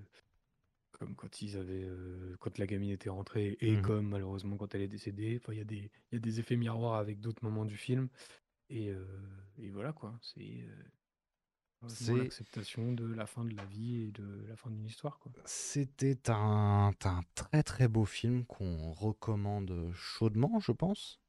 comme 0.91 1.15
quand 1.15 1.41
ils 1.41 1.57
avaient. 1.57 1.85
euh, 1.85 2.35
quand 2.39 2.57
la 2.57 2.67
gamine 2.67 2.91
était 2.91 3.09
rentrée 3.09 3.57
et 3.61 3.73
Mhm. 3.73 3.81
comme 3.81 4.09
malheureusement 4.09 4.57
quand 4.57 4.75
elle 4.75 4.81
est 4.83 4.87
décédée. 4.87 5.39
Enfin, 5.41 5.53
il 5.53 5.59
y 5.59 5.61
a 5.61 5.65
des, 5.65 5.91
il 6.11 6.15
y 6.15 6.17
a 6.17 6.19
des 6.19 6.39
effets 6.39 6.57
miroirs 6.57 6.95
avec 6.95 7.19
d'autres 7.21 7.43
moments 7.43 7.65
du 7.65 7.77
film. 7.77 8.09
Et, 8.69 8.89
euh, 8.91 9.05
et 9.57 9.71
voilà 9.71 9.93
quoi, 9.93 10.19
c'est 10.21 10.63
euh, 10.63 10.83
C'est- 11.88 12.13
l'acceptation 12.13 12.93
de 12.93 13.05
la 13.05 13.25
fin 13.25 13.43
de 13.45 13.55
la 13.55 13.65
vie 13.65 14.03
et 14.03 14.11
de 14.11 14.45
la 14.47 14.55
fin 14.55 14.69
d'une 14.69 14.86
histoire 14.86 15.19
quoi. 15.19 15.31
C'était 15.45 16.29
un, 16.29 16.91
un 17.03 17.21
très 17.36 17.63
très 17.63 17.88
beau 17.88 18.05
film 18.05 18.45
qu'on 18.45 18.91
recommande 18.93 19.91
chaudement, 19.93 20.59
je 20.59 20.71
pense. 20.71 21.19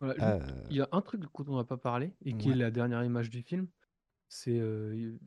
Voilà, 0.00 0.14
Euh, 0.22 0.40
il 0.70 0.76
y 0.76 0.80
a 0.80 0.88
un 0.92 1.00
truc 1.00 1.20
dont 1.20 1.44
on 1.48 1.56
n'a 1.56 1.64
pas 1.64 1.76
parlé 1.76 2.12
et 2.24 2.36
qui 2.36 2.50
est 2.50 2.54
la 2.54 2.70
dernière 2.70 3.04
image 3.04 3.30
du 3.30 3.42
film. 3.42 3.68
C'est 4.28 4.58
euh, 4.58 5.18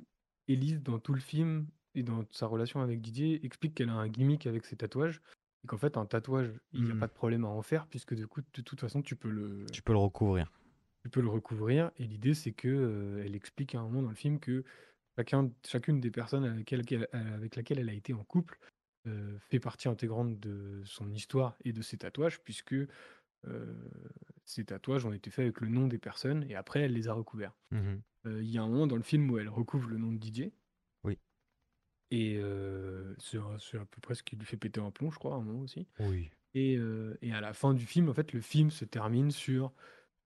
Élise 0.47 0.81
dans 0.81 0.99
tout 0.99 1.13
le 1.13 1.19
film 1.21 1.67
et 1.93 2.03
dans 2.03 2.25
sa 2.31 2.47
relation 2.47 2.81
avec 2.81 3.01
Didier 3.01 3.45
explique 3.45 3.75
qu'elle 3.75 3.89
a 3.89 3.93
un 3.93 4.07
gimmick 4.09 4.47
avec 4.47 4.65
ses 4.65 4.75
tatouages 4.75 5.21
et 5.63 5.67
qu'en 5.67 5.77
fait 5.77 5.97
un 5.97 6.05
tatouage 6.05 6.51
il 6.73 6.83
n'y 6.83 6.91
a 6.91 6.95
Hmm. 6.95 6.99
pas 6.99 7.07
de 7.07 7.13
problème 7.13 7.45
à 7.45 7.47
en 7.47 7.61
faire 7.61 7.87
puisque 7.87 8.13
du 8.15 8.27
coup 8.27 8.41
de 8.41 8.61
toute 8.61 8.81
façon 8.81 9.01
tu 9.01 9.15
peux 9.15 9.29
le 9.29 9.65
Tu 9.71 9.81
peux 9.81 9.93
le 9.93 9.99
recouvrir. 9.99 10.51
Tu 11.05 11.09
peux 11.11 11.21
le 11.21 11.29
recouvrir 11.29 11.91
et 11.99 12.03
l'idée 12.05 12.33
c'est 12.33 12.51
que 12.51 12.67
euh, 12.67 13.23
elle 13.23 13.35
explique 13.35 13.75
à 13.75 13.79
un 13.79 13.83
moment 13.83 14.01
dans 14.01 14.09
le 14.09 14.15
film 14.15 14.39
que 14.39 14.63
chacun, 15.15 15.51
chacune 15.63 15.99
des 15.99 16.09
personnes 16.09 16.43
avec, 16.43 16.71
laquelle, 16.71 17.07
avec 17.11 17.55
laquelle 17.55 17.77
elle 17.77 17.89
a 17.89 17.93
été 17.93 18.11
en 18.13 18.23
couple 18.23 18.57
euh, 19.05 19.37
fait 19.37 19.59
partie 19.59 19.87
intégrante 19.87 20.39
de 20.39 20.81
son 20.83 21.13
histoire 21.13 21.57
et 21.63 21.73
de 21.73 21.83
ses 21.83 21.99
tatouages 21.99 22.41
puisque 22.41 22.73
ces 24.45 24.65
tatouages 24.65 25.05
ont 25.05 25.13
été 25.13 25.29
faits 25.29 25.43
avec 25.43 25.61
le 25.61 25.67
nom 25.67 25.85
des 25.85 25.99
personnes 25.99 26.43
et 26.49 26.55
après 26.55 26.79
elle 26.79 26.93
les 26.93 27.07
a 27.07 27.13
recouverts. 27.13 27.55
Euh, 27.71 28.41
Il 28.41 28.49
y 28.49 28.57
a 28.57 28.63
un 28.63 28.67
moment 28.67 28.87
dans 28.87 28.95
le 28.95 29.03
film 29.03 29.29
où 29.29 29.37
elle 29.37 29.49
recouvre 29.49 29.87
le 29.87 29.99
nom 29.99 30.11
de 30.11 30.17
Didier. 30.17 30.53
Oui. 31.03 31.19
Et 32.09 32.41
c'est 33.19 33.37
à 33.37 33.85
peu 33.85 34.01
près 34.01 34.15
ce 34.15 34.23
qui 34.23 34.35
lui 34.35 34.45
fait 34.47 34.57
péter 34.57 34.81
un 34.81 34.89
plomb, 34.89 35.11
je 35.11 35.19
crois, 35.19 35.35
à 35.35 35.37
un 35.37 35.41
moment 35.41 35.61
aussi. 35.61 35.85
Oui. 35.99 36.31
Et, 36.55 36.77
euh, 36.77 37.15
et 37.21 37.31
à 37.33 37.41
la 37.41 37.53
fin 37.53 37.75
du 37.75 37.85
film, 37.85 38.09
en 38.09 38.15
fait, 38.15 38.33
le 38.33 38.41
film 38.41 38.71
se 38.71 38.85
termine 38.85 39.29
sur 39.29 39.71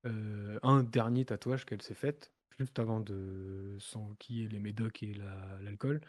euh, 0.06 0.60
un 0.64 0.84
dernier 0.84 1.26
tatouage 1.26 1.66
qu'elle 1.66 1.82
s'est 1.82 1.94
fait, 1.96 2.32
juste 2.60 2.80
avant 2.80 3.00
de 3.00 3.78
s'enquiller 3.80 4.48
les 4.48 4.60
médocs 4.60 5.04
et 5.04 5.14
la- 5.14 5.60
l'alcool, 5.62 6.02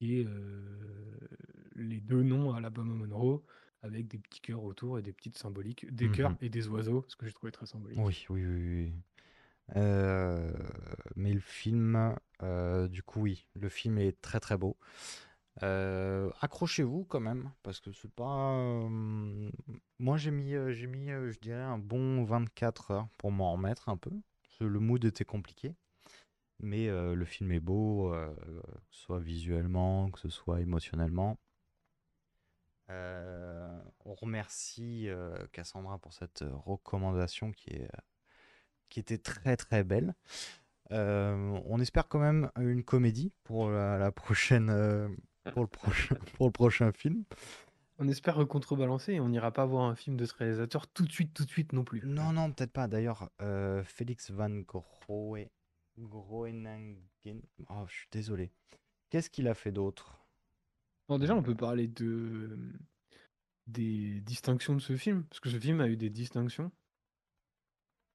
et 0.00 0.24
euh, 0.26 1.18
les 1.76 2.00
deux 2.00 2.22
noms 2.22 2.52
à 2.52 2.56
l'Alabama 2.56 2.94
Monroe, 2.94 3.44
avec 3.82 4.08
des 4.08 4.18
petits 4.18 4.40
cœurs 4.40 4.64
autour 4.64 4.98
et 4.98 5.02
des 5.02 5.12
petites 5.12 5.38
symboliques, 5.38 5.92
des 5.94 6.10
cœurs 6.10 6.32
Mhm. 6.32 6.38
et 6.40 6.50
des 6.50 6.68
oiseaux, 6.68 7.04
ce 7.08 7.16
que 7.16 7.26
j'ai 7.26 7.32
trouvé 7.32 7.52
très 7.52 7.66
symbolique. 7.66 7.98
Oui, 7.98 8.26
oui, 8.30 8.44
oui, 8.46 8.58
oui. 8.86 8.92
Euh, 9.76 10.52
mais 11.16 11.32
le 11.32 11.40
film, 11.40 12.16
du 12.90 13.02
coup, 13.02 13.22
oui, 13.22 13.46
le 13.54 13.68
film 13.68 13.98
est 13.98 14.20
très 14.22 14.40
très 14.40 14.56
beau. 14.58 14.76
Euh, 15.62 16.30
accrochez-vous 16.40 17.04
quand 17.04 17.20
même, 17.20 17.50
parce 17.62 17.80
que 17.80 17.92
c'est 17.92 18.12
pas. 18.12 18.52
euh, 18.52 19.50
Moi, 19.98 20.16
j'ai 20.16 20.30
mis, 20.30 20.54
euh, 20.54 20.72
j'ai 20.72 20.86
mis, 20.86 21.08
je 21.08 21.38
dirais, 21.40 21.62
un 21.62 21.78
bon 21.78 22.24
24 22.24 22.90
heures 22.92 23.08
pour 23.18 23.32
m'en 23.32 23.52
remettre 23.52 23.88
un 23.88 23.96
peu. 23.96 24.12
le 24.60 24.78
mood 24.80 25.04
était 25.04 25.24
compliqué, 25.24 25.74
mais 26.60 26.88
le 26.88 27.24
film 27.24 27.52
est 27.52 27.60
beau, 27.60 28.12
que 28.12 28.96
ce 28.96 29.00
soit 29.02 29.20
visuellement, 29.20 30.10
que 30.10 30.20
ce 30.20 30.28
soit 30.28 30.60
émotionnellement. 30.60 31.38
On 32.88 34.14
remercie 34.14 35.08
Cassandra 35.52 35.98
pour 35.98 36.12
cette 36.12 36.44
recommandation 36.66 37.52
qui 37.52 37.70
est 37.70 37.90
qui 38.88 39.00
était 39.00 39.18
très 39.18 39.56
très 39.56 39.84
belle. 39.84 40.14
On 40.90 41.78
espère 41.80 42.08
quand 42.08 42.18
même 42.18 42.50
une 42.58 42.82
comédie 42.82 43.32
pour 43.44 43.70
la, 43.70 44.10
prochaine 44.10 44.70
pour 45.52 45.62
le 45.62 45.68
prochain 45.68 46.14
pour 46.36 46.46
le 46.46 46.52
prochain 46.52 46.92
film. 46.92 47.24
On 47.98 48.06
espère 48.08 48.46
contrebalancer 48.46 49.14
et 49.14 49.20
on 49.20 49.28
n'ira 49.28 49.50
pas 49.50 49.66
voir 49.66 49.84
un 49.84 49.96
film 49.96 50.16
de 50.16 50.24
ce 50.24 50.34
réalisateur 50.34 50.86
tout 50.86 51.04
de 51.04 51.10
suite, 51.12 51.34
tout 51.34 51.44
de 51.44 51.50
suite 51.50 51.72
non 51.72 51.84
plus. 51.84 52.02
Non 52.04 52.32
non 52.32 52.52
peut-être 52.52 52.72
pas. 52.72 52.86
D'ailleurs 52.86 53.30
euh, 53.42 53.82
Félix 53.84 54.30
Van 54.30 54.62
Groenengen. 55.98 56.96
Oh 57.68 57.84
je 57.88 57.94
suis 57.94 58.08
désolé. 58.12 58.52
Qu'est-ce 59.10 59.30
qu'il 59.30 59.48
a 59.48 59.54
fait 59.54 59.72
d'autre? 59.72 60.18
Bon, 61.08 61.18
déjà, 61.18 61.34
on 61.34 61.42
peut 61.42 61.54
parler 61.54 61.88
de 61.88 62.58
des 63.66 64.20
distinctions 64.20 64.74
de 64.74 64.80
ce 64.80 64.96
film, 64.96 65.24
parce 65.24 65.40
que 65.40 65.50
ce 65.50 65.58
film 65.58 65.80
a 65.80 65.88
eu 65.88 65.96
des 65.96 66.10
distinctions. 66.10 66.70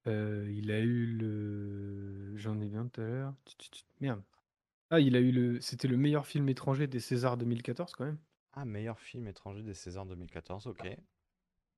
Euh, 0.08 0.52
il 0.52 0.72
a 0.72 0.80
eu 0.80 1.06
le. 1.06 2.36
J'en 2.38 2.60
ai 2.60 2.68
bien 2.68 2.88
tout 2.88 3.02
à 3.02 3.06
l'heure. 3.06 3.34
Merde. 4.02 4.22
Ah, 4.94 5.00
il 5.00 5.16
a 5.16 5.20
eu 5.20 5.32
le. 5.32 5.60
C'était 5.60 5.88
le 5.88 5.98
meilleur 5.98 6.28
film 6.28 6.48
étranger 6.50 6.86
des 6.86 7.00
Césars 7.00 7.36
2014, 7.38 7.94
quand 7.94 8.06
même. 8.06 8.20
Ah 8.52 8.64
meilleur 8.64 9.00
film 9.00 9.28
étranger 9.28 9.64
des 9.64 9.74
Césars 9.74 10.06
2014. 10.06 10.68
Ok. 10.68 10.86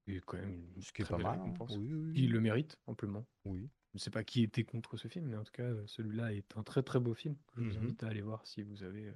Et 0.08 0.20
quand 0.20 0.38
même 0.38 0.68
Ce 0.82 0.92
qui 0.92 1.02
est 1.02 1.06
très 1.06 1.14
pas 1.14 1.18
belle 1.18 1.26
mal. 1.28 1.40
hein. 1.40 1.44
récompense. 1.44 1.78
Oui 1.78 1.94
oui. 1.94 2.12
Il 2.16 2.32
le 2.34 2.42
mérite, 2.42 2.78
amplement. 2.88 3.26
oui. 3.46 3.70
Je 3.94 3.98
ne 3.98 4.00
sais 4.02 4.10
pas 4.12 4.26
qui 4.26 4.44
était 4.44 4.66
contre 4.66 4.98
ce 4.98 5.08
film, 5.08 5.28
mais 5.28 5.38
en 5.38 5.46
tout 5.46 5.54
cas, 5.54 5.64
euh, 5.64 5.88
celui-là 5.88 6.34
est 6.34 6.58
un 6.58 6.64
très 6.64 6.84
très 6.84 7.00
beau 7.00 7.14
film 7.14 7.38
que 7.48 7.64
je 7.64 7.70
vous 7.70 7.78
Mhm. 7.78 7.84
invite 7.86 8.04
à 8.04 8.08
aller 8.08 8.20
voir 8.22 8.46
si 8.46 8.62
vous 8.62 8.84
avez, 8.84 9.06
euh, 9.08 9.14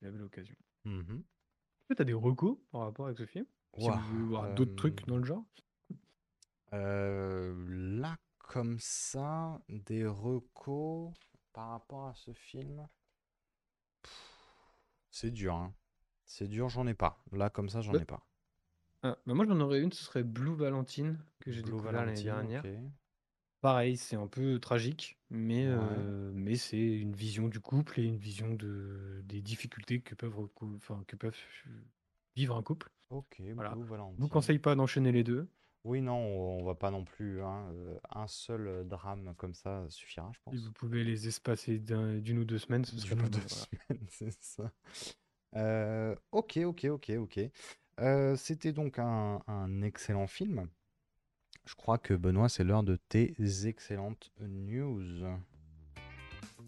vous 0.00 0.06
avez 0.06 0.18
l'occasion. 0.18 0.54
Mhm. 0.84 1.24
Tu 1.90 1.96
as 2.00 2.04
des 2.04 2.12
recos 2.12 2.56
par 2.70 2.82
rapport 2.82 3.06
avec 3.06 3.18
ce 3.18 3.26
film? 3.26 3.46
Si 3.76 3.84
Ouah, 3.88 3.96
vous 3.96 4.08
voulez 4.14 4.24
voir 4.28 4.54
d'autres 4.54 4.76
trucs 4.76 5.02
euh, 5.02 5.06
dans 5.06 5.16
le 5.16 5.24
genre? 5.24 5.44
Euh, 6.72 7.64
là, 7.68 8.16
comme 8.38 8.78
ça, 8.78 9.60
des 9.68 10.06
recos 10.06 11.12
par 11.58 11.70
rapport 11.70 12.06
à 12.06 12.14
ce 12.14 12.32
film. 12.34 12.86
C'est 15.10 15.32
dur, 15.32 15.56
hein. 15.56 15.74
C'est 16.24 16.46
dur, 16.46 16.68
j'en 16.68 16.86
ai 16.86 16.94
pas. 16.94 17.20
Là, 17.32 17.50
comme 17.50 17.68
ça, 17.68 17.80
j'en 17.80 17.94
Bah, 17.94 18.00
ai 18.00 18.04
pas. 18.04 18.22
Ah, 19.02 19.18
bah 19.26 19.34
moi 19.34 19.44
j'en 19.44 19.58
aurais 19.58 19.80
une, 19.80 19.90
ce 19.90 20.04
serait 20.04 20.22
Blue 20.22 20.54
Valentine, 20.54 21.18
que 21.40 21.50
j'ai 21.50 21.62
découvert 21.62 21.92
l'année 21.92 22.22
dernière. 22.22 22.62
Pareil, 23.60 23.96
c'est 23.96 24.14
un 24.14 24.28
peu 24.28 24.60
tragique, 24.60 25.18
mais, 25.30 25.66
Ouais. 25.66 25.72
euh, 25.72 26.30
mais 26.32 26.54
c'est 26.54 26.78
une 26.78 27.12
vision 27.12 27.48
du 27.48 27.58
couple 27.58 27.98
et 27.98 28.04
une 28.04 28.18
vision 28.18 28.54
de, 28.54 29.20
des 29.24 29.42
difficultés 29.42 30.00
que 30.00 30.14
peuvent, 30.14 30.48
que 31.08 31.16
peuvent 31.16 31.34
vivre 32.36 32.54
un 32.56 32.62
couple. 32.62 32.88
Ok, 33.10 33.42
Voilà. 33.56 33.74
Blue 33.74 33.84
Je 34.16 34.22
vous 34.22 34.28
conseille 34.28 34.60
pas 34.60 34.76
d'enchaîner 34.76 35.10
les 35.10 35.24
deux. 35.24 35.48
Oui, 35.84 36.00
non, 36.02 36.16
on 36.16 36.64
va 36.64 36.74
pas 36.74 36.90
non 36.90 37.04
plus. 37.04 37.42
hein, 37.42 37.70
euh, 37.72 37.98
un 38.14 38.26
seul 38.26 38.66
euh, 38.68 38.84
drame 38.84 39.34
comme 39.36 39.54
ça 39.54 39.86
suffira, 39.88 40.30
je 40.34 40.38
Si 40.40 40.44
pense. 40.44 40.64
vous 40.64 40.72
pouvez 40.72 41.04
les 41.04 41.28
espacer 41.28 41.78
d'un- 41.78 42.18
d'une 42.18 42.38
ou 42.38 42.44
deux 42.44 42.58
semaines, 42.58 42.84
ce 42.84 42.98
serait 42.98 43.14
D'une 43.16 43.20
pas 43.20 43.26
ou 43.26 43.30
deux 43.30 43.38
mal, 43.38 43.46
voilà. 43.48 43.66
semaines, 43.88 44.06
c'est 44.10 44.32
ça. 44.42 44.72
Euh, 45.56 46.14
ok, 46.32 46.58
ok, 46.64 46.84
ok, 46.90 47.10
ok. 47.18 47.40
Euh, 48.00 48.36
C'était 48.36 48.72
donc 48.72 48.98
un, 48.98 49.42
un 49.46 49.82
excellent 49.82 50.26
film. 50.26 50.68
Je 51.66 51.74
crois 51.74 51.98
que 51.98 52.14
Benoît, 52.14 52.48
c'est 52.48 52.64
l'heure 52.64 52.82
de 52.82 52.96
tes 52.96 53.34
excellentes 53.66 54.30
news. 54.40 55.02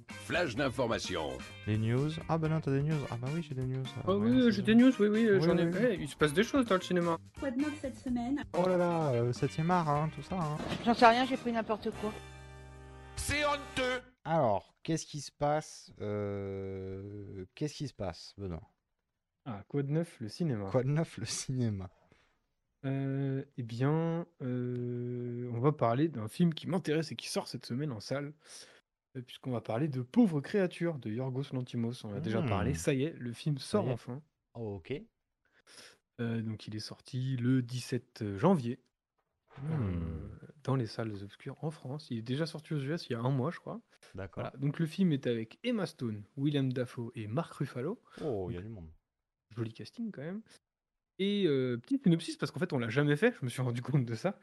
Flash 0.09 0.55
d'information. 0.55 1.37
Les 1.67 1.77
news. 1.79 2.11
Ah, 2.29 2.39
Benoît, 2.39 2.61
t'as 2.61 2.71
des 2.71 2.83
news 2.83 2.97
Ah, 3.11 3.17
bah 3.21 3.29
oui, 3.35 3.43
j'ai 3.47 3.55
des 3.55 3.65
news. 3.67 3.83
Ah, 3.99 4.03
Oh 4.07 4.15
ouais, 4.19 4.31
oui, 4.31 4.53
j'ai 4.53 4.63
des 4.63 4.75
news, 4.75 4.93
oui, 5.01 5.09
oui, 5.09 5.29
Oui, 5.31 5.41
j'en 5.43 5.57
ai. 5.59 5.65
oui. 5.67 5.97
Il 6.01 6.09
se 6.09 6.17
passe 6.17 6.33
des 6.33 6.45
choses 6.45 6.67
dans 6.67 6.77
le 6.77 6.81
cinéma. 6.81 7.19
Quoi 7.39 7.51
de 7.51 7.59
neuf 7.59 7.77
cette 7.81 7.97
semaine? 7.97 8.43
Oh 8.57 8.69
là 8.69 8.77
là, 8.77 9.11
euh, 9.13 9.33
7ème 9.33 9.71
art, 9.71 9.89
hein, 9.89 10.11
tout 10.15 10.23
ça. 10.23 10.37
hein. 10.37 10.57
J'en 10.85 10.95
sais 10.95 11.07
rien, 11.07 11.25
j'ai 11.27 11.37
pris 11.37 11.53
n'importe 11.53 11.91
quoi. 12.01 12.13
C'est 13.17 13.45
honteux. 13.45 14.01
Alors, 14.25 14.75
qu'est-ce 14.83 15.07
qui 15.07 15.21
se 15.21 15.33
passe 15.33 15.93
euh, 16.01 17.45
Qu'est-ce 17.55 17.75
qui 17.75 17.89
se 17.89 17.95
passe, 17.95 18.35
Benoît? 18.39 18.71
Ah, 19.47 19.63
quoi 19.69 19.83
de 19.83 19.91
neuf, 19.91 20.17
le 20.21 20.29
cinéma? 20.29 20.71
Quoi 20.71 20.85
de 20.85 20.89
neuf, 20.91 21.17
le 21.19 21.25
cinéma? 21.27 21.91
Euh, 22.87 23.45
eh 23.59 23.63
bien, 23.63 24.27
euh, 24.43 25.51
on 25.53 25.61
va 25.61 25.73
parler 25.73 26.09
d'un 26.09 26.29
film 26.29 26.55
qui 26.55 26.67
m'intéresse 26.67 27.13
et 27.13 27.17
qui 27.17 27.29
sort 27.29 27.47
cette 27.49 27.67
semaine 27.67 27.93
en 27.93 28.01
salle, 28.01 28.33
euh, 29.17 29.23
puisqu'on 29.23 29.51
va 29.53 29.61
parler 29.61 29.89
de 29.89 30.03
Pauvres 30.03 30.41
créatures 30.41 30.99
de 30.99 31.11
Yorgos 31.11 31.53
Lantimos. 31.53 32.05
On 32.05 32.11
en 32.11 32.15
a 32.17 32.21
déjà 32.21 32.43
parlé, 32.43 32.73
Hmm. 32.73 32.77
ça 32.77 32.95
y 32.95 33.05
est, 33.05 33.15
le 33.19 33.33
film 33.33 33.59
sort 33.59 33.87
y 33.87 33.89
est. 33.91 33.93
enfin. 33.93 34.23
Oh, 34.55 34.77
Ok. 34.77 34.93
Euh, 36.21 36.43
donc 36.43 36.67
il 36.67 36.77
est 36.77 36.81
sorti 36.81 37.37
le 37.39 37.63
17 37.63 38.37
janvier 38.37 38.79
euh, 39.71 39.77
Hmm. 39.77 40.29
dans 40.65 40.77
les 40.77 40.87
salles 40.87 41.13
obscures 41.23 41.57
en 41.65 41.71
France. 41.71 42.09
Il 42.11 42.19
est 42.19 42.23
déjà 42.23 42.47
sorti 42.47 42.75
aux 42.75 42.79
US 42.81 43.07
il 43.09 43.13
y 43.13 43.17
a 43.17 43.21
un 43.21 43.31
mois, 43.31 43.51
je 43.51 43.59
crois. 43.59 43.81
D'accord. 44.15 44.43
Voilà. 44.45 44.57
Donc 44.59 44.79
le 44.79 44.87
film 44.87 45.13
est 45.13 45.27
avec 45.27 45.59
Emma 45.65 45.87
Stone, 45.87 46.23
Willem 46.37 46.73
Dafoe 46.73 47.11
et 47.15 47.27
Mark 47.27 47.53
Ruffalo. 47.55 48.03
Oh, 48.23 48.47
il 48.51 48.55
y 48.55 48.59
a 48.59 48.63
du 48.63 48.69
monde. 48.69 48.91
Joli 49.57 49.73
casting 49.73 50.11
quand 50.13 50.23
même. 50.23 50.43
Et 51.19 51.45
euh, 51.47 51.77
petit 51.79 51.99
synopsis, 51.99 52.37
parce 52.37 52.51
qu'en 52.53 52.61
fait, 52.61 52.73
on 52.73 52.79
l'a 52.79 52.89
jamais 52.89 53.17
fait, 53.17 53.35
je 53.41 53.45
me 53.45 53.51
suis 53.51 53.61
rendu 53.63 53.83
compte 53.83 54.05
de 54.07 54.15
ça, 54.15 54.39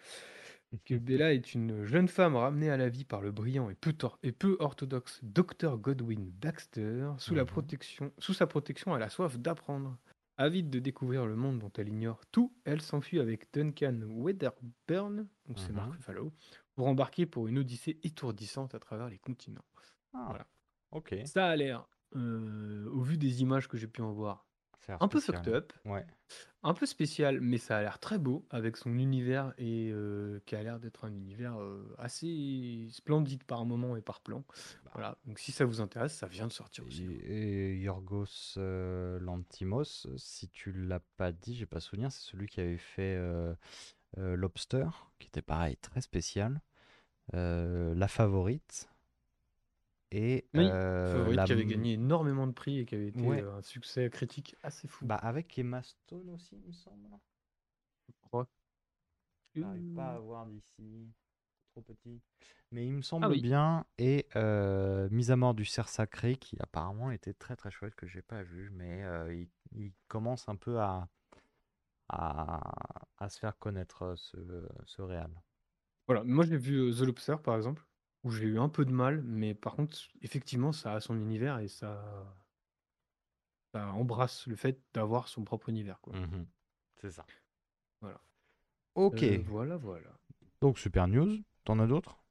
que 0.86 0.96
Bella 0.96 1.34
est 1.34 1.54
une 1.54 1.86
jeune 1.86 2.08
femme 2.08 2.36
ramenée 2.36 2.70
à 2.70 2.78
la 2.78 2.90
vie 2.90 3.06
par 3.06 3.22
le 3.22 3.32
brillant 3.32 3.70
et 3.70 3.76
peu, 3.76 3.94
tor- 3.94 4.20
et 4.24 4.32
peu 4.32 4.58
orthodoxe 4.60 5.20
Dr 5.24 5.78
Godwin 5.78 6.30
Baxter. 6.42 7.12
Sous, 7.18 7.36
la 7.36 7.44
Mhm. 7.44 7.48
protection, 7.48 8.12
sous 8.20 8.34
sa 8.34 8.48
protection, 8.48 8.96
elle 8.96 9.04
a 9.04 9.10
soif 9.10 9.38
d'apprendre. 9.40 9.98
Avide 10.38 10.70
de 10.70 10.80
découvrir 10.80 11.26
le 11.26 11.36
monde 11.36 11.60
dont 11.60 11.72
elle 11.78 11.90
ignore 11.90 12.26
tout, 12.32 12.54
elle 12.66 12.82
s'enfuit 12.82 13.20
avec 13.20 13.52
Duncan 13.54 14.00
Wedderburn, 14.08 15.28
donc 15.48 15.58
c'est 15.60 15.74
Mark 15.74 15.88
Mhm. 15.90 15.96
Ruffalo, 15.98 16.34
pour 16.76 16.88
embarquer 16.88 17.26
pour 17.26 17.48
une 17.48 17.58
odyssée 17.58 18.00
étourdissante 18.04 18.76
à 18.76 18.80
travers 18.80 19.10
les 19.10 19.18
continents. 19.18 19.66
Ah, 20.14 20.26
Voilà. 20.30 20.48
ok. 20.92 21.16
Ça 21.26 21.48
a 21.48 21.56
l'air, 21.56 21.88
euh, 22.16 22.88
au 22.92 23.02
vu 23.02 23.18
des 23.18 23.42
images 23.42 23.68
que 23.68 23.78
j'ai 23.78 23.88
pu 23.88 24.02
en 24.02 24.12
voir, 24.12 24.47
Ça 24.80 24.94
a 24.94 24.96
l'air 24.96 25.04
un 25.04 25.08
peu 25.08 25.20
spécial. 25.20 25.44
fucked 25.44 25.54
up, 25.56 25.74
Ouais. 25.86 26.06
un 26.64 26.74
peu 26.74 26.86
spécial, 26.86 27.42
mais 27.42 27.58
ça 27.58 27.78
a 27.78 27.82
l'air 27.82 28.00
très 28.00 28.18
beau 28.18 28.46
avec 28.50 28.78
son 28.78 28.98
univers 28.98 29.54
et 29.58 29.90
euh, 29.92 30.40
qui 30.46 30.56
a 30.56 30.64
l'air 30.64 30.80
d'être 30.80 31.04
un 31.06 31.14
univers 31.14 31.60
euh, 31.60 31.94
assez 31.98 32.88
splendide 32.92 33.44
par 33.44 33.66
moment 33.66 33.96
et 33.98 34.02
par 34.02 34.22
plan. 34.22 34.44
Bah. 34.86 34.92
Voilà, 34.94 35.18
donc 35.26 35.40
si 35.40 35.52
ça 35.52 35.66
vous 35.66 35.82
intéresse, 35.82 36.14
ça 36.14 36.28
vient 36.28 36.48
de 36.48 36.54
sortir 36.54 36.86
aussi. 36.86 37.04
Et, 37.06 37.74
et 37.74 37.78
Yorgos 37.80 38.56
euh, 38.58 39.20
Lantimos, 39.20 40.08
si 40.18 40.50
tu 40.50 40.72
l'as 40.72 41.02
pas 41.18 41.32
dit, 41.32 41.56
j'ai 41.56 41.66
pas 41.66 41.80
souvenir, 41.80 42.12
c'est 42.12 42.30
celui 42.30 42.48
qui 42.48 42.60
avait 42.62 42.78
fait 42.78 43.16
euh, 43.18 43.54
euh, 44.18 44.36
Lobster, 44.36 44.88
qui 45.20 45.28
était 45.28 45.42
pareil, 45.42 45.76
très 45.78 46.02
spécial. 46.02 46.62
Euh, 47.34 47.94
La 47.96 48.08
Favorite. 48.08 48.90
Et 50.12 50.48
Oui, 50.54 50.66
euh, 50.70 51.34
la 51.34 51.46
qui 51.46 51.52
avait 51.54 51.66
gagné 51.66 51.94
énormément 51.94 52.48
de 52.48 52.54
prix 52.54 52.80
et 52.80 52.86
qui 52.86 52.96
avait 52.96 53.08
été 53.10 53.26
Ouais. 53.28 53.42
euh, 53.42 53.58
un 53.58 53.62
succès 53.62 54.10
critique 54.10 54.56
assez 54.64 54.88
fou. 54.88 55.06
Bah, 55.06 55.16
avec 55.16 55.58
Emma 55.60 55.84
Stone 55.84 56.30
aussi, 56.30 56.56
il 56.56 56.68
me 56.68 56.72
semble. 56.72 57.08
je 58.08 58.14
crois. 58.22 58.48
J'arrive 59.56 59.94
pas 59.94 60.16
à 60.16 60.20
voir 60.20 60.46
d'ici. 60.46 61.12
Trop 61.74 61.82
petit. 61.82 62.22
Mais 62.72 62.86
il 62.86 62.94
me 62.94 63.02
semble 63.02 63.26
Ah 63.26 63.30
oui. 63.30 63.42
bien. 63.42 63.86
Et 63.98 64.28
euh, 64.36 65.08
Mise 65.10 65.32
à 65.32 65.36
mort 65.36 65.54
du 65.54 65.66
cerf 65.66 65.90
sacré, 65.90 66.36
qui 66.36 66.58
apparemment 66.60 67.12
était 67.12 67.34
très 67.34 67.56
très 67.56 67.72
chouette, 67.72 67.96
que 67.96 68.08
j'ai 68.08 68.22
pas 68.22 68.44
vu. 68.44 68.70
Mais 68.74 69.04
euh, 69.04 69.34
il, 69.34 69.50
il 69.76 69.94
commence 70.08 70.48
un 70.50 70.56
peu 70.56 70.80
à, 70.80 71.10
à, 72.10 73.08
à 73.18 73.30
se 73.30 73.40
faire 73.40 73.58
connaître 73.58 74.16
ce, 74.18 74.38
ce 74.86 75.02
réal. 75.02 75.32
Voilà, 76.08 76.24
moi 76.26 76.46
j'ai 76.46 76.58
vu 76.58 76.92
The 76.94 77.02
Lobster 77.02 77.36
par 77.44 77.56
exemple, 77.56 77.86
où 78.24 78.32
j'ai 78.32 78.46
eu 78.46 78.60
un 78.60 78.70
peu 78.70 78.86
de 78.86 78.92
mal, 78.92 79.22
mais 79.24 79.54
par 79.54 79.76
contre, 79.76 79.98
effectivement, 80.22 80.72
ça 80.72 80.94
a 80.94 81.00
son 81.00 81.16
univers 81.18 81.60
et 81.60 81.68
ça, 81.68 82.36
ça 83.74 83.92
embrasse 83.94 84.48
le 84.48 84.56
fait 84.56 84.82
d'avoir 84.94 85.28
son 85.28 85.44
propre 85.44 85.70
univers. 85.70 86.00
Quoi. 86.02 86.18
Mhm. 86.18 86.48
C'est 87.02 87.12
ça. 87.12 87.26
Voilà. 88.02 88.22
Ok. 88.96 89.24
Euh, 89.24 89.40
voilà, 89.46 89.78
voilà. 89.78 90.10
Donc, 90.62 90.80
super 90.80 91.08
news. 91.08 91.38
T'en 91.64 91.80
as 91.80 91.88
d'autres? 91.88 92.24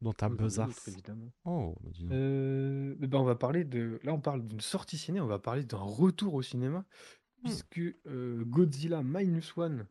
Dont 0.00 0.12
t'as 0.12 0.26
Oh, 0.26 0.30
j'en 0.30 0.34
ai 0.34 0.36
d'autres, 0.36 0.44
besace 0.44 0.88
évidemment. 0.88 1.32
Oh, 1.44 1.76
bah 1.80 1.90
dis 1.92 2.02
donc. 2.04 2.12
Euh, 2.12 2.96
eh 3.00 3.06
ben, 3.06 3.18
on 3.18 3.24
va 3.24 3.36
parler 3.36 3.64
de. 3.64 4.00
Là, 4.02 4.12
on 4.12 4.20
parle 4.20 4.46
d'une 4.46 4.60
sortie 4.60 4.98
ciné, 4.98 5.20
on 5.20 5.26
va 5.26 5.38
parler 5.38 5.64
d'un 5.64 5.78
retour 5.78 6.34
au 6.34 6.42
cinéma, 6.42 6.84
puisque 7.42 7.80
euh, 8.06 8.44
Godzilla 8.44 9.02
Minus 9.02 9.56
One 9.56 9.86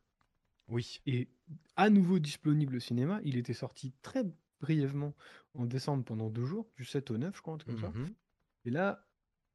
Oui. 0.67 1.01
est 1.05 1.29
à 1.75 1.89
nouveau 1.89 2.19
disponible 2.19 2.75
au 2.75 2.79
cinéma. 2.79 3.19
Il 3.23 3.37
était 3.37 3.53
sorti 3.53 3.93
très 4.01 4.23
brièvement 4.63 5.13
en 5.55 5.65
décembre 5.65 6.03
pendant 6.05 6.29
deux 6.29 6.45
jours, 6.45 6.67
du 6.77 6.85
7 6.85 7.11
au 7.11 7.17
9, 7.17 7.35
je 7.35 7.41
crois, 7.41 7.53
un 7.53 7.57
truc 7.57 7.75
comme 7.79 7.93
ça. 7.93 7.99
Mhm. 7.99 8.13
Et 8.65 8.69
là, 8.71 9.05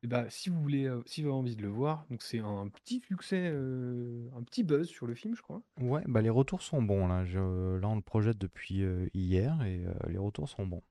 eh 0.02 0.06
ben, 0.06 0.28
si 0.30 0.48
vous 0.50 0.60
voulez, 0.62 0.84
euh, 0.86 1.00
si 1.06 1.22
vous 1.22 1.28
avez 1.28 1.36
envie 1.38 1.56
de 1.56 1.62
le 1.62 1.68
voir, 1.68 2.06
donc 2.10 2.22
c'est 2.22 2.38
un 2.38 2.68
petit 2.68 3.00
succès, 3.00 3.50
euh, 3.52 4.28
un 4.36 4.42
petit 4.44 4.62
buzz 4.62 4.86
sur 4.88 5.06
le 5.06 5.14
film, 5.14 5.34
je 5.34 5.42
crois. 5.42 5.62
Ouais, 5.80 6.02
bah 6.06 6.20
les 6.22 6.30
retours 6.30 6.62
sont 6.62 6.82
bons 6.82 7.08
là. 7.08 7.24
Je... 7.24 7.38
Là, 7.78 7.88
on 7.88 7.96
le 7.96 8.02
projette 8.02 8.38
depuis 8.38 8.82
euh, 8.82 9.08
hier 9.14 9.60
et 9.64 9.84
euh, 9.84 9.92
les 10.08 10.18
retours 10.18 10.48
sont 10.48 10.66
bons. 10.66 10.84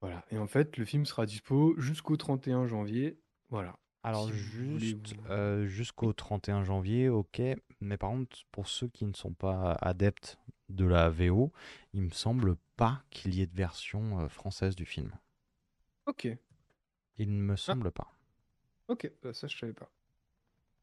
Voilà. 0.00 0.24
Et 0.30 0.38
en 0.38 0.46
fait, 0.46 0.76
le 0.76 0.84
film 0.84 1.04
sera 1.06 1.26
dispo 1.26 1.74
jusqu'au 1.78 2.16
31 2.16 2.66
janvier. 2.66 3.18
Voilà. 3.48 3.78
Alors 4.02 4.28
Si 4.28 4.32
vous 4.32 4.70
voulez 4.72 4.86
juste 4.86 5.14
vous- 5.16 5.26
euh, 5.30 5.66
jusqu'au 5.66 6.12
31 6.12 6.62
janvier, 6.64 7.08
ok. 7.08 7.42
Mais 7.80 7.96
par 7.98 8.10
contre, 8.10 8.38
pour 8.52 8.66
ceux 8.68 8.88
qui 8.88 9.04
ne 9.06 9.12
sont 9.12 9.34
pas 9.34 9.72
adeptes 9.80 10.38
de 10.74 10.84
la 10.84 11.10
VO, 11.10 11.52
il 11.92 12.02
me 12.02 12.10
semble 12.10 12.56
pas 12.76 13.02
qu'il 13.10 13.34
y 13.34 13.42
ait 13.42 13.46
de 13.46 13.56
version 13.56 14.20
euh, 14.20 14.28
française 14.28 14.74
du 14.76 14.84
film. 14.86 15.10
Ok. 16.06 16.28
Il 17.18 17.36
ne 17.36 17.42
me 17.42 17.56
semble 17.56 17.90
pas. 17.90 18.12
Ok, 18.88 19.10
bah, 19.22 19.32
ça 19.32 19.46
je 19.46 19.56
savais 19.56 19.72
pas. 19.72 19.90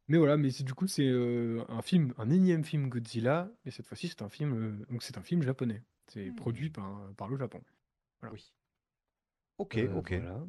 Mais 0.07 0.17
voilà, 0.17 0.37
mais 0.37 0.51
c'est 0.51 0.63
du 0.63 0.73
coup 0.73 0.87
c'est 0.87 1.07
euh, 1.07 1.63
un 1.67 1.81
film, 1.81 2.13
un 2.17 2.29
énième 2.29 2.63
film 2.63 2.87
Godzilla, 2.89 3.49
et 3.65 3.71
cette 3.71 3.85
fois-ci 3.85 4.07
c'est 4.07 4.21
un 4.21 4.29
film, 4.29 4.53
euh, 4.53 4.85
donc 4.89 5.03
c'est 5.03 5.17
un 5.17 5.23
film 5.23 5.41
japonais. 5.41 5.83
C'est 6.07 6.31
produit 6.31 6.69
par, 6.69 7.11
par 7.17 7.27
le 7.27 7.37
Japon. 7.37 7.61
Voilà. 8.21 8.33
Oui. 8.33 8.53
Ok, 9.57 9.77
Euh, 9.77 9.93
ok. 9.95 10.13
voilà. 10.13 10.45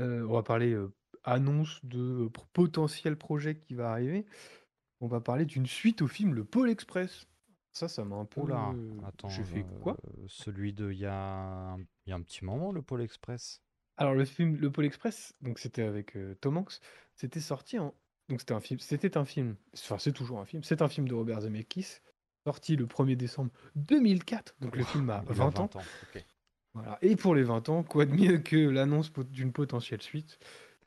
Euh, 0.00 0.26
on 0.28 0.32
va 0.34 0.42
parler 0.42 0.72
euh, 0.72 0.92
annonce 1.24 1.84
de 1.84 2.26
euh, 2.26 2.28
potentiel 2.52 3.16
projet 3.16 3.56
qui 3.56 3.74
va 3.74 3.90
arriver. 3.90 4.24
On 5.00 5.08
va 5.08 5.20
parler 5.20 5.44
d'une 5.44 5.66
suite 5.66 6.02
au 6.02 6.06
film 6.08 6.34
Le 6.34 6.44
Pôle 6.44 6.70
Express. 6.70 7.26
Ça, 7.72 7.88
ça 7.88 8.04
m'a 8.04 8.16
un 8.16 8.24
peu. 8.24 8.40
Oula, 8.40 8.70
euh, 8.74 9.00
attends. 9.06 9.28
J'ai 9.28 9.44
fait 9.44 9.60
euh, 9.60 9.80
quoi? 9.80 9.96
Celui 10.26 10.72
de 10.72 10.92
il 10.92 10.98
y 10.98 11.06
a 11.06 11.14
un... 11.14 11.78
il 11.78 12.10
y 12.10 12.12
a 12.12 12.16
un 12.16 12.22
petit 12.22 12.44
moment, 12.44 12.72
le 12.72 12.82
Pôle 12.82 13.02
Express? 13.02 13.62
Alors 13.96 14.14
le 14.14 14.24
film 14.24 14.56
Le 14.56 14.70
Pôle 14.70 14.86
Express, 14.86 15.34
donc 15.42 15.58
c'était 15.58 15.82
avec 15.82 16.16
euh, 16.16 16.34
Tom 16.40 16.56
Hanks, 16.56 16.80
c'était 17.14 17.40
sorti 17.40 17.78
en 17.78 17.94
donc 18.28 18.40
c'était 18.40 18.54
un 18.54 18.60
film, 18.60 18.80
c'était 18.80 19.18
un 19.18 19.24
film, 19.24 19.56
enfin 19.74 19.98
c'est 19.98 20.12
toujours 20.12 20.38
un 20.40 20.46
film, 20.46 20.62
c'est 20.62 20.80
un 20.80 20.88
film 20.88 21.06
de 21.06 21.14
Robert 21.14 21.42
Zemeckis, 21.42 21.98
sorti 22.46 22.76
le 22.76 22.86
1er 22.86 23.16
décembre 23.16 23.50
2004. 23.76 24.56
Donc 24.60 24.76
le 24.76 24.84
film 24.84 25.10
a 25.10 25.22
Il 25.26 25.30
a 25.30 25.34
20 25.34 25.60
ans. 25.60 25.70
Voilà. 26.74 26.98
Et 27.02 27.16
pour 27.16 27.34
les 27.34 27.42
20 27.42 27.68
ans, 27.68 27.82
quoi 27.82 28.06
de 28.06 28.12
mieux 28.14 28.38
que 28.38 28.56
l'annonce 28.56 29.12
d'une 29.30 29.52
potentielle 29.52 30.00
suite? 30.00 30.38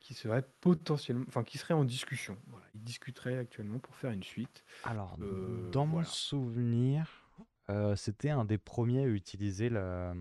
Qui 0.05 0.13
serait 0.13 0.45
potentiellement, 0.61 1.25
enfin 1.27 1.43
qui 1.43 1.57
serait 1.57 1.73
en 1.73 1.83
discussion. 1.83 2.37
Voilà, 2.47 2.65
ils 2.75 2.83
discuteraient 2.83 3.37
actuellement 3.37 3.79
pour 3.79 3.95
faire 3.95 4.11
une 4.11 4.23
suite. 4.23 4.63
Alors, 4.83 5.17
Euh, 5.21 5.71
dans 5.71 5.87
mon 5.87 6.03
souvenir, 6.03 7.27
euh, 7.71 7.95
c'était 7.95 8.29
un 8.29 8.45
des 8.45 8.59
premiers 8.59 9.03
à 9.05 9.07
utiliser 9.07 9.69
la, 9.69 10.13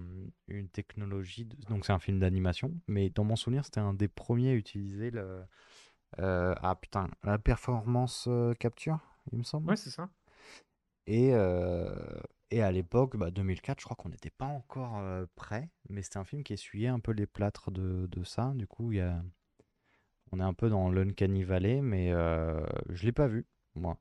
une 0.48 0.68
technologie. 0.70 1.44
de- 1.44 1.56
Donc, 1.68 1.84
c'est 1.84 1.92
un 1.92 1.98
film 1.98 2.18
d'animation, 2.18 2.72
mais 2.88 3.10
dans 3.10 3.24
mon 3.24 3.36
souvenir, 3.36 3.66
c'était 3.66 3.80
un 3.80 3.92
des 3.92 4.08
premiers 4.08 4.50
à 4.50 4.54
utiliser 4.54 5.10
le. 5.10 5.44
euh, 6.20 6.54
ah 6.62 6.74
putain, 6.76 7.08
la 7.24 7.38
performance 7.38 8.28
capture, 8.58 9.00
il 9.32 9.38
me 9.38 9.44
semble. 9.44 9.70
Ouais, 9.70 9.76
c'est 9.76 9.90
ça. 9.90 10.08
Et, 11.06 11.32
et 12.50 12.62
à 12.62 12.70
l'époque, 12.72 13.16
bah, 13.16 13.30
2004, 13.30 13.80
je 13.80 13.84
crois 13.84 13.96
qu'on 13.96 14.08
n'était 14.08 14.30
pas 14.30 14.46
encore 14.46 14.98
euh, 14.98 15.26
prêt, 15.34 15.70
mais 15.88 16.02
c'était 16.02 16.18
un 16.18 16.24
film 16.24 16.42
qui 16.42 16.52
essuyait 16.52 16.88
un 16.88 17.00
peu 17.00 17.12
les 17.12 17.26
plâtres 17.26 17.70
de, 17.70 18.06
de 18.10 18.24
ça. 18.24 18.52
Du 18.54 18.66
coup, 18.66 18.92
il 18.92 18.98
y 18.98 19.00
a... 19.00 19.22
on 20.34 20.40
est 20.40 20.42
un 20.44 20.54
peu 20.54 20.68
dans 20.68 20.90
l'Uncanny 20.90 21.44
Valley, 21.44 21.80
mais 21.80 22.10
euh, 22.12 22.64
je 22.88 23.04
l'ai 23.04 23.12
pas 23.12 23.28
vu, 23.28 23.46
moi. 23.74 23.98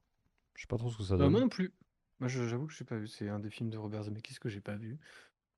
Je 0.55 0.61
sais 0.61 0.67
pas 0.67 0.77
trop 0.77 0.89
ce 0.89 0.97
que 0.97 1.03
ça 1.03 1.15
Euh, 1.15 1.17
donne. 1.19 1.31
moi 1.31 1.41
non 1.41 1.49
plus. 1.49 1.71
Moi 2.19 2.27
j'avoue 2.27 2.67
que 2.67 2.73
je 2.73 2.83
n'ai 2.83 2.87
pas 2.87 2.97
vu. 2.97 3.07
C'est 3.07 3.29
un 3.29 3.39
des 3.39 3.49
films 3.49 3.69
de 3.69 3.77
Robert 3.77 4.03
Zemeckis 4.03 4.35
que 4.39 4.49
j'ai 4.49 4.61
pas 4.61 4.75
vu. 4.75 4.97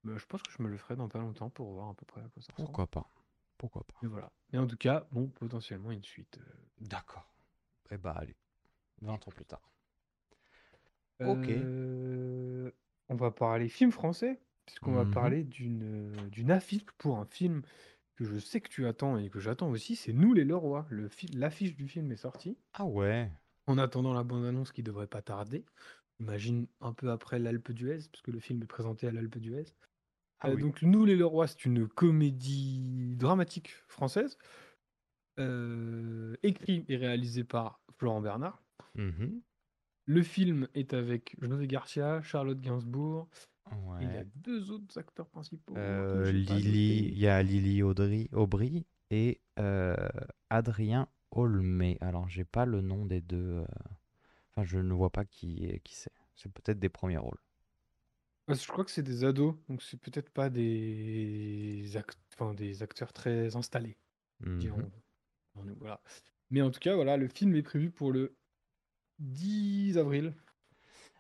Mais 0.03 0.17
je 0.17 0.25
pense 0.25 0.41
que 0.43 0.51
je 0.51 0.61
me 0.61 0.67
le 0.69 0.77
ferai 0.77 0.95
dans 0.95 1.07
pas 1.07 1.19
longtemps 1.19 1.49
pour 1.49 1.71
voir 1.73 1.89
à 1.89 1.93
peu 1.93 2.05
près 2.05 2.21
à 2.21 2.27
quoi 2.29 2.41
ça 2.41 2.51
ressemble. 2.53 2.67
Pourquoi 2.67 2.87
pas 2.87 3.09
Pourquoi 3.57 3.83
pas 3.83 3.95
Mais 4.01 4.09
voilà. 4.09 4.31
Mais 4.51 4.59
en 4.59 4.67
tout 4.67 4.77
cas, 4.77 5.07
bon, 5.11 5.27
potentiellement 5.29 5.91
une 5.91 6.03
suite. 6.03 6.37
euh. 6.39 6.53
D'accord. 6.81 7.31
Eh 7.91 7.97
bah 7.97 8.13
allez, 8.17 8.35
20 9.01 9.13
ans 9.27 9.31
plus 9.31 9.45
tard. 9.45 9.61
Ok. 11.23 11.49
Euh, 11.49 12.71
on 13.09 13.15
va 13.15 13.31
parler 13.31 13.69
film 13.69 13.91
français, 13.91 14.39
puisqu'on 14.65 14.93
va 14.93 15.05
Mhm. 15.05 15.11
parler 15.11 15.43
d'une 15.43 15.83
euh, 15.83 16.29
d'une 16.29 16.51
affiche 16.51 16.85
pour 16.97 17.17
un 17.19 17.25
film 17.25 17.61
que 18.15 18.25
je 18.25 18.37
sais 18.39 18.61
que 18.61 18.69
tu 18.69 18.85
attends 18.87 19.17
et 19.17 19.29
que 19.29 19.39
j'attends 19.39 19.69
aussi. 19.69 19.95
C'est 19.95 20.13
Nous 20.13 20.33
les 20.33 20.43
Leroy. 20.45 20.85
Le 20.89 21.07
fi- 21.09 21.27
L'affiche 21.27 21.75
du 21.75 21.87
film 21.87 22.11
est 22.11 22.15
sortie. 22.17 22.57
Ah 22.73 22.85
ouais. 22.85 23.31
En 23.67 23.77
attendant 23.77 24.13
la 24.13 24.23
bande-annonce 24.23 24.71
qui 24.71 24.83
devrait 24.83 25.07
pas 25.07 25.21
tarder. 25.21 25.65
Imagine 26.19 26.67
un 26.79 26.93
peu 26.93 27.11
après 27.11 27.39
l'Alpe 27.39 27.71
d'Huez, 27.71 27.99
puisque 28.11 28.27
le 28.29 28.39
film 28.39 28.61
est 28.63 28.67
présenté 28.67 29.07
à 29.07 29.11
l'Alpe 29.11 29.37
d'Huez. 29.37 29.65
Ah 30.39 30.49
Euh, 30.49 30.55
oui. 30.55 30.61
Donc, 30.61 30.81
Nous 30.81 31.03
les 31.05 31.15
Leroy, 31.15 31.47
c'est 31.47 31.65
une 31.65 31.87
comédie 31.87 33.15
dramatique 33.17 33.69
française, 33.87 34.37
euh, 35.39 36.35
écrite 36.43 36.89
et 36.89 36.95
réalisée 36.97 37.43
par 37.43 37.81
Florent 37.97 38.21
Bernard. 38.21 38.63
Mhm. 38.95 39.41
Le 40.05 40.23
film 40.23 40.67
est 40.73 40.93
avec 40.93 41.35
José 41.41 41.67
Garcia, 41.67 42.21
Charlotte 42.21 42.61
Gainsbourg, 42.61 43.27
il 43.99 44.11
y 44.11 44.17
a 44.17 44.23
Ouais. 44.23 44.27
deux 44.35 44.71
autres 44.71 44.97
acteurs 44.97 45.27
principaux. 45.29 45.73
que 45.73 45.79
Euh, 45.79 46.25
j'ai 46.25 46.39
pas 46.45 46.55
Lily, 46.55 47.01
notés. 47.01 47.11
il 47.13 47.17
y 47.19 47.27
a 47.27 47.41
Lily 47.43 47.83
Audry, 47.83 48.29
Aubry 48.31 48.85
et 49.09 49.41
euh, 49.59 49.95
Adrien 50.49 51.07
Olmé. 51.31 51.97
Alors, 52.01 52.27
j'ai 52.29 52.45
pas 52.45 52.65
le 52.65 52.81
nom 52.81 53.05
des 53.05 53.21
deux. 53.21 53.37
euh, 53.61 53.65
Enfin, 54.51 54.63
je 54.65 54.79
ne 54.79 54.93
vois 54.93 55.09
pas 55.11 55.25
qui 55.25 55.65
est- 55.65 55.79
qui 55.81 55.95
c'est. 55.95 56.11
C'est 56.35 56.51
peut-être 56.51 56.79
des 56.79 56.89
premiers 56.89 57.17
rôles. 57.17 57.39
Je 58.47 58.67
crois 58.67 58.85
que 58.85 58.91
c'est 58.91 59.01
des 59.03 59.23
ados, 59.23 59.55
donc 59.69 59.81
c'est 59.81 59.97
peut-être 59.99 60.29
pas 60.29 60.49
des, 60.49 61.97
act- 61.97 62.19
enfin, 62.33 62.53
des 62.53 62.83
acteurs 62.83 63.11
très 63.11 63.55
installés, 63.55 63.97
Mhm. 64.39 64.89
Voilà. 65.79 65.99
Mais 66.51 66.61
en 66.61 66.69
tout 66.71 66.79
cas, 66.79 66.95
voilà, 66.95 67.17
le 67.17 67.27
film 67.27 67.55
est 67.55 67.63
prévu 67.63 67.89
pour 67.91 68.11
le 68.11 68.35
10 69.19 69.97
avril 69.97 70.33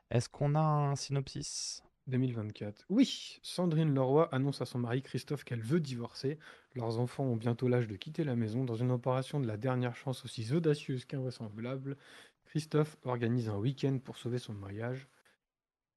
Est-ce 0.09 0.29
qu'on 0.29 0.55
a 0.55 0.59
un 0.61 0.95
synopsis? 0.95 1.83
2024. 2.07 2.85
Oui, 2.89 3.39
Sandrine 3.41 3.93
Leroy 3.93 4.29
annonce 4.33 4.61
à 4.61 4.65
son 4.65 4.79
mari 4.79 5.01
Christophe 5.01 5.43
qu'elle 5.43 5.61
veut 5.61 5.79
divorcer. 5.79 6.37
Leurs 6.75 6.99
enfants 6.99 7.23
ont 7.25 7.35
bientôt 7.35 7.67
l'âge 7.67 7.87
de 7.87 7.95
quitter 7.95 8.23
la 8.23 8.35
maison. 8.35 8.63
Dans 8.63 8.75
une 8.75 8.91
opération 8.91 9.39
de 9.39 9.47
la 9.47 9.57
dernière 9.57 9.95
chance 9.95 10.23
aussi 10.25 10.51
audacieuse 10.53 11.05
qu'invraisemblable, 11.05 11.97
Christophe 12.45 12.97
organise 13.03 13.49
un 13.49 13.57
week-end 13.57 13.97
pour 14.03 14.17
sauver 14.17 14.37
son 14.39 14.53
mariage. 14.53 15.07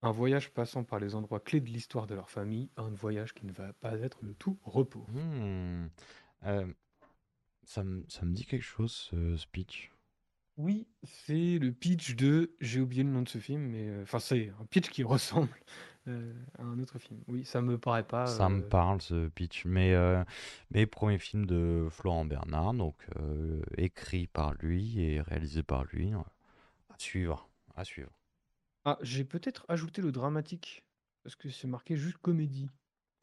Un 0.02 0.12
voyage 0.12 0.50
passant 0.50 0.84
par 0.84 1.00
les 1.00 1.14
endroits 1.14 1.40
clés 1.40 1.60
de 1.60 1.68
l'histoire 1.68 2.06
de 2.06 2.14
leur 2.14 2.30
famille, 2.30 2.70
un 2.76 2.88
voyage 2.90 3.34
qui 3.34 3.44
ne 3.46 3.52
va 3.52 3.72
pas 3.74 3.98
être 3.98 4.24
de 4.24 4.32
tout 4.32 4.56
repos. 4.62 5.04
Hmm. 5.08 5.88
Euh, 6.44 6.66
ça, 7.64 7.82
me- 7.84 8.04
ça 8.08 8.24
me 8.24 8.32
dit 8.32 8.44
quelque 8.46 8.62
chose, 8.64 8.92
ce 8.92 9.36
speech. 9.36 9.90
Oui, 10.56 10.86
c'est 11.04 11.58
le 11.58 11.72
pitch 11.72 12.16
de... 12.16 12.52
J'ai 12.60 12.80
oublié 12.80 13.02
le 13.04 13.10
nom 13.10 13.22
de 13.22 13.28
ce 13.28 13.38
film, 13.38 13.60
mais... 13.62 13.88
euh, 13.88 14.02
Enfin, 14.02 14.18
c'est 14.18 14.52
un 14.60 14.64
pitch 14.66 14.88
qui 14.90 15.02
ressemble 15.04 15.48
euh, 16.08 16.32
à 16.58 16.62
un 16.62 16.78
autre 16.78 16.98
film. 16.98 17.20
Oui, 17.28 17.44
ça 17.44 17.60
me 17.60 17.78
paraît 17.78 18.06
pas... 18.06 18.26
Ça 18.26 18.48
me 18.48 18.62
euh, 18.62 18.68
parle, 18.68 19.00
ce 19.00 19.28
pitch. 19.28 19.64
Mais, 19.64 19.94
euh, 19.94 20.24
mais 20.70 20.86
premier 20.86 21.18
film 21.18 21.46
de 21.46 21.88
Florent 21.90 22.24
Bernard, 22.24 22.74
donc 22.74 22.96
euh, 23.20 23.62
écrit 23.76 24.26
par 24.26 24.54
lui 24.54 25.00
et 25.00 25.20
réalisé 25.20 25.62
par 25.62 25.84
lui. 25.84 26.12
À 26.12 26.94
suivre, 26.98 27.48
à 27.76 27.84
suivre. 27.84 28.10
Ah, 28.84 28.98
j'ai 29.02 29.24
peut-être 29.24 29.64
ajouté 29.68 30.02
le 30.02 30.12
dramatique, 30.12 30.84
parce 31.22 31.36
que 31.36 31.48
c'est 31.50 31.68
marqué 31.68 31.96
juste 31.96 32.18
comédie 32.18 32.70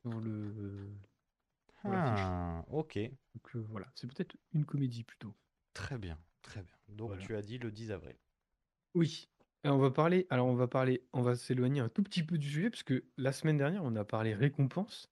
dans 0.03 0.19
le... 0.19 0.89
dans. 1.83 1.91
Ah, 1.91 2.63
ok. 2.71 2.97
Donc 3.33 3.55
voilà, 3.69 3.87
c'est 3.95 4.07
peut-être 4.07 4.35
une 4.53 4.65
comédie 4.65 5.03
plutôt. 5.03 5.33
Très 5.73 5.97
bien, 5.97 6.17
très 6.41 6.61
bien. 6.61 6.75
Donc 6.89 7.09
Voilà. 7.09 7.23
tu 7.23 7.35
as 7.35 7.41
dit 7.41 7.57
le 7.57 7.71
10 7.71 7.91
avril. 7.91 8.15
Oui. 8.93 9.27
Et 9.65 9.67
on 9.67 9.79
va 9.79 9.89
parler, 9.89 10.27
alors 10.29 10.45
on 10.45 10.53
va 10.53 10.67
parler, 10.67 11.03
on 11.11 11.23
va 11.23 11.35
s'éloigner 11.35 11.79
un 11.81 11.89
tout 11.89 12.03
petit 12.03 12.21
peu 12.21 12.37
du 12.37 12.47
sujet, 12.47 12.69
parce 12.69 12.83
que 12.83 13.03
la 13.17 13.31
semaine 13.31 13.57
dernière, 13.57 13.83
on 13.83 13.95
a 13.95 14.05
parlé 14.05 14.35
récompenses, 14.35 15.09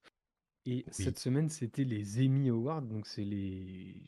et 0.68 0.84
Oui. 0.86 0.94
cette 0.94 1.18
semaine, 1.18 1.50
c'était 1.50 1.84
les 1.84 2.24
Emmy 2.24 2.50
Awards, 2.50 2.84
donc 2.84 3.08
c'est 3.08 3.24
les... 3.24 4.00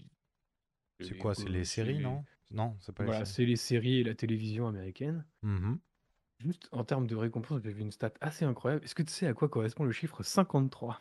C'est 1.01 1.17
quoi? 1.17 1.33
C'est 1.33 1.49
les 1.49 1.65
séries, 1.65 1.97
les- 1.97 2.03
non? 2.03 2.23
Non, 2.51 2.77
c'est 2.79 2.93
pas 2.93 3.05
Voilà, 3.05 3.21
les 3.21 3.25
séries. 3.25 3.35
c'est 3.35 3.45
les 3.45 3.55
séries 3.55 3.99
et 4.01 4.03
la 4.03 4.13
télévision 4.13 4.67
américaine. 4.67 5.25
Mhm. 5.41 5.79
Juste 6.39 6.69
en 6.71 6.83
termes 6.83 7.07
de 7.07 7.15
récompenses, 7.15 7.61
j'ai 7.63 7.71
vu 7.73 7.81
une 7.81 7.91
stat 7.91 8.13
assez 8.21 8.45
incroyable. 8.45 8.83
Est-ce 8.85 8.93
que 8.93 9.01
tu 9.03 9.11
sais 9.11 9.25
à 9.25 9.33
quoi 9.33 9.49
correspond 9.49 9.83
le 9.83 9.91
chiffre 9.91 10.21
53? 10.21 10.99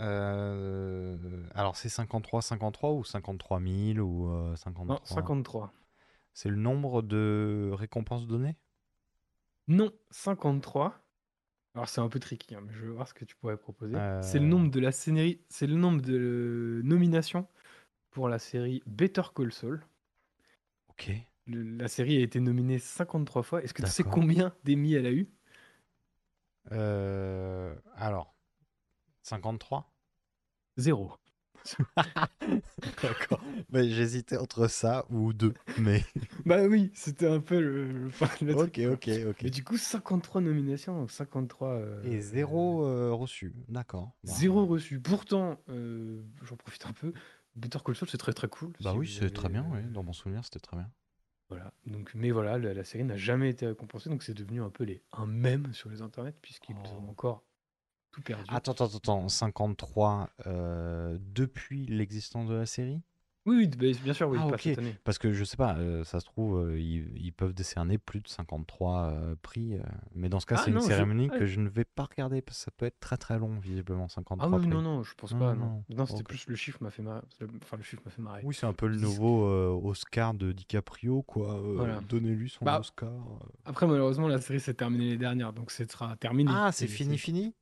Euh, 0.00 1.48
alors 1.54 1.76
c'est 1.76 1.88
53, 1.88 2.42
53 2.42 2.92
ou 2.92 3.04
53 3.04 3.58
000 3.60 3.98
ou 3.98 4.28
euh, 4.28 4.54
53 4.54 4.94
Non, 4.96 5.00
53. 5.04 5.72
C'est 6.38 6.50
le 6.50 6.54
nombre 6.54 7.02
de 7.02 7.72
récompenses 7.72 8.28
données? 8.28 8.54
Non, 9.66 9.90
53. 10.12 10.96
Alors 11.74 11.88
c'est 11.88 12.00
un 12.00 12.08
peu 12.08 12.20
tricky, 12.20 12.54
hein, 12.54 12.60
mais 12.64 12.72
je 12.74 12.84
veux 12.84 12.92
voir 12.92 13.08
ce 13.08 13.12
que 13.14 13.24
tu 13.24 13.34
pourrais 13.34 13.56
proposer. 13.56 13.96
C'est 14.22 14.38
le 14.38 14.44
Euh. 14.44 14.48
nombre 14.48 14.70
de 14.70 14.78
la 14.78 14.92
série, 14.92 15.40
c'est 15.48 15.66
le 15.66 15.74
nombre 15.74 16.00
de 16.00 16.80
nominations 16.84 17.48
pour 18.10 18.28
la 18.28 18.38
série 18.38 18.84
Better 18.86 19.22
Call 19.34 19.52
Saul. 19.52 19.84
Ok. 20.90 21.10
Le- 21.48 21.64
la 21.76 21.88
série 21.88 22.18
a 22.18 22.20
été 22.20 22.38
nominée 22.38 22.78
53 22.78 23.42
fois. 23.42 23.64
Est-ce 23.64 23.74
que 23.74 23.82
tu 23.82 23.90
sais 23.90 24.04
combien 24.04 24.54
d'Emmy 24.62 24.94
elle 24.94 25.06
a 25.06 25.12
eu? 25.12 25.28
Euh, 26.70 27.74
alors, 27.96 28.36
53 29.24 29.92
Zéro. 30.76 31.10
D'accord. 33.02 33.40
Mais 33.70 33.88
j'hésitais 33.88 34.36
entre 34.36 34.68
ça 34.68 35.04
ou 35.10 35.32
deux. 35.32 35.54
Mais 35.78 36.04
Bah 36.46 36.64
oui, 36.66 36.90
c'était 36.94 37.28
un 37.28 37.40
peu 37.40 37.60
le, 37.60 37.86
le- 37.92 38.10
le 38.42 38.54
ok, 38.56 38.78
ok, 38.92 39.10
ok. 39.28 39.42
Mais 39.42 39.50
du 39.50 39.64
coup, 39.64 39.76
53 39.76 40.40
nominations, 40.40 40.98
donc 40.98 41.10
53. 41.10 41.68
euh, 41.68 42.02
Et 42.04 42.20
zéro 42.20 42.84
euh, 42.84 43.12
reçu. 43.12 43.54
D'accord. 43.68 44.12
Zéro 44.24 44.66
reçu. 44.66 45.00
Pourtant, 45.00 45.58
euh, 45.68 46.22
j'en 46.44 46.56
profite 46.56 46.86
un 46.86 46.92
peu. 46.92 47.12
Better 47.56 47.78
Call 47.84 47.96
Saul, 47.96 48.08
c'est 48.08 48.18
très 48.18 48.32
très 48.32 48.48
cool. 48.48 48.70
Bah 48.80 48.92
si 48.92 48.98
oui, 48.98 49.16
c'est 49.20 49.30
très 49.30 49.48
bien. 49.48 49.64
euh, 49.64 49.76
Oui. 49.84 49.92
Dans 49.92 50.02
mon 50.02 50.12
souvenir, 50.12 50.44
c'était 50.44 50.60
très 50.60 50.76
bien. 50.76 50.90
Voilà. 51.50 51.72
Donc, 51.86 52.12
mais 52.14 52.30
voilà, 52.30 52.58
la, 52.58 52.74
la 52.74 52.84
série 52.84 53.04
n'a 53.04 53.16
jamais 53.16 53.48
été 53.48 53.66
récompensée, 53.66 54.10
donc 54.10 54.22
c'est 54.22 54.34
devenu 54.34 54.62
un 54.62 54.68
peu 54.68 54.84
les, 54.84 55.02
un 55.12 55.24
mème 55.26 55.72
sur 55.72 55.88
les 55.88 56.02
internets, 56.02 56.34
puisqu'ils 56.42 56.76
Oh. 56.84 56.88
ont 57.06 57.08
encore 57.10 57.42
tout 58.18 58.22
perdu. 58.22 58.44
Attends, 58.48 58.72
attends, 58.72 58.96
attends. 58.96 59.28
53 59.28 60.30
euh, 60.46 61.18
depuis 61.20 61.86
l'existence 61.86 62.48
de 62.48 62.54
la 62.54 62.66
série? 62.66 63.00
Oui, 63.46 63.56
oui, 63.56 63.68
bah, 63.68 63.98
bien 64.04 64.12
sûr, 64.12 64.28
oui, 64.28 64.38
Ah, 64.42 64.46
pas 64.50 64.58
cette 64.58 64.76
année. 64.78 64.94
Parce 65.04 65.16
que 65.16 65.32
je 65.32 65.42
sais 65.42 65.56
pas, 65.56 65.74
euh, 65.78 66.04
ça 66.04 66.20
se 66.20 66.26
trouve, 66.26 66.58
euh, 66.58 66.78
ils, 66.78 67.10
ils 67.16 67.32
peuvent 67.32 67.54
décerner 67.54 67.96
plus 67.96 68.20
de 68.20 68.28
53 68.28 69.04
euh, 69.04 69.36
prix. 69.40 69.78
mais 70.14 70.28
dans 70.28 70.38
ce 70.38 70.44
cas, 70.44 70.56
Ah 70.58 70.62
c'est 70.66 70.70
une 70.70 70.80
je- 70.80 70.84
cérémonie 70.86 71.30
ah. 71.32 71.38
que 71.38 71.46
je 71.46 71.58
ne 71.58 71.68
vais 71.70 71.86
pas 71.86 72.04
regarder 72.04 72.42
parce 72.42 72.58
que 72.58 72.64
ça 72.64 72.70
peut 72.76 72.84
être 72.84 73.00
très 73.00 73.16
très 73.16 73.38
long, 73.38 73.58
visiblement, 73.58 74.06
53 74.06 74.46
Ah 74.46 74.54
oui, 74.54 74.66
prix. 74.66 74.68
non, 74.68 74.82
non, 74.82 75.02
je 75.02 75.14
pense 75.14 75.32
Non, 75.32 75.38
pas, 75.38 75.54
non, 75.54 75.82
non. 75.88 76.04
c'était 76.04 76.24
plus 76.24 76.46
le 76.46 76.56
chiffre 76.56 76.82
m'a 76.82 76.90
fait 76.90 77.00
marrer. 77.00 77.22
Enfin, 77.62 77.78
le 77.78 77.82
chiffre 77.84 78.02
m'a 78.04 78.10
fait 78.10 78.20
marrer. 78.20 78.42
Oui, 78.44 78.54
c'est 78.54 78.66
un 78.66 78.74
peu 78.74 78.86
le 78.86 78.96
nouveau 78.96 79.44
Oscar 79.88 80.34
de 80.34 80.52
DiCaprio, 80.52 81.22
quoi. 81.22 81.58
Voilà. 81.74 82.00
Donnez-lui 82.06 82.50
son 82.50 82.66
Bah, 82.66 82.80
Oscar. 82.80 83.12
Après, 83.64 83.86
malheureusement, 83.86 84.28
la 84.28 84.42
série 84.42 84.60
s'est 84.60 84.74
terminée 84.74 85.04
l'année 85.06 85.16
dernière, 85.16 85.52
donc 85.54 85.70
ce 85.70 85.86
sera 85.86 86.16
terminé. 86.16 86.50
Ah, 86.54 86.70
c'est 86.72 86.86
fini, 86.86 87.16
fini? 87.16 87.54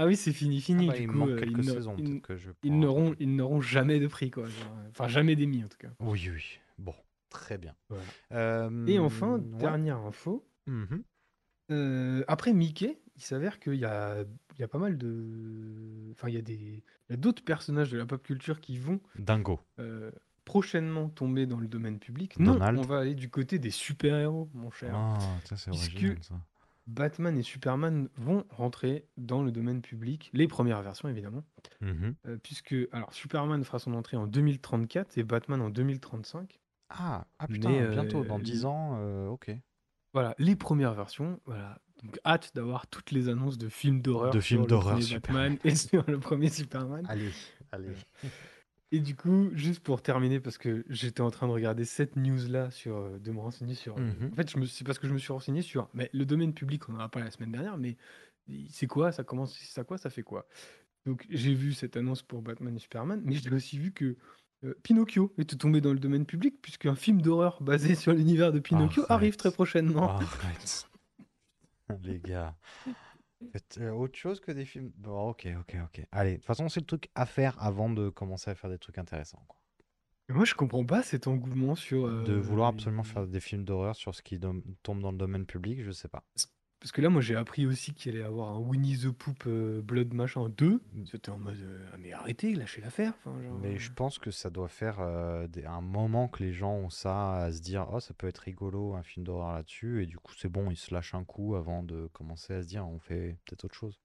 Ah 0.00 0.06
oui, 0.06 0.16
c'est 0.16 0.32
fini, 0.32 0.58
Ah 0.58 0.60
fini. 0.60 0.86
bah, 0.86 0.94
du 0.94 1.02
il 1.02 1.08
coup, 1.08 1.16
manque 1.16 1.30
euh, 1.30 1.40
quelques 1.40 1.58
ils 1.58 1.64
saisons, 1.70 1.96
ils- 1.98 2.04
peut-être 2.04 2.22
que 2.22 2.36
je 2.36 2.50
Ils 2.62 2.70
pourrai 2.70 2.80
n'auront, 2.80 3.14
ils 3.18 3.34
n'auront 3.34 3.60
jamais 3.60 3.98
de 3.98 4.06
prix, 4.06 4.30
quoi. 4.30 4.44
genre, 4.44 4.76
Enfin, 4.90 5.08
jamais 5.08 5.34
d'émis, 5.36 5.64
en 5.64 5.68
tout 5.68 5.78
cas. 5.78 5.88
Oui, 6.00 6.30
oui. 6.32 6.60
Bon, 6.78 6.94
très 7.30 7.58
bien. 7.58 7.74
Voilà. 7.88 8.04
Euh, 8.32 8.86
Et 8.86 8.98
enfin, 9.00 9.38
ouais. 9.38 9.58
dernière 9.58 9.98
info. 9.98 10.46
Mhm. 10.66 11.02
euh, 11.70 12.24
après 12.28 12.52
Mickey, 12.52 12.98
il 13.16 13.22
s'avère 13.22 13.58
qu'il 13.58 13.74
y 13.74 13.84
a, 13.84 14.22
il 14.54 14.60
y 14.60 14.62
a 14.62 14.68
pas 14.68 14.78
mal 14.78 14.96
de. 14.96 16.10
Enfin, 16.12 16.28
il 16.28 16.34
y 16.34 16.38
a 16.38 16.42
des. 16.42 16.54
Il 17.08 17.10
y 17.10 17.14
a 17.14 17.16
d'autres 17.16 17.42
personnages 17.44 17.90
de 17.90 17.98
la 17.98 18.06
pop 18.06 18.22
culture 18.22 18.60
qui 18.60 18.78
vont 18.78 19.00
Dingo. 19.18 19.60
prochainement 20.44 21.08
tomber 21.10 21.46
dans 21.46 21.58
le 21.58 21.66
domaine 21.68 21.98
public. 21.98 22.38
Non, 22.38 22.58
on 22.60 22.80
va 22.82 23.00
aller 23.00 23.14
du 23.14 23.28
côté 23.30 23.58
des 23.58 23.70
super-héros, 23.70 24.48
mon 24.54 24.70
cher. 24.70 24.94
Ah, 24.94 25.18
ça 25.44 25.56
c'est 25.56 25.70
original, 25.70 26.16
ça. 26.22 26.34
Batman 26.88 27.36
et 27.36 27.42
Superman 27.42 28.08
vont 28.16 28.44
rentrer 28.48 29.06
dans 29.18 29.42
le 29.42 29.52
domaine 29.52 29.82
public, 29.82 30.30
les 30.32 30.48
premières 30.48 30.82
versions 30.82 31.08
évidemment, 31.08 31.44
Mhm. 31.82 32.14
euh, 32.26 32.38
puisque 32.42 32.74
alors 32.92 33.12
Superman 33.12 33.62
fera 33.62 33.78
son 33.78 33.92
entrée 33.94 34.16
en 34.16 34.26
2034 34.26 35.18
et 35.18 35.22
Batman 35.22 35.60
en 35.60 35.68
2035. 35.70 36.58
Ah, 36.88 37.26
ah 37.38 37.46
putain, 37.46 37.68
Mais, 37.68 37.88
bientôt, 37.88 38.22
euh, 38.22 38.24
dans 38.24 38.38
10 38.38 38.64
ans, 38.64 38.96
euh, 39.00 39.28
ok. 39.28 39.50
Voilà, 40.14 40.34
les 40.38 40.56
premières 40.56 40.94
versions, 40.94 41.38
voilà. 41.44 41.78
Donc 42.02 42.18
hâte 42.24 42.52
d'avoir 42.54 42.86
toutes 42.86 43.10
les 43.10 43.28
annonces 43.28 43.58
de 43.58 43.68
films 43.68 44.00
d'horreur 44.00 44.32
De 44.32 44.40
sur 44.40 44.56
films 44.56 44.66
d'horreur. 44.66 44.98
Batman 44.98 45.58
et 45.64 45.74
sur 45.74 46.04
le 46.08 46.18
premier 46.18 46.48
Superman. 46.48 47.04
Allez, 47.08 47.30
allez. 47.72 47.92
Et 48.90 49.00
du 49.00 49.14
coup, 49.14 49.50
juste 49.52 49.80
pour 49.80 50.00
terminer, 50.00 50.40
parce 50.40 50.56
que 50.56 50.84
j'étais 50.88 51.20
en 51.20 51.30
train 51.30 51.46
de 51.46 51.52
regarder 51.52 51.84
cette 51.84 52.16
news-là, 52.16 52.70
sur, 52.70 52.96
euh, 52.96 53.18
de 53.18 53.30
me 53.32 53.38
renseigner 53.40 53.74
sur... 53.74 53.98
euh, 53.98 54.00
Mhm. 54.20 54.30
En 54.32 54.36
fait, 54.36 54.50
je 54.50 54.58
me- 54.58 54.64
c'est 54.66 54.84
parce 54.84 54.98
que 54.98 55.06
je 55.06 55.12
me 55.12 55.18
suis 55.18 55.32
renseigné 55.32 55.60
sur 55.62 55.88
mais 55.92 56.08
le 56.14 56.24
domaine 56.24 56.54
public, 56.54 56.88
on 56.88 56.94
en 56.94 57.00
a 57.00 57.08
parlé 57.08 57.26
la 57.26 57.30
semaine 57.30 57.52
dernière, 57.52 57.76
mais 57.76 57.96
c'est 58.70 58.86
quoi 58.86 59.12
Ça 59.12 59.24
commence, 59.24 59.58
ça 59.58 59.84
quoi 59.84 59.98
Ça 59.98 60.08
fait 60.08 60.22
quoi? 60.22 60.46
Donc 61.06 61.26
j'ai 61.28 61.52
vu 61.54 61.74
cette 61.74 61.96
annonce 61.98 62.22
pour 62.22 62.40
Batman 62.42 62.74
et 62.76 62.78
Superman, 62.78 63.20
mais 63.24 63.34
j'ai 63.34 63.50
aussi 63.52 63.78
vu 63.78 63.92
que 63.92 64.16
euh, 64.64 64.74
Pinocchio 64.82 65.32
était 65.38 65.56
tombé 65.56 65.80
dans 65.82 65.92
le 65.92 65.98
domaine 65.98 66.24
public, 66.26 66.60
puisqu'un 66.62 66.94
film 66.94 67.20
d'horreur 67.22 67.62
basé 67.62 67.94
sur 67.94 68.12
l'univers 68.14 68.52
de 68.52 68.58
Pinocchio 68.58 69.04
arrive 69.10 69.36
très 69.36 69.52
prochainement. 69.52 70.16
Arrête. 70.18 70.88
Les 72.02 72.20
gars. 72.20 72.56
Euh, 73.78 73.90
autre 73.90 74.18
chose 74.18 74.40
que 74.40 74.52
des 74.52 74.64
films? 74.64 74.92
Bon, 74.96 75.30
ok, 75.30 75.48
ok, 75.60 75.76
ok. 75.84 76.06
Allez, 76.12 76.32
de 76.32 76.36
toute 76.36 76.46
façon, 76.46 76.68
c'est 76.68 76.80
le 76.80 76.86
truc 76.86 77.10
à 77.14 77.26
faire 77.26 77.60
avant 77.62 77.90
de 77.90 78.08
commencer 78.10 78.50
à 78.50 78.54
faire 78.54 78.70
des 78.70 78.78
trucs 78.78 78.98
intéressants. 78.98 79.44
quoi. 79.48 79.60
Moi, 80.30 80.44
je 80.44 80.54
comprends 80.54 80.84
pas 80.84 81.02
cet 81.02 81.26
engouement 81.26 81.74
sur... 81.74 82.06
De 82.06 82.32
euh, 82.32 82.40
vouloir 82.40 82.68
absolument 82.68 83.02
les- 83.02 83.08
faire 83.08 83.26
des 83.26 83.40
films 83.40 83.64
d'horreur 83.64 83.96
sur 83.96 84.14
ce 84.14 84.22
qui 84.22 84.38
dom- 84.38 84.62
tombe 84.82 85.00
dans 85.00 85.10
le 85.12 85.18
domaine 85.18 85.46
public, 85.46 85.82
je 85.82 85.90
sais 85.90 86.08
pas. 86.08 86.24
Parce 86.80 86.92
que 86.92 87.00
là, 87.00 87.08
moi, 87.08 87.20
j'ai 87.20 87.34
appris 87.34 87.66
aussi 87.66 87.92
qu'il 87.92 88.12
allait 88.12 88.20
y 88.20 88.26
avoir 88.26 88.50
un 88.50 88.58
Winnie 88.58 88.98
the 88.98 89.10
Pooh 89.10 89.34
euh, 89.46 89.82
Blood 89.82 90.14
Machin 90.14 90.48
2. 90.48 90.80
C'était 91.10 91.30
en 91.30 91.38
mode, 91.38 91.56
euh, 91.58 91.88
ah, 91.92 91.96
mais 91.98 92.12
arrêtez, 92.12 92.54
lâchez 92.54 92.80
l'affaire. 92.80 93.14
Enfin, 93.18 93.42
genre, 93.42 93.58
Mais 93.60 93.74
euh, 93.74 93.78
je 93.78 93.90
pense 93.90 94.18
que 94.20 94.30
ça 94.30 94.48
doit 94.48 94.68
faire 94.68 95.00
euh, 95.00 95.48
des- 95.48 95.64
un 95.64 95.80
moment 95.80 96.28
que 96.28 96.42
les 96.42 96.52
gens 96.52 96.72
ont 96.74 96.90
ça 96.90 97.34
à 97.34 97.52
se 97.52 97.60
dire 97.60 97.88
oh 97.92 97.98
ça 97.98 98.14
peut 98.14 98.28
être 98.28 98.38
rigolo 98.38 98.94
un 98.94 99.02
film 99.02 99.24
d'horreur 99.26 99.54
là-dessus 99.54 100.02
et 100.02 100.06
du 100.06 100.18
coup 100.18 100.34
c'est 100.34 100.48
bon 100.48 100.70
ils 100.70 100.76
se 100.76 100.94
lâchent 100.94 101.14
un 101.14 101.24
coup 101.24 101.56
avant 101.56 101.82
de 101.82 102.08
commencer 102.12 102.54
à 102.54 102.62
se 102.62 102.68
dire 102.68 102.86
on 102.86 102.98
fait 103.00 103.36
peut-être 103.44 103.64
autre 103.64 103.74
chose. 103.74 104.00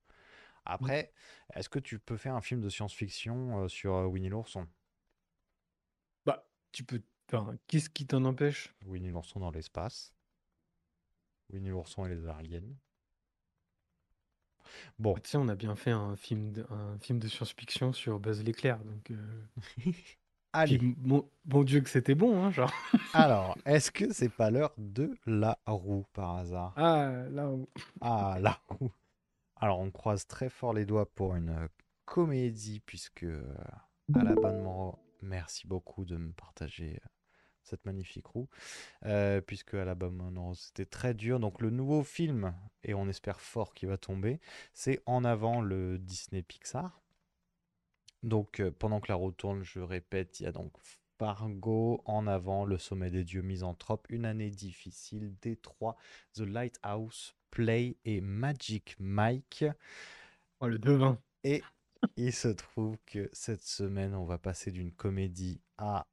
Après 0.65 1.13
est-ce 1.55 1.69
que 1.69 1.79
tu 1.79 1.99
peux 1.99 2.17
faire 2.17 2.35
un 2.35 2.41
film 2.41 2.61
de 2.61 2.69
science-fiction 2.69 3.67
sur 3.67 3.93
Winnie 4.09 4.29
l'ourson? 4.29 4.67
Bah, 6.25 6.45
tu 6.71 6.83
peux. 6.83 7.01
Enfin, 7.31 7.57
qu'est-ce 7.67 7.89
qui 7.89 8.05
t'en 8.05 8.25
empêche? 8.25 8.73
Winnie 8.85 9.09
l'ourson 9.09 9.39
dans 9.39 9.51
l'espace 9.51 10.12
Winnie 11.53 11.69
l'ourson 11.69 12.05
et 12.05 12.09
les 12.09 12.27
aliens 12.27 12.61
Bon 14.99 15.15
Tu 15.15 15.29
sais, 15.31 15.37
on 15.37 15.47
a 15.47 15.55
bien 15.55 15.75
fait 15.75 15.91
un 15.91 16.15
film 16.15 16.51
de, 16.51 16.65
un 16.69 16.97
film 16.99 17.19
de 17.19 17.27
science-fiction 17.27 17.93
sur 17.93 18.19
Buzz 18.19 18.43
l'éclair. 18.43 18.79
Donc, 18.79 19.11
euh, 19.11 19.43
Allez, 20.53 20.77
Puis, 20.77 20.95
mon, 21.01 21.27
bon 21.45 21.63
Dieu 21.63 21.81
que 21.81 21.89
c'était 21.89 22.15
bon, 22.15 22.43
hein, 22.43 22.51
genre. 22.51 22.71
alors, 23.13 23.57
est-ce 23.65 23.91
que 23.91 24.13
c'est 24.13 24.29
pas 24.29 24.51
l'heure 24.51 24.73
de 24.77 25.15
la 25.25 25.57
roue 25.65 26.05
par 26.13 26.35
hasard? 26.37 26.73
Ah, 26.75 27.11
là, 27.31 27.47
on- 27.49 27.67
Ah, 28.01 28.37
la 28.39 28.59
roue. 28.67 28.91
Alors, 29.55 29.79
on 29.79 29.89
croise 29.91 30.27
très 30.27 30.49
fort 30.49 30.73
les 30.73 30.85
doigts 30.85 31.09
pour 31.11 31.35
une 31.35 31.49
euh, 31.49 31.67
comédie, 32.05 32.81
puisque 32.81 33.23
euh, 33.23 33.43
à 34.13 34.23
la 34.23 34.35
bonne 34.35 34.59
Moreau, 34.59 34.99
merci 35.21 35.67
beaucoup 35.67 36.05
de 36.05 36.17
me 36.17 36.31
partager 36.33 36.99
euh, 37.03 37.07
cette 37.63 37.85
magnifique 37.85 38.27
roue, 38.27 38.49
euh, 39.05 39.41
puisque 39.41 39.73
à 39.73 39.85
la 39.85 39.95
bonne 39.95 40.15
Moreau, 40.15 40.53
c'était 40.55 40.85
très 40.85 41.13
dur. 41.13 41.39
Donc, 41.39 41.61
le 41.61 41.69
nouveau 41.69 42.03
film, 42.03 42.53
et 42.83 42.93
on 42.93 43.07
espère 43.07 43.41
fort 43.41 43.73
qu'il 43.73 43.89
va 43.89 43.97
tomber, 43.97 44.39
c'est 44.73 45.01
En 45.05 45.23
avant 45.23 45.61
le 45.61 45.97
Disney 45.97 46.41
Pixar. 46.41 47.01
Donc, 48.21 48.59
euh, 48.59 48.71
pendant 48.71 48.99
que 49.01 49.11
la 49.11 49.15
roue 49.15 49.31
tourne, 49.31 49.63
je 49.63 49.79
répète, 49.79 50.39
il 50.39 50.43
y 50.43 50.47
a 50.47 50.51
donc 50.51 50.71
Fargo, 51.17 52.01
En 52.05 52.27
avant, 52.27 52.65
Le 52.65 52.77
sommet 52.77 53.09
des 53.09 53.23
dieux 53.23 53.41
misanthropes, 53.41 54.07
Une 54.09 54.25
année 54.25 54.49
difficile, 54.49 55.35
Détroit, 55.41 55.95
The 56.33 56.41
Lighthouse, 56.41 57.35
Play 57.49 57.97
et 58.03 58.19
Magic 58.19 58.95
Mike. 58.99 59.65
oh, 60.59 60.67
le 60.67 60.79
devin. 60.79 61.19
Et 61.43 61.63
il 62.17 62.33
se 62.33 62.47
trouve 62.47 62.97
que 63.05 63.29
cette 63.31 63.63
semaine, 63.63 64.15
on 64.15 64.25
va 64.25 64.37
passer 64.37 64.71
d'une 64.71 64.91
comédie 64.91 65.61
à 65.77 66.07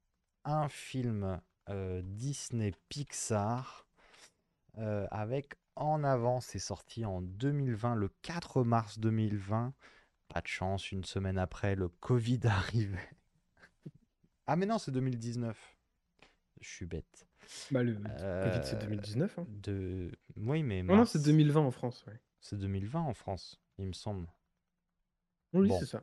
un 0.45 0.69
film 0.69 1.41
euh, 1.69 2.01
Disney 2.05 2.73
Pixar 2.89 3.87
euh, 4.79 5.07
avec 5.11 5.55
En 5.77 6.05
avant. 6.05 6.41
C'est 6.41 6.59
sorti 6.59 7.05
en 7.05 7.23
2020, 7.23 7.95
le 7.95 8.09
4 8.23 8.65
mars 8.65 8.99
2020. 8.99 9.73
Pas 10.29 10.41
de 10.41 10.47
chance, 10.47 10.93
une 10.93 11.05
semaine 11.05 11.39
après, 11.39 11.75
le 11.75 11.89
Covid 11.89 12.41
arrivait. 12.45 13.09
Ah 14.47 14.57
mais 14.57 14.67
non, 14.67 14.79
c'est 14.79 14.91
2019. 14.93 15.77
Je 16.61 16.69
suis 16.69 16.87
bête. 16.87 17.27
Bah, 17.71 17.83
le 17.83 17.95
Covid, 17.95 18.61
c'est 18.62 18.75
Euh, 18.77 18.81
2019. 18.81 19.39
Hein. 19.39 19.47
De... 19.49 20.11
Oui, 20.37 20.62
mais 20.62 20.83
Non, 20.83 20.93
non, 20.95 20.99
mars, 20.99 21.12
c'est 21.12 21.23
2020 21.23 21.61
en 21.61 21.71
France. 21.71 22.05
Ouais. 22.07 22.21
c'est 22.41 22.59
2020 22.59 23.01
en 23.01 23.15
France, 23.15 23.61
il 23.79 23.87
me 23.87 23.93
semble. 23.93 24.29
Oui, 25.53 25.69
Bon. 25.69 25.79
c'est 25.81 25.87
ça. 25.87 26.03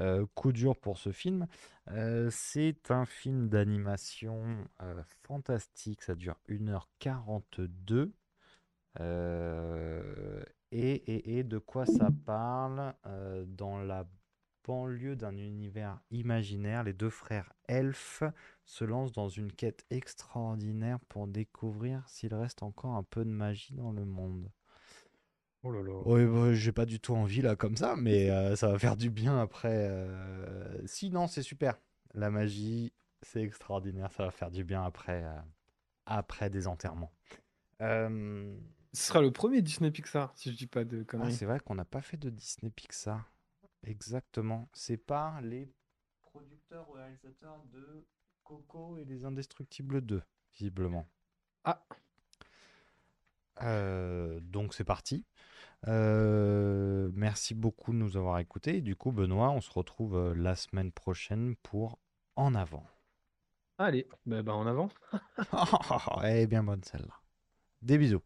Euh, 0.00 0.26
coup 0.34 0.52
dur 0.52 0.76
pour 0.76 0.98
ce 0.98 1.12
film. 1.12 1.46
Euh, 1.90 2.28
c'est 2.30 2.90
un 2.90 3.06
film 3.06 3.48
d'animation 3.48 4.42
euh, 4.82 5.02
fantastique, 5.22 6.02
ça 6.02 6.14
dure 6.14 6.36
1h42. 6.48 8.12
Euh, 9.00 10.42
et, 10.72 10.92
et- 11.12 11.38
et 11.38 11.44
de 11.44 11.58
quoi 11.58 11.86
ça 11.86 12.10
parle 12.26 12.94
Dans 13.46 13.78
la 13.78 14.06
banlieue 14.64 15.16
d'un 15.16 15.36
univers 15.38 16.00
imaginaire, 16.10 16.84
les 16.84 16.92
deux 16.92 17.10
frères 17.10 17.52
elfes 17.68 18.22
se 18.64 18.84
lancent 18.84 19.12
dans 19.12 19.28
une 19.28 19.52
quête 19.52 19.84
extraordinaire 19.90 20.98
pour 21.08 21.26
découvrir 21.28 22.06
s'il 22.08 22.34
reste 22.34 22.62
encore 22.62 22.94
un 22.96 23.02
peu 23.04 23.24
de 23.24 23.30
magie 23.30 23.74
dans 23.74 23.92
le 23.92 24.04
monde. 24.04 24.50
Oh 25.66 25.72
là 25.72 25.82
là. 25.82 26.00
Oui, 26.04 26.24
bah, 26.26 26.54
j'ai 26.54 26.70
pas 26.72 26.86
du 26.86 27.00
tout 27.00 27.14
envie 27.14 27.42
là 27.42 27.56
comme 27.56 27.76
ça, 27.76 27.96
mais 27.96 28.30
euh, 28.30 28.54
ça 28.54 28.68
va 28.68 28.78
faire 28.78 28.96
du 28.96 29.10
bien 29.10 29.40
après. 29.40 29.88
euh, 29.90 30.80
Si, 30.86 31.10
non, 31.10 31.26
c'est 31.26 31.42
super. 31.42 31.76
La 32.14 32.30
magie, 32.30 32.92
c'est 33.22 33.42
extraordinaire. 33.42 34.12
Ça 34.12 34.24
va 34.24 34.30
faire 34.30 34.50
du 34.52 34.62
bien 34.64 34.84
après, 34.84 35.24
euh, 35.24 35.40
après 36.06 36.50
des 36.50 36.68
enterrements. 36.68 37.12
Euh, 37.82 38.56
Ce 38.92 39.08
sera 39.08 39.20
le 39.20 39.32
premier 39.32 39.60
Disney 39.60 39.90
Pixar, 39.90 40.32
si 40.36 40.52
je 40.52 40.56
dis 40.56 40.66
pas 40.68 40.84
de 40.84 41.00
Ah, 41.00 41.04
conneries. 41.04 41.32
c'est 41.34 41.46
vrai 41.46 41.58
qu'on 41.60 41.74
n'a 41.74 41.84
pas 41.84 42.00
fait 42.00 42.16
de 42.16 42.30
Disney 42.30 42.70
Pixar. 42.70 43.32
Exactement. 43.82 44.68
C'est 44.72 44.96
par 44.96 45.40
les 45.42 45.68
producteurs 46.22 46.88
ou 46.90 46.92
réalisateurs 46.92 47.62
de 47.72 48.06
Coco 48.44 48.96
et 48.98 49.04
les 49.04 49.24
Indestructibles 49.24 50.00
2, 50.00 50.22
visiblement. 50.54 51.06
Ah. 51.64 51.82
Euh, 53.62 54.38
donc 54.40 54.74
c'est 54.74 54.84
parti. 54.84 55.24
Euh, 55.88 57.10
merci 57.14 57.54
beaucoup 57.54 57.92
de 57.92 57.98
nous 57.98 58.16
avoir 58.16 58.38
écoutés. 58.38 58.80
Du 58.80 58.96
coup, 58.96 59.12
Benoît, 59.12 59.50
on 59.50 59.60
se 59.60 59.70
retrouve 59.70 60.16
euh, 60.16 60.34
la 60.34 60.56
semaine 60.56 60.92
prochaine 60.92 61.54
pour 61.62 61.98
En 62.34 62.54
avant. 62.54 62.84
Allez, 63.78 64.06
bah, 64.24 64.42
bah, 64.42 64.54
en 64.54 64.66
avant. 64.66 64.88
Est 66.24 66.46
bien 66.46 66.62
bonne 66.62 66.82
celle-là. 66.82 67.14
Des 67.82 67.98
bisous. 67.98 68.22